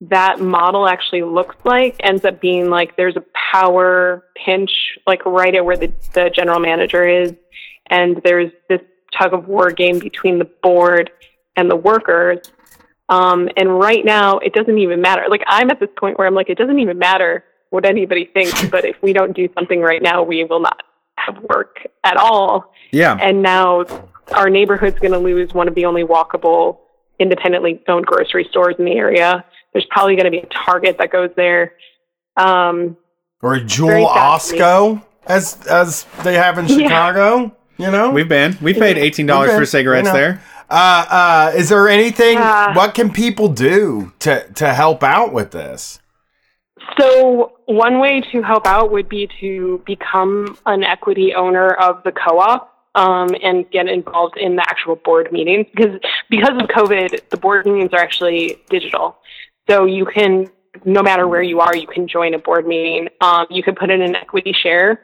that 0.00 0.40
model 0.40 0.86
actually 0.88 1.22
looks 1.22 1.56
like 1.64 1.96
ends 2.00 2.24
up 2.24 2.40
being 2.40 2.70
like 2.70 2.96
there's 2.96 3.16
a 3.16 3.24
power 3.52 4.24
pinch, 4.44 4.70
like 5.06 5.24
right 5.26 5.54
at 5.54 5.64
where 5.64 5.76
the, 5.76 5.92
the 6.14 6.30
general 6.34 6.60
manager 6.60 7.06
is, 7.06 7.34
and 7.88 8.20
there's 8.24 8.52
this 8.68 8.80
tug 9.18 9.34
of 9.34 9.48
war 9.48 9.70
game 9.70 9.98
between 9.98 10.38
the 10.38 10.48
board 10.62 11.10
and 11.58 11.70
the 11.70 11.76
workers. 11.76 12.38
Um, 13.10 13.48
and 13.56 13.78
right 13.78 14.04
now, 14.04 14.38
it 14.38 14.52
doesn't 14.52 14.78
even 14.78 15.00
matter. 15.00 15.24
Like 15.28 15.42
I'm 15.46 15.70
at 15.70 15.80
this 15.80 15.88
point 15.98 16.18
where 16.18 16.26
I'm 16.26 16.34
like, 16.34 16.48
it 16.50 16.58
doesn't 16.58 16.78
even 16.78 16.98
matter 16.98 17.44
what 17.70 17.84
anybody 17.84 18.24
thinks, 18.32 18.66
but 18.68 18.84
if 18.84 18.96
we 19.02 19.12
don't 19.12 19.34
do 19.34 19.48
something 19.54 19.80
right 19.80 20.02
now, 20.02 20.22
we 20.22 20.44
will 20.44 20.60
not 20.60 20.82
have 21.16 21.36
work 21.50 21.78
at 22.04 22.16
all. 22.16 22.72
Yeah. 22.92 23.18
And 23.20 23.42
now 23.42 23.84
our 24.32 24.48
neighborhood's 24.50 24.98
going 24.98 25.12
to 25.12 25.18
lose 25.18 25.52
one 25.52 25.68
of 25.68 25.74
the 25.74 25.84
only 25.86 26.04
walkable, 26.04 26.78
independently 27.18 27.82
owned 27.88 28.06
grocery 28.06 28.46
stores 28.50 28.76
in 28.78 28.84
the 28.84 28.92
area. 28.92 29.44
There's 29.72 29.86
probably 29.90 30.14
going 30.16 30.24
to 30.26 30.30
be 30.30 30.38
a 30.38 30.46
Target 30.46 30.96
that 30.98 31.10
goes 31.10 31.30
there. 31.36 31.74
Um, 32.36 32.96
Or 33.42 33.54
a 33.54 33.60
Jewel 33.64 34.06
fascinating. 34.08 34.66
Osco, 34.66 35.04
as 35.26 35.66
as 35.66 36.04
they 36.24 36.34
have 36.34 36.58
in 36.58 36.66
Yeah. 36.68 36.76
Chicago. 36.88 37.54
You 37.78 37.90
know, 37.92 38.10
We've 38.10 38.28
been. 38.28 38.56
We 38.60 38.74
paid 38.74 38.98
eighteen 38.98 39.26
dollars 39.26 39.50
Okay, 39.50 39.58
for 39.58 39.66
cigarettes 39.66 40.08
I 40.08 40.12
know. 40.12 40.18
there. 40.18 40.42
Uh, 40.68 41.06
uh, 41.08 41.52
is 41.56 41.70
there 41.70 41.88
anything? 41.88 42.34
Yeah. 42.34 42.74
what 42.74 42.94
can 42.94 43.10
people 43.10 43.48
do 43.48 44.12
to 44.20 44.46
to 44.54 44.74
help 44.74 45.02
out 45.02 45.32
with 45.32 45.50
this? 45.50 46.00
So 46.98 47.52
one 47.66 48.00
way 48.00 48.20
to 48.32 48.42
help 48.42 48.66
out 48.66 48.90
would 48.92 49.08
be 49.08 49.28
to 49.40 49.82
become 49.86 50.58
an 50.66 50.82
equity 50.84 51.34
owner 51.34 51.68
of 51.68 52.02
the 52.02 52.12
co-op 52.12 52.74
um, 52.94 53.34
and 53.42 53.70
get 53.70 53.88
involved 53.88 54.36
in 54.36 54.56
the 54.56 54.62
actual 54.62 54.96
board 54.96 55.30
meetings 55.32 55.66
because 55.74 56.00
because 56.28 56.60
of 56.60 56.68
COVID, 56.68 57.28
the 57.30 57.36
board 57.36 57.66
meetings 57.66 57.92
are 57.92 58.00
actually 58.00 58.60
digital. 58.68 59.16
So 59.68 59.84
you 59.84 60.06
can, 60.06 60.48
no 60.84 61.02
matter 61.02 61.28
where 61.28 61.42
you 61.42 61.60
are, 61.60 61.76
you 61.76 61.86
can 61.86 62.08
join 62.08 62.34
a 62.34 62.38
board 62.38 62.66
meeting. 62.66 63.08
Um, 63.20 63.46
you 63.50 63.62
can 63.62 63.74
put 63.74 63.90
in 63.90 64.02
an 64.02 64.16
equity 64.16 64.52
share. 64.52 65.02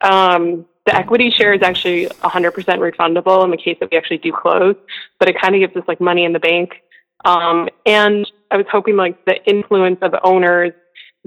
Um, 0.00 0.66
the 0.88 0.96
equity 0.96 1.30
share 1.30 1.52
is 1.52 1.60
actually 1.60 2.06
100% 2.06 2.52
refundable 2.54 3.44
in 3.44 3.50
the 3.50 3.58
case 3.58 3.76
that 3.78 3.90
we 3.90 3.98
actually 3.98 4.16
do 4.16 4.32
close, 4.32 4.74
but 5.18 5.28
it 5.28 5.38
kind 5.38 5.54
of 5.54 5.60
gives 5.60 5.76
us 5.76 5.86
like 5.86 6.00
money 6.00 6.24
in 6.24 6.32
the 6.32 6.38
bank. 6.38 6.82
Um, 7.26 7.68
and 7.84 8.26
I 8.50 8.56
was 8.56 8.64
hoping 8.72 8.96
like 8.96 9.22
the 9.26 9.36
influence 9.44 9.98
of 10.00 10.14
owners 10.24 10.72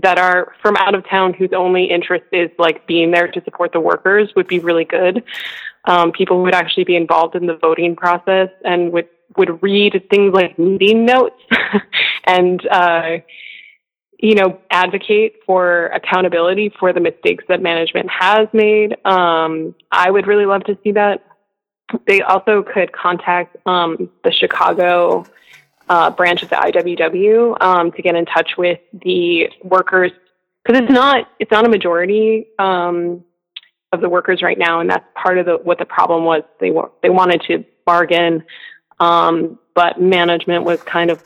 that 0.01 0.17
are 0.17 0.55
from 0.63 0.77
out 0.77 0.95
of 0.95 1.07
town 1.07 1.33
whose 1.33 1.51
only 1.55 1.83
interest 1.91 2.25
is 2.31 2.49
like 2.57 2.87
being 2.87 3.11
there 3.11 3.27
to 3.27 3.43
support 3.43 3.71
the 3.71 3.79
workers 3.79 4.31
would 4.35 4.47
be 4.47 4.57
really 4.57 4.85
good. 4.85 5.23
Um, 5.85 6.11
people 6.11 6.41
would 6.41 6.55
actually 6.55 6.85
be 6.85 6.95
involved 6.95 7.35
in 7.35 7.45
the 7.45 7.57
voting 7.57 7.95
process 7.95 8.49
and 8.65 8.91
would 8.93 9.09
would 9.37 9.61
read 9.61 10.07
things 10.09 10.33
like 10.33 10.57
meeting 10.57 11.05
notes 11.05 11.39
and 12.25 12.65
uh, 12.67 13.17
you 14.21 14.35
know 14.35 14.59
advocate 14.69 15.35
for 15.45 15.87
accountability 15.87 16.71
for 16.79 16.93
the 16.93 16.99
mistakes 16.99 17.43
that 17.49 17.61
management 17.61 18.09
has 18.09 18.47
made. 18.53 18.95
Um, 19.05 19.75
I 19.91 20.09
would 20.09 20.27
really 20.27 20.45
love 20.45 20.63
to 20.65 20.77
see 20.83 20.91
that. 20.93 21.23
They 22.07 22.21
also 22.21 22.63
could 22.63 22.93
contact 22.93 23.57
um, 23.65 24.09
the 24.23 24.31
Chicago 24.31 25.25
uh, 25.89 26.11
branch 26.11 26.43
of 26.43 26.49
the 26.49 26.55
IWW 26.55 27.61
um, 27.61 27.91
to 27.91 28.01
get 28.01 28.15
in 28.15 28.25
touch 28.25 28.51
with 28.57 28.79
the 28.93 29.49
workers 29.63 30.11
because 30.63 30.81
it's 30.81 30.91
not 30.91 31.27
it's 31.39 31.51
not 31.51 31.65
a 31.65 31.69
majority 31.69 32.47
um, 32.59 33.23
of 33.91 34.01
the 34.01 34.07
workers 34.07 34.41
right 34.41 34.57
now, 34.57 34.79
and 34.79 34.89
that's 34.89 35.05
part 35.15 35.39
of 35.39 35.47
the 35.47 35.57
what 35.57 35.79
the 35.79 35.85
problem 35.85 36.23
was. 36.23 36.43
They 36.59 36.69
wa- 36.69 36.91
they 37.01 37.09
wanted 37.09 37.41
to 37.47 37.65
bargain, 37.85 38.43
um, 38.99 39.59
but 39.73 39.99
management 39.99 40.63
was 40.63 40.81
kind 40.83 41.09
of 41.09 41.23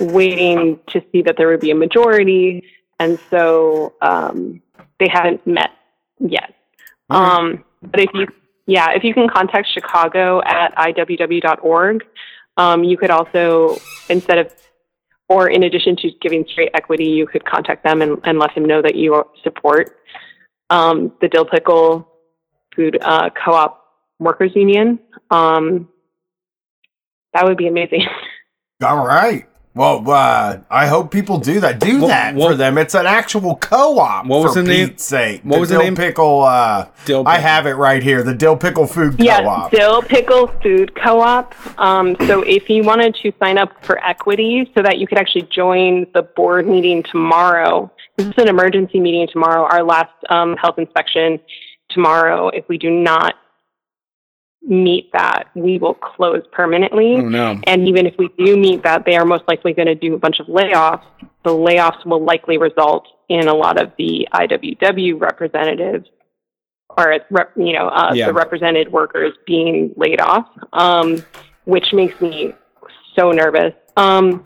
waiting 0.00 0.78
to 0.88 1.02
see 1.12 1.22
that 1.22 1.36
there 1.36 1.48
would 1.48 1.60
be 1.60 1.70
a 1.70 1.74
majority, 1.74 2.64
and 2.98 3.18
so 3.30 3.94
um, 4.02 4.62
they 4.98 5.08
haven't 5.08 5.46
met 5.46 5.70
yet. 6.18 6.54
Um, 7.10 7.64
but 7.82 8.00
if 8.00 8.10
you 8.14 8.26
yeah, 8.66 8.90
if 8.90 9.04
you 9.04 9.14
can 9.14 9.28
contact 9.28 9.68
Chicago 9.72 10.42
at 10.44 10.74
iww.org, 10.76 12.04
Um, 12.58 12.84
you 12.84 12.96
could 12.96 13.10
also, 13.10 13.76
instead 14.08 14.38
of, 14.38 14.52
or 15.28 15.48
in 15.48 15.62
addition 15.64 15.94
to 15.96 16.10
giving 16.22 16.44
straight 16.50 16.70
equity, 16.74 17.04
you 17.04 17.26
could 17.26 17.44
contact 17.44 17.84
them 17.84 18.00
and, 18.00 18.18
and 18.24 18.38
let 18.38 18.54
them 18.54 18.64
know 18.64 18.80
that 18.80 18.94
you 18.94 19.22
support 19.42 19.98
um, 20.70 21.12
the 21.20 21.28
Dill 21.28 21.44
Pickle 21.44 22.08
Food 22.74 22.98
uh, 23.02 23.28
Co-op 23.30 23.84
Workers 24.18 24.52
Union. 24.54 24.98
Um, 25.30 25.88
that 27.34 27.44
would 27.44 27.58
be 27.58 27.68
amazing. 27.68 28.06
All 28.82 29.06
right. 29.06 29.46
Well, 29.76 30.02
uh, 30.10 30.56
I 30.70 30.86
hope 30.86 31.10
people 31.10 31.36
do 31.36 31.60
that. 31.60 31.78
Do 31.80 32.00
What- 32.00 32.08
that 32.08 32.34
what- 32.34 32.48
for 32.52 32.54
them. 32.54 32.78
It's 32.78 32.94
an 32.94 33.06
actual 33.06 33.56
co-op. 33.56 34.24
What 34.24 34.42
was 34.42 34.54
for 34.54 34.62
the 34.62 34.68
name- 34.68 34.88
Pete's 34.88 35.04
sake. 35.04 35.42
what 35.44 35.60
was 35.60 35.68
the 35.68 35.74
Dill 35.74 35.84
name? 35.84 35.96
Pickle. 35.96 36.42
Uh, 36.44 36.86
Dill 37.04 37.22
I 37.26 37.36
have 37.36 37.66
it 37.66 37.74
right 37.74 38.02
here. 38.02 38.22
The 38.22 38.32
Dill 38.34 38.56
Pickle 38.56 38.86
Food 38.86 39.16
Yes, 39.18 39.40
Co-op. 39.42 39.70
Dill 39.70 40.00
Pickle 40.00 40.46
Food 40.62 40.94
Co-op. 40.96 41.54
Um, 41.78 42.16
so 42.26 42.40
if 42.42 42.70
you 42.70 42.84
wanted 42.84 43.14
to 43.22 43.32
sign 43.38 43.58
up 43.58 43.70
for 43.82 44.02
equity 44.02 44.70
so 44.74 44.82
that 44.82 44.96
you 44.96 45.06
could 45.06 45.18
actually 45.18 45.46
join 45.54 46.06
the 46.14 46.22
board 46.22 46.66
meeting 46.66 47.02
tomorrow, 47.02 47.90
this 48.16 48.28
is 48.28 48.34
an 48.38 48.48
emergency 48.48 48.98
meeting 48.98 49.28
tomorrow, 49.30 49.68
our 49.70 49.82
last 49.84 50.08
um, 50.30 50.56
health 50.56 50.78
inspection 50.78 51.38
tomorrow. 51.90 52.48
If 52.48 52.64
we 52.68 52.78
do 52.78 52.88
not 52.90 53.34
meet 54.68 55.12
that, 55.12 55.44
we 55.54 55.78
will 55.78 55.94
close 55.94 56.42
permanently. 56.52 57.14
Oh 57.16 57.28
no. 57.28 57.58
And 57.64 57.88
even 57.88 58.06
if 58.06 58.14
we 58.18 58.28
do 58.38 58.56
meet 58.56 58.82
that, 58.82 59.04
they 59.04 59.16
are 59.16 59.24
most 59.24 59.44
likely 59.48 59.72
going 59.72 59.86
to 59.86 59.94
do 59.94 60.14
a 60.14 60.18
bunch 60.18 60.40
of 60.40 60.46
layoffs. 60.46 61.04
The 61.44 61.50
layoffs 61.50 62.04
will 62.04 62.24
likely 62.24 62.58
result 62.58 63.06
in 63.28 63.48
a 63.48 63.54
lot 63.54 63.80
of 63.80 63.92
the 63.98 64.28
IWW 64.34 65.20
representatives 65.20 66.08
or, 66.98 67.18
rep, 67.30 67.52
you 67.56 67.72
know, 67.74 67.88
uh, 67.88 68.12
Yeah. 68.14 68.26
the 68.26 68.32
represented 68.32 68.90
workers 68.90 69.34
being 69.46 69.92
laid 69.96 70.20
off, 70.20 70.46
um, 70.72 71.18
which 71.64 71.92
makes 71.92 72.20
me 72.20 72.52
so 73.14 73.30
nervous. 73.32 73.74
Um, 73.96 74.42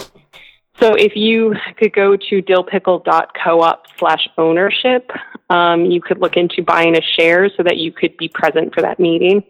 so 0.81 0.95
if 0.95 1.15
you 1.15 1.55
could 1.77 1.93
go 1.93 2.17
to 2.17 2.43
dillpickle.coop 2.43 3.87
slash 3.99 4.29
ownership, 4.39 5.11
um, 5.51 5.85
you 5.85 6.01
could 6.01 6.19
look 6.21 6.37
into 6.37 6.63
buying 6.63 6.97
a 6.97 7.03
share 7.03 7.51
so 7.57 7.63
that 7.63 7.77
you 7.77 7.93
could 7.93 8.17
be 8.17 8.29
present 8.29 8.75
for 8.75 8.81
that 8.81 8.99
meeting. 8.99 9.43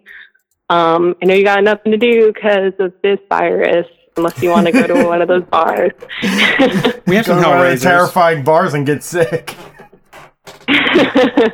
Um, 0.71 1.17
I 1.21 1.27
know 1.27 1.35
you 1.35 1.43
got 1.45 1.63
nothing 1.65 1.91
to 1.91 1.99
do 1.99 2.33
because 2.33 2.73
of 2.79 2.95
this 3.03 3.19
virus, 3.29 3.89
unless 4.17 4.41
you 4.41 4.51
want 4.51 4.67
to 4.67 4.73
go 4.73 4.87
to 4.87 5.05
one 5.09 5.21
of 5.21 5.27
those 5.27 5.43
bars. 5.45 5.91
We 6.23 6.29
have 7.17 7.27
Go 7.27 7.35
some 7.35 7.43
to 7.43 7.49
one 7.49 7.59
of 7.59 7.65
the 7.67 7.75
Hellraisers. 7.75 7.83
terrifying 7.83 8.45
bars 8.45 8.73
and 8.73 8.87
get 8.87 9.03
sick. 9.03 9.57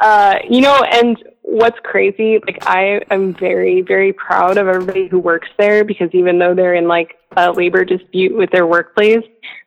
uh, 0.00 0.38
you 0.48 0.62
know, 0.62 0.82
and 0.92 1.22
what's 1.42 1.78
crazy, 1.84 2.38
like 2.46 2.66
I 2.66 3.02
am 3.10 3.34
very, 3.34 3.82
very 3.82 4.14
proud 4.14 4.56
of 4.56 4.66
everybody 4.66 5.08
who 5.08 5.18
works 5.18 5.48
there 5.58 5.84
because 5.84 6.08
even 6.14 6.38
though 6.38 6.54
they're 6.54 6.74
in 6.74 6.88
like 6.88 7.18
a 7.36 7.52
labor 7.52 7.84
dispute 7.84 8.34
with 8.34 8.50
their 8.50 8.66
workplace, 8.66 9.24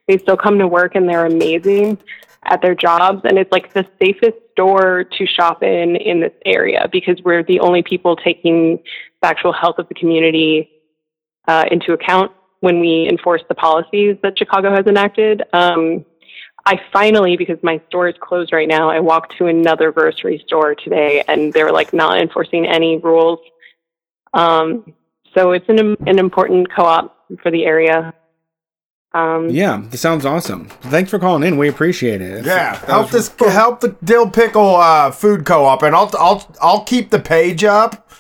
they 0.07 0.18
still 0.18 0.38
come 0.38 0.57
to 0.57 0.68
work 0.68 0.95
and 0.95 1.07
they're 1.07 1.28
amazing 1.28 1.99
at 2.45 2.61
their 2.61 2.75
jobs. 2.75 3.21
And 3.25 3.37
it's 3.37 3.51
like 3.51 3.73
the 3.73 3.85
safest 4.01 4.37
store 4.51 5.03
to 5.03 5.25
shop 5.25 5.63
in 5.63 5.95
in 5.95 6.19
this 6.21 6.33
area 6.45 6.87
because 6.91 7.21
we're 7.23 7.43
the 7.43 7.59
only 7.59 7.83
people 7.83 8.15
taking 8.15 8.79
the 9.21 9.27
actual 9.27 9.53
health 9.53 9.77
of 9.77 9.87
the 9.87 9.95
community 9.95 10.69
uh, 11.47 11.65
into 11.71 11.93
account 11.93 12.31
when 12.61 12.79
we 12.79 13.07
enforce 13.09 13.41
the 13.47 13.55
policies 13.55 14.17
that 14.23 14.37
Chicago 14.37 14.71
has 14.71 14.85
enacted. 14.87 15.43
Um, 15.53 16.05
I 16.65 16.81
finally, 16.91 17.37
because 17.37 17.59
my 17.61 17.79
store 17.87 18.07
is 18.07 18.15
closed 18.19 18.51
right 18.51 18.67
now, 18.67 18.89
I 18.89 18.99
walked 18.99 19.37
to 19.37 19.45
another 19.45 19.91
grocery 19.91 20.41
store 20.47 20.73
today 20.73 21.23
and 21.27 21.53
they 21.53 21.63
were 21.63 21.71
like 21.71 21.93
not 21.93 22.19
enforcing 22.19 22.65
any 22.65 22.97
rules. 22.97 23.39
Um, 24.33 24.93
so 25.35 25.51
it's 25.51 25.69
an, 25.69 25.95
an 26.07 26.17
important 26.17 26.71
co-op 26.73 27.15
for 27.43 27.51
the 27.51 27.65
area. 27.65 28.13
Um, 29.16 29.49
Yeah, 29.49 29.82
this 29.89 30.01
sounds 30.01 30.26
awesome. 30.26 30.66
Thanks 30.84 31.09
for 31.09 31.20
calling 31.20 31.43
in. 31.43 31.57
We 31.57 31.70
appreciate 31.70 32.22
it. 32.22 32.45
Yeah, 32.45 32.76
help 32.86 33.13
was- 33.13 33.30
this 33.30 33.51
help 33.53 33.80
the 33.80 33.95
Dill 34.03 34.30
Pickle 34.30 34.76
uh, 34.76 35.11
Food 35.11 35.45
Co-op, 35.45 35.84
and 35.84 35.95
I'll 35.95 36.11
I'll 36.20 36.55
I'll 36.61 36.84
keep 36.84 37.11
the 37.11 37.20
page 37.20 37.63
up 37.63 38.11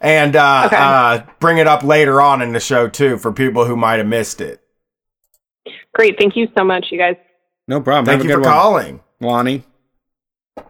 and 0.00 0.36
uh, 0.36 0.62
Okay. 0.66 0.76
uh, 0.78 1.20
bring 1.40 1.58
it 1.58 1.66
up 1.66 1.82
later 1.82 2.20
on 2.20 2.40
in 2.40 2.52
the 2.52 2.60
show 2.60 2.88
too 2.88 3.18
for 3.18 3.32
people 3.32 3.64
who 3.64 3.74
might 3.76 3.96
have 3.98 4.06
missed 4.06 4.40
it. 4.40 4.60
Great. 5.92 6.16
Thank 6.18 6.36
you 6.36 6.46
so 6.56 6.62
much, 6.64 6.86
you 6.90 6.98
guys. 6.98 7.16
No 7.66 7.80
problem. 7.80 8.04
Thank 8.06 8.22
Have 8.22 8.30
you 8.30 8.36
for 8.36 8.40
one, 8.42 8.50
calling. 8.52 9.00
Lonnie. 9.20 9.64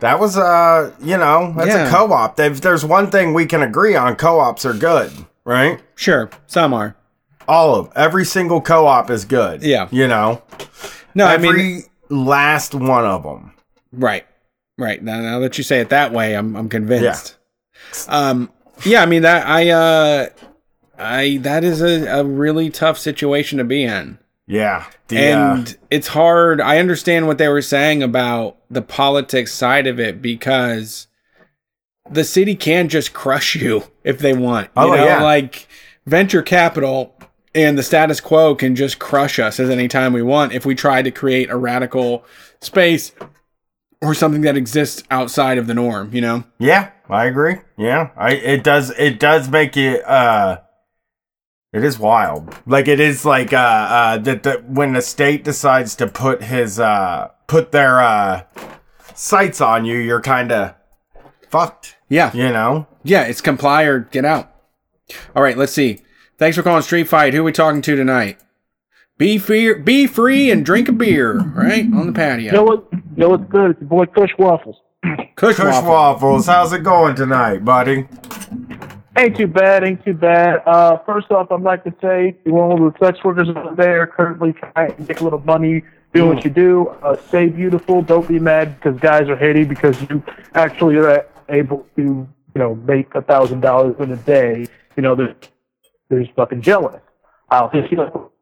That 0.00 0.18
was 0.18 0.38
uh, 0.38 0.92
you 1.02 1.18
know, 1.18 1.52
that's 1.56 1.68
Yeah. 1.68 1.88
a 1.88 1.90
co-op. 1.90 2.40
If 2.40 2.62
there's 2.62 2.84
one 2.86 3.10
thing 3.10 3.34
we 3.34 3.44
can 3.44 3.62
agree 3.62 3.96
on, 3.96 4.16
co-ops 4.16 4.64
are 4.64 4.72
good, 4.72 5.12
right? 5.44 5.80
Sure, 5.94 6.30
some 6.46 6.72
are. 6.72 6.96
All 7.48 7.74
of 7.74 7.92
every 7.94 8.24
single 8.24 8.60
co-op 8.60 9.10
is 9.10 9.24
good. 9.24 9.62
Yeah. 9.62 9.88
you 9.90 10.06
know, 10.08 10.42
No, 11.14 11.26
every 11.28 11.48
I 11.48 11.52
mean, 11.52 11.82
last 12.08 12.74
one 12.74 13.04
of 13.04 13.22
them. 13.22 13.52
right, 13.92 14.26
right. 14.78 15.02
Now, 15.02 15.20
now 15.20 15.38
that 15.40 15.58
you 15.58 15.64
say 15.64 15.80
it 15.80 15.88
that 15.90 16.12
way, 16.12 16.34
I'm 16.34 16.56
I'm 16.56 16.68
convinced. 16.68 17.36
Yeah. 18.08 18.28
Um, 18.28 18.50
yeah. 18.84 19.02
I 19.02 19.06
mean 19.06 19.22
that 19.22 19.46
I 19.46 19.70
uh, 19.70 20.28
I 20.98 21.38
that 21.42 21.64
is 21.64 21.82
a, 21.82 22.06
a 22.20 22.24
really 22.24 22.70
tough 22.70 22.98
situation 22.98 23.58
to 23.58 23.64
be 23.64 23.84
in. 23.84 24.18
Yeah, 24.46 24.84
the, 25.08 25.16
uh, 25.16 25.20
and 25.54 25.76
it's 25.90 26.08
hard. 26.08 26.60
I 26.60 26.78
understand 26.78 27.26
what 27.26 27.38
they 27.38 27.48
were 27.48 27.62
saying 27.62 28.02
about 28.02 28.58
the 28.70 28.82
politics 28.82 29.52
side 29.54 29.86
of 29.86 29.98
it 29.98 30.20
because 30.20 31.06
the 32.10 32.24
city 32.24 32.54
can 32.54 32.88
just 32.90 33.14
crush 33.14 33.54
you 33.62 33.84
if 34.02 34.18
they 34.18 34.34
want. 34.34 34.66
You 34.76 34.82
Oh, 34.82 34.94
know, 34.94 35.04
yeah. 35.04 35.22
like 35.22 35.66
venture 36.06 36.42
capital 36.42 37.14
and 37.54 37.78
the 37.78 37.82
status 37.82 38.20
quo 38.20 38.54
can 38.54 38.74
just 38.74 38.98
crush 38.98 39.38
us 39.38 39.60
at 39.60 39.70
any 39.70 39.88
time 39.88 40.12
we 40.12 40.22
want 40.22 40.52
if 40.52 40.66
we 40.66 40.74
try 40.74 41.02
to 41.02 41.10
create 41.10 41.50
a 41.50 41.56
radical 41.56 42.24
space 42.60 43.12
or 44.02 44.14
something 44.14 44.42
that 44.42 44.56
exists 44.56 45.02
outside 45.10 45.56
of 45.58 45.66
the 45.66 45.74
norm, 45.74 46.10
you 46.12 46.20
know? 46.20 46.44
Yeah, 46.58 46.90
I 47.08 47.26
agree. 47.26 47.56
Yeah, 47.78 48.10
I 48.16 48.32
it 48.32 48.64
does 48.64 48.90
it 48.98 49.18
does 49.20 49.48
make 49.48 49.76
it 49.76 50.04
uh 50.04 50.60
it 51.72 51.82
is 51.84 51.98
wild. 51.98 52.54
Like 52.66 52.86
it 52.88 53.00
is 53.00 53.24
like 53.24 53.52
uh 53.52 53.56
uh 53.56 54.18
that 54.18 54.42
the, 54.42 54.64
when 54.66 54.92
the 54.92 55.02
state 55.02 55.44
decides 55.44 55.94
to 55.96 56.06
put 56.06 56.42
his 56.42 56.78
uh 56.78 57.28
put 57.46 57.72
their 57.72 58.00
uh 58.00 58.42
sights 59.14 59.60
on 59.60 59.84
you, 59.84 59.96
you're 59.96 60.20
kind 60.20 60.50
of 60.52 60.74
fucked, 61.48 61.96
Yeah. 62.08 62.32
you 62.34 62.50
know? 62.50 62.86
Yeah, 63.04 63.22
it's 63.24 63.40
comply 63.40 63.84
or 63.84 64.00
get 64.00 64.24
out. 64.24 64.50
All 65.36 65.42
right, 65.42 65.56
let's 65.56 65.72
see. 65.72 66.00
Thanks 66.36 66.56
for 66.56 66.62
calling 66.62 66.82
Street 66.82 67.08
Fight. 67.08 67.32
Who 67.32 67.40
are 67.40 67.44
we 67.44 67.52
talking 67.52 67.82
to 67.82 67.96
tonight? 67.96 68.38
Be 69.16 69.38
free, 69.38 69.74
be 69.74 70.08
free, 70.08 70.50
and 70.50 70.66
drink 70.66 70.88
a 70.88 70.92
beer. 70.92 71.38
Right 71.38 71.84
on 71.84 72.08
the 72.08 72.12
patio. 72.12 72.52
Yo, 72.52 72.64
what, 72.64 72.88
yo, 73.16 73.28
what's 73.28 73.48
good? 73.48 73.70
It's 73.70 73.80
your 73.80 73.88
boy 73.88 74.06
Kush 74.06 74.32
Waffles. 74.38 74.76
Kush, 75.36 75.56
Kush 75.56 75.58
waffle. 75.58 75.90
waffles, 75.90 76.46
how's 76.46 76.72
it 76.72 76.82
going 76.82 77.14
tonight, 77.14 77.64
buddy? 77.64 78.08
Ain't 79.16 79.36
too 79.36 79.46
bad, 79.46 79.84
ain't 79.84 80.04
too 80.04 80.14
bad. 80.14 80.62
Uh, 80.66 80.98
first 81.06 81.30
off, 81.30 81.52
I'd 81.52 81.60
like 81.60 81.84
to 81.84 81.94
say 82.02 82.36
to 82.44 82.58
all 82.58 82.76
the 82.76 82.92
sex 82.98 83.22
workers 83.22 83.48
out 83.50 83.76
there 83.76 84.08
currently 84.08 84.54
trying 84.54 84.96
to 84.96 85.02
make 85.02 85.20
a 85.20 85.24
little 85.24 85.40
money, 85.40 85.84
do 86.12 86.26
what 86.26 86.44
you 86.44 86.50
do. 86.50 86.88
Uh, 87.02 87.16
stay 87.28 87.46
beautiful. 87.46 88.02
Don't 88.02 88.26
be 88.26 88.40
mad 88.40 88.74
because 88.80 88.98
guys 88.98 89.28
are 89.28 89.36
hating 89.36 89.68
because 89.68 90.00
you 90.10 90.22
actually 90.54 90.96
are 90.96 91.26
able 91.48 91.86
to, 91.94 92.02
you 92.02 92.28
know, 92.56 92.74
make 92.74 93.14
a 93.14 93.22
thousand 93.22 93.60
dollars 93.60 93.94
in 94.00 94.10
a 94.10 94.16
day. 94.16 94.66
You 94.96 95.02
know, 95.02 95.14
they're, 95.14 95.36
they're 96.14 96.24
just 96.24 96.34
fucking 96.36 96.62
jealous. 96.62 97.00
I'll 97.50 97.68
hit 97.68 97.90
you 97.90 98.00
up 98.02 98.32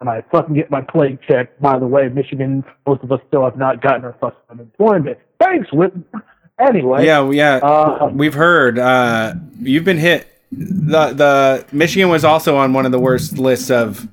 and 0.00 0.08
I 0.08 0.22
fucking 0.30 0.54
get 0.54 0.70
my 0.70 0.80
plate 0.82 1.18
check. 1.26 1.58
By 1.60 1.78
the 1.78 1.86
way, 1.86 2.08
Michigan, 2.08 2.64
most 2.86 3.02
of 3.02 3.10
us 3.12 3.20
still 3.28 3.44
have 3.44 3.56
not 3.56 3.80
gotten 3.82 4.04
our 4.04 4.16
fucking 4.20 4.38
unemployment. 4.50 5.18
Thanks, 5.40 5.68
Whitmer. 5.70 6.02
Anyway, 6.60 7.06
Yeah, 7.06 7.28
yeah. 7.30 7.56
uh, 7.56 8.10
We've 8.12 8.34
heard 8.34 8.78
uh, 8.78 9.34
you've 9.60 9.84
been 9.84 9.98
hit. 9.98 10.26
The 10.50 11.12
the 11.12 11.66
Michigan 11.72 12.08
was 12.08 12.24
also 12.24 12.56
on 12.56 12.72
one 12.72 12.86
of 12.86 12.92
the 12.92 12.98
worst 12.98 13.38
lists 13.38 13.70
of 13.70 14.08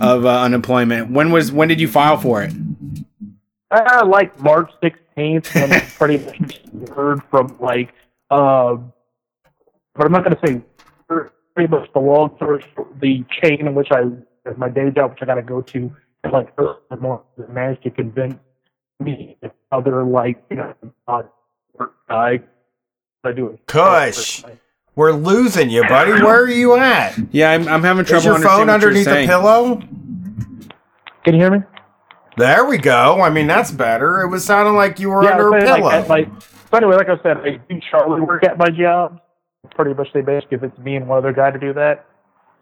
of 0.00 0.24
uh, 0.26 0.42
unemployment. 0.42 1.10
When 1.10 1.32
was 1.32 1.50
when 1.52 1.68
did 1.68 1.80
you 1.80 1.88
file 1.88 2.16
for 2.18 2.42
it? 2.42 2.52
uh, 3.70 4.04
like 4.06 4.38
March 4.40 4.70
16th, 4.82 5.54
when 5.54 5.72
I 5.72 5.80
pretty 5.98 6.24
much 6.24 6.60
heard 6.94 7.22
from 7.30 7.56
like, 7.60 7.92
um, 8.30 8.92
but 9.94 10.06
I'm 10.06 10.12
not 10.12 10.22
going 10.24 10.36
to 10.36 10.46
say 10.46 10.60
pretty 11.54 11.70
much 11.70 11.92
the 11.92 12.00
long 12.00 12.34
story, 12.36 12.64
the 13.00 13.24
chain 13.42 13.66
in 13.66 13.74
which 13.74 13.88
I, 13.90 14.02
as 14.46 14.56
my 14.56 14.68
day 14.68 14.90
job, 14.90 15.10
which 15.10 15.20
I 15.22 15.26
got 15.26 15.34
to 15.34 15.42
go 15.42 15.60
to, 15.62 15.92
and 16.24 16.32
like 16.32 16.52
early 16.58 16.76
in 16.90 16.96
the 16.96 17.02
morning, 17.02 17.24
managed 17.48 17.82
to 17.84 17.90
convince 17.90 18.36
me 18.98 19.36
and 19.42 19.52
other 19.72 20.04
like, 20.04 20.42
you 20.50 20.56
know, 20.56 20.74
guy. 22.08 22.40
I 23.22 23.32
do 23.32 23.48
it. 23.48 23.66
Kush. 23.66 24.44
We're 24.96 25.12
losing 25.12 25.70
you, 25.70 25.82
buddy. 25.86 26.12
Where 26.12 26.42
are 26.42 26.48
you 26.48 26.76
at? 26.76 27.18
Yeah, 27.32 27.50
I'm, 27.50 27.68
I'm 27.68 27.82
having 27.82 28.04
trouble. 28.04 28.18
Is 28.18 28.24
your 28.24 28.38
phone 28.40 28.66
what 28.66 28.70
underneath 28.70 29.04
the 29.04 29.24
pillow? 29.26 29.76
Can 31.24 31.34
you 31.34 31.40
hear 31.40 31.50
me? 31.50 31.58
There 32.36 32.64
we 32.64 32.78
go. 32.78 33.20
I 33.20 33.30
mean, 33.30 33.46
that's 33.46 33.70
better. 33.70 34.22
It 34.22 34.28
was 34.28 34.44
sounding 34.44 34.74
like 34.74 34.98
you 34.98 35.10
were 35.10 35.22
yeah, 35.22 35.32
under 35.32 35.54
I 35.54 35.58
a 35.58 35.60
was 35.60 35.64
saying, 35.64 35.76
pillow. 35.76 35.90
like, 35.90 36.08
like, 36.08 36.42
so 36.42 36.76
anyway, 36.76 36.96
like 36.96 37.08
I 37.08 37.22
said, 37.22 37.36
I 37.38 37.60
do 37.68 37.80
Charlie 37.90 38.20
work 38.20 38.44
at 38.44 38.56
my 38.56 38.70
job. 38.70 39.20
Pretty 39.82 39.96
much, 39.96 40.12
they 40.12 40.20
basically 40.20 40.56
if 40.56 40.62
it's 40.62 40.78
me 40.78 40.96
and 40.96 41.08
one 41.08 41.18
other 41.18 41.32
guy 41.32 41.50
to 41.50 41.58
do 41.58 41.72
that. 41.74 42.06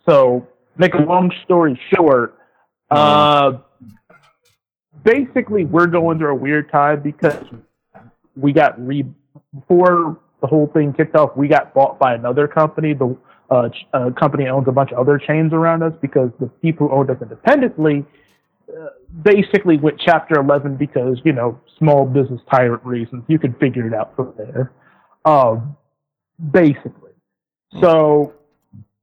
So 0.08 0.46
make 0.76 0.94
a 0.94 0.98
long 0.98 1.32
story 1.44 1.78
short, 1.94 2.38
uh, 2.90 3.58
basically 5.02 5.64
we're 5.64 5.86
going 5.86 6.18
through 6.18 6.32
a 6.32 6.34
weird 6.34 6.70
time 6.70 7.02
because 7.02 7.44
we 8.36 8.52
got 8.52 8.78
re 8.84 9.04
before 9.54 10.20
the 10.40 10.46
whole 10.46 10.68
thing 10.68 10.92
kicked 10.92 11.16
off. 11.16 11.36
We 11.36 11.48
got 11.48 11.74
bought 11.74 11.98
by 11.98 12.14
another 12.14 12.46
company. 12.46 12.94
The 12.94 13.16
uh, 13.50 13.68
uh, 13.92 14.10
company 14.10 14.46
owns 14.46 14.68
a 14.68 14.72
bunch 14.72 14.92
of 14.92 14.98
other 14.98 15.18
chains 15.18 15.52
around 15.52 15.82
us 15.82 15.92
because 16.00 16.30
the 16.38 16.46
people 16.46 16.88
who 16.88 16.94
owned 16.94 17.10
us 17.10 17.16
independently 17.20 18.04
uh, 18.68 18.88
basically 19.22 19.78
went 19.78 20.00
Chapter 20.04 20.38
11 20.38 20.76
because 20.76 21.18
you 21.24 21.32
know 21.32 21.60
small 21.78 22.06
business 22.06 22.40
tyrant 22.50 22.84
reasons. 22.84 23.24
You 23.26 23.38
can 23.38 23.54
figure 23.54 23.86
it 23.86 23.94
out 23.94 24.14
from 24.14 24.34
there. 24.36 24.72
Um, 25.24 25.76
basically. 26.52 27.07
So 27.80 28.32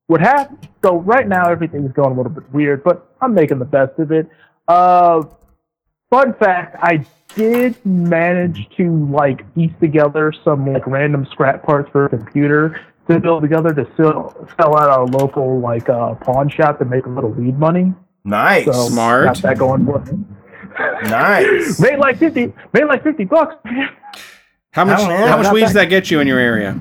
what 0.08 0.22
happened? 0.22 0.68
So 0.84 0.98
right 0.98 1.28
now 1.28 1.50
everything's 1.50 1.92
going 1.94 2.12
a 2.12 2.16
little 2.16 2.32
bit 2.32 2.52
weird, 2.54 2.84
but 2.84 3.16
I'm 3.22 3.34
making 3.34 3.60
the 3.60 3.66
best 3.66 3.98
of 4.00 4.12
it. 4.12 4.30
Uh, 4.68 5.24
fun 6.10 6.34
fact: 6.36 6.76
I 6.80 7.06
did 7.36 7.84
manage 7.86 8.68
to 8.78 9.08
like 9.08 9.54
piece 9.56 9.74
together 9.80 10.34
some 10.44 10.72
like 10.72 10.86
random 10.88 11.28
scrap 11.32 11.64
parts 11.64 11.90
for 11.92 12.06
a 12.06 12.10
computer 12.10 12.80
to 13.08 13.20
build 13.20 13.44
together 13.44 13.74
to 13.74 13.88
sell 13.98 14.48
sell 14.60 14.78
at 14.78 14.90
our 14.90 15.06
local 15.06 15.60
like 15.60 15.90
uh, 15.90 16.16
pawn 16.16 16.50
shop 16.50 16.80
to 16.80 16.86
make 16.86 17.06
a 17.06 17.10
little 17.10 17.32
weed 17.32 17.58
money. 17.58 17.94
Nice. 18.24 18.66
So 18.66 18.90
Smart. 18.90 19.26
Got 19.26 19.38
that 19.44 19.58
going 19.58 19.86
for 19.86 20.00
me. 20.00 20.24
nice. 21.10 21.80
Made 21.80 22.00
like 22.00 22.18
fifty. 22.18 22.54
Made 22.74 22.86
like 22.86 23.04
fifty 23.04 23.26
bucks. 23.26 23.56
How 24.72 24.86
much? 24.86 25.00
How 25.02 25.42
much 25.42 25.54
weed 25.54 25.62
does 25.62 25.74
that 25.74 25.86
get 25.86 26.12
you 26.12 26.20
in 26.20 26.28
your 26.28 26.40
area? 26.40 26.80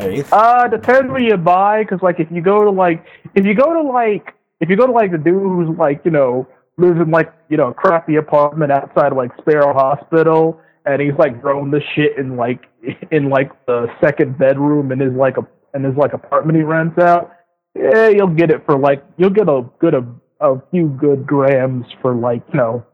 Eighth. 0.00 0.32
Uh, 0.32 0.68
depends 0.68 1.10
where 1.10 1.20
you 1.20 1.36
buy, 1.36 1.82
because 1.82 2.00
like 2.02 2.20
if 2.20 2.28
you 2.30 2.40
go 2.40 2.64
to 2.64 2.70
like 2.70 3.04
if 3.34 3.44
you 3.44 3.54
go 3.54 3.72
to 3.72 3.82
like 3.82 4.34
if 4.60 4.68
you 4.68 4.76
go 4.76 4.86
to 4.86 4.92
like 4.92 5.12
the 5.12 5.18
dude 5.18 5.42
who's 5.42 5.76
like 5.78 6.00
you 6.04 6.10
know 6.10 6.46
lives 6.76 7.00
in 7.00 7.10
like 7.10 7.32
you 7.48 7.56
know 7.56 7.68
a 7.68 7.74
crappy 7.74 8.16
apartment 8.16 8.72
outside 8.72 9.12
of 9.12 9.18
like 9.18 9.30
Sparrow 9.40 9.72
Hospital, 9.74 10.60
and 10.86 11.00
he's 11.00 11.18
like 11.18 11.40
growing 11.40 11.70
this 11.70 11.82
shit 11.94 12.16
in 12.18 12.36
like 12.36 12.60
in 13.10 13.28
like 13.28 13.50
the 13.66 13.86
second 14.02 14.38
bedroom 14.38 14.92
in 14.92 15.00
his 15.00 15.12
like 15.12 15.36
a 15.36 15.46
in 15.74 15.84
his 15.84 15.96
like 15.96 16.12
apartment 16.12 16.56
he 16.56 16.62
rents 16.62 16.98
out. 16.98 17.32
Yeah, 17.74 18.08
you'll 18.08 18.34
get 18.34 18.50
it 18.50 18.64
for 18.66 18.78
like 18.78 19.04
you'll 19.16 19.30
get 19.30 19.48
a 19.48 19.64
good 19.78 19.94
a, 19.94 20.06
a 20.40 20.60
few 20.70 20.88
good 20.88 21.26
grams 21.26 21.86
for 22.02 22.14
like 22.14 22.42
you 22.52 22.58
know 22.58 22.86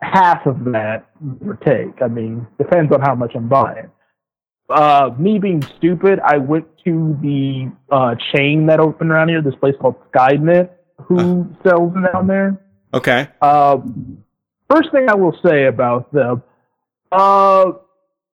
half 0.00 0.46
of 0.46 0.64
that 0.72 1.06
or 1.44 1.56
take. 1.56 2.00
I 2.00 2.08
mean, 2.08 2.46
depends 2.56 2.92
on 2.92 3.00
how 3.00 3.14
much 3.14 3.32
I'm 3.34 3.48
buying 3.48 3.90
uh, 4.68 5.10
me 5.18 5.38
being 5.38 5.62
stupid, 5.76 6.20
I 6.24 6.38
went 6.38 6.66
to 6.84 7.18
the 7.22 7.72
uh, 7.90 8.14
chain 8.32 8.66
that 8.66 8.80
opened 8.80 9.10
around 9.10 9.28
here, 9.28 9.42
this 9.42 9.54
place 9.54 9.74
called 9.80 9.96
Skymint, 10.12 10.70
who 11.02 11.48
sells 11.62 11.92
down 12.12 12.26
there. 12.26 12.60
Okay. 12.92 13.28
Uh, 13.40 13.78
first 14.70 14.90
thing 14.92 15.08
I 15.08 15.14
will 15.14 15.36
say 15.44 15.66
about 15.66 16.12
them, 16.12 16.42
uh, 17.12 17.72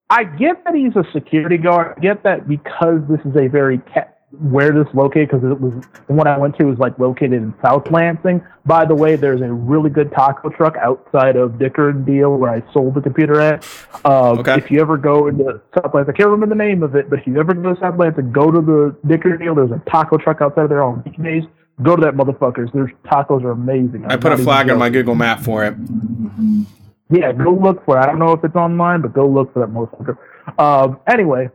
I 0.08 0.24
get 0.24 0.64
that 0.64 0.74
he's 0.74 0.94
a 0.94 1.04
security 1.12 1.56
guard. 1.56 1.94
I 1.96 2.00
get 2.00 2.22
that 2.24 2.48
because 2.48 3.00
this 3.08 3.20
is 3.24 3.36
a 3.36 3.48
very 3.48 3.78
ca- 3.78 4.08
where 4.40 4.72
this 4.72 4.92
located 4.94 5.30
because 5.30 5.44
it 5.50 5.60
was 5.60 5.72
the 6.06 6.12
one 6.12 6.26
I 6.26 6.36
went 6.38 6.56
to 6.58 6.64
was 6.64 6.78
like 6.78 6.98
located 6.98 7.34
in 7.34 7.54
South 7.62 7.90
Lansing. 7.90 8.42
By 8.64 8.84
the 8.84 8.94
way, 8.94 9.16
there's 9.16 9.40
a 9.40 9.52
really 9.52 9.90
good 9.90 10.12
taco 10.12 10.48
truck 10.50 10.76
outside 10.76 11.36
of 11.36 11.58
Dicker 11.58 11.90
and 11.90 12.04
Deal 12.04 12.36
where 12.36 12.50
I 12.50 12.62
sold 12.72 12.94
the 12.94 13.00
computer 13.00 13.40
at. 13.40 13.64
Um, 14.04 14.38
Okay. 14.38 14.54
If 14.56 14.70
you 14.70 14.80
ever 14.80 14.96
go 14.96 15.28
into 15.28 15.60
South 15.74 15.94
Lansing, 15.94 16.14
I 16.14 16.16
can't 16.16 16.28
remember 16.28 16.54
the 16.54 16.58
name 16.58 16.82
of 16.82 16.94
it, 16.94 17.08
but 17.08 17.20
if 17.20 17.26
you 17.26 17.38
ever 17.38 17.54
go 17.54 17.74
to 17.74 17.80
South 17.80 17.98
Lansing, 17.98 18.32
go 18.32 18.50
to 18.50 18.60
the 18.60 18.96
Dicker 19.06 19.30
and 19.30 19.40
Deal. 19.40 19.54
There's 19.54 19.70
a 19.70 19.82
taco 19.90 20.16
truck 20.18 20.40
outside 20.40 20.64
of 20.64 20.68
there 20.70 20.82
on 20.82 21.02
weekdays. 21.04 21.44
Go 21.82 21.94
to 21.94 22.02
that 22.02 22.14
motherfuckers. 22.14 22.72
Their 22.72 22.92
tacos 23.04 23.44
are 23.44 23.50
amazing. 23.50 24.04
I 24.06 24.14
I'm 24.14 24.20
put 24.20 24.32
a 24.32 24.38
flag 24.38 24.70
on 24.70 24.78
my. 24.78 24.88
Google 24.88 25.14
map 25.14 25.40
for 25.40 25.64
it. 25.64 25.74
Yeah, 27.10 27.32
go 27.32 27.52
look 27.52 27.84
for 27.84 27.98
it. 27.98 28.00
I 28.00 28.06
don't 28.06 28.18
know 28.18 28.32
if 28.32 28.42
it's 28.42 28.56
online, 28.56 29.02
but 29.02 29.12
go 29.12 29.28
look 29.28 29.52
for 29.52 29.60
that 29.60 29.68
motherfucker. 29.68 30.16
Um, 30.58 30.98
anyway, 31.06 31.50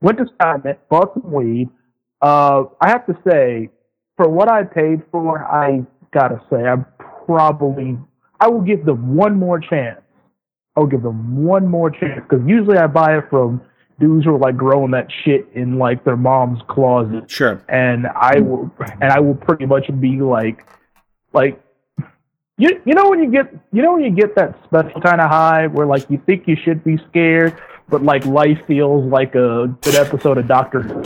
went 0.00 0.18
to 0.18 0.24
Skymint, 0.24 0.76
bought 0.88 1.14
some 1.14 1.32
weed. 1.32 1.68
Uh, 2.20 2.64
I 2.80 2.88
have 2.90 3.06
to 3.06 3.16
say, 3.28 3.70
for 4.16 4.28
what 4.28 4.48
I 4.50 4.64
paid 4.64 5.02
for, 5.10 5.44
I 5.44 5.84
gotta 6.12 6.40
say, 6.50 6.64
I'm 6.64 6.84
probably, 7.26 7.98
I 8.40 8.48
will 8.48 8.60
give 8.60 8.84
them 8.84 9.14
one 9.16 9.38
more 9.38 9.58
chance. 9.58 10.00
I'll 10.76 10.86
give 10.86 11.02
them 11.02 11.44
one 11.44 11.66
more 11.66 11.90
chance 11.90 12.20
because 12.28 12.46
usually 12.46 12.78
I 12.78 12.86
buy 12.86 13.16
it 13.18 13.24
from 13.30 13.60
dudes 13.98 14.24
who 14.24 14.34
are 14.34 14.38
like 14.38 14.56
growing 14.56 14.92
that 14.92 15.08
shit 15.24 15.46
in 15.54 15.78
like 15.78 16.04
their 16.04 16.16
mom's 16.16 16.60
closet 16.68 17.30
Sure. 17.30 17.62
and 17.68 18.06
I 18.06 18.40
will 18.40 18.70
and 19.02 19.12
I 19.12 19.20
will 19.20 19.34
pretty 19.34 19.66
much 19.66 19.90
be 20.00 20.20
like 20.22 20.64
like 21.34 21.62
you 22.56 22.80
you 22.86 22.94
know 22.94 23.10
when 23.10 23.22
you 23.22 23.30
get 23.30 23.52
you 23.72 23.82
know 23.82 23.92
when 23.94 24.04
you 24.04 24.10
get 24.10 24.34
that 24.36 24.58
special 24.64 25.02
kind 25.02 25.20
of 25.20 25.28
high 25.28 25.66
where 25.66 25.86
like 25.86 26.08
you 26.08 26.22
think 26.24 26.48
you 26.48 26.56
should 26.64 26.82
be 26.82 26.96
scared 27.10 27.60
but 27.90 28.02
like 28.02 28.24
life 28.24 28.58
feels 28.66 29.04
like 29.10 29.34
a 29.34 29.74
good 29.82 29.94
episode 29.96 30.38
of 30.38 30.46
Doctor 30.46 31.02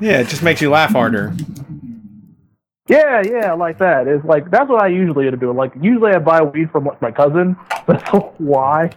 Yeah, 0.00 0.20
it 0.20 0.28
just 0.28 0.42
makes 0.42 0.60
you 0.60 0.70
laugh 0.70 0.90
harder. 0.92 1.34
Yeah, 2.88 3.22
yeah, 3.24 3.52
like 3.52 3.78
that. 3.78 4.08
It's 4.08 4.24
like 4.24 4.50
that's 4.50 4.68
what 4.68 4.82
I 4.82 4.88
usually 4.88 5.30
do. 5.32 5.52
Like 5.52 5.72
usually 5.80 6.12
I 6.12 6.18
buy 6.18 6.42
weed 6.42 6.70
from 6.72 6.84
like 6.86 7.00
my 7.00 7.12
cousin. 7.12 7.56
That's 7.86 8.10
why. 8.38 8.90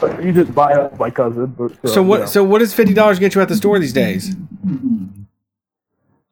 But 0.00 0.22
you 0.22 0.32
just 0.32 0.52
buy 0.52 0.72
it 0.72 0.90
from 0.90 0.98
my 0.98 1.10
cousin. 1.10 1.46
But, 1.46 1.72
So 1.88 2.02
what? 2.02 2.16
you 2.16 2.20
know. 2.22 2.26
So 2.26 2.44
what 2.44 2.58
does 2.58 2.74
fifty 2.74 2.92
dollars 2.92 3.20
get 3.20 3.34
you 3.36 3.40
at 3.40 3.48
the 3.48 3.54
store 3.56 3.78
these 3.78 3.92
days? 3.92 4.34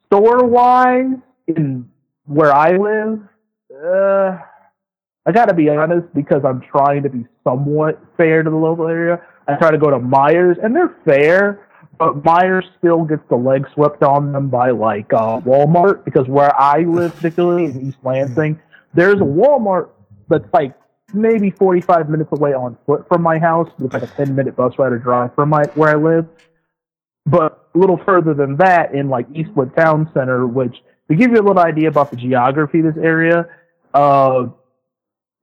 store 0.06 0.44
wise 0.44 1.16
in 1.48 1.88
where 2.26 2.52
I 2.52 2.76
live, 2.76 3.20
uh, 3.84 4.38
I 5.26 5.32
gotta 5.32 5.54
be 5.54 5.68
honest 5.68 6.06
because 6.14 6.44
I'm 6.44 6.60
trying 6.60 7.02
to 7.04 7.08
be 7.08 7.26
somewhat 7.42 8.00
fair 8.16 8.42
to 8.42 8.50
the 8.50 8.56
local 8.56 8.86
area. 8.88 9.20
I 9.46 9.54
try 9.56 9.70
to 9.70 9.78
go 9.78 9.90
to 9.90 9.98
Meijers 9.98 10.62
and 10.64 10.74
they're 10.74 10.96
fair, 11.04 11.68
but 11.98 12.22
Meijers 12.22 12.64
still 12.78 13.04
gets 13.04 13.22
the 13.28 13.36
leg 13.36 13.66
swept 13.74 14.02
on 14.02 14.32
them 14.32 14.48
by 14.48 14.70
like 14.70 15.12
uh, 15.12 15.40
Walmart 15.40 16.04
because 16.04 16.26
where 16.28 16.58
I 16.60 16.80
live, 16.80 17.14
particularly 17.14 17.66
in 17.66 17.88
East 17.88 17.98
Lansing, 18.02 18.60
there's 18.94 19.20
a 19.20 19.24
Walmart 19.24 19.90
that's 20.28 20.48
like 20.52 20.74
maybe 21.12 21.50
45 21.50 22.08
minutes 22.08 22.30
away 22.32 22.54
on 22.54 22.76
foot 22.86 23.06
from 23.08 23.22
my 23.22 23.38
house. 23.38 23.70
It's 23.78 23.92
like 23.92 24.02
a 24.02 24.06
10 24.06 24.34
minute 24.34 24.56
bus 24.56 24.74
ride 24.78 24.92
or 24.92 24.98
drive 24.98 25.34
from 25.34 25.50
my 25.50 25.64
where 25.74 25.90
I 25.90 25.94
live. 25.94 26.26
But 27.26 27.68
a 27.74 27.78
little 27.78 27.98
further 28.04 28.34
than 28.34 28.56
that, 28.56 28.94
in 28.94 29.08
like 29.08 29.26
Eastwood 29.34 29.74
Town 29.76 30.10
Center, 30.14 30.46
which 30.46 30.76
to 31.10 31.16
give 31.16 31.30
you 31.30 31.38
a 31.38 31.44
little 31.44 31.60
idea 31.60 31.88
about 31.88 32.10
the 32.10 32.16
geography 32.16 32.80
of 32.80 32.94
this 32.94 33.02
area, 33.02 33.46
uh, 33.92 34.46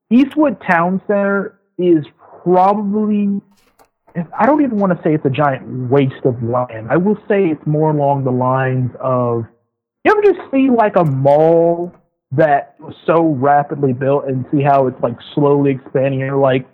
Eastwood 0.10 0.62
Town 0.62 1.02
Center 1.08 1.60
is 1.78 2.06
probably 2.44 3.42
I 4.38 4.46
don't 4.46 4.62
even 4.64 4.78
want 4.78 4.96
to 4.96 5.04
say 5.04 5.14
it's 5.14 5.26
a 5.26 5.30
giant 5.30 5.90
waste 5.90 6.26
of 6.26 6.42
land. 6.44 6.88
I 6.90 6.98
will 6.98 7.18
say 7.28 7.46
it's 7.50 7.66
more 7.66 7.92
along 7.92 8.24
the 8.24 8.32
lines 8.32 8.92
of 9.00 9.46
you 10.04 10.12
ever 10.12 10.22
just 10.22 10.52
see 10.52 10.70
like 10.70 10.96
a 10.96 11.04
mall 11.04 11.94
that 12.32 12.76
was 12.80 12.96
so 13.06 13.22
rapidly 13.24 13.94
built 13.94 14.26
and 14.26 14.46
see 14.52 14.62
how 14.62 14.88
it's 14.88 15.00
like 15.02 15.16
slowly 15.36 15.72
expanding. 15.72 16.20
You're 16.20 16.38
like, 16.38 16.68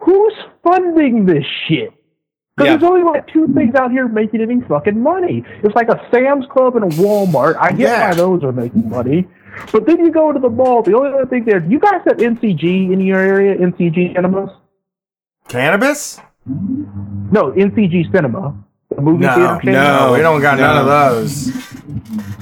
who's 0.00 0.32
funding 0.64 1.26
this 1.26 1.44
shit? 1.68 1.90
Because 2.56 2.66
Yeah. 2.70 2.76
there's 2.76 2.82
only 2.90 3.02
like 3.02 3.26
two 3.28 3.48
things 3.54 3.74
out 3.74 3.90
here 3.90 4.08
making 4.08 4.40
any 4.40 4.60
fucking 4.62 5.00
money. 5.00 5.44
It's 5.62 5.74
like 5.74 5.88
a 5.88 6.00
Sam's 6.12 6.46
Club 6.46 6.76
and 6.76 6.84
a 6.84 6.96
Walmart. 6.96 7.56
I 7.60 7.70
get 7.70 7.80
Yeah. 7.80 8.08
why 8.08 8.14
those 8.14 8.42
are 8.44 8.52
making 8.52 8.88
money. 8.88 9.26
But 9.70 9.86
then 9.86 9.98
you 10.04 10.10
go 10.10 10.32
to 10.32 10.38
the 10.38 10.48
mall. 10.48 10.82
The 10.82 10.94
only 10.96 11.12
other 11.12 11.26
thing 11.26 11.44
there, 11.44 11.62
you 11.64 11.78
guys 11.78 12.00
have 12.06 12.18
NCG 12.18 12.90
in 12.92 13.00
your 13.00 13.18
area? 13.20 13.54
NCG 13.56 14.14
cinemas? 14.14 14.50
Cannabis? 15.48 16.20
No, 16.46 17.52
NCG 17.52 18.10
cinema. 18.12 18.54
The 18.94 19.00
movie 19.00 19.24
No, 19.24 19.34
theater 19.34 19.60
chain? 19.64 19.72
no, 19.74 20.12
we 20.12 20.18
don't 20.18 20.40
got 20.40 20.58
none 20.58 20.78
of 20.78 20.86
those. 20.86 21.50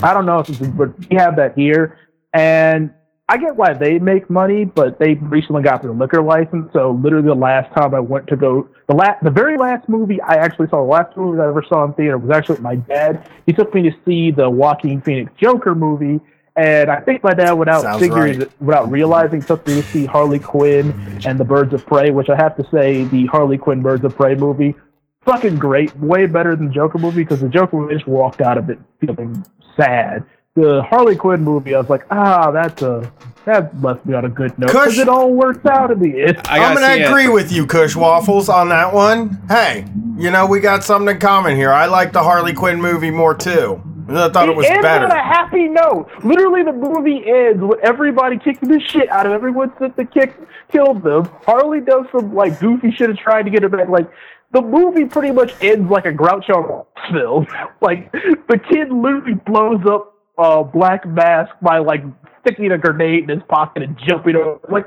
I 0.02 0.12
don't 0.14 0.26
know 0.26 0.40
if 0.40 0.48
it's, 0.48 0.58
but 0.58 0.98
we 1.08 1.16
have 1.16 1.36
that 1.36 1.56
here, 1.56 1.98
and 2.32 2.90
I 3.28 3.36
get 3.36 3.54
why 3.54 3.74
they 3.74 3.98
make 4.00 4.28
money, 4.28 4.64
but 4.64 4.98
they 4.98 5.14
recently 5.14 5.62
got 5.62 5.82
their 5.82 5.92
liquor 5.92 6.22
license. 6.22 6.72
So 6.72 6.98
literally, 7.02 7.26
the 7.28 7.34
last 7.34 7.72
time 7.74 7.94
I 7.94 8.00
went 8.00 8.26
to 8.28 8.36
go, 8.36 8.68
the 8.88 8.94
last, 8.94 9.22
the 9.22 9.30
very 9.30 9.56
last 9.56 9.88
movie 9.88 10.20
I 10.20 10.34
actually 10.34 10.68
saw, 10.68 10.78
the 10.78 10.90
last 10.90 11.16
movie 11.16 11.40
I 11.40 11.46
ever 11.48 11.62
saw 11.68 11.84
in 11.84 11.92
theater 11.92 12.18
was 12.18 12.30
actually 12.36 12.54
with 12.54 12.62
my 12.62 12.76
dad. 12.76 13.28
He 13.46 13.52
took 13.52 13.72
me 13.72 13.82
to 13.82 13.92
see 14.04 14.32
the 14.32 14.50
Joaquin 14.50 15.00
Phoenix 15.02 15.30
Joker 15.40 15.74
movie. 15.76 16.20
And 16.56 16.90
I 16.90 17.00
think 17.00 17.22
my 17.22 17.32
dad, 17.32 17.52
without 17.52 17.82
Sounds 17.82 18.00
figuring, 18.00 18.40
right. 18.40 18.60
without 18.60 18.90
realizing, 18.90 19.40
took 19.40 19.66
me 19.66 19.74
to 19.74 19.82
see 19.82 20.04
Harley 20.04 20.38
Quinn 20.38 21.20
and 21.24 21.38
the 21.38 21.44
Birds 21.44 21.72
of 21.72 21.86
Prey, 21.86 22.10
which 22.10 22.28
I 22.28 22.36
have 22.36 22.56
to 22.56 22.68
say, 22.70 23.04
the 23.04 23.26
Harley 23.26 23.56
Quinn 23.56 23.82
Birds 23.82 24.04
of 24.04 24.16
Prey 24.16 24.34
movie, 24.34 24.74
fucking 25.24 25.56
great, 25.56 25.96
way 25.98 26.26
better 26.26 26.56
than 26.56 26.66
the 26.66 26.72
Joker 26.72 26.98
movie 26.98 27.22
because 27.22 27.40
the 27.40 27.48
Joker 27.48 27.76
movie 27.76 27.94
just 27.94 28.06
walked 28.06 28.40
out 28.40 28.58
of 28.58 28.68
it 28.68 28.78
feeling 29.00 29.44
sad. 29.76 30.24
The 30.54 30.82
Harley 30.82 31.14
Quinn 31.14 31.42
movie, 31.42 31.74
I 31.74 31.78
was 31.78 31.88
like, 31.88 32.04
ah, 32.10 32.50
that's 32.50 32.82
a 32.82 33.10
that 33.46 33.80
left 33.80 34.04
me 34.04 34.14
on 34.14 34.24
a 34.24 34.28
good 34.28 34.56
note 34.58 34.66
because 34.66 34.98
it 34.98 35.08
all 35.08 35.32
works 35.32 35.64
out 35.64 35.90
in 35.90 35.98
the 35.98 36.22
end. 36.22 36.40
I 36.46 36.58
I'm 36.58 36.74
gonna 36.74 36.86
see 36.86 37.00
it. 37.02 37.06
agree 37.08 37.28
with 37.28 37.50
you, 37.50 37.66
Kush 37.66 37.96
Waffles, 37.96 38.48
on 38.48 38.68
that 38.68 38.92
one. 38.92 39.40
Hey, 39.48 39.86
you 40.18 40.30
know 40.30 40.46
we 40.46 40.60
got 40.60 40.84
something 40.84 41.14
in 41.14 41.20
common 41.20 41.56
here. 41.56 41.72
I 41.72 41.86
like 41.86 42.12
the 42.12 42.22
Harley 42.22 42.52
Quinn 42.52 42.80
movie 42.80 43.10
more 43.10 43.34
too. 43.34 43.82
I 44.16 44.28
thought 44.30 44.48
it 44.48 44.56
was 44.56 44.66
ends 44.66 44.82
better. 44.82 45.04
on 45.04 45.10
a 45.10 45.22
happy 45.22 45.68
note. 45.68 46.08
Literally, 46.24 46.62
the 46.62 46.72
movie 46.72 47.22
ends 47.26 47.62
with 47.62 47.78
everybody 47.80 48.38
kicking 48.38 48.68
the 48.68 48.80
shit 48.80 49.08
out 49.08 49.26
of 49.26 49.32
everyone 49.32 49.72
since 49.78 49.94
the 49.96 50.04
kick 50.04 50.36
killed 50.70 51.02
them. 51.02 51.24
Harley 51.44 51.80
does 51.80 52.06
some 52.12 52.34
like 52.34 52.58
goofy 52.60 52.90
shit 52.90 53.10
and 53.10 53.18
trying 53.18 53.44
to 53.44 53.50
get 53.50 53.62
it 53.62 53.70
back. 53.70 53.88
Like 53.88 54.10
the 54.52 54.62
movie 54.62 55.04
pretty 55.04 55.30
much 55.32 55.52
ends 55.60 55.90
like 55.90 56.06
a 56.06 56.12
Groucho 56.12 56.86
film. 57.12 57.46
like 57.80 58.10
the 58.12 58.58
kid 58.58 58.90
literally 58.90 59.34
blows 59.46 59.80
up 59.88 60.14
uh, 60.38 60.62
Black 60.62 61.06
Mask 61.06 61.50
by 61.62 61.78
like 61.78 62.02
sticking 62.40 62.72
a 62.72 62.78
grenade 62.78 63.24
in 63.24 63.38
his 63.38 63.46
pocket 63.48 63.82
and 63.82 63.98
jumping 64.08 64.36
over. 64.36 64.60
Like 64.68 64.86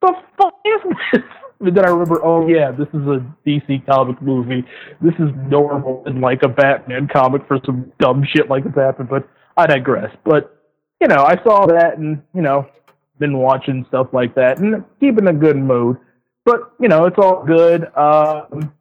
the 0.00 0.14
fuck 0.36 0.54
is 0.64 0.96
this? 1.12 1.22
And 1.60 1.76
then 1.76 1.84
I 1.84 1.88
remember, 1.88 2.24
oh 2.24 2.46
yeah, 2.48 2.70
this 2.70 2.88
is 2.88 3.06
a 3.06 3.24
DC 3.46 3.86
comic 3.86 4.20
movie. 4.20 4.64
This 5.00 5.14
is 5.14 5.30
normal 5.48 6.02
in 6.06 6.20
like 6.20 6.42
a 6.42 6.48
Batman 6.48 7.08
comic 7.12 7.46
for 7.46 7.58
some 7.64 7.92
dumb 7.98 8.24
shit 8.34 8.48
like 8.48 8.64
this 8.64 8.74
happened. 8.74 9.08
But 9.08 9.28
I 9.56 9.66
digress. 9.66 10.14
But 10.24 10.60
you 11.00 11.08
know, 11.08 11.24
I 11.24 11.42
saw 11.42 11.66
that 11.66 11.98
and 11.98 12.22
you 12.34 12.42
know, 12.42 12.66
been 13.18 13.38
watching 13.38 13.84
stuff 13.88 14.08
like 14.12 14.34
that 14.34 14.58
and 14.58 14.84
keeping 15.00 15.28
a 15.28 15.32
good 15.32 15.56
mood. 15.56 15.96
But 16.44 16.72
you 16.80 16.88
know, 16.88 17.06
it's 17.06 17.18
all 17.18 17.44
good. 17.44 17.84
Um, 17.96 18.72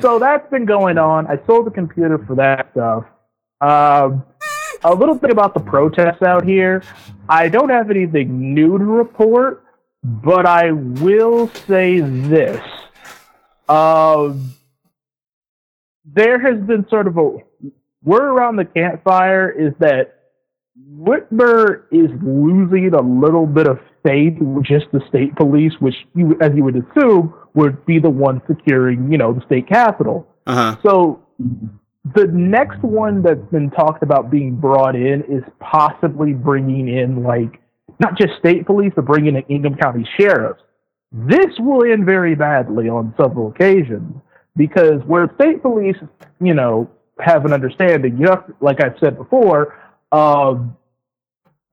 so 0.00 0.18
that's 0.18 0.48
been 0.50 0.64
going 0.64 0.98
on. 0.98 1.26
I 1.26 1.38
sold 1.46 1.66
the 1.66 1.70
computer 1.70 2.18
for 2.26 2.34
that 2.36 2.70
stuff. 2.72 3.04
Um, 3.60 4.24
a 4.82 4.94
little 4.94 5.14
bit 5.14 5.30
about 5.30 5.54
the 5.54 5.60
protests 5.60 6.22
out 6.22 6.44
here. 6.44 6.82
I 7.28 7.48
don't 7.48 7.70
have 7.70 7.90
anything 7.90 8.54
new 8.54 8.76
to 8.78 8.84
report, 8.84 9.63
but 10.04 10.46
I 10.46 10.70
will 10.70 11.48
say 11.66 12.00
this. 12.00 12.62
Um, 13.68 14.54
there 16.04 16.38
has 16.38 16.62
been 16.66 16.86
sort 16.90 17.06
of 17.06 17.16
a 17.16 17.38
word 18.02 18.24
around 18.24 18.56
the 18.56 18.66
campfire 18.66 19.50
is 19.50 19.72
that 19.78 20.20
Whitmer 20.92 21.84
is 21.90 22.10
losing 22.22 22.92
a 22.92 23.00
little 23.00 23.46
bit 23.46 23.66
of 23.66 23.78
faith 24.02 24.34
with 24.38 24.66
just 24.66 24.86
the 24.92 25.00
state 25.08 25.34
police, 25.36 25.72
which 25.80 25.94
you, 26.14 26.36
as 26.40 26.52
you 26.54 26.64
would 26.64 26.76
assume, 26.76 27.32
would 27.54 27.86
be 27.86 27.98
the 27.98 28.10
one 28.10 28.42
securing, 28.46 29.10
you 29.10 29.16
know, 29.16 29.32
the 29.32 29.40
state 29.46 29.68
capitol. 29.68 30.26
Uh 30.46 30.54
huh. 30.54 30.76
So 30.82 31.22
the 32.14 32.26
next 32.26 32.82
one 32.82 33.22
that's 33.22 33.46
been 33.50 33.70
talked 33.70 34.02
about 34.02 34.30
being 34.30 34.56
brought 34.56 34.94
in 34.94 35.22
is 35.22 35.42
possibly 35.60 36.34
bringing 36.34 36.88
in 36.88 37.22
like 37.22 37.60
not 38.04 38.18
just 38.18 38.38
state 38.38 38.66
police, 38.66 38.92
but 38.94 39.06
bringing 39.06 39.36
in 39.36 39.42
Ingham 39.48 39.76
County 39.76 40.06
sheriffs. 40.18 40.62
This 41.10 41.58
will 41.58 41.90
end 41.90 42.04
very 42.04 42.34
badly 42.34 42.88
on 42.88 43.14
several 43.16 43.48
occasions 43.48 44.14
because 44.56 45.02
where 45.06 45.30
state 45.36 45.62
police, 45.62 45.96
you 46.40 46.54
know, 46.54 46.90
have 47.18 47.44
an 47.44 47.52
understanding, 47.52 48.18
you 48.18 48.28
have, 48.28 48.44
like 48.60 48.82
I've 48.82 48.96
said 48.98 49.16
before, 49.16 49.78
um, 50.12 50.76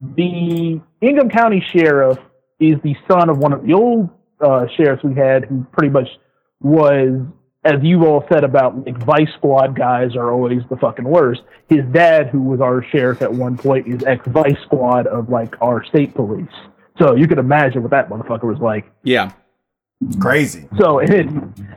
the 0.00 0.80
Ingham 1.00 1.28
County 1.28 1.64
sheriff 1.72 2.18
is 2.60 2.76
the 2.82 2.94
son 3.10 3.28
of 3.28 3.38
one 3.38 3.52
of 3.52 3.66
the 3.66 3.74
old 3.74 4.08
uh, 4.40 4.66
sheriffs 4.76 5.02
we 5.04 5.14
had, 5.14 5.44
who 5.44 5.66
pretty 5.72 5.90
much 5.92 6.08
was, 6.60 7.20
as 7.64 7.74
you've 7.82 8.02
all 8.02 8.24
said 8.32 8.44
about 8.44 8.84
like 8.84 8.98
Vice 8.98 9.32
Squad 9.36 9.76
guys 9.76 10.16
are 10.16 10.32
always 10.32 10.62
the 10.68 10.76
fucking 10.76 11.04
worst. 11.04 11.42
His 11.68 11.84
dad, 11.92 12.28
who 12.28 12.42
was 12.42 12.60
our 12.60 12.84
sheriff 12.90 13.22
at 13.22 13.32
one 13.32 13.56
point, 13.56 13.86
is 13.86 14.02
ex 14.04 14.26
Vice 14.28 14.58
Squad 14.64 15.06
of 15.06 15.28
like 15.28 15.54
our 15.60 15.84
state 15.84 16.14
police. 16.14 16.52
So 16.98 17.14
you 17.14 17.26
can 17.28 17.38
imagine 17.38 17.82
what 17.82 17.90
that 17.92 18.08
motherfucker 18.08 18.44
was 18.44 18.58
like. 18.58 18.90
Yeah. 19.04 19.32
Crazy. 20.20 20.68
So 20.78 20.98
and 21.00 21.10
his, 21.10 21.26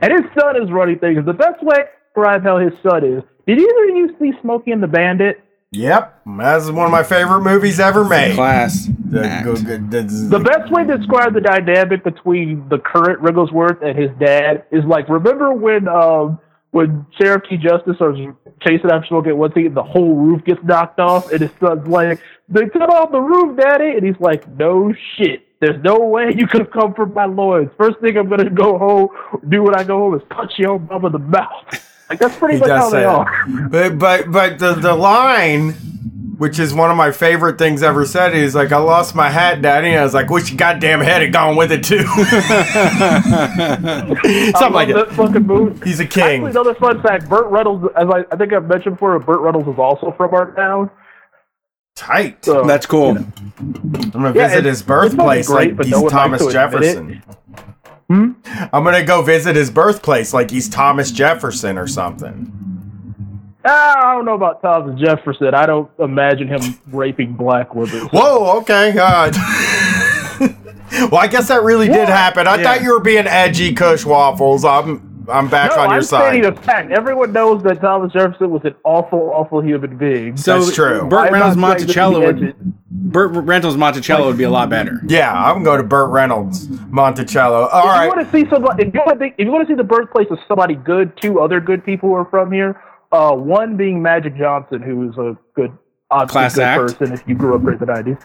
and 0.02 0.12
his 0.12 0.32
son 0.38 0.62
is 0.62 0.70
running 0.70 0.98
things. 0.98 1.24
The 1.24 1.32
best 1.32 1.62
way 1.62 1.76
to 1.76 1.84
describe 2.08 2.42
how 2.42 2.58
his 2.58 2.72
son 2.82 3.04
is. 3.04 3.22
Did 3.46 3.58
either 3.58 3.84
of 3.90 3.96
you 3.96 4.16
see 4.18 4.32
Smokey 4.42 4.72
and 4.72 4.82
the 4.82 4.88
Bandit? 4.88 5.42
Yep, 5.72 6.20
that's 6.38 6.70
one 6.70 6.86
of 6.86 6.92
my 6.92 7.02
favorite 7.02 7.40
movies 7.42 7.80
ever 7.80 8.04
made. 8.04 8.34
Class. 8.34 8.86
The, 8.86 9.42
go- 9.44 9.54
go- 9.56 9.78
the- 9.78 10.02
The 10.28 10.38
best 10.38 10.70
way 10.72 10.84
to 10.84 10.96
describe 10.96 11.34
the 11.34 11.40
dynamic 11.40 12.02
between 12.04 12.68
the 12.68 12.78
current 12.78 13.20
Wriggelsworth 13.20 13.82
and 13.82 13.98
his 13.98 14.10
dad 14.18 14.64
is 14.70 14.84
like 14.84 15.08
remember 15.08 15.52
when 15.52 15.86
um 15.88 16.38
when 16.70 17.06
Sheriff 17.20 17.42
T 17.48 17.56
Justice 17.56 17.96
or 18.00 18.12
chasing 18.66 18.90
after 18.90 19.06
Smokey 19.08 19.30
at 19.30 19.36
one 19.36 19.52
thing 19.52 19.66
and 19.66 19.76
the 19.76 19.82
whole 19.82 20.14
roof 20.14 20.44
gets 20.44 20.62
knocked 20.62 20.98
off 21.00 21.30
and 21.32 21.40
his 21.40 21.50
son's 21.60 21.86
like, 21.88 22.20
They 22.48 22.68
cut 22.68 22.88
off 22.92 23.10
the 23.12 23.20
roof, 23.20 23.56
Daddy 23.58 23.90
and 23.96 24.04
he's 24.06 24.18
like, 24.20 24.46
No 24.56 24.92
shit. 25.16 25.42
There's 25.60 25.82
no 25.82 25.98
way 26.00 26.32
you 26.36 26.46
could 26.46 26.60
have 26.60 26.70
come 26.70 26.92
from 26.94 27.14
my 27.14 27.24
loins. 27.24 27.70
First 27.78 27.98
thing 28.00 28.16
I'm 28.16 28.28
gonna 28.28 28.50
go 28.50 28.78
home 28.78 29.08
do 29.48 29.62
when 29.62 29.74
I 29.74 29.84
go 29.84 29.98
home 29.98 30.14
is 30.14 30.22
punch 30.30 30.52
your 30.58 30.78
mom 30.78 31.04
in 31.06 31.12
the 31.12 31.18
mouth. 31.18 31.82
Like 32.08 32.18
that's 32.20 32.36
pretty 32.36 32.54
He 32.54 32.60
much 32.60 32.68
does 32.68 32.80
how 32.84 32.90
say 32.90 32.96
they 32.98 33.02
that. 33.04 33.14
are. 33.14 33.46
But 33.68 33.98
but 33.98 34.30
but 34.32 34.58
the 34.60 34.74
the 34.74 34.94
line, 34.94 35.70
which 36.38 36.58
is 36.60 36.72
one 36.72 36.90
of 36.90 36.96
my 36.96 37.10
favorite 37.10 37.58
things 37.58 37.82
ever 37.82 38.04
said, 38.06 38.34
is 38.34 38.54
like, 38.54 38.70
"I 38.72 38.78
lost 38.78 39.14
my 39.16 39.28
hat, 39.28 39.60
Daddy." 39.60 39.88
And 39.88 39.98
I 40.00 40.04
was 40.04 40.14
like, 40.14 40.30
"Wish 40.30 40.50
your 40.50 40.56
goddamn 40.58 41.00
head 41.00 41.22
had 41.22 41.32
gone 41.32 41.56
with 41.56 41.72
it 41.72 41.82
too." 41.82 42.04
Something 44.52 44.72
like 44.72 44.88
love 44.88 44.90
it. 44.90 45.08
that 45.08 45.12
fucking 45.16 45.46
movie. 45.46 45.80
He's 45.84 45.98
a 46.00 46.04
Actually, 46.04 46.22
king. 46.22 46.46
another 46.46 46.74
fun 46.74 47.02
fact: 47.02 47.28
Burt 47.28 47.46
Reynolds, 47.46 47.86
as 47.96 48.08
I, 48.08 48.24
I 48.32 48.36
think 48.36 48.52
I've 48.52 48.66
mentioned 48.68 48.94
before, 48.96 49.18
Burt 49.18 49.40
Reynolds 49.40 49.68
is 49.68 49.78
also 49.78 50.12
from 50.16 50.32
our 50.34 50.52
town. 50.54 50.90
Tight. 51.96 52.44
So 52.44 52.62
That's 52.64 52.84
cool. 52.86 53.16
I'm 53.16 54.10
gonna 54.12 54.32
Yeah, 54.34 54.48
visit 54.48 54.64
his 54.66 54.82
birthplace 54.82 55.46
great, 55.48 55.68
like 55.70 55.76
but 55.78 55.86
he's 55.86 55.94
no 55.94 56.08
Thomas 56.08 56.44
to 56.44 57.20
Jefferson. 58.08 58.68
I'm 58.72 58.84
gonna 58.84 59.04
go 59.04 59.22
visit 59.22 59.56
his 59.56 59.70
birthplace 59.70 60.32
like 60.32 60.50
he's 60.50 60.68
Thomas 60.68 61.10
Jefferson 61.10 61.76
or 61.78 61.86
something. 61.86 62.52
Ah, 63.68 64.10
I 64.10 64.14
don't 64.14 64.24
know 64.24 64.34
about 64.34 64.62
Thomas 64.62 64.98
Jefferson. 65.00 65.52
I 65.54 65.66
don't 65.66 65.90
imagine 65.98 66.46
him 66.48 66.60
raping 66.92 67.32
black 67.34 67.74
women. 67.74 68.06
Whoa, 68.12 68.58
okay. 68.60 68.90
Uh, 68.96 69.32
well, 71.10 71.16
I 71.20 71.26
guess 71.28 71.48
that 71.48 71.62
really 71.64 71.88
did 71.88 72.08
happen. 72.08 72.46
I 72.46 72.56
Yeah. 72.56 72.62
thought 72.62 72.82
you 72.82 72.92
were 72.92 73.00
being 73.00 73.26
edgy, 73.26 73.74
Kush 73.74 74.04
Waffles. 74.04 74.64
I'm 74.64 75.05
I'm 75.28 75.48
back 75.48 75.70
No, 75.74 75.82
on 75.82 75.88
your 75.90 75.96
I'm 75.98 76.02
side. 76.02 76.30
stating 76.32 76.44
a 76.46 76.52
fact. 76.62 76.90
Everyone 76.92 77.32
knows 77.32 77.62
that 77.64 77.80
Thomas 77.80 78.12
Jefferson 78.12 78.50
was 78.50 78.62
an 78.64 78.74
awful, 78.84 79.30
awful 79.34 79.60
human 79.62 79.96
being. 79.96 80.36
So 80.36 80.58
That's 80.60 80.74
true. 80.74 81.06
Burt 81.08 81.30
Reynolds 81.32 81.56
not 81.56 81.78
trying 81.78 81.78
to 81.78 81.86
be 81.86 81.94
Monticello 81.94 82.20
would. 82.20 82.74
Burt 82.90 83.30
Reynolds 83.44 83.76
Monticello 83.76 84.26
would 84.28 84.38
be 84.38 84.44
a 84.44 84.50
lot 84.50 84.70
better. 84.70 85.00
Yeah, 85.06 85.32
I'm 85.32 85.62
going 85.62 85.78
to 85.80 85.86
Burt 85.86 86.10
Reynolds, 86.10 86.68
Monticello. 86.88 87.66
All 87.68 87.88
If 87.98 88.02
you 88.02 88.08
want 88.16 88.30
to 88.30 88.32
see 88.44 88.50
somebody, 88.50 88.84
if 88.86 88.94
you 88.94 89.00
want 89.04 89.18
to, 89.20 89.26
if 89.26 89.34
you 89.38 89.50
want 89.50 89.66
to 89.66 89.72
see 89.72 89.76
the 89.76 89.84
birthplace 89.84 90.28
of 90.30 90.38
somebody 90.48 90.74
good, 90.74 91.16
two 91.20 91.40
other 91.40 91.60
good 91.60 91.84
people 91.84 92.08
who 92.08 92.14
are 92.14 92.24
from 92.26 92.52
here. 92.52 92.80
Uh, 93.12 93.32
one 93.32 93.76
being 93.76 94.02
Magic 94.02 94.36
Johnson, 94.36 94.82
who 94.82 95.08
is 95.10 95.16
a 95.16 95.36
good, 95.54 95.70
obviously 96.10 96.32
Class 96.32 96.54
good 96.56 96.64
act. 96.64 96.80
person 96.80 97.12
if 97.12 97.22
you 97.26 97.34
grew 97.36 97.54
up 97.54 97.62
during 97.62 97.78
the 97.78 97.86
nineties. 97.86 98.16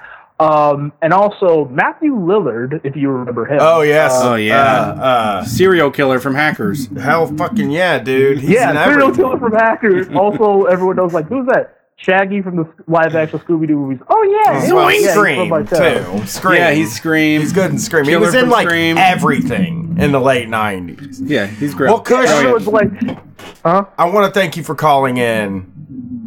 Um, 0.41 0.91
and 1.01 1.13
also 1.13 1.65
Matthew 1.65 2.15
Lillard, 2.15 2.81
if 2.83 2.95
you 2.95 3.09
remember 3.09 3.45
him. 3.45 3.59
Oh 3.61 3.81
yes. 3.81 4.11
Oh, 4.15 4.35
yeah. 4.35 4.63
Uh, 4.63 5.45
Serial 5.45 5.91
killer 5.91 6.19
from 6.19 6.33
Hackers. 6.35 6.89
uh, 6.91 6.99
hell, 6.99 7.27
fucking 7.35 7.69
yeah, 7.69 7.99
dude. 7.99 8.39
He's 8.39 8.49
yeah, 8.51 8.71
serial 8.85 9.09
everything. 9.09 9.15
killer 9.25 9.39
from 9.39 9.53
Hackers. 9.53 10.07
also, 10.15 10.63
everyone 10.65 10.95
knows 10.95 11.13
like 11.13 11.27
who's 11.27 11.45
that? 11.47 11.77
Shaggy 11.97 12.41
from 12.41 12.55
the 12.55 12.67
live 12.87 13.15
action 13.15 13.37
Scooby 13.37 13.67
Doo 13.67 13.75
movies. 13.75 13.99
Oh 14.09 14.23
yeah, 14.23 14.73
Well, 14.73 14.89
yeah, 14.91 14.97
he's 14.97 15.05
from 15.05 15.13
Scream 15.13 15.49
my 15.49 15.61
town. 15.61 16.19
too. 16.21 16.25
Scream. 16.25 16.55
Yeah, 16.55 16.71
he's 16.71 16.91
Scream. 16.95 17.41
he's 17.41 17.53
good 17.53 17.69
in 17.69 17.77
Scream. 17.77 18.05
Killer 18.05 18.17
he 18.17 18.25
was 18.25 18.33
in 18.33 18.49
like 18.49 18.67
Scream. 18.67 18.97
everything 18.97 19.97
in 19.99 20.11
the 20.11 20.19
late 20.19 20.47
'90s. 20.47 21.17
Yeah, 21.21 21.45
he's 21.45 21.75
great. 21.75 21.89
Well, 21.91 21.99
Kush, 22.01 22.27
Oh, 22.27 22.41
yeah. 22.41 22.55
Everyone's 22.55 22.67
like, 22.67 23.19
huh? 23.63 23.85
I 23.99 24.05
want 24.09 24.33
to 24.33 24.39
thank 24.39 24.57
you 24.57 24.63
for 24.63 24.73
calling 24.73 25.17
in. 25.17 25.70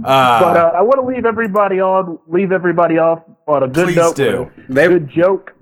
Uh, 0.05 0.41
But 0.41 0.57
uh, 0.57 0.73
I 0.77 0.83
want 0.83 1.01
to 1.01 1.07
leave 1.07 1.25
everybody 1.25 1.81
on, 1.81 2.19
leave 2.29 2.53
everybody 2.53 2.99
off 2.99 3.23
on 3.47 3.63
a 3.63 3.69
good 3.69 3.87
Please 3.87 3.97
note. 3.97 4.17
do. 4.17 4.51
They- 4.69 4.89
good 4.89 5.09
joke. 5.09 5.53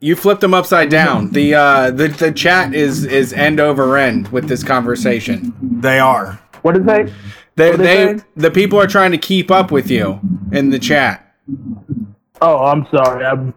You 0.00 0.14
flipped 0.16 0.42
them 0.42 0.52
upside 0.52 0.90
down. 0.90 1.30
The 1.30 1.54
uh 1.54 1.90
the, 1.90 2.08
the 2.08 2.30
chat 2.30 2.74
is 2.74 3.04
is 3.06 3.32
end 3.32 3.58
over 3.58 3.96
end 3.96 4.28
with 4.28 4.48
this 4.48 4.62
conversation. 4.62 5.54
they 5.62 5.98
are. 5.98 6.38
What 6.60 6.76
is 6.76 6.84
that? 6.84 7.10
They 7.56 7.70
What 7.70 7.80
are 7.80 7.82
they 7.82 8.12
they 8.14 8.22
the 8.36 8.50
people 8.50 8.78
are 8.78 8.86
trying 8.86 9.12
to 9.12 9.18
keep 9.18 9.50
up 9.50 9.70
with 9.70 9.90
you 9.90 10.20
in 10.52 10.68
the 10.70 10.78
chat. 10.78 11.34
Oh, 12.42 12.64
I'm 12.66 12.86
sorry. 12.94 13.24
I'm, 13.24 13.54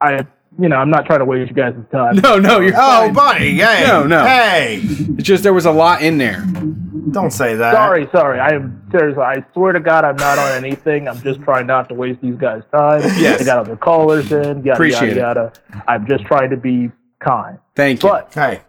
I, 0.00 0.26
you 0.60 0.68
know, 0.68 0.76
I'm 0.76 0.90
not 0.90 1.06
trying 1.06 1.20
to 1.20 1.24
waste 1.24 1.48
you 1.48 1.54
guys' 1.56 1.74
time. 1.90 2.16
No, 2.16 2.38
no, 2.38 2.60
you're 2.60 2.74
Oh, 2.74 3.06
fine. 3.06 3.12
buddy. 3.14 3.54
Hey. 3.54 3.84
No, 3.86 4.04
no. 4.06 4.24
Hey. 4.24 4.80
It's 4.82 5.22
just 5.22 5.42
there 5.42 5.54
was 5.54 5.66
a 5.66 5.70
lot 5.72 6.02
in 6.02 6.18
there. 6.18 6.44
Don't 7.12 7.30
say 7.32 7.56
that. 7.56 7.72
Sorry, 7.74 8.08
sorry. 8.12 8.38
I 8.38 8.50
am 8.54 8.86
seriously. 8.92 9.22
I 9.22 9.44
swear 9.52 9.72
to 9.72 9.80
God, 9.80 10.04
I'm 10.04 10.16
not 10.16 10.38
on 10.38 10.52
anything. 10.64 11.08
I'm 11.08 11.20
just 11.22 11.40
trying 11.42 11.66
not 11.66 11.88
to 11.88 11.94
waste 11.94 12.20
these 12.20 12.36
guys' 12.36 12.62
time. 12.72 13.00
Yes. 13.18 13.38
They 13.40 13.44
got 13.46 13.58
other 13.58 13.76
callers 13.76 14.30
in. 14.30 14.62
Yada 14.62 14.72
Appreciate 14.72 15.12
it. 15.12 15.16
yada 15.16 15.52
yada. 15.72 15.82
I'm 15.88 16.06
just 16.06 16.24
trying 16.24 16.50
to 16.50 16.56
be 16.56 16.90
kind. 17.20 17.58
Thank 17.74 18.02
you. 18.02 18.08
But 18.10 18.32
Hey. 18.34 18.60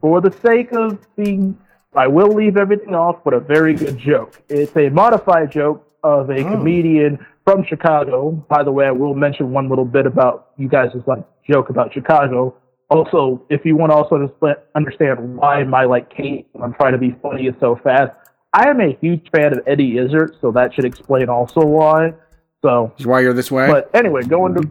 for 0.00 0.20
the 0.20 0.30
sake 0.30 0.72
of 0.72 0.98
being, 1.16 1.58
I 1.94 2.06
will 2.06 2.28
leave 2.32 2.56
everything 2.56 2.94
off 2.94 3.16
with 3.24 3.34
a 3.34 3.40
very 3.40 3.74
good 3.74 3.98
joke. 3.98 4.40
It's 4.48 4.74
a 4.76 4.88
modified 4.88 5.50
joke 5.50 5.86
of 6.02 6.30
a 6.30 6.44
oh. 6.46 6.50
comedian 6.52 7.24
from 7.46 7.64
Chicago. 7.64 8.32
By 8.50 8.64
the 8.64 8.72
way, 8.72 8.86
I 8.86 8.90
will 8.90 9.14
mention 9.14 9.52
one 9.52 9.68
little 9.68 9.84
bit 9.84 10.04
about 10.04 10.50
you 10.58 10.68
guys' 10.68 10.90
like 11.06 11.24
joke 11.48 11.70
about 11.70 11.94
Chicago. 11.94 12.56
Also, 12.90 13.42
if 13.50 13.64
you 13.64 13.76
want 13.76 13.90
to 13.90 13.96
also 13.96 14.26
just 14.26 14.58
understand 14.74 15.36
why 15.36 15.62
my 15.64 15.84
like 15.84 16.10
Kate, 16.14 16.46
I'm 16.62 16.74
trying 16.74 16.92
to 16.92 16.98
be 16.98 17.16
funny 17.22 17.46
is 17.46 17.54
so 17.60 17.78
fast. 17.82 18.12
I 18.52 18.68
am 18.68 18.80
a 18.80 18.96
huge 19.00 19.28
fan 19.34 19.52
of 19.52 19.60
Eddie 19.66 19.98
Izzard, 19.98 20.36
so 20.40 20.50
that 20.52 20.74
should 20.74 20.84
explain 20.84 21.28
also 21.28 21.60
why. 21.60 22.14
So, 22.62 22.92
Is 22.98 23.06
why 23.06 23.20
you're 23.20 23.32
this 23.32 23.50
way? 23.50 23.68
but 23.68 23.90
anyway, 23.94 24.22
going 24.22 24.54
to 24.54 24.68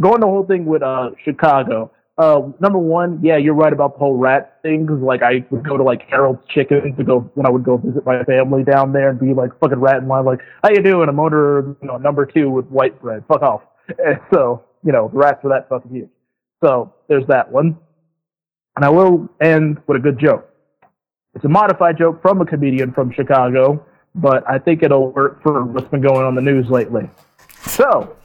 going 0.00 0.20
the 0.20 0.26
whole 0.26 0.44
thing 0.44 0.66
with 0.66 0.82
uh 0.82 1.10
Chicago. 1.24 1.92
Uh, 2.18 2.50
number 2.60 2.78
one, 2.78 3.20
yeah, 3.22 3.36
you're 3.36 3.54
right 3.54 3.72
about 3.72 3.94
the 3.94 3.98
whole 3.98 4.16
rat 4.16 4.58
thing. 4.62 4.86
Cause 4.86 5.00
like 5.00 5.22
I 5.22 5.44
would 5.50 5.66
go 5.66 5.76
to 5.76 5.82
like 5.82 6.08
Harold's 6.08 6.40
Chicken 6.48 6.96
to 6.96 7.04
go 7.04 7.20
when 7.34 7.46
I 7.46 7.50
would 7.50 7.64
go 7.64 7.76
visit 7.76 8.06
my 8.06 8.24
family 8.24 8.64
down 8.64 8.92
there 8.92 9.10
and 9.10 9.20
be 9.20 9.34
like 9.34 9.50
fucking 9.60 9.78
rat 9.78 9.98
in 9.98 10.08
line, 10.08 10.24
like, 10.24 10.40
how 10.62 10.70
you 10.70 10.82
doing? 10.82 11.08
I'm 11.08 11.18
order 11.18 11.76
you 11.82 11.88
know 11.88 11.98
number 11.98 12.24
two 12.24 12.48
with 12.50 12.66
white 12.66 13.00
bread. 13.00 13.24
Fuck 13.28 13.42
off. 13.42 13.62
And 14.04 14.18
so 14.32 14.64
you 14.82 14.90
know 14.90 15.08
the 15.08 15.18
rats 15.18 15.44
are 15.44 15.50
that 15.50 15.68
fucking 15.68 15.92
huge. 15.92 16.08
So 16.64 16.92
there's 17.08 17.26
that 17.28 17.52
one. 17.52 17.78
And 18.76 18.84
I 18.84 18.88
will 18.88 19.28
end 19.40 19.78
with 19.86 19.96
a 19.96 20.00
good 20.00 20.18
joke. 20.18 20.50
It's 21.34 21.44
a 21.44 21.48
modified 21.48 21.98
joke 21.98 22.22
from 22.22 22.40
a 22.40 22.46
comedian 22.46 22.92
from 22.92 23.12
Chicago, 23.12 23.84
but 24.14 24.42
I 24.48 24.58
think 24.58 24.82
it'll 24.82 25.12
work 25.12 25.42
for 25.42 25.64
what's 25.64 25.88
been 25.88 26.00
going 26.00 26.24
on 26.24 26.34
the 26.34 26.40
news 26.40 26.68
lately. 26.70 27.08
So, 27.66 28.16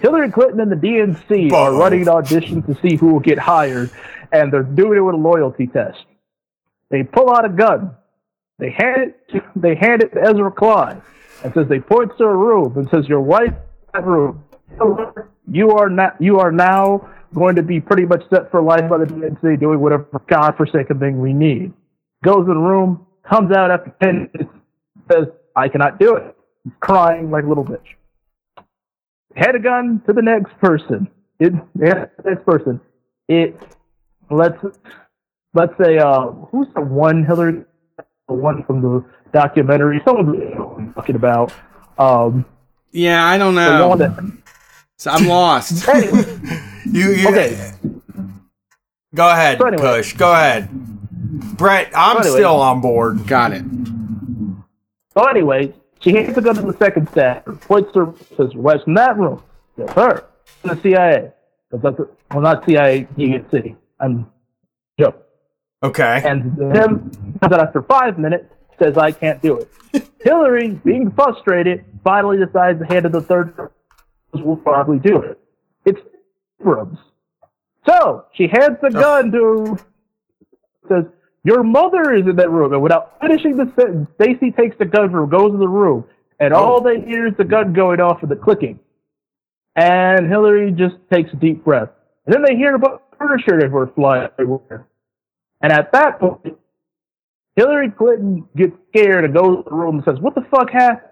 Hillary 0.00 0.30
Clinton 0.30 0.60
and 0.60 0.72
the 0.72 0.76
DNC 0.76 1.52
are 1.52 1.74
running 1.74 2.02
an 2.02 2.08
audition 2.08 2.62
to 2.62 2.74
see 2.80 2.96
who 2.96 3.12
will 3.12 3.20
get 3.20 3.38
hired, 3.38 3.90
and 4.32 4.50
they're 4.50 4.62
doing 4.62 4.98
it 4.98 5.02
with 5.02 5.14
a 5.14 5.18
loyalty 5.18 5.66
test. 5.66 6.04
They 6.88 7.02
pull 7.02 7.30
out 7.30 7.44
a 7.44 7.50
gun. 7.50 7.94
They 8.58 8.70
hand 8.70 9.02
it. 9.02 9.28
To, 9.32 9.42
they 9.56 9.74
hand 9.74 10.02
it 10.02 10.12
to 10.14 10.22
Ezra 10.22 10.50
Klein, 10.50 11.02
and 11.44 11.52
says 11.52 11.66
they 11.68 11.80
point 11.80 12.12
to 12.16 12.24
a 12.24 12.34
room 12.34 12.76
and 12.76 12.88
says, 12.90 13.08
"Your 13.08 13.20
wife 13.20 13.52
that 13.92 14.04
room. 14.04 14.42
You 15.50 15.72
are 15.72 15.90
not. 15.90 16.16
You 16.20 16.38
are 16.38 16.52
now 16.52 17.08
going 17.34 17.56
to 17.56 17.62
be 17.62 17.80
pretty 17.80 18.06
much 18.06 18.22
set 18.30 18.50
for 18.50 18.62
life 18.62 18.88
by 18.88 18.98
the 18.98 19.06
DNC, 19.06 19.60
doing 19.60 19.80
whatever 19.80 20.06
godforsaken 20.28 20.98
thing 20.98 21.20
we 21.20 21.32
need." 21.32 21.72
Goes 22.24 22.46
in 22.46 22.54
the 22.54 22.60
room, 22.60 23.06
comes 23.28 23.54
out 23.54 23.70
after 23.70 23.94
ten 24.02 24.30
minutes, 24.32 24.52
says, 25.12 25.26
"I 25.54 25.68
cannot 25.68 25.98
do 25.98 26.16
it." 26.16 26.36
He's 26.64 26.72
crying 26.80 27.30
like 27.30 27.44
a 27.44 27.48
little 27.48 27.64
bitch 27.64 27.96
hand 29.36 29.56
a 29.56 29.58
gun 29.58 30.02
to 30.06 30.12
the 30.12 30.22
next 30.22 30.56
person. 30.58 31.08
It 31.38 31.52
yeah, 31.78 32.06
next 32.24 32.44
person. 32.44 32.80
It 33.28 33.56
let's 34.30 34.58
let's 35.54 35.72
say 35.82 35.98
uh 35.98 36.28
who's 36.50 36.68
the 36.74 36.80
one 36.82 37.24
Hillary 37.24 37.64
the 38.28 38.34
one 38.34 38.62
from 38.64 38.82
the 38.82 39.04
documentary 39.32 40.00
someone 40.04 40.42
I'm 40.78 40.94
talking 40.94 41.16
about. 41.16 41.52
Um 41.98 42.44
yeah, 42.92 43.24
I 43.24 43.38
don't 43.38 43.54
the 43.54 43.60
know. 43.78 43.88
one 43.88 43.98
that 43.98 44.18
So 44.98 45.10
I'm 45.10 45.26
lost. 45.26 45.88
anyway, 45.88 46.38
You, 46.84 47.10
you 47.12 47.28
Okay. 47.28 47.72
Go 49.14 49.28
ahead, 49.28 49.58
So 49.58 49.66
anyway. 49.66 49.82
Push. 49.98 50.12
Go 50.14 50.32
ahead. 50.32 50.68
Brett, 51.56 51.90
I'm 51.94 52.16
So 52.16 52.20
anyway. 52.20 52.38
still 52.38 52.60
on 52.60 52.80
board. 52.80 53.26
Got 53.26 53.52
it. 53.52 53.64
so 55.16 55.24
anyway, 55.24 55.72
she 56.00 56.12
hands 56.12 56.34
the 56.34 56.42
gun 56.42 56.56
to 56.56 56.62
the 56.62 56.76
second 56.76 57.08
staff, 57.10 57.44
points 57.62 57.92
to 57.92 58.14
says, 58.36 58.54
What's 58.54 58.86
in 58.86 58.94
that 58.94 59.16
room? 59.16 59.42
Yes, 59.76 59.92
her. 59.92 60.26
The 60.62 60.80
CIA. 60.82 61.32
'Cause 61.70 61.80
that's 61.82 62.00
well 62.32 62.40
not 62.40 62.64
CIA, 62.66 63.06
DNC. 63.16 63.76
I'm 64.00 64.26
joke. 64.98 65.24
Okay. 65.82 66.22
and 66.24 66.58
him 66.58 67.10
comes 67.40 67.52
out 67.52 67.60
after 67.60 67.82
five 67.82 68.18
minutes 68.18 68.52
says 68.80 68.98
I 68.98 69.12
can't 69.12 69.40
do 69.40 69.58
it. 69.58 70.10
Hillary, 70.20 70.80
being 70.84 71.10
frustrated, 71.12 71.84
finally 72.02 72.38
decides 72.44 72.80
to 72.80 72.86
hand 72.86 73.06
it 73.06 73.12
the 73.12 73.20
third 73.20 73.54
will 74.32 74.56
probably 74.56 74.98
do 74.98 75.20
it. 75.22 75.38
It's 75.84 76.00
Abrams. 76.60 76.98
So 77.86 78.26
she 78.34 78.44
hands 78.44 78.78
the 78.80 78.88
oh. 78.88 79.00
gun 79.00 79.32
to 79.32 79.78
says, 80.88 81.04
Your 81.44 81.62
mother 81.62 82.12
is 82.12 82.26
in 82.26 82.36
that 82.36 82.50
room 82.50 82.72
and 82.72 82.82
without 82.82 83.18
finishing 83.20 83.56
the 83.56 83.72
sentence, 83.78 84.08
Stacey 84.20 84.50
takes 84.50 84.76
the 84.78 84.84
gun 84.84 85.10
from 85.10 85.30
goes 85.30 85.52
in 85.52 85.58
the 85.58 85.68
room, 85.68 86.04
and 86.38 86.52
all 86.52 86.80
oh. 86.80 86.84
they 86.84 87.00
hear 87.00 87.26
is 87.26 87.34
the 87.38 87.44
gun 87.44 87.72
going 87.72 88.00
off 88.00 88.22
and 88.22 88.30
the 88.30 88.36
clicking. 88.36 88.78
And 89.76 90.28
Hillary 90.28 90.72
just 90.72 90.96
takes 91.12 91.32
a 91.32 91.36
deep 91.36 91.64
breath. 91.64 91.88
And 92.26 92.34
then 92.34 92.42
they 92.42 92.56
hear 92.56 92.74
about 92.74 93.04
furniture 93.16 93.54
everywhere 93.54 93.90
flying 93.94 94.28
everywhere. 94.38 94.86
And 95.62 95.72
at 95.72 95.92
that 95.92 96.18
point, 96.18 96.58
Hillary 97.56 97.90
Clinton 97.90 98.46
gets 98.56 98.72
scared 98.88 99.24
and 99.24 99.34
goes 99.34 99.58
to 99.58 99.70
the 99.70 99.74
room 99.74 99.96
and 99.96 100.04
says, 100.04 100.20
"What 100.20 100.34
the 100.34 100.42
fuck 100.50 100.70
happened?" 100.70 101.10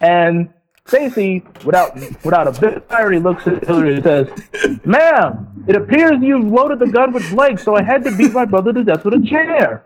And 0.00 0.52
Stacey, 0.90 1.44
without 1.64 1.94
without 2.24 2.48
a 2.48 2.60
bit 2.60 2.74
of 2.78 2.82
irony, 2.90 3.20
looks 3.20 3.46
at 3.46 3.64
Hillary 3.64 3.94
and 3.94 4.02
says, 4.02 4.28
"Ma'am, 4.84 5.46
it 5.68 5.76
appears 5.76 6.20
you've 6.20 6.44
loaded 6.44 6.80
the 6.80 6.88
gun 6.88 7.12
with 7.12 7.30
blanks, 7.30 7.62
so 7.62 7.76
I 7.76 7.82
had 7.82 8.02
to 8.04 8.16
beat 8.16 8.32
my 8.32 8.44
brother 8.44 8.72
to 8.72 8.82
death 8.82 9.04
with 9.04 9.14
a 9.14 9.24
chair." 9.24 9.84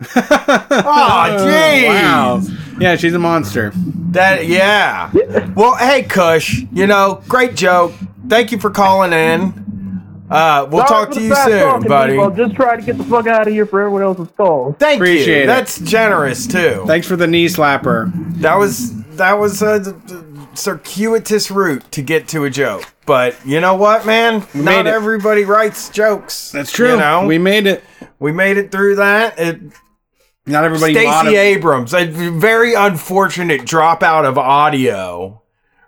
Oh, 0.16 1.36
jeez. 1.40 1.88
Wow. 1.88 2.42
Yeah, 2.80 2.96
she's 2.96 3.14
a 3.14 3.18
monster. 3.18 3.72
That 4.10 4.46
yeah. 4.46 5.10
Well, 5.54 5.76
hey, 5.76 6.02
Kush. 6.02 6.62
You 6.72 6.86
know, 6.86 7.22
great 7.28 7.54
joke. 7.56 7.92
Thank 8.28 8.52
you 8.52 8.58
for 8.58 8.70
calling 8.70 9.12
in. 9.12 9.62
Uh, 10.30 10.66
we'll 10.70 10.86
Sorry 10.86 11.06
talk 11.06 11.14
to 11.14 11.20
you 11.22 11.34
soon, 11.34 11.82
buddy. 11.82 12.12
people. 12.14 12.26
I'm 12.26 12.36
just 12.36 12.54
try 12.54 12.76
to 12.76 12.82
get 12.82 12.96
the 12.98 13.04
fuck 13.04 13.26
out 13.26 13.46
of 13.46 13.52
here 13.52 13.66
for 13.66 13.80
everyone 13.80 14.02
else's 14.02 14.28
calls. 14.36 14.74
Thank 14.78 14.98
Appreciate 15.00 15.36
you. 15.36 15.42
it. 15.44 15.46
That's 15.46 15.78
generous 15.80 16.46
too. 16.46 16.84
Thanks 16.86 17.06
for 17.06 17.16
the 17.16 17.26
knee 17.26 17.46
slapper. 17.46 18.10
That 18.40 18.56
was 18.58 18.92
that 19.16 19.34
was 19.38 19.62
a 19.62 19.78
d- 19.80 19.90
d- 20.06 20.14
circuitous 20.58 21.50
route 21.50 21.90
to 21.92 22.02
get 22.02 22.28
to 22.28 22.44
a 22.44 22.50
joke. 22.50 22.84
But 23.06 23.36
you 23.46 23.60
know 23.60 23.74
what, 23.74 24.06
man? 24.06 24.46
made 24.54 24.64
Not 24.64 24.86
everybody 24.86 25.44
writes 25.44 25.88
jokes. 25.90 26.50
That's 26.52 26.72
true. 26.72 26.92
You 26.92 26.96
know, 26.96 27.26
we 27.26 27.38
made 27.38 27.66
it. 27.66 27.84
we 28.18 28.32
made 28.32 28.56
it 28.56 28.70
through 28.72 28.96
that. 28.96 29.38
It, 29.38 29.60
Not 30.46 30.64
everybody. 30.64 30.94
Stacey. 30.94 31.36
Abrams, 31.36 31.92
a 31.94 32.06
very 32.06 32.74
unfortunate 32.74 33.62
dropout 33.62 34.24
of 34.26 34.38
audio 34.38 35.42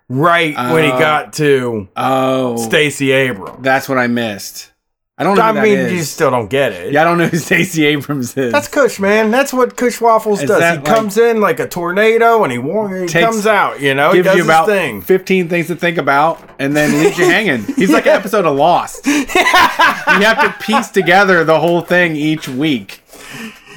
right 0.09 0.55
when 0.55 0.83
he 0.83 0.91
Oh. 0.91 0.99
got 0.99 1.33
to 1.33 1.87
Oh, 1.97 2.57
Stacey 2.57 3.11
Abrams. 3.11 3.57
that's 3.61 3.89
what 3.89 3.97
I 3.97 4.07
missed. 4.07 4.71
I 5.19 5.23
don't 5.23 5.35
know. 5.35 5.41
I 5.41 5.51
who 5.53 5.61
mean, 5.63 5.79
is. 5.79 5.93
you 5.93 6.03
still 6.03 6.29
don't 6.29 6.47
get 6.47 6.73
it. 6.73 6.93
Yeah, 6.93 7.01
I 7.01 7.03
don't 7.05 7.17
know 7.17 7.25
who 7.25 7.37
Stacey 7.49 7.85
Abrams 7.85 8.37
is. 8.37 8.51
That's 8.51 8.67
Kush, 8.67 8.99
man. 8.99 9.31
That's 9.31 9.51
what 9.51 9.75
Kush 9.75 9.99
Waffles 9.99 10.43
Is 10.43 10.47
does. 10.47 10.59
He 10.61 10.75
like- 10.77 10.85
comes 10.85 11.17
in 11.17 11.41
like 11.41 11.59
a 11.59 11.67
tornado 11.67 12.43
and 12.43 12.51
he, 12.51 12.59
wa- 12.59 12.87
he 12.87 13.07
comes 13.07 13.47
out, 13.47 13.81
you 13.81 13.95
know? 13.95 14.13
He 14.13 14.21
does 14.21 14.35
you 14.35 14.43
his 14.43 14.47
about 14.47 14.67
thing. 14.67 15.01
15 15.01 15.49
things 15.49 15.67
to 15.67 15.75
think 15.75 15.97
about 15.97 16.39
and 16.59 16.75
then 16.75 16.91
leaves 17.03 17.17
you 17.17 17.25
hanging. 17.29 17.63
He's 17.75 17.89
like 17.91 18.05
an 18.05 18.13
episode 18.13 18.45
of 18.45 18.55
Lost. 18.55 19.05
you 19.07 19.13
have 19.25 20.41
to 20.43 20.55
piece 20.63 20.89
together 20.89 21.43
the 21.43 21.59
whole 21.59 21.81
thing 21.81 22.15
each 22.15 22.47
week. 22.47 23.01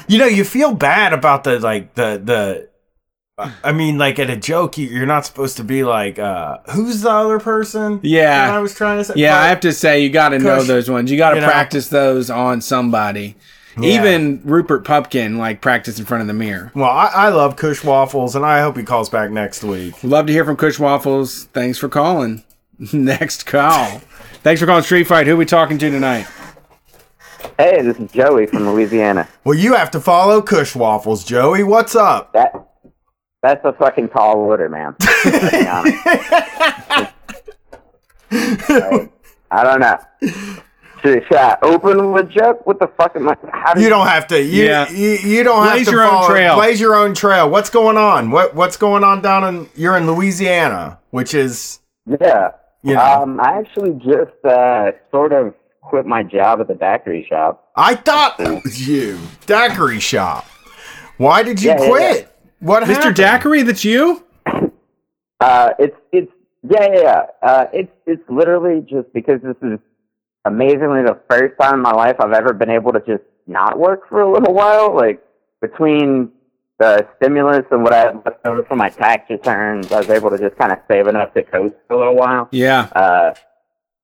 You 0.09 0.19
know, 0.19 0.27
you 0.27 0.45
feel 0.45 0.75
bad 0.75 1.12
about 1.15 1.45
the 1.45 1.59
like 1.61 1.95
the 1.95 2.21
the. 2.23 2.70
I 3.65 3.73
mean, 3.73 3.99
like 3.99 4.19
at 4.19 4.31
a 4.31 4.37
joke, 4.37 4.77
you- 4.79 4.89
you're 4.89 5.07
not 5.07 5.27
supposed 5.27 5.57
to 5.59 5.65
be 5.65 5.85
like, 5.85 6.19
uh, 6.19 6.59
"Who's 6.73 7.03
the 7.03 7.11
other 7.11 7.39
person?" 7.39 8.01
Yeah. 8.03 8.47
that 8.49 8.55
I 8.55 8.59
was 8.61 8.75
trying 8.75 8.99
to 8.99 9.05
say. 9.05 9.15
Yeah, 9.17 9.35
But- 9.37 9.43
I 9.45 9.49
have 9.49 9.61
to 9.61 9.73
say, 9.73 10.01
you 10.03 10.11
got 10.11 10.31
to 10.31 10.39
know 10.39 10.62
those 10.62 10.91
ones. 10.91 11.11
You 11.11 11.17
got 11.19 11.31
to 11.31 11.37
you 11.37 11.41
know. 11.43 11.49
practice 11.49 11.89
those 11.89 12.31
on 12.31 12.61
somebody. 12.61 13.37
Yeah. 13.79 14.01
Even 14.01 14.41
Rupert 14.45 14.85
Pupkin, 14.85 15.39
like, 15.39 15.61
practice 15.61 15.99
in 15.99 16.05
front 16.05 16.23
of 16.23 16.27
the 16.27 16.35
mirror. 16.35 16.73
Well, 16.75 16.91
I, 16.91 17.11
I 17.15 17.29
love 17.29 17.55
Kush 17.57 17.85
Waffles, 17.85 18.35
and 18.35 18.45
I 18.45 18.61
hope 18.61 18.77
he 18.77 18.83
calls 18.83 19.09
back 19.09 19.31
next 19.31 19.62
week. 19.62 19.95
Love 20.03 20.27
to 20.27 20.33
hear 20.33 20.45
from 20.45 20.57
Kush 20.57 20.79
Waffles. 20.79 21.45
Thanks 21.55 21.79
for 21.79 21.89
calling. 21.89 22.43
Next 22.93 23.47
call. 23.47 24.01
Thanks 24.43 24.61
for 24.61 24.67
calling 24.67 24.83
Street 24.83 25.05
Fight. 25.07 25.27
Who 25.27 25.37
we 25.37 25.45
talking 25.47 25.79
to 25.79 25.91
tonight? 25.91 26.27
Hey, 27.59 27.81
this 27.83 27.99
is 27.99 28.11
Joey 28.11 28.47
from 28.47 28.69
Louisiana. 28.69 29.29
Well, 29.45 29.57
you 29.57 29.75
have 29.75 29.91
to 29.93 30.01
follow 30.01 30.43
Kush 30.43 30.75
Waffles, 30.75 31.25
Joey. 31.25 31.62
What's 31.62 31.95
up? 31.95 32.33
That 32.33 32.53
that's 33.43 33.65
a 33.65 33.73
fucking 33.75 34.09
tall 34.11 34.37
order, 34.39 34.69
man. 34.69 34.95
To. 34.99 37.09
Like, 38.31 39.12
I 39.51 39.65
don't 39.65 39.81
know. 39.81 39.99
Should, 41.03 41.25
should 41.27 41.37
I 41.37 41.57
open 41.62 42.12
with 42.12 42.31
joke? 42.31 42.65
What 42.67 42.79
the 42.79 42.87
fuck 42.97 43.17
am 43.17 43.29
I? 43.29 43.37
How 43.53 43.75
do 43.75 43.81
You 43.83 43.89
don't 43.89 44.07
have 44.07 44.27
to. 44.29 44.41
You, 44.41 44.65
Yeah. 44.67 44.89
you, 44.91 45.11
you 45.17 45.43
don't 45.43 45.65
Blaze 45.67 45.79
have 45.79 45.87
to 45.87 45.91
your 45.93 46.05
own 46.05 46.27
trail. 46.31 46.55
Blaze 46.57 46.81
your 46.81 46.95
own 46.95 47.15
trail. 47.15 47.51
What's 47.51 47.71
going 47.71 47.97
on? 47.97 48.31
What 48.31 48.55
What's 48.55 48.77
going 48.77 49.03
on 49.03 49.21
down 49.23 49.43
in? 49.53 49.69
You're 49.75 49.97
in 49.97 50.07
Louisiana, 50.07 50.99
which 51.11 51.35
is 51.35 51.81
Yeah. 52.07 52.51
you 52.83 52.95
know. 52.95 53.23
Um, 53.23 53.41
I 53.41 53.59
actually 53.59 53.93
just 53.95 54.45
uh, 54.45 54.93
sort 55.11 55.33
of 55.33 55.55
quit 55.81 56.07
my 56.07 56.23
job 56.23 56.61
at 56.61 56.69
the 56.69 56.75
daiquiri 56.75 57.27
shop. 57.29 57.71
I 57.77 57.95
thought 57.97 58.37
that 58.39 58.62
was 58.62 58.87
you, 58.87 59.19
daiquiri 59.47 59.99
shop. 60.01 60.45
Why 61.17 61.43
did 61.43 61.61
you 61.62 61.71
Yeah, 61.71 61.81
yeah, 61.83 61.89
quit? 61.89 62.37
What 62.61 62.82
Mr. 62.85 62.87
happened? 62.87 63.16
Daiquiri, 63.16 63.62
that's 63.62 63.85
you? 63.85 64.24
Uh, 65.43 65.70
it's 65.78 65.97
it's 66.12 66.31
yeah 66.69 66.87
yeah 66.93 67.01
yeah. 67.01 67.23
Uh, 67.43 67.65
it's 67.73 67.91
it's 68.05 68.23
literally 68.28 68.82
just 68.82 69.11
because 69.15 69.41
this 69.41 69.57
is 69.62 69.78
amazingly 70.45 71.01
the 71.03 71.19
first 71.31 71.59
time 71.59 71.77
in 71.77 71.81
my 71.81 71.93
life 71.93 72.16
I've 72.20 72.35
ever 72.35 72.53
been 72.53 72.69
able 72.69 72.93
to 72.93 73.01
just 73.01 73.23
not 73.47 73.78
work 73.78 74.07
for 74.07 74.20
a 74.20 74.31
little 74.31 74.53
while. 74.53 74.95
Like 74.95 75.24
between 75.62 76.31
the 76.78 77.09
stimulus 77.16 77.65
and 77.70 77.82
what 77.82 77.95
I 77.95 78.01
had 78.01 78.23
left 78.27 78.45
over 78.45 78.62
from 78.65 78.77
my 78.77 78.91
tax 78.91 79.31
returns, 79.31 79.91
I 79.93 79.97
was 79.97 80.11
able 80.11 80.28
to 80.28 80.37
just 80.37 80.59
kind 80.59 80.73
of 80.73 80.78
save 80.89 81.07
enough 81.07 81.32
to 81.32 81.43
coast 81.43 81.74
for 81.89 81.95
a 81.95 81.99
little 81.99 82.16
while. 82.16 82.51
Yeah. 82.53 82.91
Uh, 82.95 83.32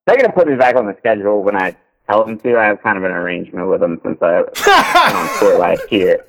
they're 0.06 0.16
gonna 0.16 0.32
put 0.32 0.48
me 0.48 0.56
back 0.56 0.76
on 0.76 0.86
the 0.86 0.96
schedule 0.98 1.42
when 1.42 1.54
I 1.54 1.76
tell 2.08 2.24
them 2.24 2.38
to. 2.40 2.56
I 2.58 2.64
have 2.66 2.82
kind 2.82 2.96
of 2.98 3.04
an 3.04 3.10
arrangement 3.12 3.68
with 3.68 3.80
them 3.80 4.00
since 4.04 4.18
I 4.22 4.42
went 4.42 4.58
on 5.16 5.38
tour 5.38 5.58
last 5.58 5.90
year. 5.92 6.24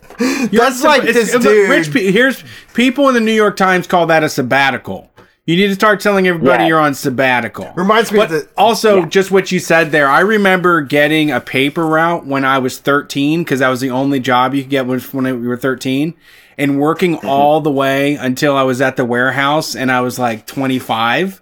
That's 0.52 0.84
like 0.84 1.04
this 1.04 1.32
dude. 1.32 1.70
Rich, 1.70 1.92
pe- 1.94 2.12
here's 2.12 2.44
people 2.74 3.08
in 3.08 3.14
the 3.14 3.20
New 3.22 3.34
York 3.34 3.56
Times 3.58 3.88
call 3.88 4.08
that 4.08 4.24
a 4.24 4.30
sabbatical. 4.30 5.12
You 5.46 5.56
need 5.56 5.68
to 5.68 5.76
start 5.76 6.02
telling 6.02 6.28
everybody 6.28 6.64
Yeah. 6.64 6.68
you're 6.68 6.80
on 6.80 6.94
sabbatical. 6.94 7.72
Reminds 7.78 8.12
me 8.12 8.18
But 8.20 8.26
of 8.26 8.32
the. 8.32 8.50
also, 8.58 8.98
Yeah. 9.00 9.06
just 9.06 9.32
what 9.32 9.50
you 9.50 9.60
said 9.60 9.92
there, 9.92 10.10
I 10.10 10.20
remember 10.20 10.82
getting 10.82 11.32
a 11.32 11.40
paper 11.40 11.86
route 11.86 12.26
when 12.26 12.44
I 12.44 12.58
was 12.58 12.80
13 12.80 13.44
because 13.46 13.60
that 13.60 13.70
was 13.70 13.80
the 13.80 13.90
only 13.92 14.20
job 14.20 14.54
you 14.54 14.64
could 14.64 14.70
get 14.72 14.86
was 14.88 15.14
when 15.14 15.24
we 15.24 15.48
were 15.48 15.56
13, 15.56 16.16
and 16.58 16.78
working 16.80 17.16
Mm-hmm. 17.16 17.30
all 17.30 17.62
the 17.62 17.72
way 17.72 18.16
until 18.16 18.58
I 18.58 18.64
was 18.64 18.82
at 18.82 18.98
the 18.98 19.06
warehouse 19.06 19.74
and 19.74 19.90
I 19.90 20.02
was 20.02 20.20
like 20.20 20.46
25, 20.48 21.40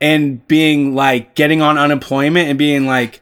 and 0.00 0.46
being 0.46 0.94
like 0.94 1.34
getting 1.34 1.62
on 1.62 1.78
unemployment 1.78 2.48
and 2.48 2.56
being 2.56 2.86
like, 2.86 3.21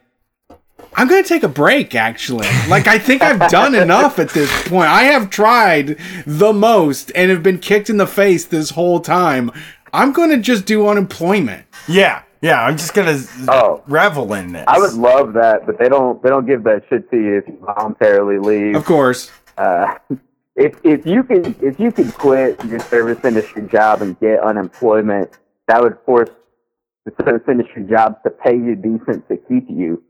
I'm 0.94 1.08
gonna 1.08 1.22
take 1.22 1.42
a 1.42 1.48
break. 1.48 1.94
Actually, 1.94 2.48
like 2.68 2.86
I 2.86 2.98
think 2.98 3.22
I've 3.22 3.50
done 3.50 3.74
enough 3.74 4.18
at 4.18 4.30
this 4.30 4.50
point. 4.68 4.88
I 4.88 5.04
have 5.04 5.30
tried 5.30 5.96
the 6.26 6.52
most 6.52 7.10
and 7.14 7.30
have 7.30 7.42
been 7.42 7.58
kicked 7.58 7.88
in 7.90 7.96
the 7.96 8.06
face 8.06 8.44
this 8.44 8.70
whole 8.70 9.00
time. 9.00 9.50
I'm 9.92 10.12
gonna 10.12 10.38
just 10.38 10.66
do 10.66 10.86
unemployment. 10.88 11.64
Yeah, 11.88 12.22
yeah. 12.42 12.62
I'm 12.64 12.76
just 12.76 12.94
gonna 12.94 13.18
Oh. 13.48 13.82
revel 13.86 14.32
in 14.34 14.52
this. 14.52 14.64
I 14.66 14.78
would 14.78 14.94
love 14.94 15.32
that, 15.34 15.66
but 15.66 15.78
they 15.78 15.88
don't. 15.88 16.22
They 16.22 16.28
don't 16.28 16.46
give 16.46 16.64
that 16.64 16.82
shit 16.88 17.10
to 17.10 17.16
you 17.16 17.38
if 17.38 17.48
you 17.48 17.58
voluntarily 17.64 18.38
leave. 18.38 18.76
Of 18.76 18.84
course. 18.84 19.30
Uh, 19.56 19.94
if 20.56 20.74
if 20.84 21.06
you 21.06 21.22
could 21.22 21.54
if 21.62 21.78
you 21.80 21.92
could 21.92 22.12
quit 22.14 22.62
your 22.64 22.80
service 22.80 23.24
industry 23.24 23.66
job 23.68 24.02
and 24.02 24.18
get 24.20 24.40
unemployment, 24.40 25.38
that 25.68 25.80
would 25.82 25.96
force 26.04 26.30
the 27.06 27.12
service 27.24 27.42
industry 27.48 27.84
jobs 27.88 28.16
to 28.24 28.30
pay 28.30 28.54
you 28.54 28.74
decent 28.76 29.26
to 29.28 29.36
keep 29.48 29.66
you. 29.70 30.02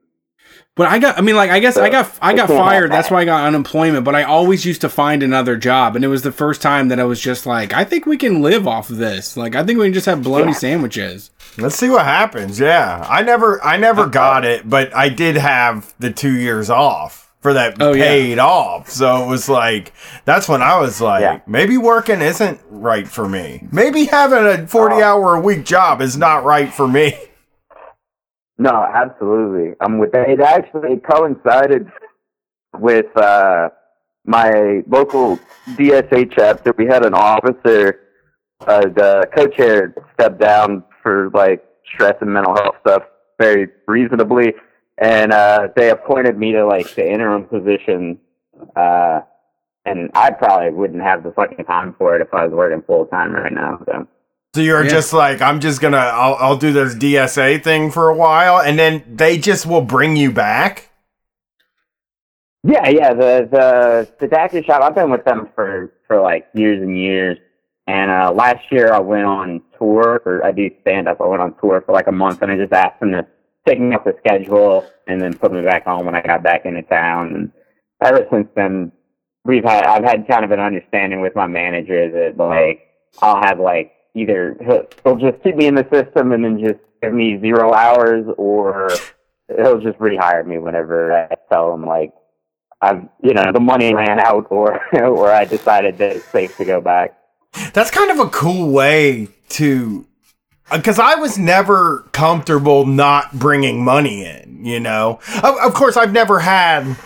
But 0.76 0.88
I 0.88 0.98
got 0.98 1.18
I 1.18 1.20
mean 1.20 1.36
like 1.36 1.50
I 1.50 1.58
guess 1.58 1.76
I 1.76 1.90
got 1.90 2.16
I 2.22 2.32
got 2.32 2.48
fired. 2.48 2.90
That's 2.90 3.10
why 3.10 3.22
I 3.22 3.24
got 3.24 3.44
unemployment, 3.46 4.04
but 4.04 4.14
I 4.14 4.22
always 4.22 4.64
used 4.64 4.80
to 4.82 4.88
find 4.88 5.22
another 5.22 5.56
job 5.56 5.94
and 5.96 6.04
it 6.04 6.08
was 6.08 6.22
the 6.22 6.32
first 6.32 6.62
time 6.62 6.88
that 6.88 6.98
I 7.00 7.04
was 7.04 7.20
just 7.20 7.44
like 7.44 7.72
I 7.74 7.84
think 7.84 8.06
we 8.06 8.16
can 8.16 8.40
live 8.40 8.66
off 8.68 8.88
of 8.88 8.96
this. 8.96 9.36
Like 9.36 9.54
I 9.56 9.64
think 9.64 9.78
we 9.78 9.86
can 9.86 9.92
just 9.92 10.06
have 10.06 10.22
bologna 10.22 10.52
Yeah. 10.52 10.58
sandwiches. 10.58 11.30
Let's 11.58 11.76
see 11.76 11.90
what 11.90 12.04
happens. 12.04 12.58
Yeah, 12.60 13.04
I 13.10 13.22
never, 13.22 13.62
I 13.64 13.76
never 13.76 14.02
uh, 14.02 14.06
got 14.06 14.44
it, 14.44 14.70
but 14.70 14.94
I 14.94 15.08
did 15.08 15.36
have 15.36 15.92
the 15.98 16.12
two 16.12 16.32
years 16.38 16.70
off 16.70 17.30
for 17.40 17.52
that 17.54 17.76
Oh, 17.82 17.92
yeah. 17.92 18.04
paid 18.04 18.38
off. 18.38 18.88
So 18.88 19.24
it 19.24 19.28
was 19.28 19.48
like 19.48 19.92
that's 20.24 20.48
when 20.48 20.62
I 20.62 20.78
was 20.78 21.00
like, 21.00 21.22
Yeah. 21.22 21.40
maybe 21.46 21.76
working 21.76 22.20
isn't 22.22 22.60
right 22.70 23.06
for 23.08 23.28
me. 23.28 23.66
Maybe 23.72 24.04
having 24.04 24.46
a 24.46 24.66
forty 24.66 24.96
oh. 24.96 25.02
hour 25.04 25.34
a 25.34 25.40
week 25.40 25.64
job 25.64 26.00
is 26.00 26.16
not 26.16 26.44
right 26.44 26.72
for 26.72 26.86
me. 26.88 27.18
No, 28.60 28.86
absolutely. 28.92 29.74
I'm 29.80 29.96
with 29.96 30.12
that. 30.12 30.28
It 30.28 30.38
actually 30.38 30.98
coincided 30.98 31.90
with 32.78 33.06
uh, 33.16 33.70
my 34.26 34.82
local 34.86 35.40
DSA 35.68 36.30
chapter. 36.36 36.74
We 36.76 36.84
had 36.84 37.06
an 37.06 37.14
officer, 37.14 38.00
uh, 38.66 38.82
the 38.82 39.26
co-chair, 39.34 39.94
step 40.12 40.38
down 40.38 40.84
for 41.02 41.30
like 41.32 41.64
stress 41.94 42.16
and 42.20 42.34
mental 42.34 42.54
health 42.54 42.74
stuff 42.82 43.04
very 43.38 43.68
reasonably, 43.88 44.52
and 44.98 45.32
uh, 45.32 45.68
they 45.74 45.88
appointed 45.88 46.36
me 46.36 46.52
to 46.52 46.66
like 46.66 46.94
the 46.94 47.10
interim 47.10 47.46
position. 47.46 48.18
Uh, 48.76 49.20
and 49.86 50.10
I 50.12 50.32
probably 50.32 50.68
wouldn't 50.68 51.02
have 51.02 51.22
the 51.22 51.32
fucking 51.32 51.64
time 51.64 51.94
for 51.96 52.14
it 52.14 52.20
if 52.20 52.34
I 52.34 52.44
was 52.44 52.52
working 52.52 52.82
full 52.82 53.06
time 53.06 53.32
right 53.32 53.54
now. 53.54 53.82
So. 53.86 54.06
So 54.54 54.60
you're 54.60 54.82
Yeah. 54.82 54.90
just 54.90 55.12
like, 55.12 55.40
I'm 55.40 55.60
just 55.60 55.80
gonna, 55.80 55.96
I'll, 55.98 56.34
I'll 56.34 56.56
do 56.56 56.72
this 56.72 56.94
DSA 56.94 57.62
thing 57.62 57.90
for 57.90 58.08
a 58.08 58.14
while, 58.14 58.60
and 58.60 58.78
then 58.78 59.04
they 59.08 59.38
just 59.38 59.64
will 59.66 59.82
bring 59.82 60.16
you 60.16 60.32
back. 60.32 60.88
Yeah, 62.62 62.88
yeah. 62.88 63.14
The 63.14 63.48
the 63.50 64.08
the 64.20 64.26
Daiquiri 64.28 64.62
shop. 64.64 64.82
I've 64.82 64.94
been 64.94 65.10
with 65.10 65.24
them 65.24 65.48
for 65.54 65.92
for 66.06 66.20
like 66.20 66.46
years 66.52 66.82
and 66.82 66.96
years. 66.98 67.38
And 67.86 68.10
uh, 68.10 68.32
last 68.32 68.70
year 68.70 68.92
I 68.92 69.00
went 69.00 69.24
on 69.24 69.62
tour, 69.78 70.20
or 70.26 70.44
I 70.44 70.52
do 70.52 70.70
stand 70.82 71.08
up. 71.08 71.20
I 71.20 71.26
went 71.26 71.40
on 71.42 71.54
tour 71.58 71.80
for 71.84 71.92
like 71.92 72.06
a 72.06 72.12
month, 72.12 72.42
and 72.42 72.52
I 72.52 72.56
just 72.56 72.72
asked 72.72 73.00
them 73.00 73.12
to 73.12 73.26
take 73.66 73.80
me 73.80 73.94
off 73.96 74.04
the 74.04 74.14
schedule 74.18 74.86
and 75.06 75.20
then 75.20 75.32
put 75.34 75.52
me 75.52 75.62
back 75.62 75.86
on 75.86 76.04
when 76.04 76.14
I 76.14 76.20
got 76.22 76.42
back 76.42 76.66
into 76.66 76.82
town. 76.82 77.34
And 77.34 77.52
ever 78.04 78.26
since 78.30 78.48
then, 78.54 78.92
we've 79.44 79.64
had 79.64 79.84
I've 79.84 80.04
had 80.04 80.28
kind 80.28 80.44
of 80.44 80.50
an 80.50 80.60
understanding 80.60 81.20
with 81.22 81.34
my 81.34 81.46
manager 81.46 82.10
that 82.10 82.36
like 82.36 82.80
I'll 83.22 83.42
have 83.42 83.58
like 83.58 83.92
either 84.14 84.56
he'll, 85.04 85.16
just 85.16 85.42
keep 85.42 85.56
me 85.56 85.66
in 85.66 85.74
the 85.74 85.86
system 85.92 86.32
and 86.32 86.44
then 86.44 86.58
just 86.58 86.80
give 87.02 87.12
me 87.12 87.38
zero 87.40 87.72
hours, 87.72 88.26
or 88.36 88.90
he'll 89.56 89.80
just 89.80 89.98
rehire 89.98 90.46
me 90.46 90.58
whenever 90.58 91.12
I 91.12 91.34
tell 91.50 91.74
him 91.74 91.84
like 91.86 92.12
I've 92.80 93.08
you 93.22 93.34
know 93.34 93.52
the 93.52 93.60
money 93.60 93.94
ran 93.94 94.20
out 94.20 94.46
or 94.50 94.80
or 94.94 95.30
I 95.30 95.44
decided 95.44 95.98
that 95.98 96.16
it's 96.16 96.24
safe 96.26 96.56
to 96.56 96.64
go 96.64 96.80
back. 96.80 97.16
That's 97.72 97.90
kind 97.90 98.10
of 98.10 98.20
a 98.20 98.30
cool 98.30 98.70
way 98.70 99.28
to, 99.50 100.06
uh, 100.70 100.76
because 100.76 101.00
I 101.00 101.16
was 101.16 101.36
never 101.36 102.08
comfortable 102.12 102.86
not 102.86 103.32
bringing 103.32 103.84
money 103.84 104.24
in. 104.24 104.64
You 104.64 104.80
know, 104.80 105.20
of, 105.42 105.56
of 105.56 105.74
course, 105.74 105.96
I've 105.96 106.12
never 106.12 106.38
had 106.38 106.96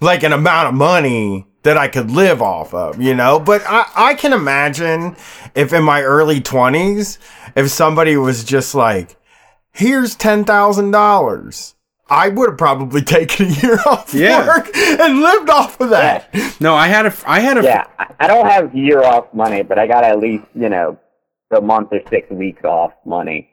like 0.00 0.22
an 0.22 0.32
amount 0.32 0.68
of 0.68 0.74
money 0.74 1.46
that 1.64 1.76
I 1.76 1.88
could 1.88 2.10
live 2.10 2.40
off 2.40 2.72
of. 2.72 3.00
You 3.02 3.14
know, 3.14 3.40
but 3.40 3.62
I 3.66 3.86
I 3.94 4.14
can 4.14 4.32
imagine 4.32 5.16
if 5.54 5.72
in 5.72 5.82
my 5.82 6.02
early 6.02 6.40
twenties, 6.40 7.18
if 7.56 7.70
somebody 7.70 8.16
was 8.16 8.44
just 8.44 8.74
like, 8.74 9.16
"Here's 9.72 10.14
ten 10.14 10.44
thousand 10.44 10.92
dollars." 10.92 11.74
I 12.10 12.28
would 12.28 12.50
have 12.50 12.58
probably 12.58 13.00
taken 13.16 13.46
a 13.46 13.48
year 13.48 13.78
off 13.86 14.12
Yeah. 14.12 14.46
work 14.46 14.70
and 14.76 15.20
lived 15.22 15.48
off 15.48 15.80
of 15.80 15.88
that. 15.90 16.32
No, 16.60 16.74
I 16.74 16.86
had 16.86 17.06
a 17.06 17.14
I 17.26 17.40
had 17.40 17.58
a 17.58 17.62
Yeah, 17.62 17.86
I- 17.98 18.06
I 18.20 18.26
don't 18.26 18.46
have 18.46 18.74
year 18.74 19.02
off 19.02 19.32
money, 19.34 19.62
but 19.62 19.78
I 19.78 19.86
got 19.86 20.04
at 20.04 20.18
least 20.20 20.44
you 20.54 20.68
know 20.68 20.98
a 21.50 21.60
month 21.60 21.88
or 21.92 22.00
six 22.10 22.30
weeks 22.30 22.62
off 22.64 22.92
money. 23.06 23.48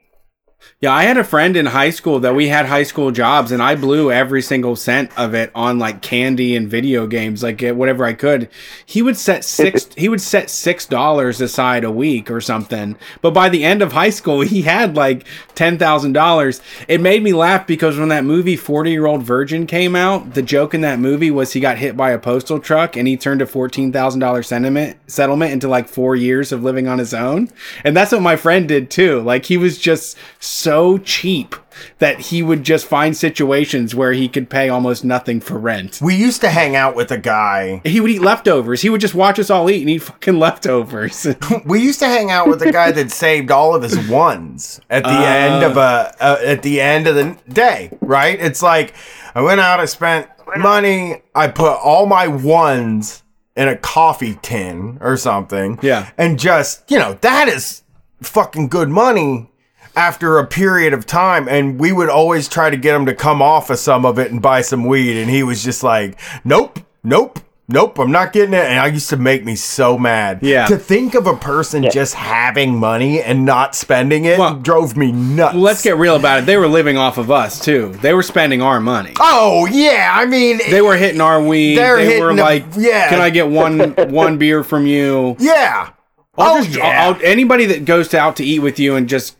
Yeah, 0.82 0.92
I 0.92 1.04
had 1.04 1.16
a 1.16 1.22
friend 1.22 1.56
in 1.56 1.66
high 1.66 1.90
school 1.90 2.18
that 2.18 2.34
we 2.34 2.48
had 2.48 2.66
high 2.66 2.82
school 2.82 3.12
jobs, 3.12 3.52
and 3.52 3.62
I 3.62 3.76
blew 3.76 4.10
every 4.10 4.42
single 4.42 4.74
cent 4.74 5.16
of 5.16 5.32
it 5.32 5.52
on 5.54 5.78
like 5.78 6.02
candy 6.02 6.56
and 6.56 6.68
video 6.68 7.06
games, 7.06 7.40
like 7.40 7.60
whatever 7.60 8.04
I 8.04 8.14
could. 8.14 8.48
He 8.84 9.00
would 9.00 9.16
set 9.16 9.44
six. 9.44 9.88
he 9.96 10.08
would 10.08 10.20
set 10.20 10.50
six 10.50 10.84
dollars 10.84 11.40
aside 11.40 11.84
a 11.84 11.90
week 11.92 12.32
or 12.32 12.40
something. 12.40 12.96
But 13.20 13.30
by 13.30 13.48
the 13.48 13.62
end 13.62 13.80
of 13.80 13.92
high 13.92 14.10
school, 14.10 14.40
he 14.40 14.62
had 14.62 14.96
like 14.96 15.24
ten 15.54 15.78
thousand 15.78 16.14
dollars. 16.14 16.60
It 16.88 17.00
made 17.00 17.22
me 17.22 17.32
laugh 17.32 17.64
because 17.64 17.96
when 17.96 18.08
that 18.08 18.24
movie 18.24 18.56
Forty 18.56 18.90
Year 18.90 19.06
Old 19.06 19.22
Virgin 19.22 19.68
came 19.68 19.94
out, 19.94 20.34
the 20.34 20.42
joke 20.42 20.74
in 20.74 20.80
that 20.80 20.98
movie 20.98 21.30
was 21.30 21.52
he 21.52 21.60
got 21.60 21.78
hit 21.78 21.96
by 21.96 22.10
a 22.10 22.18
postal 22.18 22.58
truck 22.58 22.96
and 22.96 23.06
he 23.06 23.16
turned 23.16 23.40
a 23.40 23.46
fourteen 23.46 23.92
thousand 23.92 24.18
dollars 24.18 24.48
settlement 24.48 24.96
settlement 25.06 25.52
into 25.52 25.68
like 25.68 25.86
four 25.86 26.16
years 26.16 26.50
of 26.50 26.64
living 26.64 26.88
on 26.88 26.98
his 26.98 27.14
own, 27.14 27.50
and 27.84 27.96
that's 27.96 28.10
what 28.10 28.20
my 28.20 28.34
friend 28.34 28.66
did 28.66 28.90
too. 28.90 29.20
Like 29.20 29.46
he 29.46 29.56
was 29.56 29.78
just 29.78 30.18
so 30.40 30.51
cheap 30.98 31.56
that 31.98 32.20
he 32.20 32.42
would 32.42 32.62
just 32.62 32.86
find 32.86 33.16
situations 33.16 33.94
where 33.94 34.12
he 34.12 34.28
could 34.28 34.50
pay 34.50 34.68
almost 34.68 35.04
nothing 35.04 35.40
for 35.40 35.58
rent. 35.58 35.98
We 36.02 36.14
used 36.14 36.40
to 36.42 36.50
hang 36.50 36.76
out 36.76 36.94
with 36.94 37.10
a 37.10 37.18
guy 37.18 37.80
He 37.84 38.00
would 38.00 38.10
eat 38.10 38.20
leftovers. 38.20 38.82
He 38.82 38.90
would 38.90 39.00
just 39.00 39.14
watch 39.14 39.38
us 39.38 39.50
all 39.50 39.70
eat 39.70 39.80
and 39.80 39.90
eat 39.90 39.98
fucking 39.98 40.38
leftovers. 40.38 41.26
We 41.64 41.80
used 41.80 42.00
to 42.00 42.06
hang 42.06 42.30
out 42.30 42.48
with 42.48 42.62
a 42.62 42.72
guy 42.72 42.92
that 42.92 43.10
saved 43.10 43.50
all 43.50 43.74
of 43.74 43.82
his 43.82 44.08
ones 44.08 44.80
at 44.90 45.04
the 45.04 45.10
end 45.10 45.62
of 45.62 45.76
a 45.76 46.14
uh, 46.20 46.38
at 46.44 46.62
the 46.62 46.80
end 46.80 47.06
of 47.06 47.14
the 47.14 47.36
day, 47.48 47.96
right? 48.00 48.38
It's 48.40 48.62
like 48.62 48.94
I 49.34 49.42
went 49.42 49.60
out, 49.60 49.80
I 49.80 49.84
spent 49.84 50.28
money, 50.56 51.22
I 51.34 51.48
put 51.48 51.72
all 51.72 52.06
my 52.06 52.26
ones 52.26 53.22
in 53.56 53.68
a 53.68 53.76
coffee 53.76 54.38
tin 54.42 54.98
or 55.00 55.16
something. 55.16 55.78
Yeah. 55.82 56.10
And 56.18 56.38
just, 56.38 56.90
you 56.90 56.98
know, 56.98 57.14
that 57.20 57.48
is 57.48 57.82
fucking 58.22 58.68
good 58.68 58.88
money 58.88 59.51
after 59.96 60.38
a 60.38 60.46
period 60.46 60.92
of 60.92 61.06
time 61.06 61.48
and 61.48 61.78
we 61.78 61.92
would 61.92 62.08
always 62.08 62.48
try 62.48 62.70
to 62.70 62.76
get 62.76 62.94
him 62.94 63.06
to 63.06 63.14
come 63.14 63.42
off 63.42 63.68
of 63.70 63.78
some 63.78 64.04
of 64.06 64.18
it 64.18 64.30
and 64.30 64.40
buy 64.40 64.60
some 64.62 64.84
weed 64.84 65.20
and 65.20 65.30
he 65.30 65.42
was 65.42 65.62
just 65.62 65.82
like, 65.82 66.18
"Nope, 66.44 66.80
nope." 67.04 67.38
Nope, 67.68 67.98
I'm 68.00 68.10
not 68.10 68.34
getting 68.34 68.52
it. 68.52 68.64
And 68.66 68.78
I 68.78 68.88
used 68.88 69.08
to 69.10 69.16
make 69.16 69.44
me 69.44 69.54
so 69.54 69.96
mad. 69.96 70.40
Yeah. 70.42 70.66
To 70.66 70.76
think 70.76 71.14
of 71.14 71.26
a 71.26 71.36
person 71.36 71.86
just 71.90 72.12
having 72.12 72.76
money 72.76 73.22
and 73.22 73.46
not 73.46 73.74
spending 73.74 74.26
it 74.26 74.38
Well- 74.38 74.56
drove 74.56 74.94
me 74.96 75.10
nuts. 75.12 75.54
Well, 75.54 75.62
let's 75.62 75.80
get 75.80 75.96
real 75.96 76.16
about 76.16 76.40
it. 76.40 76.46
They 76.46 76.58
were 76.58 76.66
living 76.68 76.98
off 76.98 77.16
of 77.16 77.30
us 77.30 77.58
too. 77.60 77.94
They 78.02 78.12
were 78.12 78.24
spending 78.24 78.60
our 78.60 78.78
money. 78.80 79.14
Oh 79.20 79.66
yeah, 79.70 80.10
I 80.12 80.26
mean, 80.26 80.60
They 80.68 80.82
were 80.82 80.96
hitting 80.96 81.20
our 81.22 81.40
weed. 81.40 81.76
They're 81.76 81.96
they 81.98 82.20
were 82.20 82.30
hitting 82.32 82.36
the- 82.36 82.42
like, 82.42 82.64
yeah. 82.76 83.08
"Can 83.08 83.20
I 83.22 83.30
get 83.30 83.48
one 83.48 83.78
one 84.10 84.36
beer 84.38 84.64
from 84.64 84.86
you?" 84.86 85.36
yeah. 85.38 85.90
I'll 86.36 86.58
oh 86.58 86.64
just- 86.64 86.76
yeah. 86.76 87.06
I'll- 87.06 87.18
anybody 87.22 87.64
that 87.66 87.84
goes 87.86 88.08
to 88.08 88.18
out 88.18 88.36
to 88.36 88.44
eat 88.44 88.58
with 88.58 88.78
you 88.80 88.96
and 88.96 89.08
just 89.08 89.36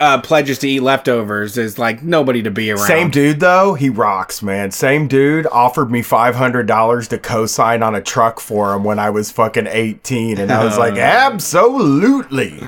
uh, 0.00 0.20
pledges 0.20 0.58
to 0.60 0.68
eat 0.68 0.80
leftovers 0.80 1.56
is 1.56 1.78
like 1.78 2.02
nobody 2.02 2.42
to 2.42 2.50
be 2.50 2.70
around. 2.70 2.86
Same 2.86 3.10
dude 3.10 3.40
though, 3.40 3.74
he 3.74 3.88
rocks, 3.88 4.42
man. 4.42 4.70
Same 4.70 5.08
dude 5.08 5.46
offered 5.46 5.90
me 5.90 6.02
five 6.02 6.34
hundred 6.34 6.66
dollars 6.66 7.08
to 7.08 7.18
co-sign 7.18 7.82
on 7.82 7.94
a 7.94 8.00
truck 8.00 8.40
for 8.40 8.74
him 8.74 8.84
when 8.84 8.98
I 8.98 9.10
was 9.10 9.30
fucking 9.30 9.66
eighteen, 9.68 10.38
and 10.38 10.50
I 10.50 10.64
was 10.64 10.78
like, 10.78 10.94
absolutely. 10.98 12.60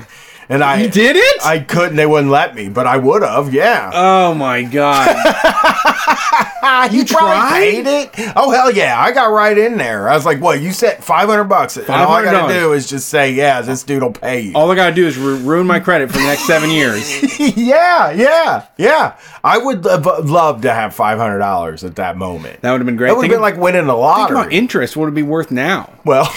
And 0.51 0.63
I 0.63 0.81
You 0.83 0.89
did 0.89 1.15
it? 1.15 1.45
I 1.45 1.59
couldn't. 1.59 1.95
They 1.95 2.05
wouldn't 2.05 2.31
let 2.31 2.53
me, 2.55 2.69
but 2.69 2.85
I 2.87 2.97
would 2.97 3.23
have. 3.23 3.53
Yeah. 3.53 3.91
oh 3.93 4.33
my 4.33 4.63
god. 4.63 5.15
You 6.91 7.05
probably 7.05 7.05
tried? 7.05 7.51
paid 7.59 7.85
it. 7.87 8.33
Oh 8.35 8.49
hell 8.49 8.71
yeah! 8.71 8.99
I 8.99 9.11
got 9.11 9.25
right 9.31 9.55
in 9.55 9.77
there. 9.77 10.09
I 10.09 10.15
was 10.15 10.25
like, 10.25 10.39
"What? 10.41 10.61
You 10.61 10.71
said 10.71 11.03
five 11.03 11.27
hundred 11.29 11.43
bucks, 11.43 11.77
and 11.77 11.87
all 11.89 12.11
I 12.13 12.23
got 12.23 12.49
$500. 12.49 12.53
to 12.53 12.59
do 12.59 12.73
is 12.73 12.89
just 12.89 13.07
say, 13.09 13.33
yeah, 13.33 13.61
this 13.61 13.83
dude 13.83 14.01
will 14.01 14.11
pay 14.13 14.39
you." 14.41 14.53
All 14.55 14.71
I 14.71 14.75
gotta 14.75 14.95
do 14.95 15.05
is 15.05 15.15
ru- 15.17 15.37
ruin 15.37 15.67
my 15.67 15.79
credit 15.79 16.09
for 16.11 16.17
the 16.17 16.23
next 16.23 16.47
seven 16.47 16.71
years. 16.71 17.39
yeah, 17.57 18.11
yeah, 18.11 18.65
yeah. 18.77 19.17
I 19.43 19.57
would 19.59 19.85
have 19.85 20.05
loved 20.29 20.63
to 20.63 20.73
have 20.73 20.95
five 20.95 21.19
hundred 21.19 21.39
dollars 21.39 21.83
at 21.83 21.97
that 21.97 22.17
moment. 22.17 22.61
That 22.61 22.71
would 22.71 22.79
have 22.81 22.85
been 22.87 22.95
great. 22.95 23.09
That 23.09 23.17
would 23.17 23.25
have 23.25 23.29
Think 23.31 23.33
been 23.33 23.41
like 23.41 23.57
winning 23.57 23.85
the 23.85 23.93
Think 23.93 24.01
lottery. 24.01 24.39
about 24.39 24.51
interest. 24.53 24.95
What 24.97 25.05
would 25.05 25.13
it 25.13 25.15
be 25.15 25.23
worth 25.23 25.51
now? 25.51 25.91
well, 26.05 26.33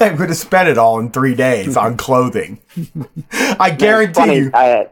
I 0.00 0.10
would 0.10 0.28
have 0.28 0.36
spent 0.36 0.68
it 0.68 0.78
all 0.78 0.98
in 0.98 1.10
three 1.10 1.34
days 1.34 1.76
on 1.76 1.96
clothing. 1.96 2.60
I 3.32 3.70
guarantee 3.70 4.20
funny. 4.20 4.36
you. 4.36 4.50
I, 4.54 4.88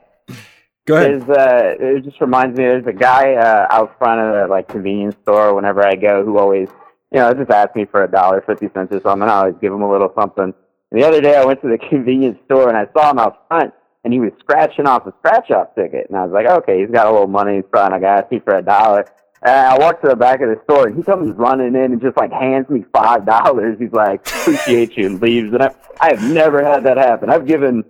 Go 0.87 0.97
ahead. 0.97 1.29
Uh, 1.29 1.75
it 1.81 2.05
just 2.05 2.21
reminds 2.21 2.57
me. 2.57 2.65
There's 2.65 2.87
a 2.87 2.93
guy 2.93 3.35
uh, 3.35 3.67
out 3.71 3.99
front 3.99 4.21
of 4.21 4.33
the 4.35 4.47
like 4.49 4.69
convenience 4.69 5.17
store 5.23 5.53
whenever 5.53 5.85
I 5.85 5.97
go 5.97 6.25
who 6.25 6.39
always, 6.39 6.69
you 7.13 7.19
know, 7.19 7.35
just 7.35 7.51
asks 7.51 7.75
me 7.75 7.87
for 7.87 8.05
a 8.05 8.11
dollar 8.11 8.41
fifty 8.41 8.69
cents 8.73 8.95
or 8.95 9.01
something. 9.01 9.29
I 9.29 9.35
always 9.35 9.57
give 9.61 9.73
him 9.73 9.83
a 9.83 9.91
little 9.91 10.13
something. 10.17 10.55
And 10.93 11.03
the 11.03 11.05
other 11.05 11.21
day 11.21 11.37
I 11.37 11.45
went 11.45 11.61
to 11.63 11.69
the 11.69 11.79
convenience 11.91 12.39
store 12.45 12.69
and 12.69 12.77
I 12.77 12.87
saw 12.93 13.11
him 13.11 13.19
out 13.19 13.49
front 13.49 13.75
and 14.05 14.13
he 14.13 14.21
was 14.21 14.31
scratching 14.39 14.87
off 14.87 15.07
a 15.07 15.15
scratch 15.19 15.51
off 15.51 15.75
ticket 15.75 16.07
and 16.09 16.17
I 16.17 16.25
was 16.25 16.33
like, 16.33 16.47
okay, 16.47 16.81
he's 16.81 16.91
got 16.91 17.09
a 17.09 17.11
little 17.11 17.27
money. 17.27 17.57
He's 17.57 17.65
probably 17.69 17.99
not 17.99 18.01
gonna 18.03 18.23
ask 18.23 18.31
me 18.31 18.39
for 18.39 18.55
a 18.55 18.63
dollar. 18.63 19.07
And 19.43 19.55
I 19.55 19.79
walked 19.79 20.03
to 20.03 20.09
the 20.09 20.17
back 20.17 20.41
of 20.41 20.49
the 20.49 20.61
store 20.65 20.89
and 20.89 20.97
he 20.97 21.03
comes 21.03 21.35
running 21.37 21.75
in 21.75 21.93
and 21.93 22.01
just 22.01 22.17
like 22.17 22.33
hands 22.33 22.69
me 22.69 22.85
five 22.93 23.27
dollars. 23.27 23.79
He's 23.79 23.93
like, 23.93 24.27
appreciate 24.27 24.97
you 24.97 25.07
and 25.07 25.23
leaves. 25.23 25.53
And 25.53 25.63
I, 25.63 25.75
I 26.01 26.09
have 26.15 26.23
never 26.23 26.65
had 26.65 26.85
that 26.85 26.97
happen. 26.97 27.31
I've 27.31 27.47
given 27.47 27.85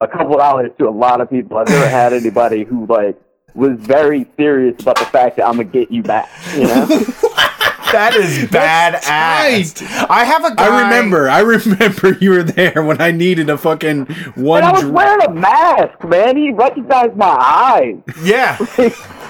a 0.00 0.08
couple 0.08 0.36
dollars 0.36 0.70
to 0.78 0.88
a 0.88 0.90
lot 0.90 1.20
of 1.20 1.30
people. 1.30 1.58
I've 1.58 1.68
never 1.68 1.88
had 1.88 2.12
anybody 2.12 2.64
who 2.64 2.86
like 2.86 3.20
was 3.54 3.78
very 3.78 4.26
serious 4.36 4.80
about 4.80 4.98
the 4.98 5.04
fact 5.06 5.36
that 5.36 5.46
I'm 5.46 5.56
gonna 5.56 5.64
get 5.64 5.90
you 5.90 6.02
back. 6.02 6.30
You 6.54 6.64
know? 6.64 6.86
That 7.92 8.14
is 8.14 8.38
badass. 8.50 10.06
I 10.08 10.24
have 10.24 10.44
a 10.44 10.54
guy. 10.54 10.66
I 10.66 10.82
remember. 10.84 11.28
I 11.28 11.40
remember 11.56 12.16
you 12.20 12.30
were 12.30 12.42
there 12.42 12.82
when 12.82 13.00
I 13.00 13.10
needed 13.10 13.50
a 13.50 13.58
fucking 13.58 14.06
one. 14.34 14.62
and 14.62 14.66
I 14.68 14.72
was 14.72 14.82
dr- 14.82 14.92
wearing 14.92 15.22
a 15.26 15.30
mask, 15.32 16.04
man. 16.04 16.36
He 16.36 16.50
recognized 16.52 17.16
my 17.16 17.26
eyes. 17.28 17.96
Yeah. 18.22 18.56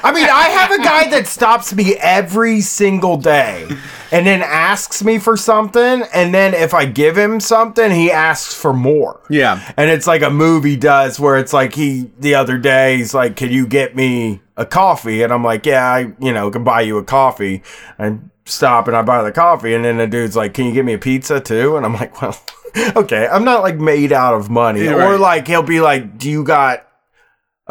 I 0.05 0.13
mean, 0.13 0.27
I 0.29 0.49
have 0.49 0.71
a 0.73 0.79
guy 0.83 1.09
that 1.11 1.27
stops 1.27 1.73
me 1.75 1.95
every 1.97 2.61
single 2.61 3.17
day 3.17 3.69
and 4.11 4.27
then 4.27 4.43
asks 4.43 5.05
me 5.05 5.19
for 5.19 5.37
something. 5.37 6.03
And 6.13 6.35
then 6.35 6.55
if 6.55 6.75
I 6.75 6.87
give 6.87 7.17
him 7.17 7.39
something, 7.41 7.91
he 7.91 8.11
asks 8.11 8.53
for 8.55 8.73
more. 8.73 9.21
yeah. 9.31 9.73
And 9.77 9.91
it's 9.91 10.07
like 10.07 10.23
a 10.23 10.31
movie 10.31 10.77
does 10.77 11.21
where 11.21 11.37
it's 11.37 11.53
like 11.53 11.75
he, 11.75 12.11
the 12.19 12.35
other 12.35 12.59
day, 12.59 12.97
he's 12.97 13.15
like, 13.15 13.37
Can 13.37 13.51
you 13.53 13.67
get 13.67 13.95
me 13.95 14.41
a 14.57 14.67
coffee? 14.67 15.23
And 15.23 15.33
I'm 15.33 15.45
like, 15.45 15.67
Yeah, 15.67 15.85
I, 15.89 16.13
you 16.21 16.33
know, 16.33 16.51
can 16.51 16.65
buy 16.65 16.81
you 16.83 16.99
a 16.99 17.05
coffee. 17.05 17.63
I 17.99 18.19
stop 18.45 18.89
and 18.89 18.97
I 18.97 19.03
buy 19.03 19.23
the 19.23 19.33
coffee. 19.33 19.75
And 19.75 19.85
then 19.85 19.99
the 19.99 20.07
dude's 20.07 20.37
like, 20.37 20.55
Can 20.55 20.67
you 20.67 20.73
get 20.73 20.85
me 20.85 20.95
a 20.95 20.99
pizza 20.99 21.41
too? 21.41 21.77
And 21.77 21.85
I'm 21.87 21.95
like, 21.95 22.21
Well, 22.21 22.39
okay. 22.97 23.27
I'm 23.27 23.45
not 23.45 23.63
like 23.63 23.77
made 23.77 24.13
out 24.13 24.35
of 24.35 24.51
money. 24.51 24.87
Or 24.87 24.97
right. 24.97 25.21
like, 25.21 25.49
he'll 25.49 25.63
be 25.63 25.81
like, 25.81 26.19
Do 26.19 26.31
you 26.31 26.45
got 26.45 26.87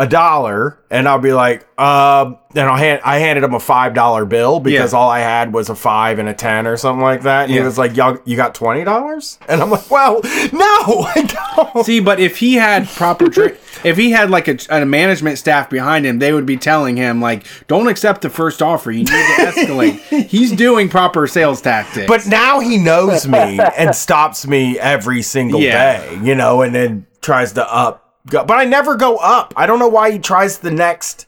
a 0.01 0.07
dollar 0.07 0.79
and 0.89 1.07
I'll 1.07 1.19
be 1.19 1.31
like, 1.31 1.61
um, 1.79 2.37
and 2.55 2.67
I'll 2.67 2.75
hand, 2.75 3.01
I 3.05 3.19
handed 3.19 3.43
him 3.43 3.53
a 3.53 3.59
five 3.59 3.93
dollar 3.93 4.25
bill 4.25 4.59
because 4.59 4.93
Yeah. 4.93 4.99
all 4.99 5.09
I 5.09 5.19
had 5.19 5.53
was 5.53 5.69
a 5.69 5.75
five 5.75 6.17
and 6.17 6.27
a 6.27 6.33
ten 6.33 6.65
or 6.65 6.75
something 6.75 7.03
like 7.03 7.21
that. 7.21 7.43
And 7.43 7.51
Yeah. 7.51 7.59
he 7.61 7.65
was 7.65 7.77
like, 7.77 7.95
Y'all, 7.95 8.17
you 8.25 8.35
got 8.35 8.55
twenty 8.55 8.83
dollars? 8.83 9.37
And 9.47 9.61
I'm 9.61 9.69
like, 9.69 9.89
well, 9.91 10.21
no, 10.51 11.05
I 11.05 11.27
don't. 11.73 11.85
See, 11.85 11.99
but 11.99 12.19
if 12.19 12.37
he 12.37 12.55
had 12.55 12.87
proper, 12.89 13.29
tra- 13.29 13.53
if 13.83 13.95
he 13.97 14.11
had 14.11 14.29
like 14.31 14.47
a, 14.47 14.57
a 14.69 14.85
management 14.85 15.37
staff 15.37 15.69
behind 15.69 16.05
him, 16.05 16.19
they 16.19 16.33
would 16.33 16.45
be 16.45 16.57
telling 16.57 16.97
him 16.97 17.21
like, 17.21 17.45
"Don't 17.67 17.87
accept 17.87 18.21
the 18.21 18.29
first 18.29 18.61
offer. 18.61 18.91
You 18.91 18.99
need 18.99 19.07
to 19.07 19.13
escalate." 19.55 20.27
He's 20.27 20.51
doing 20.51 20.89
proper 20.89 21.25
sales 21.27 21.61
tactics. 21.61 22.07
But 22.07 22.25
now 22.27 22.59
he 22.59 22.77
knows 22.77 23.27
me 23.27 23.59
and 23.77 23.95
stops 23.95 24.45
me 24.47 24.77
every 24.79 25.21
single 25.21 25.61
Yeah. 25.61 25.99
day, 26.01 26.19
you 26.23 26.35
know, 26.35 26.61
and 26.63 26.73
then 26.75 27.05
tries 27.21 27.53
to 27.53 27.73
up. 27.73 28.00
Go, 28.29 28.45
but 28.45 28.57
I 28.57 28.65
never 28.65 28.95
go 28.95 29.17
up. 29.17 29.53
I 29.57 29.65
don't 29.65 29.79
know 29.79 29.87
why 29.87 30.11
he 30.11 30.19
tries 30.19 30.59
the 30.59 30.71
next 30.71 31.27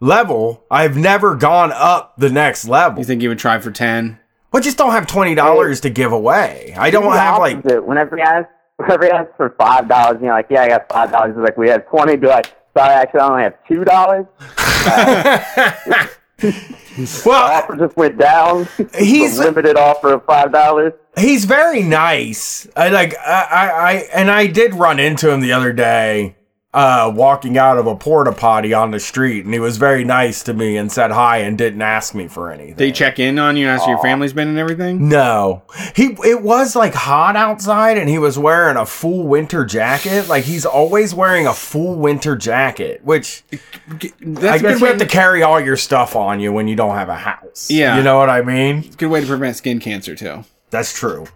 level. 0.00 0.64
I've 0.70 0.96
never 0.96 1.34
gone 1.34 1.72
up 1.72 2.14
the 2.18 2.30
next 2.30 2.66
level. 2.66 2.98
you 2.98 3.04
think 3.04 3.22
he 3.22 3.28
would 3.28 3.38
try 3.38 3.58
for 3.58 3.70
ten? 3.70 4.18
I 4.52 4.60
just 4.60 4.78
don't 4.78 4.92
have 4.92 5.06
twenty 5.06 5.34
dollars 5.34 5.80
to 5.82 5.90
give 5.90 6.12
away. 6.12 6.74
I 6.78 6.90
don't 6.90 7.04
The 7.04 7.18
have 7.18 7.38
like 7.38 7.62
whenever 7.64 8.16
he 8.16 8.22
asks, 8.22 8.50
whenever 8.76 9.04
he 9.04 9.10
asks 9.10 9.32
for 9.36 9.54
five 9.58 9.86
dollars, 9.88 10.18
you 10.20 10.28
know, 10.28 10.32
like, 10.32 10.46
yeah, 10.48 10.62
I 10.62 10.68
got 10.68 10.88
five 10.90 11.10
dollars. 11.10 11.34
He's 11.36 11.42
like, 11.42 11.58
we 11.58 11.68
have 11.68 11.86
twenty. 11.88 12.16
Be 12.16 12.26
like, 12.26 12.54
sorry, 12.76 12.94
actually, 12.94 13.20
I 13.20 13.28
only 13.28 13.42
have 13.42 13.54
two 13.68 13.84
dollars. 13.84 14.26
well, 16.42 17.52
Offer 17.52 17.76
just 17.76 17.96
went 17.96 18.18
down. 18.18 18.68
He's- 18.96 19.38
a 19.38 19.42
limited 19.44 19.76
offer 19.76 20.12
of 20.12 20.24
five 20.24 20.52
dollars. 20.52 20.92
he's 21.18 21.44
very 21.46 21.82
nice. 21.82 22.68
I 22.76 22.88
like 22.90 23.14
I, 23.18 23.42
I 23.50 23.68
I 23.68 23.92
and 24.14 24.30
I 24.30 24.46
did 24.46 24.74
run 24.74 25.00
into 25.00 25.30
him 25.30 25.40
the 25.40 25.52
other 25.52 25.72
day 25.72 26.35
uh 26.76 27.10
walking 27.14 27.56
out 27.56 27.78
of 27.78 27.86
a 27.86 27.96
porta 27.96 28.30
potty 28.30 28.74
on 28.74 28.90
the 28.90 29.00
street 29.00 29.44
and 29.46 29.54
he 29.54 29.58
was 29.58 29.78
very 29.78 30.04
nice 30.04 30.42
to 30.42 30.52
me 30.52 30.76
and 30.76 30.92
said 30.92 31.10
hi 31.10 31.38
and 31.38 31.56
didn't 31.56 31.80
ask 31.80 32.14
me 32.14 32.28
for 32.28 32.52
anything. 32.52 32.74
They 32.76 32.92
check 32.92 33.18
in 33.18 33.38
on 33.38 33.56
you, 33.56 33.66
ask 33.66 33.84
how 33.84 33.88
your 33.88 34.02
family's 34.02 34.34
been 34.34 34.48
and 34.48 34.58
everything. 34.58 35.08
no. 35.08 35.62
He 35.94 36.16
it 36.24 36.42
was 36.42 36.76
like 36.76 36.92
hot 36.92 37.34
outside 37.34 37.96
and 37.96 38.10
he 38.10 38.18
was 38.18 38.38
wearing 38.38 38.76
a 38.76 38.84
full 38.84 39.26
winter 39.26 39.64
jacket. 39.64 40.28
Like 40.28 40.44
he's 40.44 40.66
always 40.66 41.14
wearing 41.14 41.46
a 41.46 41.54
full 41.54 41.96
winter 41.96 42.36
jacket, 42.36 43.00
which 43.02 43.42
I 43.50 43.56
That's 44.20 44.60
a 44.60 44.62
guess 44.62 44.78
you 44.80 44.84
way, 44.84 44.90
have 44.90 44.98
to 44.98 45.06
carry 45.06 45.42
all 45.42 45.58
your 45.58 45.78
stuff 45.78 46.14
on 46.14 46.40
you 46.40 46.52
when 46.52 46.68
you 46.68 46.76
don't 46.76 46.94
have 46.94 47.08
a 47.08 47.16
house. 47.16 47.70
Yeah. 47.70 47.96
You 47.96 48.02
know 48.02 48.18
what 48.18 48.28
I 48.28 48.42
mean? 48.42 48.80
It's 48.80 48.94
a 48.96 48.98
good 48.98 49.10
way 49.10 49.22
to 49.22 49.26
prevent 49.26 49.56
skin 49.56 49.80
cancer 49.80 50.14
too. 50.14 50.44
That's 50.70 50.92
true. 50.92 51.26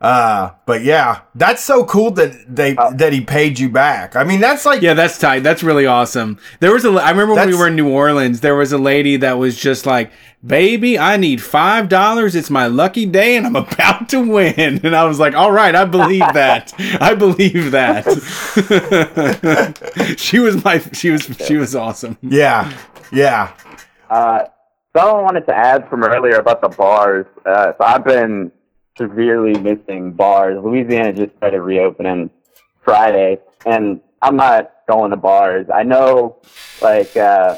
Uh, 0.00 0.50
but 0.66 0.82
yeah, 0.82 1.20
that's 1.34 1.64
so 1.64 1.84
cool 1.84 2.10
that 2.12 2.54
they 2.54 2.74
that 2.74 3.12
he 3.14 3.20
paid 3.22 3.58
you 3.58 3.68
back. 3.70 4.14
I 4.14 4.24
mean, 4.24 4.40
that's 4.40 4.66
like 4.66 4.82
Yeah, 4.82 4.92
that's 4.94 5.18
tight. 5.18 5.42
That's 5.42 5.62
really 5.62 5.86
awesome. 5.86 6.38
There 6.60 6.72
was 6.72 6.84
a. 6.84 6.90
I 6.90 7.10
remember 7.10 7.34
when 7.34 7.48
we 7.48 7.56
were 7.56 7.68
in 7.68 7.76
New 7.76 7.88
Orleans. 7.88 8.40
There 8.40 8.54
was 8.54 8.72
a 8.72 8.78
lady 8.78 9.16
that 9.16 9.38
was 9.38 9.56
just 9.56 9.86
like, 9.86 10.10
"Baby, 10.46 10.98
I 10.98 11.16
need 11.16 11.42
five 11.42 11.88
dollars. 11.88 12.34
It's 12.34 12.50
my 12.50 12.66
lucky 12.66 13.06
day, 13.06 13.36
and 13.38 13.46
I'm 13.46 13.56
about 13.72 14.10
to 14.10 14.20
win." 14.20 14.80
And 14.84 14.94
I 14.94 15.04
was 15.04 15.18
like, 15.18 15.34
"All 15.34 15.50
right, 15.50 15.74
I 15.74 15.86
believe 15.86 16.20
that. 16.34 16.74
I 17.00 17.14
believe 17.14 17.70
that." 17.70 18.04
she 20.18 20.38
was 20.40 20.62
my. 20.62 20.78
She 20.92 21.10
was. 21.10 21.22
She 21.46 21.56
was 21.56 21.74
awesome. 21.74 22.18
yeah, 22.20 22.70
yeah. 23.10 23.54
Uh, 24.10 24.44
someone 24.94 25.24
wanted 25.24 25.46
to 25.46 25.54
add 25.54 25.88
from 25.88 26.04
earlier 26.04 26.36
about 26.36 26.60
the 26.60 26.68
bars. 26.68 27.24
Uh, 27.46 27.72
so 27.78 27.84
I've 27.84 28.04
been 28.04 28.52
severely 28.96 29.58
missing 29.60 30.12
bars. 30.12 30.58
Louisiana 30.62 31.12
just 31.12 31.36
started 31.36 31.60
reopening 31.60 32.30
Friday, 32.84 33.38
and 33.64 34.00
I'm 34.22 34.36
not 34.36 34.72
going 34.88 35.10
to 35.10 35.16
bars. 35.16 35.66
I 35.72 35.82
know, 35.82 36.36
like, 36.80 37.16
uh, 37.16 37.56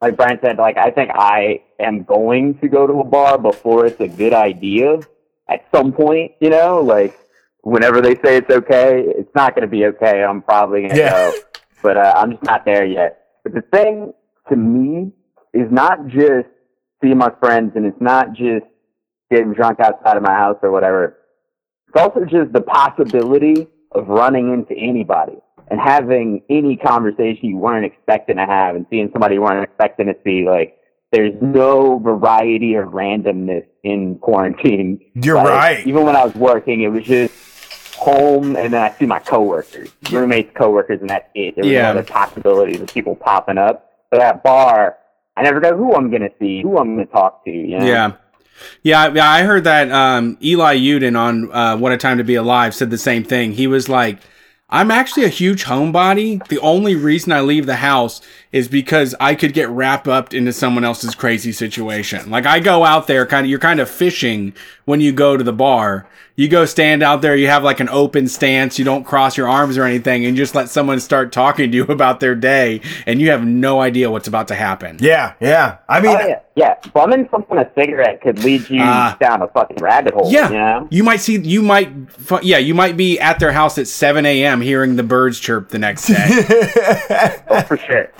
like 0.00 0.16
Brian 0.16 0.38
said, 0.42 0.58
like 0.58 0.76
I 0.76 0.90
think 0.90 1.10
I 1.14 1.62
am 1.78 2.02
going 2.04 2.58
to 2.58 2.68
go 2.68 2.86
to 2.86 2.92
a 3.00 3.04
bar 3.04 3.38
before 3.38 3.86
it's 3.86 4.00
a 4.00 4.08
good 4.08 4.32
idea 4.32 5.00
at 5.48 5.66
some 5.74 5.92
point. 5.92 6.32
You 6.40 6.50
know, 6.50 6.80
like 6.80 7.18
whenever 7.62 8.00
they 8.00 8.14
say 8.16 8.36
it's 8.36 8.50
okay, 8.50 9.02
it's 9.06 9.34
not 9.34 9.54
going 9.54 9.62
to 9.62 9.70
be 9.70 9.86
okay. 9.86 10.22
I'm 10.22 10.42
probably 10.42 10.80
going 10.82 10.92
to 10.92 10.98
Yeah. 10.98 11.10
go, 11.10 11.32
but 11.82 11.96
uh, 11.96 12.12
I'm 12.16 12.32
just 12.32 12.42
not 12.44 12.64
there 12.64 12.84
yet. 12.84 13.20
But 13.42 13.54
the 13.54 13.62
thing 13.62 14.12
to 14.48 14.56
me 14.56 15.12
is 15.52 15.70
not 15.70 16.06
just 16.06 16.48
seeing 17.02 17.18
my 17.18 17.30
friends, 17.40 17.72
and 17.76 17.86
it's 17.86 18.00
not 18.00 18.32
just 18.34 18.66
getting 19.30 19.52
drunk 19.52 19.80
outside 19.80 20.16
of 20.16 20.22
my 20.22 20.32
house 20.34 20.58
or 20.62 20.70
whatever. 20.70 21.16
It's 21.88 22.00
also 22.00 22.24
just 22.24 22.52
the 22.52 22.60
possibility 22.60 23.68
of 23.92 24.08
running 24.08 24.52
into 24.52 24.74
anybody 24.74 25.36
and 25.70 25.80
having 25.80 26.42
any 26.50 26.76
conversation 26.76 27.48
you 27.48 27.56
weren't 27.56 27.84
expecting 27.86 28.36
to 28.36 28.44
have 28.46 28.76
and 28.76 28.86
seeing 28.90 29.08
somebody 29.12 29.36
you 29.36 29.42
weren't 29.42 29.62
expecting 29.64 30.06
to 30.06 30.14
see. 30.24 30.44
Like, 30.48 30.76
there's 31.12 31.34
no 31.40 31.98
variety 32.00 32.74
or 32.74 32.86
randomness 32.86 33.64
in 33.84 34.18
quarantine. 34.18 35.00
You're 35.14 35.36
Like, 35.36 35.46
right. 35.48 35.86
Even 35.86 36.04
when 36.04 36.16
I 36.16 36.24
was 36.24 36.34
working, 36.34 36.82
it 36.82 36.88
was 36.88 37.04
just 37.04 37.32
home 37.94 38.56
and 38.56 38.74
then 38.74 38.82
I 38.82 38.90
see 38.98 39.06
my 39.06 39.20
coworkers, 39.20 39.90
roommates, 40.10 40.50
coworkers, 40.56 41.00
and 41.00 41.08
that's 41.08 41.28
it. 41.34 41.54
There 41.54 41.64
was 41.64 41.72
Yeah. 41.72 41.82
no 41.92 42.00
other 42.00 42.02
possibilities 42.02 42.80
of 42.80 42.92
people 42.92 43.14
popping 43.14 43.56
up. 43.56 43.88
But 44.10 44.20
at 44.20 44.42
bar, 44.42 44.96
I 45.36 45.42
never 45.42 45.60
know 45.60 45.76
who 45.76 45.94
I'm 45.94 46.10
gonna 46.10 46.30
see, 46.40 46.62
who 46.62 46.76
I'm 46.78 46.94
gonna 46.96 47.06
talk 47.06 47.44
to. 47.44 47.50
You 47.50 47.78
know? 47.78 47.86
Yeah. 47.86 48.12
Yeah, 48.82 49.12
yeah, 49.12 49.28
I 49.28 49.42
heard 49.42 49.64
that 49.64 49.90
um, 49.90 50.36
Eli 50.42 50.76
Uden 50.76 51.18
on 51.18 51.50
uh, 51.52 51.76
"What 51.76 51.92
a 51.92 51.96
Time 51.96 52.18
to 52.18 52.24
Be 52.24 52.34
Alive" 52.34 52.74
said 52.74 52.90
the 52.90 52.98
same 52.98 53.24
thing. 53.24 53.52
He 53.52 53.66
was 53.66 53.88
like, 53.88 54.18
I'm 54.70 54.90
actually 54.90 55.24
a 55.24 55.28
huge 55.28 55.64
homebody. 55.64 56.44
The 56.48 56.58
only 56.58 56.96
reason 56.96 57.32
I 57.32 57.40
leave 57.42 57.66
the 57.66 57.76
house 57.76 58.20
is 58.54 58.68
because 58.68 59.16
I 59.18 59.34
could 59.34 59.52
get 59.52 59.68
wrapped 59.68 60.06
up 60.06 60.32
into 60.32 60.52
someone 60.52 60.84
else's 60.84 61.16
crazy 61.16 61.50
situation. 61.50 62.30
Like 62.30 62.46
I 62.46 62.60
go 62.60 62.84
out 62.84 63.08
there 63.08 63.26
kind 63.26 63.44
of 63.44 63.50
you're 63.50 63.58
kind 63.58 63.80
of 63.80 63.90
fishing 63.90 64.54
when 64.84 65.00
you 65.00 65.10
go 65.12 65.36
to 65.36 65.42
the 65.42 65.52
bar. 65.52 66.06
You 66.36 66.48
go 66.48 66.64
stand 66.64 67.02
out 67.04 67.22
there, 67.22 67.36
you 67.36 67.46
have 67.46 67.62
like 67.62 67.78
an 67.78 67.88
open 67.88 68.26
stance, 68.26 68.76
you 68.76 68.84
don't 68.84 69.04
cross 69.04 69.36
your 69.36 69.48
arms 69.48 69.78
or 69.78 69.84
anything 69.84 70.26
and 70.26 70.36
just 70.36 70.52
let 70.56 70.68
someone 70.68 70.98
start 70.98 71.30
talking 71.30 71.70
to 71.70 71.76
you 71.76 71.84
about 71.88 72.18
their 72.20 72.34
day 72.34 72.80
and 73.06 73.20
you 73.20 73.30
have 73.30 73.44
no 73.44 73.80
idea 73.80 74.10
what's 74.10 74.26
about 74.28 74.48
to 74.48 74.54
happen. 74.56 74.98
Yeah, 75.00 75.34
yeah. 75.40 75.78
I 75.88 76.00
mean, 76.00 76.16
Oh 76.16 76.26
yeah, 76.26 76.40
yeah. 76.56 76.74
Bumming 76.92 77.28
someone 77.30 77.58
a 77.58 77.70
cigarette 77.76 78.20
could 78.20 78.42
lead 78.44 78.68
you 78.70 78.80
Ah. 78.82 79.16
down 79.20 79.42
a 79.42 79.48
fucking 79.48 79.76
rabbit 79.80 80.14
hole. 80.14 80.30
Yeah, 80.32 80.48
you 80.48 80.54
know. 80.56 80.88
you 80.90 81.02
might 81.04 81.20
see. 81.20 81.38
You 81.38 81.62
might, 81.62 81.92
yeah, 82.42 82.58
you 82.58 82.74
might 82.74 82.96
be 82.96 83.18
at 83.20 83.38
their 83.38 83.52
house 83.52 83.78
at 83.78 83.86
7 83.88 84.26
a.m. 84.26 84.60
hearing 84.60 84.96
the 84.96 85.02
birds 85.04 85.38
chirp 85.40 85.68
the 85.70 85.78
next 85.78 86.06
day. 86.06 87.40
Oh, 87.48 87.60
for 87.62 87.76
sure. 87.76 88.10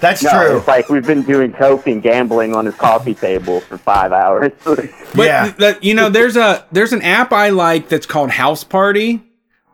That's 0.00 0.22
No, 0.22 0.30
true. 0.30 0.56
it's 0.58 0.68
like 0.68 0.88
we've 0.88 1.06
been 1.06 1.22
doing 1.22 1.52
coke 1.52 1.86
and 1.86 2.02
gambling 2.02 2.54
on 2.54 2.64
his 2.66 2.74
coffee 2.74 3.14
table 3.14 3.60
for 3.60 3.76
five 3.78 4.12
hours. 4.12 4.52
But 5.14 5.26
Yeah. 5.26 5.44
th- 5.44 5.56
that- 5.56 5.84
you 5.84 5.92
know, 5.94 6.08
there's 6.08 6.36
a 6.36 6.64
there's 6.72 6.92
an 6.92 7.02
app 7.02 7.32
I 7.32 7.48
like 7.50 7.88
that's 7.88 8.06
called 8.06 8.30
Houseparty, 8.30 9.20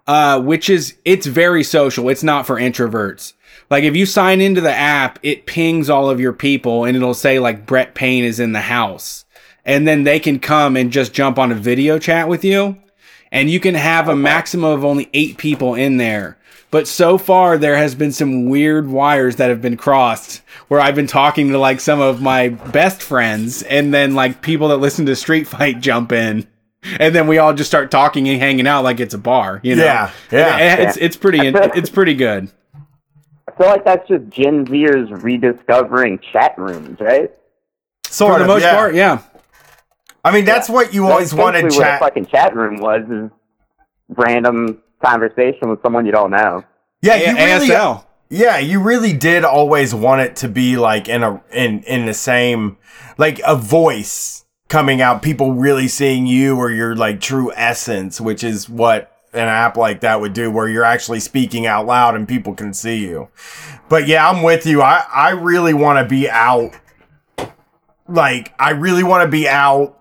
uh, 0.06 0.40
which 0.40 0.70
is 0.70 0.94
it's 1.04 1.26
very 1.26 1.62
social. 1.62 2.08
It's 2.08 2.22
not 2.22 2.46
for 2.46 2.56
introverts. 2.56 3.34
Like 3.70 3.84
if 3.84 3.94
you 3.94 4.06
sign 4.06 4.40
into 4.40 4.60
the 4.60 4.72
app, 4.72 5.18
it 5.22 5.44
pings 5.46 5.90
all 5.90 6.08
of 6.08 6.20
your 6.20 6.32
people 6.32 6.84
and 6.84 6.96
it'll 6.96 7.14
say 7.14 7.38
like 7.38 7.66
Brett 7.66 7.94
Payne 7.94 8.24
is 8.24 8.40
in 8.40 8.52
the 8.52 8.60
house, 8.60 9.24
and 9.64 9.86
then 9.86 10.04
they 10.04 10.18
can 10.18 10.38
come 10.38 10.76
and 10.76 10.90
just 10.90 11.12
jump 11.12 11.38
on 11.38 11.52
a 11.52 11.56
video 11.56 11.98
chat 11.98 12.28
with 12.28 12.44
you, 12.44 12.76
and 13.30 13.50
you 13.50 13.60
can 13.60 13.74
have 13.74 14.08
a 14.08 14.16
maximum 14.16 14.70
of 14.72 14.84
only 14.84 15.08
eight 15.12 15.36
people 15.36 15.74
in 15.74 15.98
there. 15.98 16.38
But 16.70 16.88
so 16.88 17.16
far, 17.16 17.56
there 17.58 17.76
has 17.76 17.94
been 17.94 18.12
some 18.12 18.48
weird 18.48 18.88
wires 18.88 19.36
that 19.36 19.50
have 19.50 19.62
been 19.62 19.76
crossed 19.76 20.42
where 20.68 20.80
I've 20.80 20.94
been 20.96 21.06
talking 21.06 21.50
to 21.52 21.58
like 21.58 21.80
some 21.80 22.00
of 22.00 22.20
my 22.20 22.48
best 22.48 23.02
friends, 23.02 23.62
and 23.62 23.94
then 23.94 24.14
like 24.14 24.42
people 24.42 24.68
that 24.68 24.78
listen 24.78 25.06
to 25.06 25.16
Street 25.16 25.46
Fight 25.46 25.80
jump 25.80 26.12
in, 26.12 26.46
and 26.98 27.14
then 27.14 27.28
we 27.28 27.38
all 27.38 27.54
just 27.54 27.70
start 27.70 27.90
talking 27.90 28.28
and 28.28 28.40
hanging 28.40 28.66
out 28.66 28.82
like 28.84 28.98
it's 29.00 29.14
a 29.14 29.18
bar. 29.18 29.60
You 29.62 29.76
know? 29.76 29.84
Yeah, 29.84 30.10
yeah. 30.32 30.56
And 30.56 30.80
It's 30.82 30.96
it's 30.96 31.16
pretty 31.16 31.38
it's 31.42 31.90
pretty 31.90 32.14
good. 32.14 32.50
I 33.48 33.52
feel 33.56 33.68
like 33.68 33.84
that's 33.84 34.06
just 34.08 34.28
Gen 34.28 34.66
Zers 34.66 35.22
rediscovering 35.22 36.18
chat 36.32 36.58
rooms, 36.58 36.98
right? 37.00 37.30
Sort 38.06 38.34
For 38.34 38.38
the 38.38 38.44
of, 38.44 38.48
most 38.48 38.62
yeah. 38.62 38.74
part, 38.74 38.94
yeah. 38.94 39.22
I 40.24 40.32
mean, 40.32 40.44
that's 40.44 40.68
what 40.68 40.92
you 40.92 41.06
always 41.06 41.30
That's 41.30 41.40
wanted 41.40 41.70
chat. 41.70 42.00
What 42.00 42.08
a 42.08 42.10
fucking 42.10 42.26
chat 42.26 42.56
room 42.56 42.80
was 42.80 43.02
is 43.08 43.30
random 44.08 44.82
conversation 45.06 45.68
with 45.68 45.82
someone 45.82 46.06
you 46.06 46.12
don't 46.12 46.30
know. 46.30 46.62
yeah, 47.02 47.14
A- 47.14 47.30
you 47.30 47.36
really, 47.36 47.68
ASL. 47.68 48.04
Yeah, 48.28 48.58
you 48.58 48.82
really 48.82 49.12
did 49.12 49.44
always 49.44 49.94
want 49.94 50.20
it 50.20 50.36
to 50.36 50.48
be 50.48 50.76
like 50.76 51.08
in 51.08 51.22
a 51.22 51.42
in 51.52 51.82
in 51.84 52.06
the 52.06 52.14
same 52.14 52.76
like 53.18 53.40
a 53.46 53.54
voice 53.56 54.44
coming 54.68 55.00
out, 55.00 55.22
people 55.22 55.54
really 55.54 55.86
seeing 55.88 56.26
you 56.26 56.56
or 56.56 56.70
your 56.70 56.96
like 56.96 57.20
true 57.20 57.52
essence, 57.54 58.20
which 58.20 58.42
is 58.42 58.68
what 58.68 59.12
an 59.32 59.48
app 59.48 59.76
like 59.76 60.00
that 60.00 60.20
would 60.20 60.32
do 60.32 60.50
where 60.50 60.68
you're 60.68 60.82
actually 60.84 61.20
speaking 61.20 61.66
out 61.66 61.86
loud 61.86 62.14
and 62.14 62.26
people 62.26 62.54
can 62.54 62.72
see 62.74 62.96
you. 62.96 63.28
But 63.88 64.08
yeah, 64.08 64.28
I'm 64.28 64.42
with 64.42 64.66
you. 64.66 64.82
I 64.82 65.04
I 65.12 65.30
really 65.30 65.74
want 65.74 65.98
to 66.00 66.08
be 66.08 66.28
out 66.28 66.72
like 68.08 68.54
I 68.58 68.70
really 68.70 69.04
want 69.04 69.24
to 69.24 69.28
be 69.28 69.48
out 69.48 69.95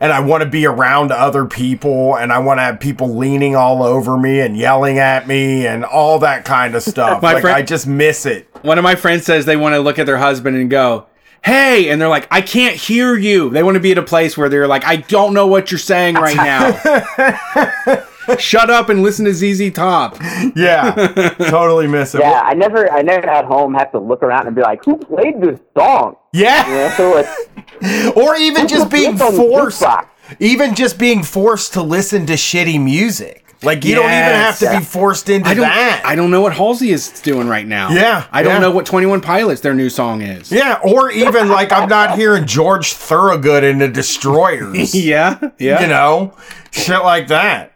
and 0.00 0.12
I 0.12 0.20
want 0.20 0.42
to 0.42 0.48
be 0.48 0.66
around 0.66 1.12
other 1.12 1.44
people 1.44 2.16
and 2.16 2.32
I 2.32 2.38
want 2.38 2.58
to 2.58 2.62
have 2.62 2.80
people 2.80 3.16
leaning 3.16 3.54
all 3.56 3.82
over 3.82 4.16
me 4.16 4.40
and 4.40 4.56
yelling 4.56 4.98
at 4.98 5.26
me 5.28 5.66
and 5.66 5.84
all 5.84 6.18
that 6.20 6.44
kind 6.44 6.74
of 6.74 6.82
stuff. 6.82 7.22
Like 7.26 7.40
friend- 7.40 7.56
I 7.56 7.62
just 7.62 7.86
miss 7.86 8.26
it. 8.26 8.48
One 8.62 8.78
of 8.78 8.84
my 8.84 8.94
friends 8.94 9.24
says 9.24 9.46
they 9.46 9.56
want 9.56 9.74
to 9.74 9.80
look 9.80 9.98
at 9.98 10.06
their 10.06 10.18
husband 10.18 10.56
and 10.56 10.68
go, 10.70 11.06
"Hey," 11.44 11.88
and 11.88 12.00
they're 12.00 12.08
like, 12.08 12.26
"I 12.30 12.40
can't 12.40 12.76
hear 12.76 13.16
you." 13.16 13.50
They 13.50 13.62
want 13.62 13.76
to 13.76 13.80
be 13.80 13.92
at 13.92 13.98
a 13.98 14.02
place 14.02 14.36
where 14.36 14.48
they're 14.48 14.66
like, 14.66 14.84
"I 14.84 14.96
don't 14.96 15.34
know 15.34 15.46
what 15.46 15.70
you're 15.70 15.78
saying 15.78 16.16
right 16.16 16.36
now." 16.36 18.06
Shut 18.38 18.70
up 18.70 18.88
and 18.88 19.02
listen 19.02 19.24
to 19.24 19.34
ZZ 19.34 19.72
Top. 19.72 20.16
Yeah. 20.54 20.92
totally 21.38 21.86
miss 21.86 22.14
it. 22.14 22.20
Yeah, 22.20 22.42
I 22.44 22.54
never, 22.54 22.90
I 22.92 23.02
never 23.02 23.28
at 23.28 23.44
home 23.44 23.74
have 23.74 23.92
to 23.92 23.98
look 23.98 24.22
around 24.22 24.46
and 24.46 24.56
be 24.56 24.62
like, 24.62 24.84
who 24.84 24.96
played 24.96 25.40
this 25.40 25.60
song? 25.76 26.16
Yeah. 26.32 26.66
You 26.68 26.74
know, 26.74 26.88
so 26.96 27.14
like, 27.14 28.16
Or 28.16 28.36
even 28.36 28.68
just 28.68 28.90
being 28.90 29.14
It's 29.14 29.22
on 29.22 29.32
the 29.34 29.38
forced 29.38 29.84
even 30.40 30.74
just 30.74 30.98
being 30.98 31.22
forced 31.22 31.74
to 31.74 31.82
listen 31.82 32.26
to 32.26 32.34
shitty 32.34 32.82
music. 32.82 33.44
Like 33.62 33.84
you 33.84 33.94
don't 33.94 34.04
even 34.04 34.12
have 34.14 34.60
Yes. 34.60 34.72
to 34.74 34.78
be 34.78 34.84
forced 34.84 35.28
into 35.30 35.48
I 35.48 35.54
don't. 35.54 35.62
that. 35.62 36.02
I 36.04 36.14
don't 36.14 36.30
know 36.30 36.42
what 36.42 36.52
Halsey 36.54 36.90
is 36.90 37.08
doing 37.22 37.48
right 37.48 37.66
now. 37.66 37.90
Yeah, 37.90 38.26
I 38.30 38.42
don't 38.42 38.54
yeah. 38.54 38.58
know 38.58 38.70
what 38.70 38.84
Twenty 38.84 39.06
One 39.06 39.20
Pilots 39.22 39.62
their 39.62 39.74
new 39.74 39.88
song 39.88 40.20
is. 40.20 40.52
yeah, 40.52 40.78
or 40.84 41.10
even 41.10 41.48
like 41.48 41.72
I'm 41.72 41.88
not 41.88 42.18
hearing 42.18 42.46
George 42.46 42.92
Thorogood 42.92 43.64
in 43.64 43.78
the 43.78 43.88
Destroyers. 43.88 44.94
yeah, 45.04 45.38
yeah. 45.58 45.80
You 45.80 45.88
know? 45.88 46.34
Shit 46.70 47.02
like 47.02 47.28
that. 47.28 47.72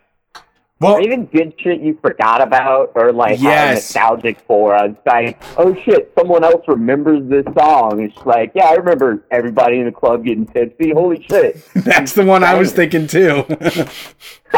Or 0.80 0.94
Well, 0.94 1.02
even 1.02 1.26
good 1.26 1.52
shit 1.58 1.80
you 1.80 1.98
forgot 2.02 2.42
about 2.42 2.92
or 2.94 3.12
like 3.12 3.38
how 3.38 3.50
Yes. 3.50 3.74
nostalgic 3.94 4.40
for. 4.46 4.74
It's 4.76 4.98
like, 5.06 5.40
oh 5.58 5.74
shit, 5.84 6.12
someone 6.18 6.42
else 6.42 6.64
remembers 6.66 7.28
this 7.28 7.44
song. 7.58 8.02
It's 8.02 8.26
like, 8.26 8.52
yeah, 8.54 8.66
I 8.66 8.74
remember 8.74 9.22
everybody 9.30 9.78
in 9.78 9.84
the 9.86 9.92
club 9.92 10.24
getting 10.24 10.46
tipsy. 10.46 10.92
Holy 10.92 11.24
shit. 11.30 11.62
That's 11.74 12.12
the 12.14 12.24
one 12.24 12.42
I 12.44 12.54
was 12.54 12.72
thinking 12.72 13.06
too. 13.06 13.44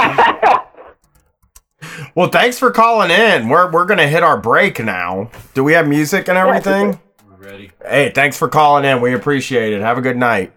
well, 2.15 2.29
thanks 2.29 2.59
for 2.59 2.71
calling 2.71 3.11
in. 3.11 3.49
We're 3.49 3.71
we're 3.71 3.87
gonna 3.87 4.09
hit 4.09 4.23
our 4.23 4.41
break 4.41 4.83
now. 4.83 5.31
Do 5.55 5.65
we 5.65 5.73
have 5.73 5.89
music 5.89 6.29
and 6.29 6.39
everything? 6.39 7.01
We're 7.29 7.51
ready. 7.51 7.73
Hey, 7.85 8.13
thanks 8.15 8.39
for 8.39 8.49
calling 8.49 8.85
in. 8.85 9.01
We 9.01 9.15
appreciate 9.15 9.73
it. 9.73 9.81
Have 9.81 9.99
a 9.99 10.03
good 10.03 10.17
night. 10.17 10.53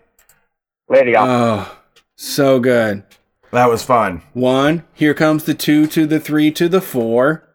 Later, 0.88 1.10
y'all. 1.10 1.28
oh, 1.28 1.78
so 2.16 2.60
good. 2.60 3.04
That 3.56 3.70
was 3.70 3.84
fun. 3.84 4.22
One, 4.34 4.84
here 4.94 5.14
comes 5.14 5.46
the 5.46 5.54
two 5.54 5.88
to 5.88 6.06
the 6.06 6.20
three 6.20 6.52
to 6.52 6.68
the 6.68 6.82
four. 6.82 7.48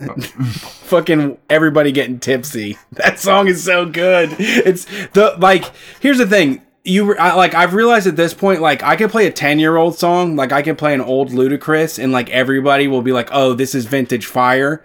Fucking 0.26 1.38
everybody 1.48 1.92
getting 1.92 2.18
tipsy. 2.18 2.76
That 2.92 3.20
song 3.20 3.46
is 3.46 3.62
so 3.62 3.86
good. 3.86 4.34
It's 4.40 4.84
the 5.10 5.36
like. 5.38 5.64
Here's 6.00 6.18
the 6.18 6.26
thing. 6.26 6.62
You 6.82 7.16
I, 7.16 7.34
like. 7.36 7.54
I've 7.54 7.72
realized 7.72 8.08
at 8.08 8.16
this 8.16 8.34
point, 8.34 8.62
like 8.62 8.82
I 8.82 8.96
can 8.96 9.08
play 9.08 9.28
a 9.28 9.30
ten 9.30 9.60
year 9.60 9.76
old 9.76 9.96
song. 9.96 10.34
Like 10.34 10.50
I 10.50 10.60
can 10.60 10.74
play 10.74 10.92
an 10.92 11.00
old 11.00 11.30
Ludacris, 11.30 12.02
and 12.02 12.10
like 12.10 12.30
everybody 12.30 12.88
will 12.88 13.02
be 13.02 13.12
like, 13.12 13.28
"Oh, 13.30 13.54
this 13.54 13.76
is 13.76 13.86
vintage 13.86 14.26
fire." 14.26 14.82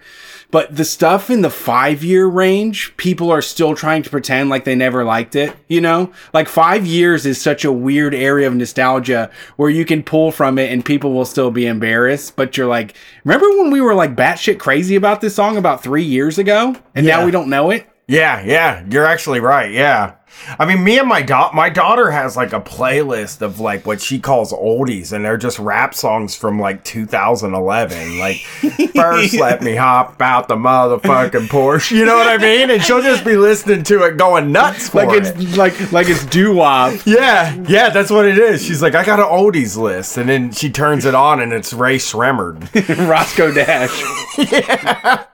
But 0.50 0.74
the 0.74 0.84
stuff 0.84 1.30
in 1.30 1.42
the 1.42 1.50
five 1.50 2.02
year 2.02 2.26
range, 2.26 2.96
people 2.96 3.30
are 3.30 3.42
still 3.42 3.74
trying 3.76 4.02
to 4.02 4.10
pretend 4.10 4.50
like 4.50 4.64
they 4.64 4.74
never 4.74 5.04
liked 5.04 5.36
it. 5.36 5.54
You 5.68 5.80
know, 5.80 6.12
like 6.32 6.48
five 6.48 6.84
years 6.84 7.24
is 7.24 7.40
such 7.40 7.64
a 7.64 7.70
weird 7.72 8.14
area 8.14 8.48
of 8.48 8.54
nostalgia 8.54 9.30
where 9.56 9.70
you 9.70 9.84
can 9.84 10.02
pull 10.02 10.32
from 10.32 10.58
it 10.58 10.72
and 10.72 10.84
people 10.84 11.12
will 11.12 11.24
still 11.24 11.50
be 11.52 11.66
embarrassed. 11.66 12.34
But 12.34 12.56
you're 12.56 12.66
like, 12.66 12.94
remember 13.24 13.48
when 13.58 13.70
we 13.70 13.80
were 13.80 13.94
like 13.94 14.16
batshit 14.16 14.58
crazy 14.58 14.96
about 14.96 15.20
this 15.20 15.34
song 15.36 15.56
about 15.56 15.82
three 15.82 16.02
years 16.04 16.38
ago, 16.38 16.74
and 16.94 17.06
Yeah. 17.06 17.18
now 17.18 17.24
we 17.24 17.30
don't 17.30 17.48
know 17.48 17.70
it? 17.70 17.86
Yeah, 18.10 18.42
yeah, 18.44 18.84
you're 18.90 19.06
actually 19.06 19.38
right. 19.38 19.70
Yeah. 19.70 20.14
I 20.58 20.64
mean, 20.64 20.82
me 20.82 20.98
and 20.98 21.08
my 21.08 21.22
da- 21.22 21.52
my 21.52 21.68
daughter 21.68 22.10
has 22.10 22.36
like 22.36 22.52
a 22.52 22.60
playlist 22.60 23.40
of 23.40 23.60
like 23.60 23.86
what 23.86 24.00
she 24.00 24.18
calls 24.18 24.52
oldies, 24.52 25.12
and 25.12 25.24
they're 25.24 25.36
just 25.36 25.60
rap 25.60 25.94
songs 25.94 26.34
from 26.34 26.58
like 26.58 26.82
2011. 26.82 28.18
Like, 28.18 28.38
first 28.96 29.34
let 29.38 29.62
me 29.62 29.76
hop 29.76 30.20
out 30.20 30.48
the 30.48 30.56
motherfucking 30.56 31.46
Porsche. 31.48 31.92
You 31.92 32.04
know 32.04 32.16
what 32.16 32.26
I 32.26 32.36
mean? 32.38 32.70
And 32.70 32.82
she'll 32.82 33.02
just 33.02 33.24
be 33.24 33.36
listening 33.36 33.84
to 33.84 34.02
it, 34.04 34.16
going 34.16 34.50
nuts 34.50 34.88
for 34.88 35.04
Like 35.04 35.16
it. 35.16 35.26
it's 35.36 35.56
like 35.56 35.92
like 35.92 36.08
it's 36.08 36.24
doo 36.26 36.54
wop. 36.56 36.94
yeah, 37.06 37.54
yeah, 37.68 37.90
that's 37.90 38.10
what 38.10 38.24
it 38.24 38.38
is. 38.38 38.60
She's 38.64 38.82
like, 38.82 38.96
I 38.96 39.04
got 39.04 39.20
an 39.20 39.26
oldies 39.26 39.76
list, 39.76 40.16
and 40.16 40.28
then 40.28 40.50
she 40.50 40.68
turns 40.70 41.04
it 41.04 41.14
on, 41.14 41.40
and 41.40 41.52
it's 41.52 41.72
Rae 41.72 41.98
Sremmurd. 41.98 43.08
Roscoe 43.08 43.52
Dash. 43.52 44.02
yeah. 44.52 45.24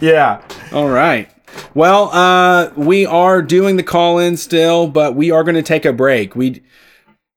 yeah. 0.00 0.42
All 0.72 0.88
right. 0.88 1.28
Well, 1.74 2.10
uh, 2.12 2.70
we 2.76 3.06
are 3.06 3.42
doing 3.42 3.76
the 3.76 3.82
call 3.82 4.18
in 4.18 4.36
still, 4.36 4.86
but 4.86 5.14
we 5.14 5.30
are 5.30 5.44
going 5.44 5.56
to 5.56 5.62
take 5.62 5.84
a 5.84 5.92
break. 5.92 6.36
We 6.36 6.62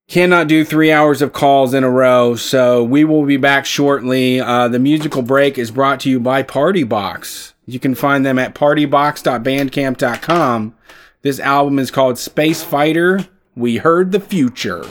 cannot 0.08 0.48
do 0.48 0.64
three 0.64 0.92
hours 0.92 1.22
of 1.22 1.34
calls 1.34 1.74
in 1.74 1.84
a 1.84 1.90
row, 1.90 2.36
so 2.36 2.84
we 2.84 3.04
will 3.04 3.26
be 3.26 3.38
back 3.38 3.66
shortly. 3.66 4.40
Uh, 4.40 4.68
the 4.68 4.80
musical 4.80 5.22
break 5.22 5.58
is 5.58 5.72
brought 5.72 6.00
to 6.02 6.10
you 6.10 6.20
by 6.20 6.44
Party 6.44 6.84
Box. 6.84 7.54
You 7.66 7.80
can 7.80 7.96
find 7.96 8.26
them 8.26 8.40
at 8.40 8.56
partybox.bandcamp.com. 8.56 10.76
This 11.22 11.40
album 11.40 11.80
is 11.80 11.92
called 11.92 12.18
Space 12.18 12.64
Fighter. 12.64 13.28
We 13.56 13.78
heard 13.78 14.12
the 14.12 14.20
future. 14.20 14.86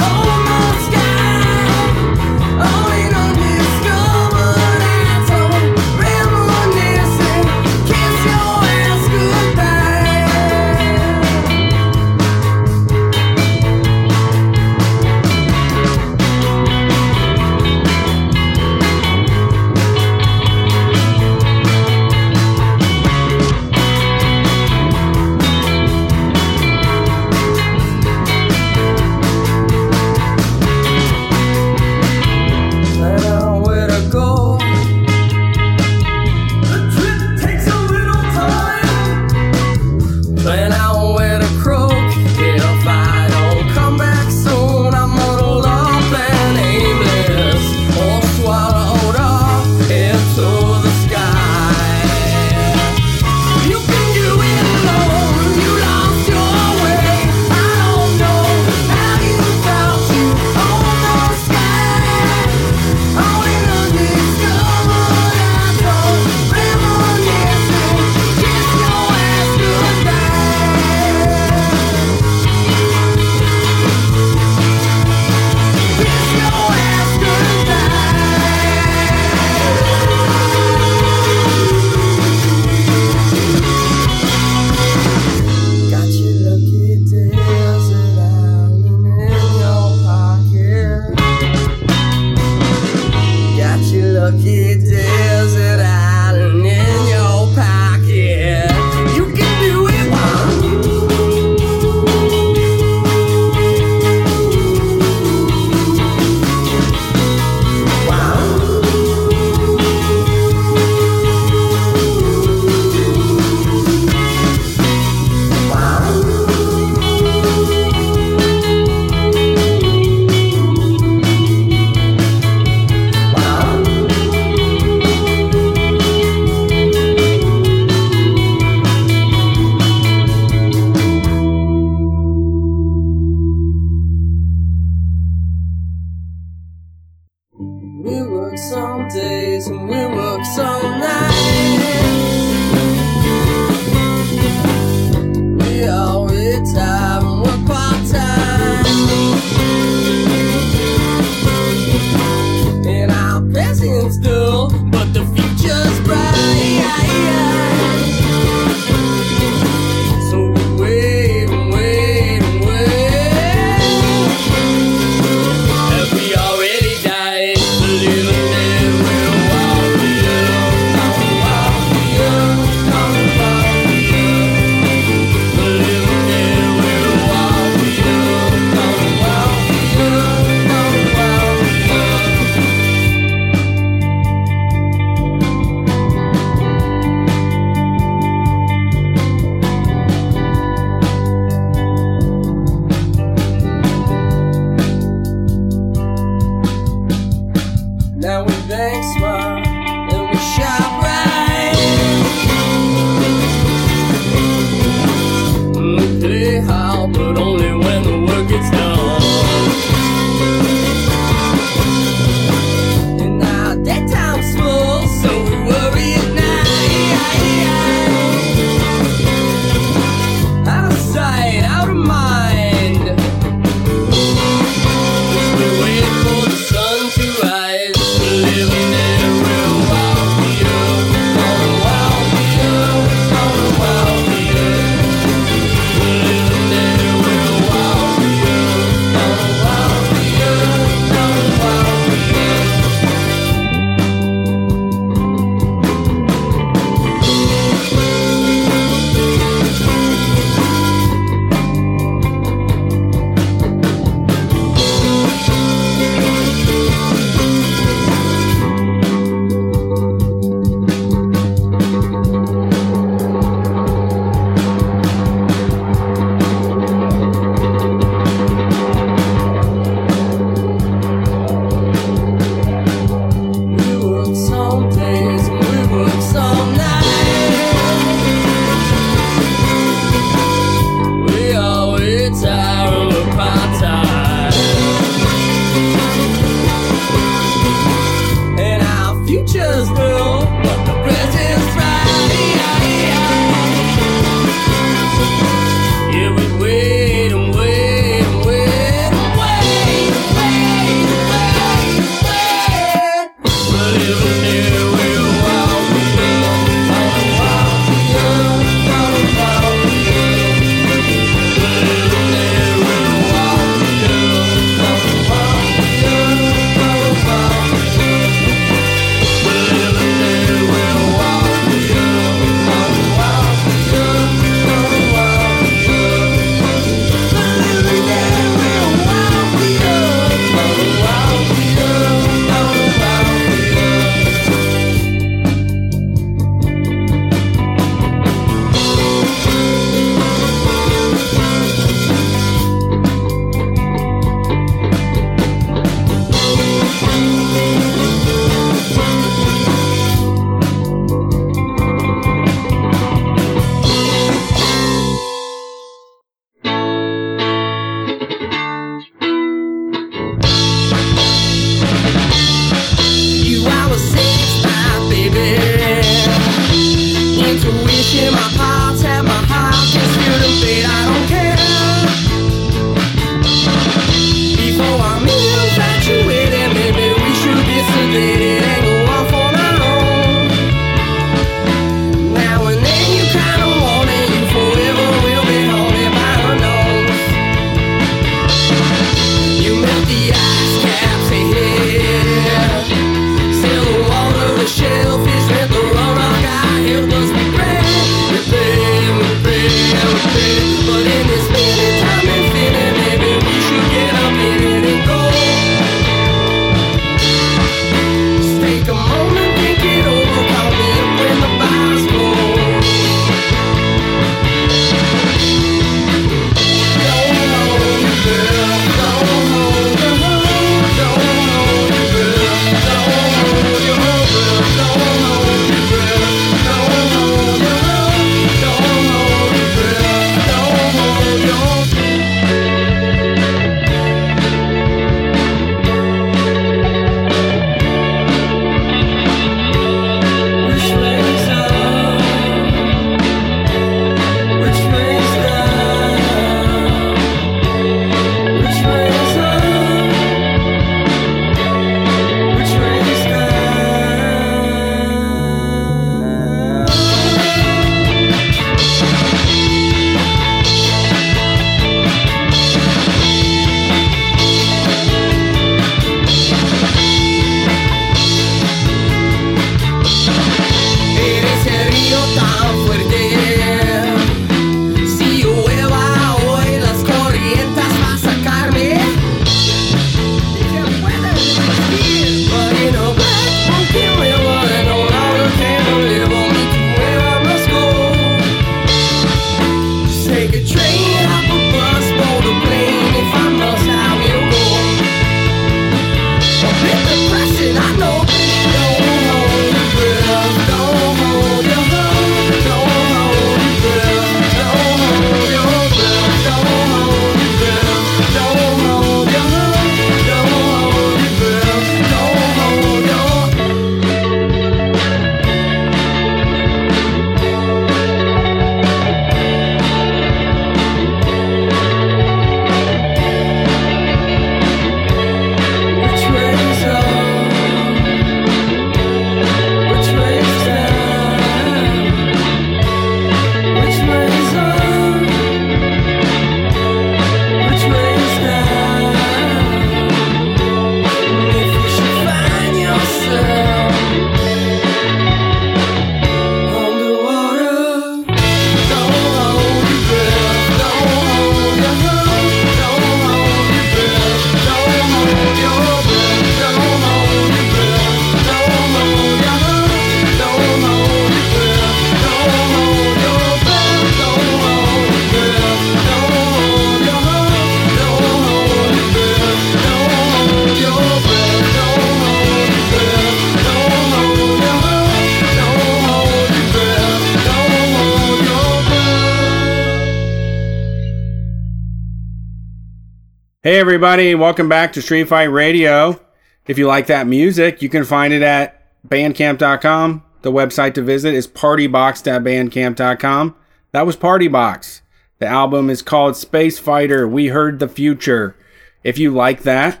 Hey 583.70 583.78
everybody, 583.78 584.34
welcome 584.34 584.68
back 584.68 584.92
to 584.94 585.00
Street 585.00 585.28
Fight 585.28 585.44
Radio. 585.44 586.20
If 586.66 586.76
you 586.76 586.88
like 586.88 587.06
that 587.06 587.28
music, 587.28 587.82
you 587.82 587.88
can 587.88 588.02
find 588.02 588.32
it 588.32 588.42
at 588.42 588.82
bandcamp.com. 589.08 590.24
The 590.42 590.50
website 590.50 590.94
to 590.94 591.02
visit 591.02 591.34
is 591.34 591.46
partybox.bandcamp.com. 591.46 593.54
That 593.92 594.06
was 594.06 594.16
Partybox. 594.16 595.02
The 595.38 595.46
album 595.46 595.88
is 595.88 596.02
called 596.02 596.36
Space 596.36 596.80
Fighter 596.80 597.28
We 597.28 597.46
Heard 597.46 597.78
the 597.78 597.86
Future. 597.86 598.56
If 599.04 599.18
you 599.18 599.30
like 599.30 599.62
that, 599.62 600.00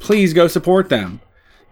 please 0.00 0.34
go 0.34 0.48
support 0.48 0.88
them. 0.88 1.20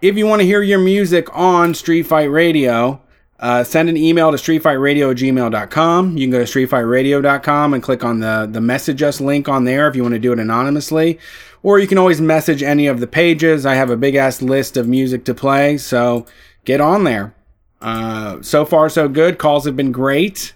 If 0.01 0.15
you 0.15 0.25
want 0.25 0.39
to 0.39 0.47
hear 0.47 0.61
your 0.61 0.79
music 0.79 1.27
on 1.33 1.73
Street 1.73 2.03
Fight 2.03 2.31
Radio, 2.31 3.01
uh, 3.39 3.63
send 3.63 3.89
an 3.89 3.97
email 3.97 4.31
to 4.31 4.37
streetfightradio 4.37 5.11
at 5.11 5.17
gmail.com. 5.17 6.17
You 6.17 6.23
can 6.25 6.31
go 6.31 6.43
to 6.43 6.51
streetfightradio.com 6.51 7.73
and 7.73 7.83
click 7.83 8.03
on 8.03 8.19
the, 8.19 8.47
the 8.49 8.61
message 8.61 9.03
us 9.03 9.19
link 9.19 9.49
on 9.49 9.65
there 9.65 9.87
if 9.87 9.95
you 9.95 10.03
want 10.03 10.13
to 10.13 10.19
do 10.19 10.31
it 10.31 10.39
anonymously. 10.39 11.19
Or 11.61 11.79
you 11.79 11.87
can 11.87 11.97
always 11.97 12.21
message 12.21 12.63
any 12.63 12.87
of 12.87 12.99
the 12.99 13.07
pages. 13.07 13.65
I 13.65 13.75
have 13.75 13.89
a 13.89 13.97
big 13.97 14.15
ass 14.15 14.41
list 14.41 14.77
of 14.77 14.87
music 14.87 15.25
to 15.25 15.33
play, 15.33 15.77
so 15.77 16.25
get 16.63 16.79
on 16.79 17.03
there. 17.03 17.35
Uh, 17.81 18.41
so 18.41 18.65
far, 18.65 18.87
so 18.89 19.09
good. 19.09 19.37
Calls 19.37 19.65
have 19.65 19.75
been 19.75 19.91
great. 19.91 20.53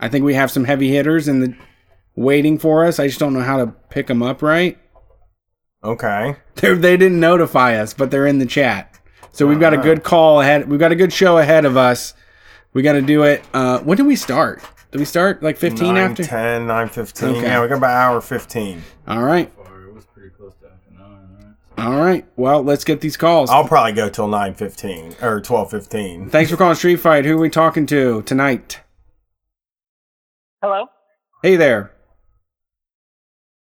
I 0.00 0.08
think 0.08 0.24
we 0.24 0.34
have 0.34 0.50
some 0.50 0.64
heavy 0.64 0.90
hitters 0.90 1.28
in 1.28 1.40
the 1.40 1.56
waiting 2.14 2.58
for 2.58 2.84
us. 2.84 2.98
I 2.98 3.06
just 3.06 3.18
don't 3.18 3.34
know 3.34 3.42
how 3.42 3.58
to 3.58 3.66
pick 3.90 4.06
them 4.06 4.22
up 4.22 4.42
right. 4.42 4.78
Okay. 5.84 6.36
They're, 6.56 6.76
they 6.76 6.96
didn't 6.96 7.20
notify 7.20 7.76
us, 7.76 7.94
but 7.94 8.10
they're 8.10 8.26
in 8.26 8.38
the 8.38 8.46
chat. 8.46 8.97
So 9.38 9.46
we've 9.46 9.60
got 9.60 9.72
a 9.72 9.76
good 9.76 10.02
call 10.02 10.40
ahead. 10.40 10.68
We've 10.68 10.80
got 10.80 10.90
a 10.90 10.96
good 10.96 11.12
show 11.12 11.38
ahead 11.38 11.64
of 11.64 11.76
us. 11.76 12.12
We 12.72 12.82
got 12.82 12.94
to 12.94 13.02
do 13.02 13.22
it. 13.22 13.44
Uh, 13.54 13.78
when 13.78 13.96
did 13.96 14.04
we 14.04 14.16
start? 14.16 14.60
Did 14.90 14.98
we 14.98 15.04
start 15.04 15.44
like 15.44 15.56
15 15.56 15.94
9, 15.94 16.10
after? 16.10 16.24
10, 16.24 16.66
9, 16.66 16.88
15. 16.88 17.28
Okay. 17.28 17.42
Yeah, 17.42 17.62
we 17.62 17.68
got 17.68 17.78
about 17.78 17.90
hour 17.90 18.20
15. 18.20 18.82
All 19.06 19.22
right. 19.22 19.52
Or 19.56 19.84
it 19.84 19.94
was 19.94 20.06
pretty 20.06 20.30
close 20.30 20.54
to 20.62 20.66
after 20.66 20.90
nine, 20.90 21.54
right? 21.76 21.86
All 21.86 22.00
right. 22.00 22.26
Well, 22.34 22.64
let's 22.64 22.82
get 22.82 23.00
these 23.00 23.16
calls. 23.16 23.48
I'll 23.48 23.68
probably 23.68 23.92
go 23.92 24.08
till 24.08 24.26
9, 24.26 24.54
15 24.54 25.14
or 25.22 25.40
12, 25.40 25.70
15. 25.70 26.30
Thanks 26.30 26.50
for 26.50 26.56
calling 26.56 26.74
Street 26.74 26.96
Fight. 26.96 27.24
Who 27.24 27.36
are 27.36 27.40
we 27.40 27.48
talking 27.48 27.86
to 27.86 28.22
tonight? 28.22 28.80
Hello. 30.60 30.86
Hey 31.44 31.54
there. 31.54 31.92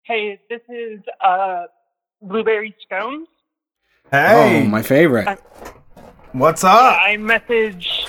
Hey, 0.04 0.38
this 0.48 0.60
is 0.68 1.00
uh, 1.20 1.64
Blueberry 2.22 2.76
Scones. 2.88 3.26
Hey, 4.10 4.62
Oh, 4.64 4.68
my 4.68 4.82
favorite. 4.82 5.38
what's 6.32 6.62
up? 6.64 6.98
I 7.00 7.16
messaged 7.16 8.08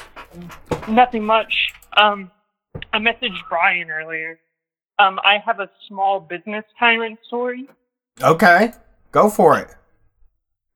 nothing 0.88 1.24
much. 1.24 1.74
Um, 1.98 2.32
I 2.94 3.00
messaged 3.00 3.38
Brian 3.50 3.90
earlier. 3.90 4.40
Um, 5.00 5.20
I 5.24 5.38
have 5.46 5.60
a 5.60 5.70
small 5.88 6.20
business 6.20 6.64
tyrant 6.80 7.20
story. 7.28 7.68
Okay, 8.22 8.74
go 9.12 9.30
for 9.30 9.58
it. 9.60 9.70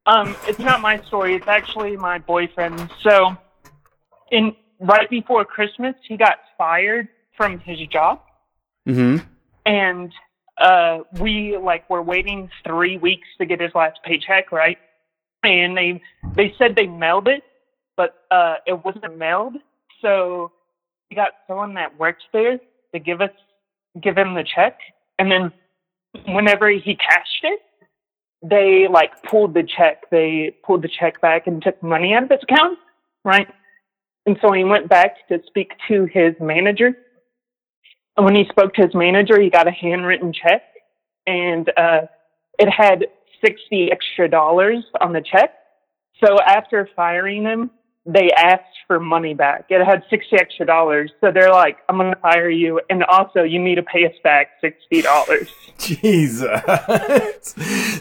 Um, 0.06 0.36
it's 0.48 0.60
not 0.60 0.82
my 0.82 1.00
story. 1.04 1.36
It's 1.36 1.48
actually 1.48 1.96
my 1.96 2.18
boyfriend. 2.18 2.90
So, 3.02 3.38
in 4.32 4.56
right 4.80 5.10
before 5.10 5.46
Christmas, 5.46 5.96
he 6.08 6.18
got 6.18 6.38
fired 6.58 7.08
from 7.38 7.60
his 7.60 7.80
job, 7.88 8.22
Mm-hmm. 8.88 9.24
and 9.66 10.12
uh, 10.58 11.00
we 11.20 11.58
like 11.58 11.88
were 11.90 12.02
waiting 12.02 12.50
three 12.66 12.98
weeks 12.98 13.28
to 13.38 13.46
get 13.46 13.62
his 13.62 13.72
last 13.76 14.00
paycheck, 14.04 14.52
right? 14.52 14.78
And 15.44 15.78
they 15.78 16.02
they 16.36 16.54
said 16.58 16.76
they 16.76 16.88
mailed 16.88 17.28
it, 17.28 17.44
but 17.96 18.26
uh, 18.32 18.56
it 18.68 18.84
wasn't 18.84 19.18
mailed. 19.18 19.56
So 20.02 20.52
we 21.10 21.16
got 21.16 21.32
someone 21.48 21.74
that 21.76 21.98
works 21.98 22.24
there 22.34 22.60
to 22.94 23.00
give 23.00 23.22
us 23.22 23.32
give 24.02 24.18
him 24.18 24.34
the 24.34 24.44
check, 24.44 24.78
and 25.18 25.32
then 25.32 25.52
whenever 26.34 26.70
he 26.70 26.96
cashed 26.96 27.44
it, 27.44 27.60
they 28.42 28.88
like 28.90 29.12
pulled 29.24 29.54
the 29.54 29.64
check. 29.64 30.10
They 30.10 30.56
pulled 30.64 30.82
the 30.82 30.90
check 30.90 31.22
back 31.22 31.48
and 31.48 31.62
took 31.62 31.82
money 31.82 32.14
out 32.14 32.24
of 32.24 32.30
his 32.30 32.40
account, 32.44 32.80
right? 33.24 33.48
And 34.26 34.38
so 34.42 34.52
he 34.52 34.64
went 34.64 34.88
back 34.90 35.28
to 35.30 35.42
speak 35.48 35.72
to 35.88 36.06
his 36.06 36.36
manager. 36.40 36.94
And 38.16 38.26
when 38.26 38.36
he 38.36 38.46
spoke 38.50 38.74
to 38.74 38.82
his 38.82 38.94
manager, 38.94 39.42
he 39.42 39.50
got 39.50 39.68
a 39.68 39.72
handwritten 39.72 40.34
check, 40.34 40.64
and 41.26 41.72
uh, 41.78 42.02
it 42.58 42.70
had 42.70 43.08
sixty 43.44 43.92
extra 43.92 44.30
dollars 44.30 44.84
on 45.02 45.14
the 45.14 45.22
check. 45.22 45.54
So 46.24 46.40
after 46.42 46.90
firing 46.96 47.44
him, 47.44 47.72
they 48.06 48.32
asked 48.32 48.64
for 48.88 49.00
money 49.00 49.34
back. 49.34 49.66
It 49.70 49.84
had 49.86 50.04
sixty 50.10 50.38
extra 50.38 50.66
dollars. 50.66 51.12
So 51.22 51.32
they're 51.32 51.52
like, 51.52 51.78
"I'm 51.88 51.98
going 51.98 52.14
to 52.14 52.20
fire 52.20 52.50
you, 52.50 52.82
and 52.90 53.04
also 53.04 53.44
you 53.44 53.60
need 53.60 53.76
to 53.76 53.84
pay 53.84 54.06
us 54.06 54.16
back 54.24 54.50
sixty 54.62 55.02
dollars." 55.02 55.50
Jesus. 55.80 56.50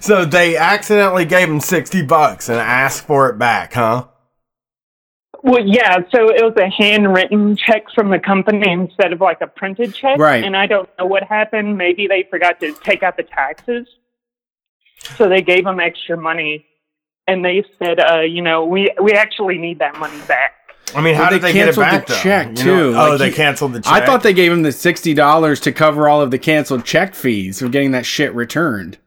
so 0.01 0.24
they 0.24 0.56
accidentally 0.56 1.24
gave 1.24 1.48
him 1.48 1.60
60 1.60 2.02
bucks 2.02 2.48
and 2.48 2.59
asked 2.59 3.06
for 3.06 3.31
it 3.31 3.39
back, 3.39 3.74
huh? 3.74 4.09
Well, 5.43 5.65
yeah. 5.65 5.98
So 6.12 6.28
it 6.28 6.43
was 6.43 6.55
a 6.56 6.69
handwritten 6.69 7.56
check 7.56 7.85
from 7.94 8.10
the 8.10 8.19
company 8.19 8.70
instead 8.70 9.12
of 9.12 9.20
like 9.20 9.40
a 9.40 9.47
printed 9.47 9.94
check. 9.94 10.19
Right. 10.19 10.43
And 10.43 10.56
I 10.56 10.66
don't 10.66 10.89
know 10.98 11.06
what 11.06 11.23
happened. 11.23 11.78
Maybe 11.78 12.09
they 12.09 12.27
forgot 12.28 12.59
to 12.60 12.73
take 12.82 13.02
out 13.02 13.16
the 13.16 13.23
taxes. 13.23 13.86
So 15.16 15.28
they 15.28 15.42
gave 15.42 15.66
him 15.66 15.80
extra 15.80 16.16
money, 16.16 16.66
and 17.26 17.44
they 17.44 17.64
said, 17.78 17.98
uh, 18.00 18.20
you 18.20 18.42
know, 18.42 18.64
we 18.64 18.90
we 19.02 19.12
actually 19.12 19.58
need 19.58 19.78
that 19.78 19.98
money 19.98 20.20
back. 20.26 20.52
I 20.94 21.02
mean, 21.02 21.14
how 21.14 21.24
Well, 21.24 21.30
did 21.32 21.42
they 21.42 21.48
they, 21.48 21.52
get 21.52 21.68
it 21.68 21.74
canceled 21.74 22.02
the 22.06 22.12
though? 22.14 22.20
check, 22.20 22.48
You 22.48 22.54
too. 22.54 22.92
know- 22.92 23.06
oh, 23.06 23.10
Like, 23.10 23.18
they 23.18 23.28
he- 23.30 23.36
canceled 23.36 23.72
the 23.74 23.80
check. 23.80 23.92
I 23.92 24.06
thought 24.06 24.22
they 24.22 24.32
gave 24.32 24.50
him 24.52 24.62
the 24.62 24.72
sixty 24.72 25.12
dollars 25.14 25.60
to 25.60 25.72
cover 25.72 26.08
all 26.08 26.20
of 26.22 26.30
the 26.30 26.38
canceled 26.38 26.84
check 26.84 27.14
fees 27.14 27.58
for 27.60 27.68
getting 27.68 27.90
that 27.92 28.06
shit 28.06 28.34
returned. 28.34 28.98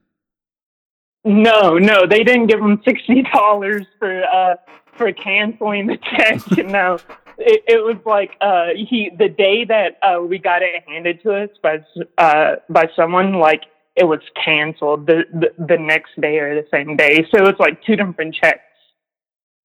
No, 1.23 1.77
no, 1.77 2.07
they 2.07 2.23
didn't 2.23 2.47
give 2.47 2.59
him 2.59 2.81
sixty 2.83 3.23
dollars 3.33 3.85
for 3.99 4.23
uh 4.23 4.55
for 4.93 5.11
canceling 5.13 5.87
the 5.87 5.97
check. 5.97 6.39
no, 6.65 6.97
it, 7.37 7.63
it 7.67 7.83
was 7.83 7.97
like 8.05 8.31
uh 8.41 8.67
he 8.75 9.11
the 9.17 9.29
day 9.29 9.63
that 9.65 9.97
uh 10.03 10.21
we 10.21 10.39
got 10.39 10.61
it 10.63 10.83
handed 10.87 11.21
to 11.23 11.33
us 11.43 11.49
by 11.61 11.79
uh 12.17 12.55
by 12.69 12.87
someone 12.95 13.33
like 13.33 13.61
it 13.95 14.05
was 14.05 14.19
canceled 14.43 15.05
the, 15.07 15.23
the 15.33 15.65
the 15.65 15.77
next 15.77 16.19
day 16.19 16.39
or 16.39 16.55
the 16.55 16.67
same 16.71 16.95
day. 16.95 17.25
So 17.33 17.45
it's 17.45 17.59
like 17.59 17.83
two 17.83 17.95
different 17.95 18.33
checks. 18.33 18.61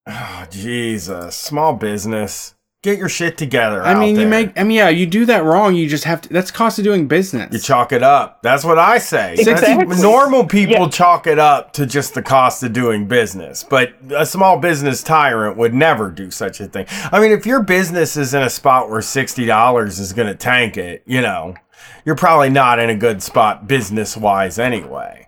Oh, 0.09 0.47
Jesus. 0.51 1.37
Small 1.37 1.75
business. 1.75 2.56
Get 2.87 2.99
your 2.99 3.09
shit 3.09 3.37
together. 3.37 3.83
I 3.83 3.95
out 3.95 3.99
mean, 3.99 4.15
you 4.15 4.21
there. 4.21 4.29
make. 4.29 4.57
I 4.57 4.63
mean, 4.63 4.77
yeah, 4.77 4.91
you 4.91 5.07
do 5.07 5.27
that 5.27 5.43
wrong. 5.43 5.75
You 5.75 5.89
just 5.89 6.05
have 6.05 6.21
to. 6.21 6.29
That's 6.29 6.53
cost 6.53 6.79
of 6.79 6.85
doing 6.85 7.09
business. 7.09 7.53
You 7.53 7.59
chalk 7.59 7.91
it 7.91 8.05
up. 8.05 8.41
That's 8.43 8.63
what 8.63 8.79
I 8.79 8.99
say. 8.99 9.35
That's- 9.35 9.61
Exactly. 9.61 10.01
normal 10.01 10.45
people 10.47 10.77
Yeah. 10.77 10.89
chalk 10.89 11.27
it 11.27 11.41
up 11.41 11.73
to 11.73 11.85
just 11.85 12.15
the 12.15 12.23
cost 12.23 12.63
of 12.63 12.73
doing 12.73 13.07
business, 13.09 13.65
but 13.69 13.95
a 14.17 14.25
small 14.25 14.59
business 14.59 15.03
tyrant 15.03 15.57
would 15.57 15.75
never 15.75 16.11
do 16.13 16.31
such 16.31 16.61
a 16.61 16.67
thing. 16.67 16.87
I 17.11 17.19
mean, 17.19 17.33
if 17.33 17.45
your 17.45 17.61
business 17.61 18.17
is 18.17 18.35
in 18.35 18.43
a 18.43 18.49
spot 18.51 18.89
where 18.89 19.01
$60 19.01 19.99
is 19.99 20.13
going 20.13 20.29
to 20.29 20.37
tank 20.37 20.77
it, 20.77 21.03
you 21.07 21.21
know, 21.21 21.57
you're 22.05 22.15
probably 22.15 22.51
not 22.51 22.79
in 22.79 22.89
a 22.89 22.95
good 22.95 23.21
spot 23.21 23.67
business 23.67 24.17
wise 24.17 24.61
anyway. 24.61 25.27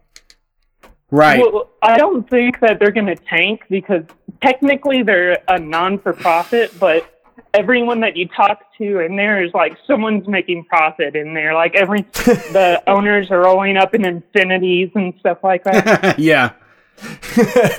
right. 1.10 1.40
Well, 1.40 1.70
I 1.82 1.96
don't 1.98 2.30
think 2.30 2.60
that 2.60 2.78
they're 2.78 2.92
going 2.92 3.06
to 3.06 3.16
tank 3.16 3.62
because 3.68 4.04
technically 4.42 5.02
they're 5.02 5.38
a 5.48 5.58
non 5.58 5.98
for 5.98 6.12
profit, 6.12 6.78
but 6.78 7.04
everyone 7.54 8.00
that 8.00 8.16
you 8.16 8.28
talk 8.28 8.60
to 8.78 9.00
in 9.00 9.16
there 9.16 9.44
is 9.44 9.52
like 9.54 9.76
someone's 9.86 10.26
making 10.28 10.64
profit 10.64 11.16
in 11.16 11.34
there. 11.34 11.54
Like 11.54 11.74
every 11.74 12.02
the 12.12 12.82
owners 12.86 13.30
are 13.30 13.40
rolling 13.40 13.76
up 13.76 13.94
in 13.94 14.02
Infinitis 14.02 14.94
and 14.94 15.14
stuff 15.20 15.38
like 15.42 15.64
that. 15.64 16.18
yeah. 16.18 16.52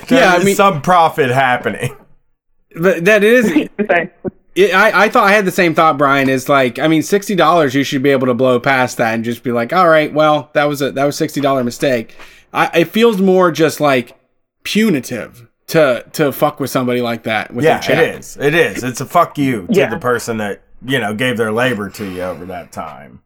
yeah, 0.08 0.34
I 0.34 0.42
mean- 0.44 0.56
some 0.56 0.82
profit 0.82 1.30
happening. 1.30 1.96
But 2.80 3.04
that 3.06 3.24
is. 3.24 3.50
It, 4.54 4.74
I, 4.74 5.04
I 5.04 5.08
thought 5.08 5.24
I 5.24 5.32
had 5.32 5.44
the 5.44 5.50
same 5.50 5.74
thought, 5.74 5.98
Brian. 5.98 6.28
Is 6.28 6.48
like, 6.48 6.78
I 6.78 6.86
mean, 6.86 7.02
sixty 7.02 7.34
dollars. 7.34 7.74
You 7.74 7.82
should 7.82 8.02
be 8.02 8.10
able 8.10 8.28
to 8.28 8.34
blow 8.34 8.60
past 8.60 8.96
that 8.98 9.14
and 9.14 9.24
just 9.24 9.42
be 9.42 9.50
like, 9.52 9.72
all 9.72 9.88
right, 9.88 10.12
well, 10.12 10.50
that 10.54 10.64
was 10.64 10.80
a 10.80 10.92
that 10.92 11.04
was 11.04 11.16
sixty 11.16 11.40
dollar 11.40 11.64
mistake. 11.64 12.16
I, 12.52 12.80
it 12.80 12.84
feels 12.86 13.20
more 13.20 13.50
just 13.50 13.80
like 13.80 14.16
punitive 14.62 15.48
to 15.70 16.04
to 16.12 16.32
fuck 16.32 16.60
with 16.60 16.70
somebody 16.70 17.00
like 17.00 17.24
that 17.24 17.52
with 17.52 17.64
Yeah, 17.64 17.80
it 17.90 18.16
is. 18.16 18.36
It 18.36 18.54
is. 18.54 18.82
It's 18.84 19.00
a 19.00 19.06
fuck 19.06 19.38
you 19.38 19.66
to 19.68 19.72
Yeah. 19.72 19.88
the 19.90 19.98
person 19.98 20.36
that, 20.38 20.62
you 20.84 20.98
know, 20.98 21.14
gave 21.14 21.36
their 21.36 21.52
labor 21.52 21.88
to 21.90 22.04
you 22.04 22.22
over 22.22 22.44
that 22.46 22.72
time. 22.72 23.22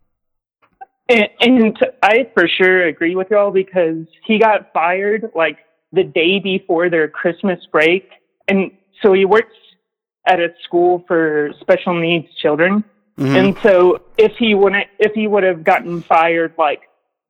And, 1.08 1.28
and 1.40 1.78
I 2.02 2.28
for 2.34 2.48
sure 2.48 2.86
agree 2.86 3.14
with 3.14 3.30
y'all 3.30 3.50
because 3.50 4.06
he 4.26 4.38
got 4.38 4.72
fired 4.72 5.30
like 5.34 5.58
the 5.92 6.02
day 6.04 6.38
before 6.38 6.88
their 6.88 7.08
Christmas 7.08 7.60
break. 7.70 8.08
And 8.48 8.70
so 9.02 9.12
he 9.12 9.24
works 9.24 9.52
at 10.26 10.40
a 10.40 10.48
school 10.64 11.04
for 11.06 11.50
special 11.60 11.94
needs 12.00 12.26
children. 12.40 12.84
Mhm. 13.18 13.36
And 13.36 13.58
so 13.62 14.00
if 14.18 14.32
he 14.38 14.54
wouldn't, 14.54 14.86
if 14.98 15.12
he 15.12 15.26
would 15.26 15.44
have 15.44 15.62
gotten 15.64 16.02
fired 16.02 16.54
like 16.58 16.80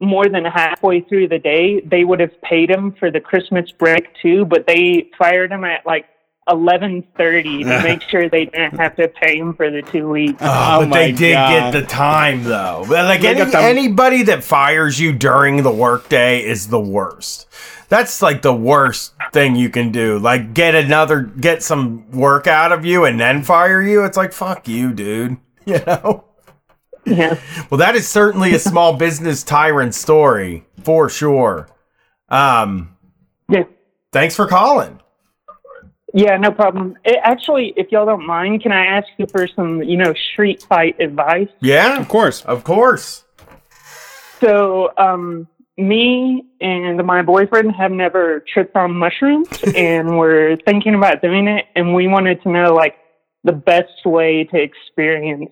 more 0.05 0.29
than 0.29 0.45
halfway 0.45 1.01
through 1.01 1.29
the 1.29 1.39
day, 1.39 1.81
they 1.81 2.05
would 2.05 2.21
have 2.21 2.41
paid 2.43 2.71
him 2.71 2.93
for 2.99 3.11
the 3.11 3.21
Christmas 3.21 3.71
break 3.73 4.09
too. 4.23 4.45
But 4.45 4.67
they 4.67 5.11
fired 5.19 5.51
him 5.53 5.65
at 5.65 5.85
like 5.87 6.07
eleven 6.51 7.03
thirty 7.17 7.65
to 7.65 7.83
make 7.83 8.03
sure 8.03 8.29
they 8.29 8.45
didn't 8.47 8.79
have 8.79 8.95
to 8.97 9.09
pay 9.09 9.39
him 9.39 9.55
for 9.55 9.71
the 9.71 9.83
two 9.83 10.09
weeks. 10.11 10.39
Oh, 10.41 10.79
Oh 10.83 10.87
but 10.87 10.95
they 10.95 11.13
did 11.13 11.33
God. 11.35 11.73
get 11.73 11.81
the 11.81 11.87
time 11.87 12.45
though. 12.45 12.85
Like 12.89 13.25
any, 13.25 13.45
the- 13.51 13.59
anybody 13.59 14.23
that 14.25 14.45
fires 14.45 15.01
you 15.01 15.13
during 15.13 15.63
the 15.63 15.71
workday 15.73 16.45
is 16.45 16.69
the 16.69 16.81
worst. 16.81 17.47
That's 17.89 18.23
like 18.23 18.43
the 18.43 18.55
worst 18.55 19.15
thing 19.33 19.57
you 19.57 19.69
can 19.69 19.93
do. 19.93 20.19
Like 20.19 20.55
get 20.55 20.75
another 20.75 21.21
get 21.23 21.63
some 21.63 22.11
work 22.11 22.47
out 22.47 22.73
of 22.73 22.85
you 22.85 23.05
and 23.05 23.21
then 23.21 23.43
fire 23.43 23.81
you. 23.83 24.05
It's 24.05 24.17
like 24.17 24.33
fuck 24.33 24.69
you, 24.69 24.93
dude. 24.93 25.37
You 25.67 25.79
know? 25.87 26.25
Yeah. 27.07 27.39
Well, 27.71 27.79
that 27.79 27.95
is 27.97 28.09
certainly 28.09 28.55
a 28.55 28.59
small 28.59 28.95
business 28.97 29.43
tyrant 29.43 29.95
story 29.95 30.65
for 30.83 31.09
sure. 31.09 31.69
Um 32.29 32.97
Yeah. 33.49 33.65
thanks 34.13 34.35
for 34.37 34.47
calling. 34.47 35.01
Yeah, 36.17 36.37
no 36.37 36.53
problem. 36.53 36.97
It, 37.05 37.19
actually, 37.25 37.75
if 37.77 37.91
y'all 37.91 38.07
don't 38.07 38.25
mind, 38.25 38.63
can 38.63 38.71
I 38.71 38.87
ask 38.87 39.09
you 39.19 39.27
for 39.27 39.49
some, 39.49 39.83
you 39.83 39.97
know, 39.97 40.15
street 40.33 40.63
fight 40.63 41.01
advice? 41.01 41.49
Yeah, 41.61 41.99
Of 41.99 42.07
course. 42.09 42.43
of 42.45 42.63
course. 42.63 43.25
So, 44.41 44.91
um, 44.97 45.49
me 45.77 46.45
and 46.61 47.05
my 47.05 47.23
boyfriend 47.23 47.73
have 47.75 47.91
never 47.91 48.45
tripped 48.53 48.77
on 48.77 48.93
mushrooms, 48.93 49.49
and 49.77 50.17
we're 50.17 50.57
thinking 50.65 50.95
about 50.95 51.21
doing 51.21 51.49
it. 51.49 51.65
And 51.75 51.95
we 51.95 52.07
wanted 52.07 52.41
to 52.45 52.49
know, 52.49 52.73
like, 52.75 52.95
the 53.43 53.53
best 53.53 54.07
way 54.07 54.45
to 54.45 54.57
experience 54.57 55.51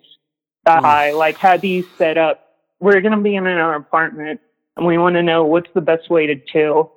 the 0.64 0.72
high. 0.72 1.12
Like, 1.12 1.36
how 1.36 1.56
do 1.56 1.68
you 1.68 1.84
set 1.98 2.18
up? 2.18 2.40
We're 2.80 3.01
gonna 3.01 3.20
be 3.20 3.36
in 3.36 3.47
our 3.47 3.74
apartment, 3.74 4.40
and 4.76 4.86
we 4.86 4.98
want 4.98 5.14
to 5.16 5.22
know 5.22 5.44
what's 5.44 5.70
the 5.74 5.80
best 5.80 6.10
way 6.10 6.26
to 6.26 6.36
chill 6.36 6.93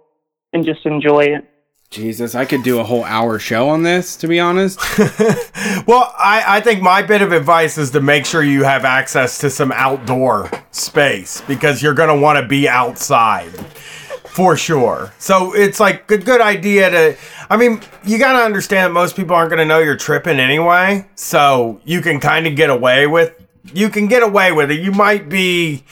and 0.53 0.65
just 0.65 0.85
enjoy 0.85 1.25
it. 1.25 1.49
Jesus, 1.91 2.35
I 2.35 2.45
could 2.45 2.63
do 2.63 2.79
a 2.79 2.83
whole 2.83 3.03
hour 3.03 3.39
show 3.39 3.69
on 3.69 3.83
this, 3.83 4.17
to 4.17 4.27
be 4.27 4.39
honest. 4.39 4.79
well, 5.87 6.13
I, 6.17 6.43
I 6.45 6.61
think 6.61 6.81
my 6.81 7.01
bit 7.01 7.21
of 7.21 7.31
advice 7.31 7.77
is 7.77 7.91
to 7.91 8.01
make 8.01 8.25
sure 8.25 8.43
you 8.43 8.63
have 8.63 8.83
access 8.83 9.37
to 9.39 9.49
some 9.49 9.71
outdoor 9.71 10.49
space 10.71 11.41
because 11.41 11.81
you're 11.81 11.93
going 11.93 12.09
to 12.09 12.19
want 12.19 12.39
to 12.39 12.47
be 12.47 12.67
outside 12.67 13.51
for 14.35 14.57
sure. 14.57 15.13
So 15.19 15.55
it's 15.55 15.79
like 15.79 16.11
a 16.11 16.17
good 16.17 16.41
idea 16.41 16.89
to. 16.89 17.17
I 17.49 17.55
mean, 17.55 17.79
you 18.03 18.17
got 18.17 18.33
to 18.33 18.39
understand 18.39 18.93
most 18.93 19.15
people 19.15 19.35
aren't 19.35 19.49
going 19.49 19.59
to 19.59 19.65
know 19.65 19.79
you're 19.79 19.95
tripping 19.95 20.39
anyway. 20.39 21.07
So 21.15 21.79
you 21.85 22.01
can 22.01 22.19
kind 22.19 22.45
of 22.45 22.55
get 22.55 22.69
away 22.69 23.07
with. 23.07 23.44
You 23.73 23.89
can 23.89 24.07
get 24.07 24.23
away 24.23 24.51
with 24.51 24.71
it. 24.71 24.79
You 24.79 24.91
might 24.91 25.29
be 25.29 25.83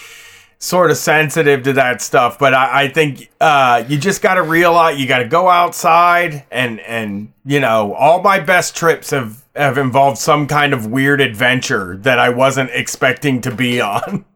sort 0.60 0.92
of 0.92 0.98
sensitive 0.98 1.64
to 1.64 1.74
that 1.74 2.02
stuff, 2.02 2.40
but 2.40 2.54
I, 2.54 2.84
I 2.84 2.88
think 2.88 3.30
uh, 3.42 3.84
you 3.88 3.98
just 3.98 4.22
got 4.22 4.36
to 4.36 4.44
realize 4.44 4.98
you 4.98 5.08
got 5.08 5.18
to 5.20 5.28
go 5.28 5.50
outside 5.50 6.46
and 6.52 6.80
and 6.82 7.34
you 7.46 7.60
know 7.60 7.94
all 7.94 8.22
my 8.22 8.40
best 8.40 8.76
trips 8.76 9.10
have 9.10 9.44
have 9.56 9.78
involved 9.78 10.18
some 10.18 10.48
kind 10.48 10.74
of 10.74 10.88
weird 10.88 11.20
adventure 11.20 11.98
that 11.98 12.18
I 12.18 12.30
wasn't 12.30 12.70
expecting 12.72 13.42
to 13.42 13.54
be 13.54 13.82
on. 13.82 14.26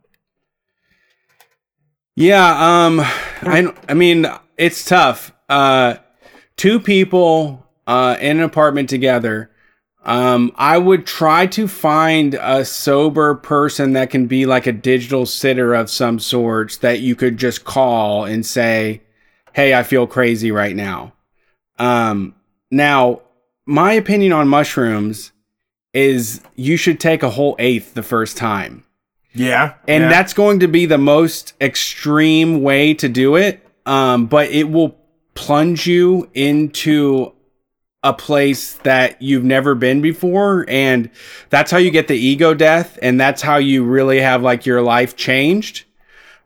Yeah, 2.19 2.85
um 2.85 2.99
I 2.99 3.71
I 3.87 3.93
mean, 3.93 4.25
it's 4.57 4.83
tough. 4.83 5.31
Uh 5.47 5.97
two 6.55 6.79
people 6.79 7.63
uh 7.85 8.17
in 8.19 8.37
an 8.37 8.43
apartment 8.43 8.89
together. 8.89 9.51
Um 10.07 10.51
I 10.55 10.77
would 10.77 11.05
try 11.05 11.45
to 11.47 11.67
find 11.67 12.33
a 12.33 12.65
sober 12.65 13.35
person 13.35 13.93
that 13.93 14.09
can 14.09 14.25
be 14.25 14.45
like 14.45 14.65
a 14.65 14.71
digital 14.71 15.25
sitter 15.25 15.75
of 15.75 15.89
some 15.89 16.17
sorts 16.17 16.77
that 16.77 17.01
you 17.01 17.15
could 17.15 17.37
just 17.37 17.65
call 17.65 18.25
and 18.25 18.45
say, 18.45 19.01
"Hey, 19.53 19.75
I 19.75 19.83
feel 19.83 20.07
crazy 20.07 20.51
right 20.51 20.75
now." 20.75 21.13
Um 21.77 22.33
now, 22.71 23.21
my 23.65 23.93
opinion 23.93 24.31
on 24.33 24.47
mushrooms 24.47 25.31
is 25.93 26.41
you 26.55 26.77
should 26.77 26.99
take 26.99 27.23
a 27.23 27.29
whole 27.29 27.55
eighth 27.59 27.93
the 27.93 28.03
first 28.03 28.37
time. 28.37 28.83
Yeah, 29.33 29.75
And 29.87 30.03
yeah. 30.03 30.09
that's 30.09 30.33
going 30.33 30.61
to 30.61 30.67
be 30.67 30.85
the 30.87 30.97
most 30.97 31.53
extreme 31.61 32.63
way 32.63 32.93
to 32.95 33.07
do 33.07 33.35
it. 33.35 33.63
Um, 33.85 34.25
but 34.25 34.49
it 34.49 34.65
will 34.65 34.97
plunge 35.35 35.85
you 35.85 36.29
into 36.33 37.33
a 38.07 38.13
place 38.13 38.73
that 38.83 39.21
you've 39.21 39.43
never 39.43 39.75
been 39.75 40.01
before. 40.01 40.65
And 40.67 41.09
that's 41.49 41.71
how 41.71 41.77
you 41.77 41.91
get 41.91 42.07
the 42.07 42.17
ego 42.17 42.53
death. 42.53 42.97
And 43.01 43.19
that's 43.19 43.41
how 43.41 43.57
you 43.57 43.83
really 43.83 44.21
have 44.21 44.41
like 44.41 44.65
your 44.65 44.81
life 44.81 45.15
changed. 45.15 45.83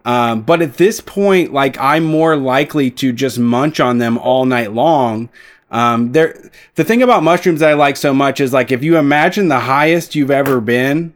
Um, 0.03 0.41
but 0.41 0.61
at 0.61 0.77
this 0.77 0.99
point, 0.99 1.53
like 1.53 1.77
I'm 1.77 2.03
more 2.03 2.35
likely 2.35 2.89
to 2.91 3.13
just 3.13 3.37
munch 3.37 3.79
on 3.79 3.99
them 3.99 4.17
all 4.17 4.45
night 4.45 4.73
long. 4.73 5.29
Um, 5.69 6.11
there, 6.11 6.51
the 6.75 6.83
thing 6.83 7.03
about 7.03 7.23
mushrooms 7.23 7.59
that 7.59 7.69
I 7.69 7.73
like 7.73 7.95
so 7.95 8.13
much 8.13 8.41
is 8.41 8.51
like 8.51 8.71
if 8.71 8.83
you 8.83 8.97
imagine 8.97 9.47
the 9.47 9.59
highest 9.59 10.15
you've 10.15 10.31
ever 10.31 10.59
been, 10.59 11.15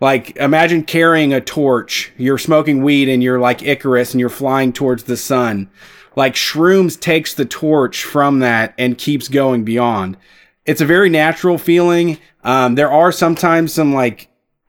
like 0.00 0.36
imagine 0.36 0.84
carrying 0.84 1.32
a 1.32 1.40
torch, 1.40 2.12
you're 2.16 2.38
smoking 2.38 2.82
weed 2.82 3.08
and 3.08 3.22
you're 3.22 3.40
like 3.40 3.62
Icarus 3.62 4.12
and 4.12 4.20
you're 4.20 4.28
flying 4.28 4.72
towards 4.72 5.04
the 5.04 5.16
sun. 5.16 5.70
Like 6.16 6.34
shrooms 6.34 6.98
takes 6.98 7.34
the 7.34 7.44
torch 7.44 8.04
from 8.04 8.40
that 8.40 8.74
and 8.78 8.98
keeps 8.98 9.28
going 9.28 9.64
beyond. 9.64 10.16
It's 10.66 10.80
a 10.80 10.86
very 10.86 11.08
natural 11.08 11.56
feeling. 11.58 12.18
Um, 12.44 12.74
there 12.74 12.90
are 12.90 13.12
sometimes 13.12 13.72
some 13.72 13.94
like 13.94 14.28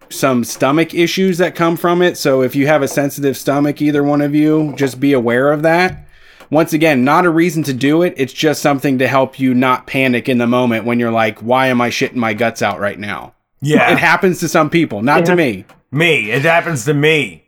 some 0.10 0.44
stomach 0.44 0.94
issues 0.94 1.38
that 1.40 1.56
come 1.56 1.78
from 1.78 2.02
it. 2.02 2.18
So 2.18 2.42
if 2.42 2.56
you 2.56 2.68
have 2.68 2.82
a 2.82 2.88
sensitive 2.88 3.38
stomach, 3.38 3.82
either 3.82 4.04
one 4.04 4.22
of 4.22 4.36
you, 4.36 4.74
just 4.76 5.00
be 5.00 5.14
aware 5.14 5.52
of 5.52 5.62
that. 5.64 6.06
Once 6.50 6.74
again, 6.74 7.06
not 7.06 7.26
a 7.26 7.30
reason 7.30 7.64
to 7.64 7.74
do 7.74 8.02
it. 8.02 8.14
It's 8.18 8.34
just 8.34 8.62
something 8.62 8.98
to 9.00 9.08
help 9.08 9.40
you 9.40 9.54
not 9.54 9.88
panic 9.88 10.28
in 10.28 10.38
the 10.38 10.48
moment 10.48 10.84
when 10.84 11.00
you're 11.00 11.12
like, 11.12 11.40
why 11.40 11.68
am 11.68 11.80
I 11.80 11.90
shitting 11.90 12.16
my 12.16 12.34
guts 12.34 12.62
out 12.62 12.80
right 12.80 13.00
now? 13.00 13.34
yeah, 13.62 13.92
It 13.94 14.00
happens 14.00 14.40
to 14.42 14.50
some 14.50 14.70
people, 14.70 15.02
not 15.02 15.26
to 15.28 15.36
me. 15.36 15.64
me. 15.92 16.30
It 16.32 16.42
happens 16.42 16.84
to 16.86 16.94
me. 16.94 17.46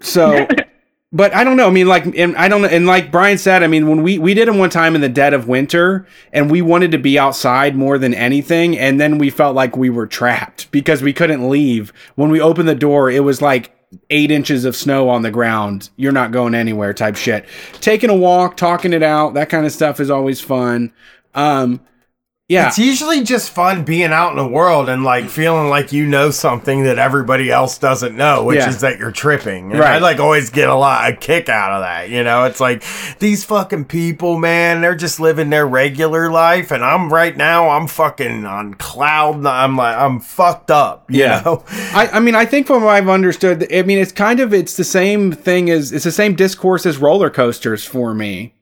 So, 0.00 0.48
but 1.12 1.34
I 1.34 1.44
don't 1.44 1.56
know. 1.56 1.66
I 1.66 1.70
mean, 1.70 1.88
like, 1.88 2.06
and 2.16 2.34
I 2.36 2.48
don't. 2.48 2.64
And 2.64 2.86
like 2.86 3.12
Brian 3.12 3.36
said, 3.36 3.62
I 3.62 3.66
mean, 3.66 3.88
when 3.88 4.02
we 4.02 4.18
we 4.18 4.32
did 4.32 4.48
it 4.48 4.54
one 4.54 4.70
time 4.70 4.94
in 4.94 5.02
the 5.02 5.08
dead 5.08 5.34
of 5.34 5.46
winter, 5.46 6.06
and 6.32 6.50
we 6.50 6.62
wanted 6.62 6.90
to 6.92 6.98
be 6.98 7.18
outside 7.18 7.76
more 7.76 7.98
than 7.98 8.14
anything, 8.14 8.78
and 8.78 8.98
then 8.98 9.18
we 9.18 9.28
felt 9.28 9.54
like 9.54 9.76
we 9.76 9.90
were 9.90 10.06
trapped 10.06 10.70
because 10.70 11.02
we 11.02 11.12
couldn't 11.12 11.48
leave. 11.48 11.92
When 12.14 12.30
we 12.30 12.40
opened 12.40 12.68
the 12.68 12.74
door, 12.74 13.10
it 13.10 13.24
was 13.24 13.42
like 13.42 13.76
eight 14.08 14.30
inches 14.30 14.64
of 14.64 14.74
snow 14.74 15.10
on 15.10 15.20
the 15.20 15.30
ground. 15.30 15.90
You're 15.96 16.12
not 16.12 16.32
going 16.32 16.54
anywhere, 16.54 16.94
type 16.94 17.16
shit. 17.16 17.46
Taking 17.80 18.08
a 18.08 18.16
walk, 18.16 18.56
talking 18.56 18.94
it 18.94 19.02
out, 19.02 19.34
that 19.34 19.50
kind 19.50 19.66
of 19.66 19.72
stuff 19.72 20.00
is 20.00 20.10
always 20.10 20.40
fun. 20.40 20.94
Um, 21.34 21.80
yeah, 22.52 22.68
It's 22.68 22.78
usually 22.78 23.22
just 23.22 23.50
fun 23.50 23.84
being 23.84 24.12
out 24.12 24.30
in 24.30 24.36
the 24.36 24.46
world 24.46 24.88
and 24.88 25.04
like 25.04 25.28
feeling 25.28 25.68
like 25.70 25.92
you 25.92 26.06
know 26.06 26.30
something 26.30 26.84
that 26.84 26.98
everybody 26.98 27.50
else 27.50 27.78
doesn't 27.78 28.16
know, 28.16 28.44
which 28.44 28.58
Yeah. 28.58 28.68
is 28.68 28.80
that 28.80 28.98
you're 28.98 29.10
tripping. 29.10 29.70
And 29.70 29.80
Right. 29.80 29.92
I 29.94 29.98
like 29.98 30.20
always 30.20 30.50
get 30.50 30.68
a 30.68 30.74
lot 30.74 31.08
a 31.10 31.16
kick 31.16 31.48
out 31.48 31.72
of 31.72 31.80
that. 31.82 32.10
You 32.10 32.22
know, 32.24 32.44
it's 32.44 32.60
like 32.60 32.82
these 33.18 33.44
fucking 33.44 33.86
people, 33.86 34.38
man, 34.38 34.80
they're 34.82 34.94
just 34.94 35.18
living 35.20 35.50
their 35.50 35.66
regular 35.66 36.30
life, 36.30 36.70
and 36.70 36.84
I'm 36.84 37.12
right 37.12 37.36
now, 37.36 37.70
I'm 37.70 37.86
fucking 37.86 38.44
on 38.44 38.74
cloud. 38.74 39.46
I'm 39.46 39.76
like, 39.76 39.96
I'm 39.96 40.20
fucked 40.20 40.70
up. 40.70 41.10
You 41.10 41.20
Yeah. 41.20 41.42
know? 41.44 41.64
I, 41.94 42.08
I 42.14 42.20
mean, 42.20 42.34
I 42.34 42.44
think 42.44 42.66
from 42.66 42.82
what 42.84 42.90
I've 42.94 43.08
understood, 43.08 43.66
I 43.72 43.82
mean, 43.82 43.98
it's 43.98 44.12
kind 44.12 44.40
of 44.40 44.52
it's 44.52 44.76
the 44.76 44.84
same 44.84 45.32
thing 45.32 45.70
as 45.70 45.92
it's 45.92 46.04
the 46.04 46.12
same 46.12 46.34
discourse 46.34 46.84
as 46.86 46.98
roller 46.98 47.30
coasters 47.30 47.84
for 47.84 48.12
me, 48.14 48.54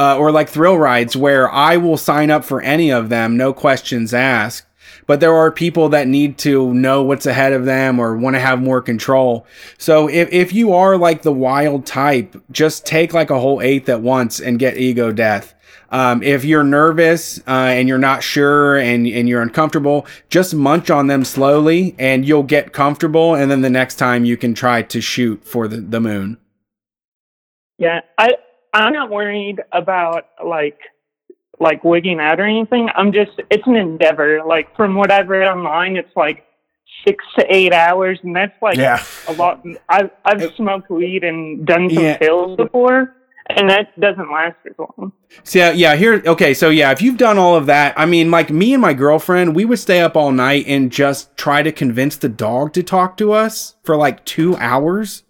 uh, 0.00 0.16
or 0.16 0.32
like 0.32 0.48
thrill 0.48 0.78
rides, 0.78 1.14
where 1.14 1.50
I 1.50 1.76
will 1.76 1.98
sign 1.98 2.30
up 2.30 2.42
for 2.42 2.62
any 2.62 2.90
of 2.90 3.10
them, 3.10 3.36
no 3.36 3.52
questions 3.52 4.14
asked. 4.14 4.66
But 5.06 5.20
there 5.20 5.34
are 5.34 5.52
people 5.52 5.90
that 5.90 6.08
need 6.08 6.38
to 6.38 6.72
know 6.72 7.02
what's 7.02 7.26
ahead 7.26 7.52
of 7.52 7.66
them 7.66 7.98
or 7.98 8.16
want 8.16 8.34
to 8.34 8.40
have 8.40 8.62
more 8.62 8.80
control. 8.80 9.46
So 9.76 10.08
if, 10.08 10.32
if 10.32 10.54
you 10.54 10.72
are 10.72 10.96
like 10.96 11.20
the 11.20 11.32
wild 11.32 11.84
type, 11.84 12.34
just 12.50 12.86
take 12.86 13.12
like 13.12 13.28
a 13.28 13.38
whole 13.38 13.60
eighth 13.60 13.90
at 13.90 14.00
once 14.00 14.40
and 14.40 14.58
get 14.58 14.78
ego 14.78 15.12
death. 15.12 15.52
Um, 15.90 16.22
if 16.22 16.46
you're 16.46 16.64
nervous 16.64 17.38
uh, 17.40 17.50
and 17.50 17.86
you're 17.86 17.98
not 17.98 18.22
sure 18.22 18.78
and, 18.78 19.06
and 19.06 19.28
you're 19.28 19.42
uncomfortable, 19.42 20.06
just 20.30 20.54
munch 20.54 20.88
on 20.88 21.08
them 21.08 21.26
slowly 21.26 21.94
and 21.98 22.26
you'll 22.26 22.42
get 22.42 22.72
comfortable. 22.72 23.34
And 23.34 23.50
then 23.50 23.60
the 23.60 23.68
next 23.68 23.96
time 23.96 24.24
you 24.24 24.38
can 24.38 24.54
try 24.54 24.80
to 24.80 25.00
shoot 25.02 25.44
for 25.44 25.68
the, 25.68 25.78
the 25.78 26.00
moon. 26.00 26.38
Yeah, 27.76 28.00
I 28.16 28.30
I'm 28.72 28.92
not 28.92 29.10
worried 29.10 29.60
about 29.72 30.26
like 30.44 30.78
like 31.58 31.84
wigging 31.84 32.20
out 32.20 32.40
or 32.40 32.44
anything. 32.44 32.88
I'm 32.94 33.12
just 33.12 33.32
it's 33.50 33.66
an 33.66 33.76
endeavor. 33.76 34.42
Like 34.46 34.74
from 34.76 34.94
what 34.94 35.10
I've 35.10 35.28
read 35.28 35.46
online, 35.48 35.96
it's 35.96 36.14
like 36.16 36.44
six 37.06 37.24
to 37.38 37.54
eight 37.54 37.72
hours, 37.72 38.18
and 38.22 38.34
that's 38.34 38.54
like 38.62 38.76
Yeah. 38.76 39.02
a 39.28 39.32
lot. 39.32 39.62
I've 39.88 40.10
I've 40.24 40.54
smoked 40.54 40.90
weed 40.90 41.24
and 41.24 41.66
done 41.66 41.90
some 41.90 42.02
Yeah. 42.04 42.16
pills 42.18 42.56
before, 42.56 43.14
and 43.48 43.68
that 43.68 43.98
doesn't 44.00 44.30
last 44.30 44.56
as 44.66 44.72
long. 44.78 45.12
So 45.44 45.70
yeah, 45.72 45.96
here 45.96 46.22
okay, 46.26 46.54
so 46.54 46.70
yeah, 46.70 46.90
if 46.92 47.02
you've 47.02 47.16
done 47.18 47.38
all 47.38 47.56
of 47.56 47.66
that, 47.66 47.94
I 47.96 48.06
mean 48.06 48.30
like 48.30 48.50
me 48.50 48.72
and 48.72 48.80
my 48.80 48.94
girlfriend, 48.94 49.54
we 49.54 49.64
would 49.64 49.78
stay 49.78 50.00
up 50.00 50.16
all 50.16 50.32
night 50.32 50.64
and 50.66 50.90
just 50.90 51.36
try 51.36 51.62
to 51.62 51.72
convince 51.72 52.16
the 52.16 52.28
dog 52.28 52.72
to 52.74 52.82
talk 52.82 53.16
to 53.18 53.32
us 53.32 53.76
for 53.84 53.96
like 53.96 54.24
2 54.24 54.56
hours. 54.56 55.24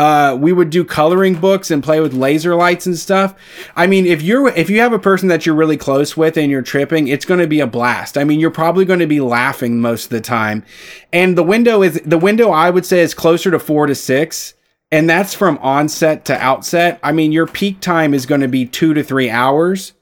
Uh, 0.00 0.34
we 0.34 0.50
would 0.50 0.70
do 0.70 0.82
coloring 0.82 1.34
books 1.34 1.70
and 1.70 1.84
play 1.84 2.00
with 2.00 2.14
laser 2.14 2.54
lights 2.54 2.86
and 2.86 2.98
stuff. 2.98 3.34
I 3.76 3.86
mean, 3.86 4.06
if 4.06 4.22
you're 4.22 4.48
if 4.48 4.70
you 4.70 4.80
have 4.80 4.94
a 4.94 4.98
person 4.98 5.28
that 5.28 5.44
you're 5.44 5.54
really 5.54 5.76
close 5.76 6.16
with 6.16 6.38
and 6.38 6.50
you're 6.50 6.62
tripping, 6.62 7.08
it's 7.08 7.26
going 7.26 7.40
to 7.40 7.46
be 7.46 7.60
a 7.60 7.66
blast. 7.66 8.16
I 8.16 8.24
mean, 8.24 8.40
you're 8.40 8.50
probably 8.50 8.86
going 8.86 9.00
to 9.00 9.06
be 9.06 9.20
laughing 9.20 9.78
most 9.78 10.04
of 10.04 10.10
the 10.10 10.22
time. 10.22 10.64
And 11.12 11.36
the 11.36 11.42
window 11.42 11.82
is 11.82 12.00
the 12.02 12.16
window 12.16 12.48
I 12.48 12.70
would 12.70 12.86
say 12.86 13.00
is 13.00 13.12
closer 13.12 13.50
to 13.50 13.58
4 13.58 13.88
to 13.88 13.94
6, 13.94 14.54
and 14.90 15.10
that's 15.10 15.34
from 15.34 15.58
onset 15.58 16.24
to 16.24 16.34
outset. 16.34 16.98
I 17.02 17.12
mean, 17.12 17.30
your 17.30 17.46
peak 17.46 17.80
time 17.80 18.14
is 18.14 18.24
going 18.24 18.40
to 18.40 18.48
be 18.48 18.64
2 18.64 18.94
to 18.94 19.04
3 19.04 19.28
hours. 19.28 19.92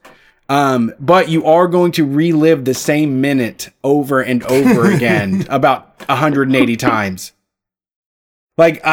Um, 0.49 0.95
but 1.01 1.29
you 1.29 1.45
are 1.45 1.67
going 1.67 1.91
to 1.93 2.07
relive 2.07 2.65
the 2.65 2.73
same 2.73 3.21
minute 3.21 3.71
over 3.83 4.21
and 4.21 4.45
over 4.45 4.89
again 4.95 5.45
about 5.51 5.99
180 6.09 6.77
times. 6.77 7.33
Like, 8.59 8.85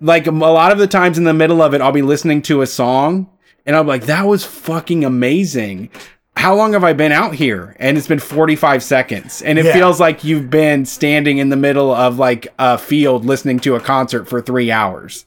like 0.00 0.26
a 0.26 0.30
lot 0.30 0.70
of 0.72 0.78
the 0.78 0.86
times 0.86 1.18
in 1.18 1.24
the 1.24 1.32
middle 1.34 1.62
of 1.62 1.74
it, 1.74 1.80
I'll 1.80 1.90
be 1.90 2.02
listening 2.02 2.42
to 2.42 2.60
a 2.62 2.66
song 2.66 3.28
and 3.64 3.74
I'll 3.74 3.82
be 3.82 3.88
like, 3.88 4.04
that 4.06 4.26
was 4.26 4.44
fucking 4.44 5.04
amazing. 5.04 5.88
How 6.36 6.54
long 6.54 6.74
have 6.74 6.84
I 6.84 6.92
been 6.92 7.12
out 7.12 7.34
here? 7.34 7.74
And 7.80 7.96
it's 7.96 8.06
been 8.06 8.18
45 8.20 8.82
seconds. 8.82 9.40
And 9.40 9.58
it 9.58 9.64
Yeah. 9.64 9.72
feels 9.72 9.98
like 9.98 10.22
you've 10.22 10.50
been 10.50 10.84
standing 10.84 11.38
in 11.38 11.48
the 11.48 11.56
middle 11.56 11.92
of 11.94 12.18
like 12.18 12.48
a 12.58 12.76
field 12.76 13.24
listening 13.24 13.58
to 13.60 13.74
a 13.74 13.80
concert 13.80 14.28
for 14.28 14.42
three 14.42 14.70
hours. 14.70 15.24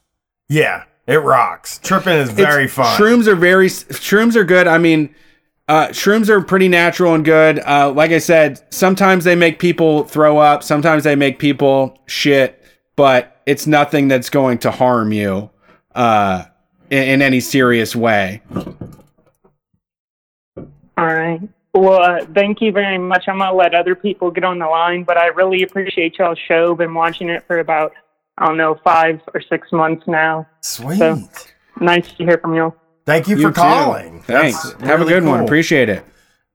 Yeah, 0.50 0.84
it 1.08 1.18
rocks. 1.24 1.80
Tripping 1.84 2.14
is 2.14 2.30
very 2.30 2.66
It's- 2.66 2.76
fun. 2.76 2.96
Shrooms 3.00 3.26
are 3.28 3.36
very 3.36 3.70
shrooms 3.70 4.36
are 4.36 4.44
good. 4.44 4.68
I 4.68 4.78
mean, 4.78 5.10
uh, 5.68 5.88
shrooms 5.88 6.30
are 6.30 6.42
pretty 6.42 6.68
natural 6.68 7.16
and 7.16 7.26
good. 7.26 7.60
Uh, 7.66 7.92
like 7.92 8.12
I 8.12 8.20
said, 8.20 8.62
sometimes 8.70 9.24
they 9.24 9.36
make 9.36 9.58
people 9.58 10.04
throw 10.04 10.38
up. 10.38 10.62
Sometimes 10.64 11.04
they 11.04 11.16
make 11.16 11.40
people 11.40 11.98
shit, 12.06 12.64
but 12.96 13.36
it's 13.50 13.66
nothing 13.66 14.08
that's 14.08 14.30
going 14.30 14.60
to 14.60 14.72
harm 14.72 15.12
you 15.12 15.50
uh, 15.96 16.46
in, 16.90 17.04
in 17.04 17.22
any 17.22 17.40
serious 17.40 17.96
way. 17.96 18.42
All 18.58 18.76
right. 21.06 21.40
Well, 21.74 22.02
uh, 22.02 22.26
thank 22.34 22.62
you 22.62 22.72
very 22.72 22.98
much. 22.98 23.26
I'm 23.28 23.38
gonna 23.40 23.56
let 23.56 23.74
other 23.74 23.96
people 23.96 24.32
get 24.32 24.44
on 24.44 24.60
the 24.60 24.68
line, 24.68 25.04
but 25.04 25.18
I 25.18 25.28
really 25.28 25.64
appreciate 25.64 26.18
y'all's 26.18 26.40
show. 26.48 26.76
Been 26.76 26.94
watching 26.94 27.30
it 27.30 27.46
for 27.48 27.60
about 27.60 27.94
I 28.38 28.48
don't 28.48 28.58
know 28.58 28.80
five 28.84 29.22
or 29.34 29.42
six 29.42 29.72
months 29.72 30.04
now. 30.08 30.48
Sweet. 30.62 30.98
So 30.98 31.22
nice 31.80 32.08
to 32.18 32.26
hear 32.26 32.38
from 32.40 32.56
y'all. 32.56 32.76
Thank 33.06 33.28
you, 33.28 33.38
You 33.38 33.44
for 33.44 33.50
too. 33.50 33.54
calling. 33.62 34.22
Thanks. 34.24 34.62
That's 34.72 34.82
Have 34.84 35.02
a 35.02 35.06
really 35.06 35.22
good 35.22 35.26
one. 35.26 35.44
Appreciate 35.44 35.90
it. 35.90 36.04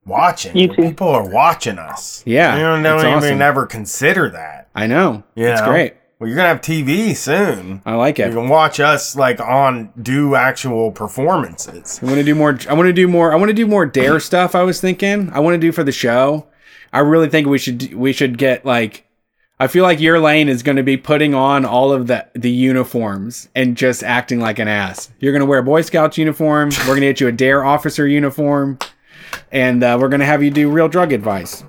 watching. 0.05 0.57
You 0.57 0.69
too. 0.69 0.83
People 0.83 1.09
are 1.09 1.29
watching 1.29 1.79
us. 1.79 2.23
Yeah, 2.27 2.57
You 2.57 2.63
don't, 2.63 2.83
don't 2.83 2.97
it's 2.97 3.05
even 3.05 3.17
awesome. 3.19 3.43
ever 3.43 3.67
consider 3.67 4.29
that. 4.31 4.69
I 4.75 4.87
know. 4.87 5.23
Yeah. 5.37 5.53
It's 5.53 5.63
great. 5.63 5.95
Well, 6.19 6.29
you're 6.29 6.37
gonna 6.37 6.49
have 6.49 6.61
TV 6.61 7.17
soon. 7.17 7.83
I 7.85 7.95
like 7.97 8.19
it. 8.19 8.29
You 8.29 8.35
can 8.35 8.49
watch 8.49 8.79
us 8.79 9.17
like 9.17 9.41
on 9.41 9.91
do 10.01 10.37
actual 10.37 10.93
performances. 10.93 11.99
I 12.03 12.07
want 12.07 12.17
to 12.19 12.23
do 12.25 12.35
more. 12.35 12.59
I 12.69 12.75
want 12.75 12.87
to 12.87 12.93
do 12.93 13.09
more. 13.09 13.33
I 13.33 13.37
want 13.37 13.49
to 13.49 13.55
do 13.55 13.67
more 13.67 13.85
dare 13.85 14.21
stuff. 14.21 14.55
I 14.55 14.63
was 14.63 14.81
thinking. 14.81 15.31
I 15.33 15.41
want 15.41 15.55
to 15.55 15.59
do 15.59 15.73
for 15.73 15.83
the 15.83 15.93
show. 15.93 16.47
I 16.93 17.01
really 17.01 17.29
think 17.29 17.49
we 17.49 17.59
should. 17.59 17.93
We 17.95 18.13
should 18.13 18.39
get 18.39 18.65
like. 18.65 19.07
I 19.59 19.67
feel 19.69 19.83
like 19.85 20.01
your 20.01 20.19
lane 20.19 20.49
is 20.49 20.63
going 20.65 20.77
to 20.77 20.83
be 20.83 20.97
putting 20.97 21.35
on 21.35 21.65
all 21.65 21.93
of 21.93 22.07
the 22.07 22.27
the 22.35 22.51
uniforms 22.51 23.49
and 23.55 23.77
just 23.77 24.03
acting 24.05 24.41
like 24.41 24.59
an 24.59 24.69
ass. 24.69 25.11
You're 25.19 25.33
going 25.33 25.41
to 25.41 25.47
wear 25.47 25.59
a 25.59 25.65
Boy 25.65 25.83
Scouts 25.83 26.17
uniform. 26.17 26.71
We're 26.81 26.87
going 26.87 27.01
to 27.01 27.07
get 27.09 27.21
you 27.21 27.29
a 27.29 27.33
D.A.R.E. 27.33 27.67
officer 27.67 28.07
uniform, 28.07 28.79
and 29.51 29.83
uh, 29.83 29.99
we're 30.01 30.09
going 30.09 30.21
to 30.21 30.27
have 30.27 30.43
you 30.43 30.51
do 30.51 30.71
real 30.71 30.89
drug 30.89 31.13
advice. 31.13 31.65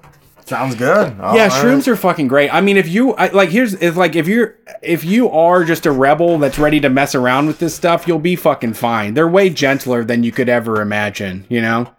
Sounds 0.46 0.76
good. 0.76 1.20
All 1.20 1.36
yeah, 1.36 1.48
right. 1.48 1.52
shrooms 1.52 1.88
are 1.88 1.96
fucking 1.96 2.28
great. 2.28 2.54
I 2.54 2.62
mean, 2.62 2.78
if 2.78 2.88
you 2.88 3.14
I, 3.16 3.30
like, 3.30 3.50
here's 3.50 3.74
if 3.74 3.96
like 3.96 4.16
if 4.16 4.28
you're 4.28 4.56
if 4.84 5.04
you 5.04 5.30
are 5.32 5.64
just 5.64 5.88
a 5.88 5.92
rebel 5.92 6.38
that's 6.38 6.60
ready 6.60 6.80
to 6.82 6.90
mess 6.90 7.16
around 7.16 7.48
with 7.48 7.58
this 7.58 7.74
stuff, 7.74 8.08
you'll 8.08 8.20
be 8.20 8.36
fucking 8.36 8.76
fine. 8.76 9.16
They're 9.16 9.28
way 9.28 9.50
gentler 9.50 10.04
than 10.04 10.24
you 10.24 10.32
could 10.32 10.48
ever 10.48 10.82
imagine, 10.82 11.46
you 11.50 11.62
know. 11.62 11.92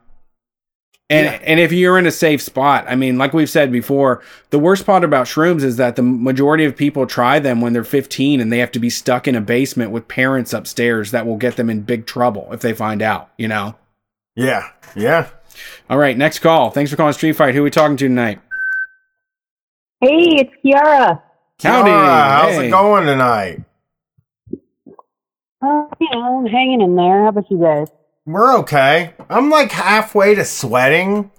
And 1.09 1.41
and 1.43 1.61
if 1.61 1.73
you're 1.73 1.99
in 1.99 2.07
a 2.07 2.13
safe 2.13 2.43
spot, 2.43 2.85
I 2.89 2.97
mean, 2.97 3.17
like 3.17 3.33
we've 3.33 3.51
said 3.51 3.71
before, 3.71 4.23
the 4.51 4.59
worst 4.59 4.87
part 4.87 5.05
about 5.05 5.27
shrooms 5.27 5.63
is 5.63 5.77
that 5.77 5.95
the 5.95 6.03
majority 6.03 6.65
of 6.65 6.77
people 6.77 7.07
try 7.07 7.39
them 7.39 7.61
when 7.61 7.73
they're 7.73 7.85
15 7.85 8.41
and 8.41 8.53
they 8.53 8.59
have 8.59 8.73
to 8.73 8.81
be 8.81 8.91
stuck 8.91 9.29
in 9.29 9.37
a 9.37 9.41
basement 9.41 9.93
with 9.93 10.09
parents 10.09 10.53
upstairs 10.53 11.13
that 11.13 11.25
will 11.25 11.37
get 11.37 11.57
them 11.57 11.71
in 11.71 11.83
big 11.83 12.07
trouble 12.07 12.49
if 12.53 12.61
they 12.61 12.73
find 12.73 13.03
out, 13.03 13.31
you 13.39 13.47
know. 13.47 13.77
Yeah, 14.35 14.71
yeah. 14.97 15.29
All 15.91 15.99
right, 15.99 16.17
next 16.17 16.41
call. 16.41 16.71
Thanks 16.71 16.91
for 16.91 16.97
calling 16.97 17.13
Street 17.13 17.33
Fight. 17.33 17.55
Who 17.55 17.61
are 17.61 17.65
we 17.65 17.71
talking 17.71 17.97
to 17.97 18.09
tonight? 18.09 18.41
Hey, 20.01 20.37
it's 20.41 20.53
Kiara. 20.65 21.23
Howdy. 21.63 21.91
Kiara, 21.91 22.31
how's 22.31 22.55
Hey. 22.57 22.69
it 22.69 22.71
going 22.71 23.07
tonight? 23.07 23.63
Uh, 25.63 25.85
you 26.01 26.09
know, 26.13 26.41
I'm 26.41 26.47
hanging 26.47 26.81
in 26.83 26.97
there. 26.97 27.23
How 27.25 27.29
about 27.29 27.51
you 27.51 27.59
guys? 27.59 27.89
We're 28.27 28.57
okay. 28.59 29.15
I'm 29.31 29.51
like 29.51 29.73
halfway 29.73 30.35
to 30.35 30.45
sweating. 30.45 31.31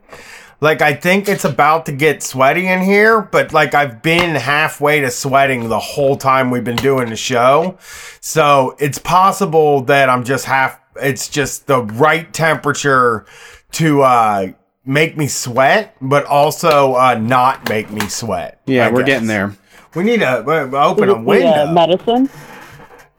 Like 0.60 0.82
I 0.82 0.96
think 0.96 1.30
it's 1.30 1.46
about 1.46 1.86
to 1.86 1.92
get 1.92 2.24
sweaty 2.24 2.68
in 2.68 2.82
here, 2.82 3.22
but 3.22 3.54
like 3.54 3.76
I've 3.76 4.02
been 4.02 4.34
halfway 4.36 5.02
to 5.02 5.12
sweating 5.12 5.70
the 5.70 5.78
whole 5.80 6.18
time 6.18 6.50
we've 6.50 6.64
been 6.64 6.78
doing 6.78 7.10
the 7.10 7.16
show. 7.16 7.78
So 8.22 8.76
it's 8.80 8.98
possible 8.98 9.82
that 9.82 10.10
I'm 10.10 10.24
just 10.24 10.46
half 10.46 10.80
it's 11.00 11.30
just 11.30 11.68
the 11.68 11.84
right 11.84 12.34
temperature 12.34 13.28
to 13.74 14.02
uh 14.02 14.48
make 14.86 15.18
me 15.18 15.28
sweat, 15.28 15.96
but 16.02 16.26
also 16.26 16.94
uh 16.96 17.16
not 17.16 17.68
make 17.70 17.90
me 17.92 18.08
sweat. 18.08 18.62
Yeah, 18.66 18.88
I 18.88 18.92
we're 18.92 19.00
guess. 19.00 19.08
getting 19.08 19.28
there. 19.28 19.56
We 19.96 20.04
need 20.04 20.20
to 20.20 20.44
uh, 20.46 20.86
open 20.86 21.10
a 21.10 21.20
window. 21.20 21.48
the, 21.66 21.70
uh, 21.70 21.74
medicine? 21.74 22.30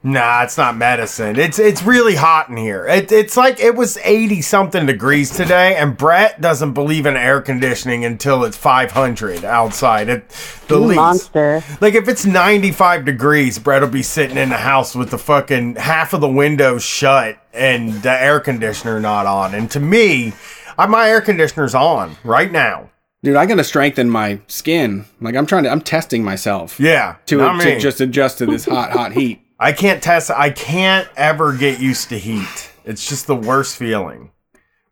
Nah, 0.01 0.43
it's 0.43 0.57
not 0.57 0.77
medicine. 0.77 1.37
It's 1.37 1.59
it's 1.59 1.83
really 1.83 2.15
hot 2.15 2.47
in 2.47 2.55
here. 2.55 2.87
It, 2.87 3.11
it's 3.11 3.35
like 3.35 3.59
it 3.59 3.75
was 3.75 3.97
80 3.97 4.41
something 4.41 4.85
degrees 4.85 5.29
today, 5.29 5.75
and 5.75 5.97
Brett 5.97 6.39
doesn't 6.39 6.71
believe 6.71 7.05
in 7.05 7.17
air 7.17 7.41
conditioning 7.41 8.05
until 8.05 8.45
it's 8.45 8.55
500 8.55 9.43
outside 9.43 10.07
at 10.07 10.29
the 10.69 10.79
You 10.79 10.85
least. 10.85 10.95
monster. 10.95 11.63
Like 11.81 11.95
if 11.95 12.07
it's 12.07 12.25
95 12.25 13.03
degrees, 13.03 13.59
Brett 13.59 13.81
will 13.81 13.89
be 13.89 14.01
sitting 14.01 14.37
in 14.37 14.47
the 14.47 14.55
house 14.57 14.95
with 14.95 15.11
the 15.11 15.17
fucking 15.17 15.75
half 15.75 16.13
of 16.13 16.21
the 16.21 16.29
windows 16.29 16.81
shut 16.81 17.37
and 17.51 17.91
the 18.01 18.11
air 18.11 18.39
conditioner 18.39 19.01
not 19.01 19.25
on. 19.25 19.53
And 19.53 19.69
to 19.71 19.81
me, 19.81 20.31
I, 20.77 20.85
my 20.85 21.09
air 21.09 21.19
conditioner's 21.19 21.75
on 21.75 22.15
right 22.23 22.53
now. 22.53 22.89
Dude, 23.21 23.35
I 23.35 23.45
gotta 23.45 23.65
strengthen 23.65 24.09
my 24.09 24.39
skin. 24.47 25.03
Like 25.19 25.35
I'm 25.35 25.45
trying 25.45 25.63
to, 25.65 25.69
I'm 25.69 25.81
testing 25.81 26.23
myself 26.23 26.79
Yeah, 26.79 27.17
to, 27.25 27.39
to 27.59 27.79
just 27.79 27.99
adjust 27.99 28.37
to 28.37 28.45
this 28.45 28.63
hot, 28.63 28.91
hot 28.93 29.11
heat. 29.11 29.41
I 29.61 29.73
can't 29.73 30.01
test. 30.01 30.31
I 30.31 30.51
can't 30.51 31.09
ever 31.17 31.53
get 31.53 31.81
used 31.81 32.07
to 32.09 32.17
heat. 32.17 32.71
It's 32.85 33.07
just 33.07 33.27
the 33.27 33.35
worst 33.35 33.75
feeling. 33.75 34.31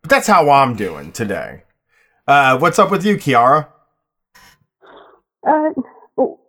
But 0.01 0.09
that's 0.09 0.27
how 0.27 0.49
I'm 0.49 0.75
doing 0.75 1.13
today. 1.13 1.63
Uh, 2.27 2.57
what's 2.57 2.77
up 2.77 2.91
with 2.91 3.05
you, 3.05 3.15
Kiara? 3.15 3.67
Uh, 5.47 5.69
oh, 6.17 6.39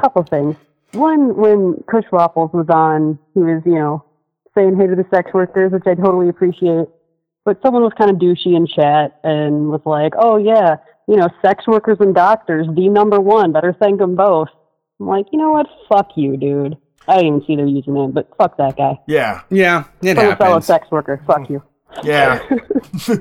couple 0.00 0.22
things. 0.22 0.54
One, 0.92 1.36
when 1.36 1.82
Kush 1.90 2.04
Waffles 2.12 2.50
was 2.52 2.66
on, 2.68 3.18
he 3.34 3.40
was, 3.40 3.62
you 3.66 3.74
know, 3.74 4.04
saying 4.54 4.76
hey 4.76 4.86
to 4.86 4.94
the 4.94 5.06
sex 5.12 5.32
workers, 5.34 5.72
which 5.72 5.86
I 5.86 5.94
totally 5.94 6.28
appreciate. 6.28 6.86
But 7.44 7.60
someone 7.62 7.82
was 7.82 7.92
kind 7.98 8.10
of 8.10 8.18
douchey 8.18 8.54
in 8.56 8.68
chat 8.68 9.18
and 9.24 9.70
was 9.70 9.80
like, 9.84 10.12
"Oh 10.16 10.36
yeah, 10.36 10.76
you 11.08 11.16
know, 11.16 11.28
sex 11.42 11.66
workers 11.66 11.98
and 12.00 12.14
doctors, 12.14 12.68
the 12.76 12.88
number 12.88 13.20
one. 13.20 13.50
Better 13.50 13.74
thank 13.80 13.98
them 13.98 14.14
both." 14.14 14.48
I'm 15.00 15.06
like, 15.06 15.26
you 15.32 15.38
know 15.38 15.50
what? 15.50 15.66
Fuck 15.88 16.10
you, 16.16 16.36
dude. 16.36 16.76
I 17.08 17.16
didn't 17.16 17.26
even 17.28 17.44
see 17.46 17.56
their 17.56 17.66
username, 17.66 18.12
but 18.14 18.28
fuck 18.36 18.56
that 18.58 18.76
guy. 18.76 18.98
Yeah, 19.06 19.42
Yeah, 19.50 19.84
it 20.02 20.14
Fuck 20.16 20.34
a 20.34 20.36
fellow 20.36 20.60
sex 20.60 20.90
worker. 20.90 21.22
Fuck 21.26 21.48
you. 21.50 21.62
yeah. 22.04 22.38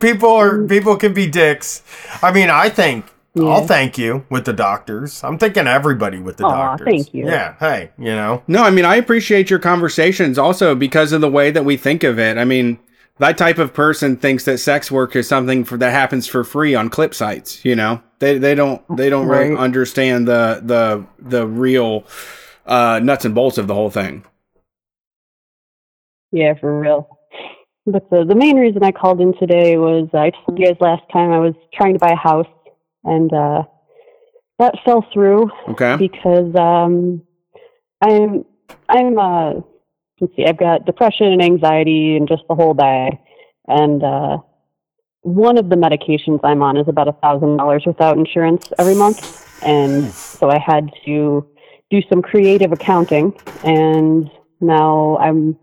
People 0.00 0.30
are 0.30 0.62
people 0.66 0.96
can 0.96 1.12
be 1.12 1.26
dicks. 1.28 1.82
I 2.22 2.32
mean, 2.32 2.48
I 2.48 2.68
think 2.70 3.04
I'll 3.38 3.66
thank 3.66 3.98
you 3.98 4.24
with 4.30 4.44
the 4.46 4.52
doctors. 4.52 5.22
I'm 5.24 5.38
thinking 5.38 5.66
everybody 5.66 6.20
with 6.20 6.36
the 6.38 6.44
Aw, 6.46 6.76
doctors. 6.76 6.86
thank 6.86 7.12
you. 7.14 7.26
Yeah. 7.26 7.54
Hey, 7.58 7.90
you 7.98 8.12
know. 8.12 8.42
No, 8.46 8.62
I 8.62 8.70
mean 8.70 8.84
I 8.84 8.96
appreciate 8.96 9.50
your 9.50 9.58
conversations 9.58 10.38
also 10.38 10.74
because 10.74 11.12
of 11.12 11.20
the 11.20 11.30
way 11.30 11.50
that 11.50 11.64
we 11.64 11.76
think 11.76 12.02
of 12.04 12.18
it. 12.18 12.38
I 12.38 12.44
mean, 12.44 12.78
that 13.18 13.36
type 13.36 13.58
of 13.58 13.74
person 13.74 14.16
thinks 14.16 14.44
that 14.44 14.58
sex 14.58 14.90
work 14.90 15.14
is 15.16 15.28
something 15.28 15.64
for 15.64 15.76
that 15.78 15.90
happens 15.90 16.26
for 16.26 16.44
free 16.44 16.74
on 16.74 16.88
clip 16.88 17.14
sites. 17.14 17.62
You 17.64 17.74
know, 17.76 18.00
they 18.20 18.38
they 18.38 18.54
don't 18.54 18.82
they 18.96 19.10
don't 19.10 19.26
really 19.26 19.50
Right. 19.50 19.58
understand 19.58 20.26
the 20.28 20.60
the 20.62 21.04
the 21.18 21.46
real 21.46 22.04
uh, 22.66 23.00
nuts 23.02 23.24
and 23.24 23.34
bolts 23.34 23.58
of 23.58 23.66
the 23.66 23.74
whole 23.74 23.90
thing. 23.90 24.24
Yeah, 26.32 26.54
for 26.54 26.80
real. 26.80 27.08
But 27.86 28.08
the 28.10 28.24
the 28.24 28.34
main 28.34 28.56
reason 28.56 28.82
I 28.82 28.92
called 28.92 29.20
in 29.20 29.34
today 29.38 29.76
was 29.76 30.08
I 30.14 30.30
told 30.30 30.58
you 30.58 30.66
guys 30.66 30.76
last 30.80 31.02
time 31.12 31.30
I 31.30 31.38
was 31.38 31.54
trying 31.72 31.92
to 31.92 31.98
buy 31.98 32.12
a 32.12 32.16
house 32.16 32.48
and 33.04 33.32
uh 33.32 33.62
that 34.58 34.74
fell 34.84 35.04
through 35.12 35.50
Okay. 35.68 35.96
because 35.96 36.54
um 36.56 37.22
I'm 38.00 38.44
I'm 38.88 39.18
uh 39.18 39.52
let's 40.20 40.34
see, 40.34 40.46
I've 40.46 40.56
got 40.58 40.86
depression 40.86 41.26
and 41.26 41.42
anxiety 41.42 42.16
and 42.16 42.26
just 42.26 42.42
the 42.48 42.54
whole 42.54 42.74
bag. 42.74 43.18
And 43.68 44.02
uh 44.02 44.38
one 45.20 45.58
of 45.58 45.68
the 45.68 45.76
medications 45.76 46.40
I'm 46.42 46.62
on 46.62 46.76
is 46.78 46.88
about 46.88 47.08
a 47.08 47.12
thousand 47.12 47.58
dollars 47.58 47.84
without 47.86 48.16
insurance 48.16 48.72
every 48.78 48.94
month. 48.94 49.42
And 49.62 50.10
so 50.10 50.50
I 50.50 50.58
had 50.58 50.90
to 51.06 51.46
do 51.90 52.00
some 52.08 52.22
creative 52.22 52.72
accounting, 52.72 53.32
and 53.64 54.30
now 54.60 55.16
I'm. 55.18 55.58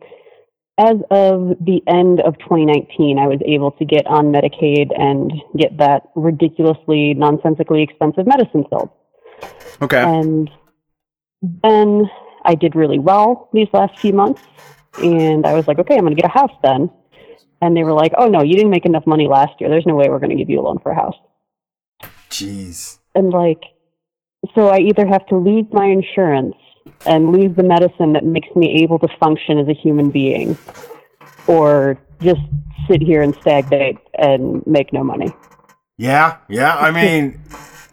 As 0.77 0.95
of 1.11 1.57
the 1.59 1.83
end 1.85 2.21
of 2.21 2.39
2019, 2.39 3.19
I 3.19 3.27
was 3.27 3.39
able 3.45 3.71
to 3.71 3.85
get 3.85 4.07
on 4.07 4.31
Medicaid 4.31 4.89
and 4.99 5.31
get 5.55 5.77
that 5.77 6.03
ridiculously, 6.15 7.13
nonsensically 7.13 7.83
expensive 7.83 8.25
medicine 8.25 8.65
filled. 8.67 8.89
Okay. 9.79 10.01
And 10.01 10.49
then 11.41 12.09
I 12.45 12.55
did 12.55 12.75
really 12.75 12.97
well 12.97 13.49
these 13.53 13.67
last 13.73 13.99
few 13.99 14.13
months. 14.13 14.41
And 15.03 15.45
I 15.45 15.53
was 15.53 15.67
like, 15.67 15.77
okay, 15.77 15.95
I'm 15.95 16.01
going 16.01 16.15
to 16.15 16.21
get 16.21 16.29
a 16.29 16.33
house 16.33 16.57
then. 16.63 16.89
And 17.61 17.77
they 17.77 17.83
were 17.83 17.93
like, 17.93 18.13
oh, 18.17 18.27
no, 18.27 18.41
you 18.41 18.55
didn't 18.55 18.71
make 18.71 18.85
enough 18.85 19.05
money 19.05 19.27
last 19.27 19.59
year. 19.59 19.69
There's 19.69 19.85
no 19.85 19.95
way 19.95 20.09
we're 20.09 20.19
going 20.19 20.31
to 20.31 20.35
give 20.35 20.49
you 20.49 20.61
a 20.61 20.63
loan 20.63 20.79
for 20.79 20.93
a 20.93 20.95
house. 20.95 21.17
Jeez. 22.29 22.97
And 23.13 23.29
like, 23.31 23.61
so 24.55 24.69
I 24.69 24.79
either 24.79 25.05
have 25.05 25.25
to 25.27 25.37
lose 25.37 25.65
my 25.71 25.85
insurance 25.85 26.55
and 27.05 27.31
lose 27.31 27.55
the 27.55 27.63
medicine 27.63 28.13
that 28.13 28.25
makes 28.25 28.49
me 28.55 28.81
able 28.83 28.99
to 28.99 29.07
function 29.19 29.57
as 29.59 29.67
a 29.67 29.73
human 29.73 30.09
being, 30.09 30.57
or 31.47 31.97
just 32.21 32.41
sit 32.87 33.01
here 33.01 33.21
and 33.21 33.35
stagnate 33.41 33.97
and 34.17 34.65
make 34.65 34.91
no 34.93 35.03
money. 35.03 35.31
Yeah, 35.97 36.37
yeah. 36.49 36.75
I 36.77 36.91
mean, 36.91 37.39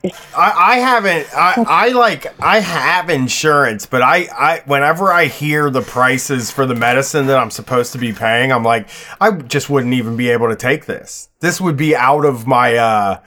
I, 0.04 0.12
I 0.36 0.76
haven't. 0.76 1.26
I, 1.34 1.64
I 1.66 1.88
like. 1.88 2.40
I 2.40 2.60
have 2.60 3.10
insurance, 3.10 3.84
but 3.86 4.00
I, 4.00 4.28
I. 4.32 4.62
Whenever 4.64 5.12
I 5.12 5.26
hear 5.26 5.70
the 5.70 5.82
prices 5.82 6.50
for 6.50 6.66
the 6.66 6.74
medicine 6.74 7.26
that 7.26 7.38
I'm 7.38 7.50
supposed 7.50 7.92
to 7.92 7.98
be 7.98 8.12
paying, 8.12 8.52
I'm 8.52 8.62
like, 8.62 8.88
I 9.20 9.32
just 9.32 9.68
wouldn't 9.68 9.94
even 9.94 10.16
be 10.16 10.28
able 10.28 10.48
to 10.48 10.56
take 10.56 10.86
this. 10.86 11.30
This 11.40 11.60
would 11.60 11.76
be 11.76 11.96
out 11.96 12.24
of 12.24 12.46
my, 12.46 12.76
uh, 12.76 13.20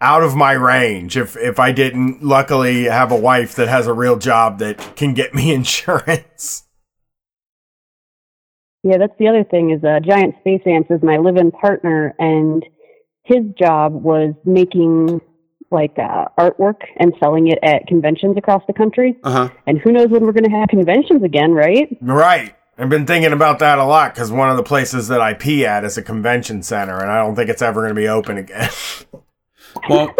out 0.00 0.22
of 0.24 0.34
my 0.34 0.52
range 0.52 1.16
if 1.16 1.36
if 1.36 1.60
I 1.60 1.70
didn't. 1.70 2.24
Luckily, 2.24 2.84
have 2.84 3.12
a 3.12 3.16
wife 3.16 3.54
that 3.54 3.68
has 3.68 3.86
a 3.86 3.92
real 3.92 4.16
job 4.16 4.58
that 4.58 4.96
can 4.96 5.14
get 5.14 5.32
me 5.32 5.52
insurance. 5.54 6.64
Yeah, 8.82 8.98
that's 8.98 9.16
the 9.18 9.28
other 9.28 9.44
thing 9.44 9.70
is 9.70 9.82
uh, 9.84 10.00
Giant 10.00 10.36
Space 10.40 10.62
Ants 10.66 10.90
is 10.90 11.02
my 11.02 11.16
live-in 11.16 11.50
partner, 11.52 12.14
and 12.18 12.64
his 13.24 13.42
job 13.58 13.92
was 13.92 14.34
making 14.44 15.20
like 15.70 15.98
uh, 15.98 16.26
artwork 16.38 16.82
and 16.96 17.12
selling 17.20 17.48
it 17.48 17.58
at 17.62 17.86
conventions 17.86 18.36
across 18.36 18.62
the 18.66 18.72
country. 18.72 19.16
Uh 19.22 19.30
huh. 19.30 19.48
And 19.66 19.78
who 19.78 19.92
knows 19.92 20.08
when 20.08 20.24
we're 20.24 20.32
going 20.32 20.50
to 20.50 20.56
have 20.56 20.68
conventions 20.68 21.22
again, 21.22 21.52
right? 21.52 21.96
Right. 22.00 22.54
I've 22.78 22.90
been 22.90 23.06
thinking 23.06 23.32
about 23.32 23.58
that 23.60 23.78
a 23.78 23.84
lot 23.84 24.14
because 24.14 24.30
one 24.30 24.50
of 24.50 24.56
the 24.56 24.62
places 24.62 25.08
that 25.08 25.20
I 25.20 25.32
pee 25.32 25.64
at 25.64 25.84
is 25.84 25.96
a 25.96 26.02
convention 26.02 26.62
center, 26.62 26.98
and 27.00 27.10
I 27.10 27.18
don't 27.18 27.34
think 27.34 27.48
it's 27.48 27.62
ever 27.62 27.80
going 27.80 27.94
to 27.94 28.00
be 28.00 28.08
open 28.08 28.38
again. 28.38 28.70
Well, 29.90 30.14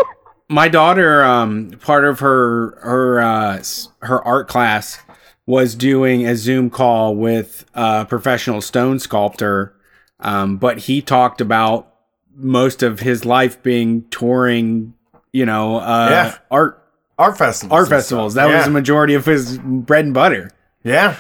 my 0.49 0.69
daughter, 0.69 1.25
um, 1.25 1.73
part 1.81 2.05
of 2.05 2.21
her 2.21 2.79
her 2.83 3.21
uh, 3.21 3.63
her 4.03 4.23
art 4.23 4.49
class 4.49 4.99
was 5.47 5.75
doing 5.75 6.27
a 6.27 6.37
Zoom 6.37 6.71
call 6.71 7.17
with 7.17 7.65
a 7.75 8.05
professional 8.05 8.61
stone 8.61 8.99
sculptor, 8.99 9.75
um, 10.21 10.59
but 10.59 10.81
he 10.81 11.01
talked 11.01 11.41
about 11.41 11.93
most 12.35 12.83
of 12.83 13.01
his 13.01 13.25
life 13.25 13.63
being 13.63 14.05
touring, 14.11 14.95
you 15.37 15.47
know, 15.47 15.77
uh, 15.79 16.09
Yeah. 16.11 16.35
art 16.51 16.83
Art 17.19 17.39
festivals. 17.39 17.79
art 17.79 17.89
festivals. 17.89 18.35
That 18.35 18.49
was 18.55 18.65
the 18.67 18.71
majority 18.71 19.15
of 19.15 19.25
his 19.25 19.57
bread 19.59 20.05
and 20.05 20.13
butter. 20.15 20.51
Yeah. 20.85 21.17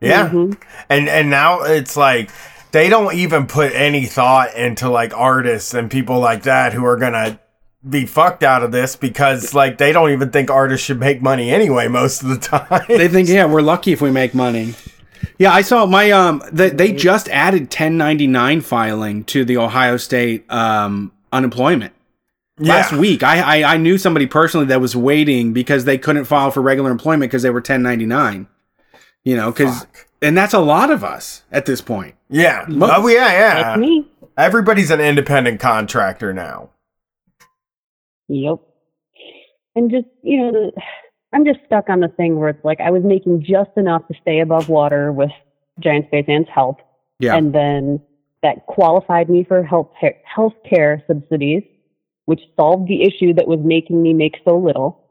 Yeah. 0.00 0.28
Mhm. 0.28 0.56
And 0.88 1.08
and 1.08 1.30
now 1.30 1.62
it's 1.62 1.96
like 1.96 2.30
they 2.72 2.88
don't 2.88 3.14
even 3.14 3.46
put 3.46 3.72
any 3.74 4.06
thought 4.06 4.54
into 4.54 4.88
like 4.88 5.12
artists 5.16 5.74
and 5.74 5.90
people 5.90 6.20
like 6.20 6.44
that 6.44 6.72
who 6.72 6.84
are 6.84 6.96
gonna 6.96 7.38
be 7.88 8.06
fucked 8.06 8.44
out 8.44 8.62
of 8.62 8.70
this 8.70 8.94
because 8.94 9.52
like 9.52 9.78
they 9.78 9.92
don't 9.92 10.10
even 10.10 10.30
think 10.30 10.48
artists 10.50 10.86
should 10.86 11.00
make 11.00 11.20
money 11.20 11.50
anyway 11.50 11.88
most 11.88 12.22
of 12.22 12.28
the 12.28 12.36
time. 12.58 12.84
They 12.88 13.08
think, 13.08 13.28
yeah, 13.28 13.44
we're 13.46 13.62
lucky 13.62 13.92
if 13.92 14.00
we 14.00 14.10
make 14.12 14.34
money. 14.34 14.74
Yeah, 15.38 15.52
I 15.52 15.62
saw 15.62 15.86
my 15.86 16.12
um. 16.12 16.40
They, 16.52 16.70
they 16.70 16.92
just 16.92 17.28
added 17.30 17.62
1099 17.62 18.60
filing 18.60 19.24
to 19.24 19.44
the 19.44 19.56
Ohio 19.56 19.96
State 19.96 20.44
um 20.52 21.10
unemployment. 21.32 21.92
Last 22.66 22.92
week. 22.92 23.22
I, 23.22 23.62
I 23.62 23.74
I 23.74 23.76
knew 23.76 23.98
somebody 23.98 24.26
personally 24.26 24.66
that 24.66 24.80
was 24.80 24.96
waiting 24.96 25.52
because 25.52 25.84
they 25.84 25.98
couldn't 25.98 26.24
file 26.24 26.50
for 26.50 26.62
regular 26.62 26.90
employment 26.90 27.30
because 27.30 27.42
they 27.42 27.50
were 27.50 27.56
1099. 27.56 28.46
You 29.24 29.36
know, 29.36 29.52
because 29.52 29.86
and 30.20 30.36
that's 30.36 30.54
a 30.54 30.60
lot 30.60 30.90
of 30.90 31.04
us 31.04 31.42
at 31.50 31.66
this 31.66 31.80
point. 31.80 32.14
Yeah. 32.28 32.64
Mo- 32.68 32.90
Oh 32.90 33.08
yeah, 33.08 33.32
yeah. 33.32 33.62
That's 33.62 33.80
me. 33.80 34.08
Everybody's 34.36 34.90
an 34.90 35.00
independent 35.00 35.60
contractor 35.60 36.32
now. 36.32 36.70
Yep. 38.28 38.58
And 39.74 39.90
just, 39.90 40.06
you 40.22 40.38
know, 40.38 40.52
the, 40.52 40.82
I'm 41.32 41.44
just 41.44 41.60
stuck 41.66 41.88
on 41.88 42.00
the 42.00 42.08
thing 42.08 42.38
where 42.38 42.48
it's 42.48 42.64
like 42.64 42.80
I 42.80 42.90
was 42.90 43.02
making 43.04 43.44
just 43.44 43.70
enough 43.76 44.06
to 44.08 44.14
stay 44.20 44.40
above 44.40 44.68
water 44.68 45.12
with 45.12 45.30
Giant 45.80 46.06
Space 46.06 46.26
Ant's 46.28 46.50
help. 46.54 46.80
Yeah. 47.18 47.36
And 47.36 47.54
then 47.54 48.00
that 48.42 48.66
qualified 48.66 49.28
me 49.30 49.44
for 49.44 49.62
health 49.62 49.90
health 50.24 50.54
care 50.68 51.02
subsidies, 51.06 51.62
which 52.32 52.40
solved 52.56 52.88
the 52.88 53.02
issue 53.02 53.34
that 53.34 53.46
was 53.46 53.60
making 53.62 54.00
me 54.02 54.14
make 54.14 54.36
so 54.42 54.56
little. 54.56 55.06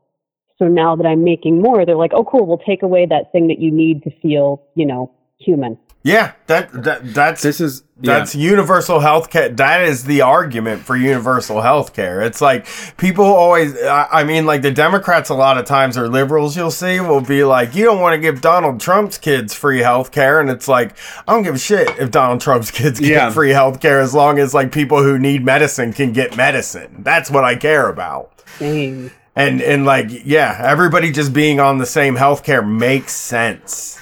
So 0.57 0.65
now 0.65 0.95
that 0.95 1.05
I'm 1.05 1.23
making 1.23 1.61
more, 1.61 1.85
they're 1.85 1.95
like, 1.95 2.13
oh, 2.15 2.23
cool, 2.23 2.47
we'll 2.47 2.57
take 2.57 2.81
away 2.81 3.05
that 3.05 3.31
thing 3.31 3.47
that 3.49 3.59
you 3.59 3.69
need 3.69 4.01
to 4.05 4.11
feel, 4.23 4.63
you 4.73 4.87
know, 4.87 5.11
human. 5.41 5.77
Yeah, 6.03 6.31
that, 6.47 6.71
that 6.83 7.13
that's 7.13 7.43
this 7.43 7.61
is 7.61 7.83
yeah. 8.01 8.17
That's 8.17 8.33
universal 8.33 8.99
health 9.01 9.29
care. 9.29 9.49
That 9.49 9.83
is 9.83 10.05
the 10.05 10.21
argument 10.21 10.81
for 10.81 10.95
universal 10.95 11.61
health 11.61 11.93
care. 11.93 12.23
It's 12.23 12.41
like 12.41 12.65
people 12.97 13.25
always, 13.25 13.79
I 13.79 14.07
I 14.11 14.23
mean, 14.23 14.47
like 14.47 14.63
the 14.63 14.71
Democrats, 14.71 15.29
a 15.29 15.35
lot 15.35 15.59
of 15.59 15.65
times, 15.65 15.99
or 15.99 16.09
liberals, 16.09 16.57
you'll 16.57 16.71
see, 16.71 16.99
will 16.99 17.21
be 17.21 17.43
like, 17.43 17.75
you 17.75 17.85
don't 17.85 18.01
want 18.01 18.15
to 18.15 18.19
give 18.19 18.41
Donald 18.41 18.79
Trump's 18.79 19.19
kids 19.19 19.53
free 19.53 19.81
health 19.81 20.11
care. 20.11 20.39
And 20.41 20.49
it's 20.49 20.67
like, 20.67 20.97
I 21.27 21.33
don't 21.33 21.43
give 21.43 21.53
a 21.53 21.59
shit 21.59 21.87
if 21.99 22.09
Donald 22.09 22.41
Trump's 22.41 22.71
kids 22.71 22.99
get 22.99 23.09
Yeah. 23.09 23.29
free 23.29 23.51
health 23.51 23.79
care 23.79 23.99
as 23.99 24.15
long 24.15 24.39
as 24.39 24.55
like 24.55 24.71
people 24.71 25.03
who 25.03 25.19
need 25.19 25.45
medicine 25.45 25.93
can 25.93 26.11
get 26.11 26.35
medicine. 26.35 27.03
That's 27.03 27.29
what 27.29 27.43
I 27.43 27.55
care 27.55 27.87
about. 27.87 28.41
Dang. 28.57 29.11
And, 29.35 29.61
and 29.61 29.85
like, 29.85 30.07
yeah, 30.25 30.59
everybody 30.63 31.11
just 31.11 31.31
being 31.33 31.59
on 31.59 31.77
the 31.77 31.85
same 31.85 32.15
health 32.15 32.43
care 32.43 32.63
makes 32.63 33.13
sense. 33.13 33.99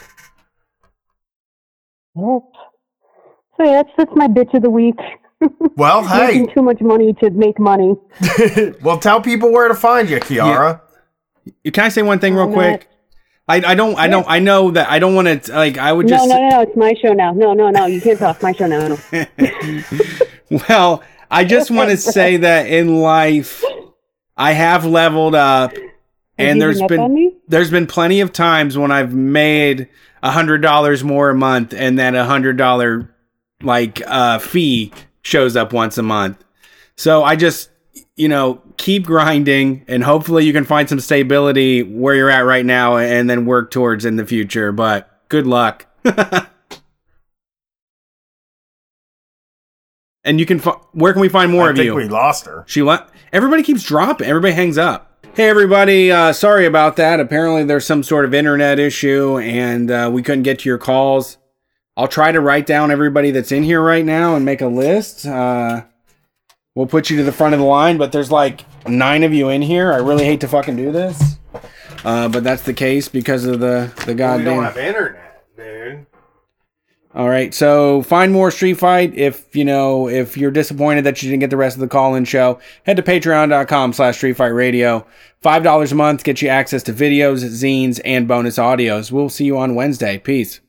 Yep. 2.19 2.43
So 3.57 3.63
yeah, 3.65 3.83
that's 3.83 3.89
that's 3.97 4.11
my 4.15 4.27
bitch 4.27 4.53
of 4.53 4.61
the 4.63 4.69
week. 4.69 4.99
Well, 5.77 6.05
hey, 6.05 6.27
Making 6.27 6.53
too 6.53 6.61
much 6.61 6.81
money 6.81 7.13
to 7.21 7.29
make 7.29 7.57
money. 7.59 7.95
well, 8.81 8.99
tell 8.99 9.21
people 9.21 9.53
where 9.53 9.69
to 9.69 9.73
find 9.73 10.09
you, 10.09 10.19
Kiara. 10.19 10.81
Can 11.63 11.85
I 11.85 11.87
say 11.87 12.01
one 12.01 12.19
thing 12.19 12.35
real 12.35 12.47
I'm 12.47 12.51
quick? 12.51 12.89
I, 13.49 13.55
I 13.71 13.75
don't 13.75 13.97
I 13.97 14.07
don't 14.07 14.25
I 14.27 14.39
know 14.39 14.69
that 14.71 14.91
I 14.91 14.99
don't 14.99 15.15
want 15.15 15.43
to 15.43 15.53
like 15.53 15.77
I 15.77 15.91
would 15.91 16.07
just 16.07 16.27
no, 16.27 16.35
no, 16.35 16.49
no. 16.49 16.61
It's 16.61 16.75
my 16.75 16.93
show 17.01 17.13
now. 17.13 17.31
No, 17.31 17.53
no, 17.53 17.71
no. 17.71 17.87
You 17.87 17.99
can't 17.99 18.19
talk. 18.19 18.43
My 18.43 18.51
show 18.51 18.67
now. 18.67 18.89
No. 18.89 19.25
well, 20.69 21.03
I 21.31 21.45
just 21.45 21.71
want 21.71 21.89
to 21.89 21.97
say 21.97 22.37
that 22.37 22.67
in 22.67 23.01
life, 23.01 23.63
I 24.37 24.51
have 24.51 24.85
leveled 24.85 25.33
up, 25.33 25.73
and 26.37 26.57
you 26.57 26.61
there's 26.61 26.79
hung 26.79 26.91
up 26.91 26.99
on 26.99 27.15
been 27.15 27.35
there's 27.47 27.71
been 27.71 27.87
plenty 27.87 28.21
of 28.21 28.31
times 28.31 28.77
when 28.77 28.91
I've 28.91 29.15
made 29.15 29.89
a 30.23 30.31
hundred 30.31 30.61
dollars 30.61 31.03
more 31.03 31.29
a 31.29 31.35
month, 31.35 31.73
and 31.73 31.99
that 31.99 32.15
a 32.15 32.25
hundred 32.25 32.57
dollar 32.57 33.13
like 33.61 34.01
uh, 34.07 34.39
fee 34.39 34.91
shows 35.21 35.55
up 35.55 35.73
once 35.73 35.97
a 35.97 36.03
month. 36.03 36.43
So 36.95 37.23
I 37.23 37.35
just 37.35 37.69
you 38.15 38.27
know 38.27 38.61
keep 38.77 39.05
grinding, 39.05 39.85
and 39.87 40.03
hopefully 40.03 40.45
you 40.45 40.53
can 40.53 40.63
find 40.65 40.87
some 40.89 40.99
stability 40.99 41.83
where 41.83 42.15
you're 42.15 42.29
at 42.29 42.41
right 42.41 42.65
now, 42.65 42.97
and 42.97 43.29
then 43.29 43.45
work 43.45 43.71
towards 43.71 44.05
in 44.05 44.15
the 44.15 44.25
future. 44.25 44.71
But 44.71 45.09
good 45.29 45.47
luck. 45.47 45.85
And 50.25 50.39
you 50.39 50.45
can 50.45 50.59
fi- 50.59 50.77
where 50.91 51.13
can 51.13 51.21
we 51.21 51.29
find 51.29 51.51
more 51.51 51.67
I 51.67 51.69
of 51.71 51.75
think 51.77 51.85
you? 51.85 51.95
we 51.95 52.07
lost 52.07 52.45
her. 52.45 52.63
She 52.67 52.81
left. 52.83 53.13
Everybody 53.31 53.63
keeps 53.63 53.83
dropping. 53.83 54.27
Everybody 54.27 54.53
hangs 54.53 54.77
up. 54.77 55.08
Hey, 55.35 55.47
everybody. 55.47 56.11
Uh, 56.11 56.33
sorry 56.33 56.65
about 56.65 56.97
that. 56.97 57.19
Apparently, 57.19 57.63
there's 57.63 57.85
some 57.85 58.03
sort 58.03 58.25
of 58.25 58.33
internet 58.33 58.77
issue, 58.77 59.37
and 59.39 59.89
uh, 59.89 60.09
we 60.11 60.21
couldn't 60.21 60.43
get 60.43 60.59
to 60.59 60.69
your 60.69 60.77
calls. 60.77 61.37
I'll 61.95 62.09
try 62.09 62.31
to 62.31 62.41
write 62.41 62.65
down 62.65 62.91
everybody 62.91 63.31
that's 63.31 63.51
in 63.51 63.63
here 63.63 63.81
right 63.81 64.03
now 64.03 64.35
and 64.35 64.43
make 64.43 64.59
a 64.59 64.67
list. 64.67 65.25
Uh, 65.25 65.83
we'll 66.75 66.87
put 66.87 67.09
you 67.09 67.17
to 67.17 67.23
the 67.23 67.31
front 67.31 67.53
of 67.53 67.59
the 67.59 67.65
line, 67.65 67.97
but 67.97 68.11
there's 68.11 68.31
like 68.31 68.65
nine 68.87 69.23
of 69.23 69.33
you 69.33 69.47
in 69.49 69.61
here. 69.61 69.93
I 69.93 69.97
really 69.97 70.25
hate 70.25 70.41
to 70.41 70.47
fucking 70.47 70.75
do 70.75 70.91
this, 70.91 71.37
uh, 72.03 72.27
but 72.27 72.43
that's 72.43 72.63
the 72.63 72.73
case 72.73 73.07
because 73.07 73.45
of 73.45 73.59
the 73.61 73.93
the 74.05 74.15
goddamn. 74.15 74.45
We 74.45 74.53
don't 74.55 74.63
have 74.63 74.77
internet, 74.77 75.45
dude. 75.55 76.05
All 77.15 77.27
right, 77.27 77.55
so 77.55 78.03
find 78.03 78.31
more 78.31 78.51
Street 78.51 78.75
Fight. 78.75 79.17
If 79.17 79.55
you 79.55 79.65
know, 79.65 80.07
if 80.07 80.37
you're 80.37 80.51
disappointed 80.51 81.05
that 81.05 81.23
you 81.23 81.29
didn't 81.29 81.39
get 81.39 81.49
the 81.49 81.57
rest 81.57 81.75
of 81.75 81.81
the 81.81 81.87
call-in 81.87 82.23
show, 82.25 82.59
head 82.85 82.97
to 82.97 83.03
patreon.com 83.03 83.93
slash 83.93 84.17
Street 84.17 84.33
Fight 84.33 84.49
Radio. 84.49 85.07
Five 85.41 85.63
dollars 85.63 85.91
a 85.91 85.95
month 85.95 86.23
gets 86.23 86.43
you 86.43 86.49
access 86.49 86.83
to 86.83 86.93
videos, 86.93 87.43
zines, 87.43 87.99
and 88.05 88.27
bonus 88.27 88.57
audios. 88.57 89.11
We'll 89.11 89.29
see 89.29 89.45
you 89.45 89.57
on 89.57 89.73
Wednesday. 89.73 90.19
Peace. 90.19 90.59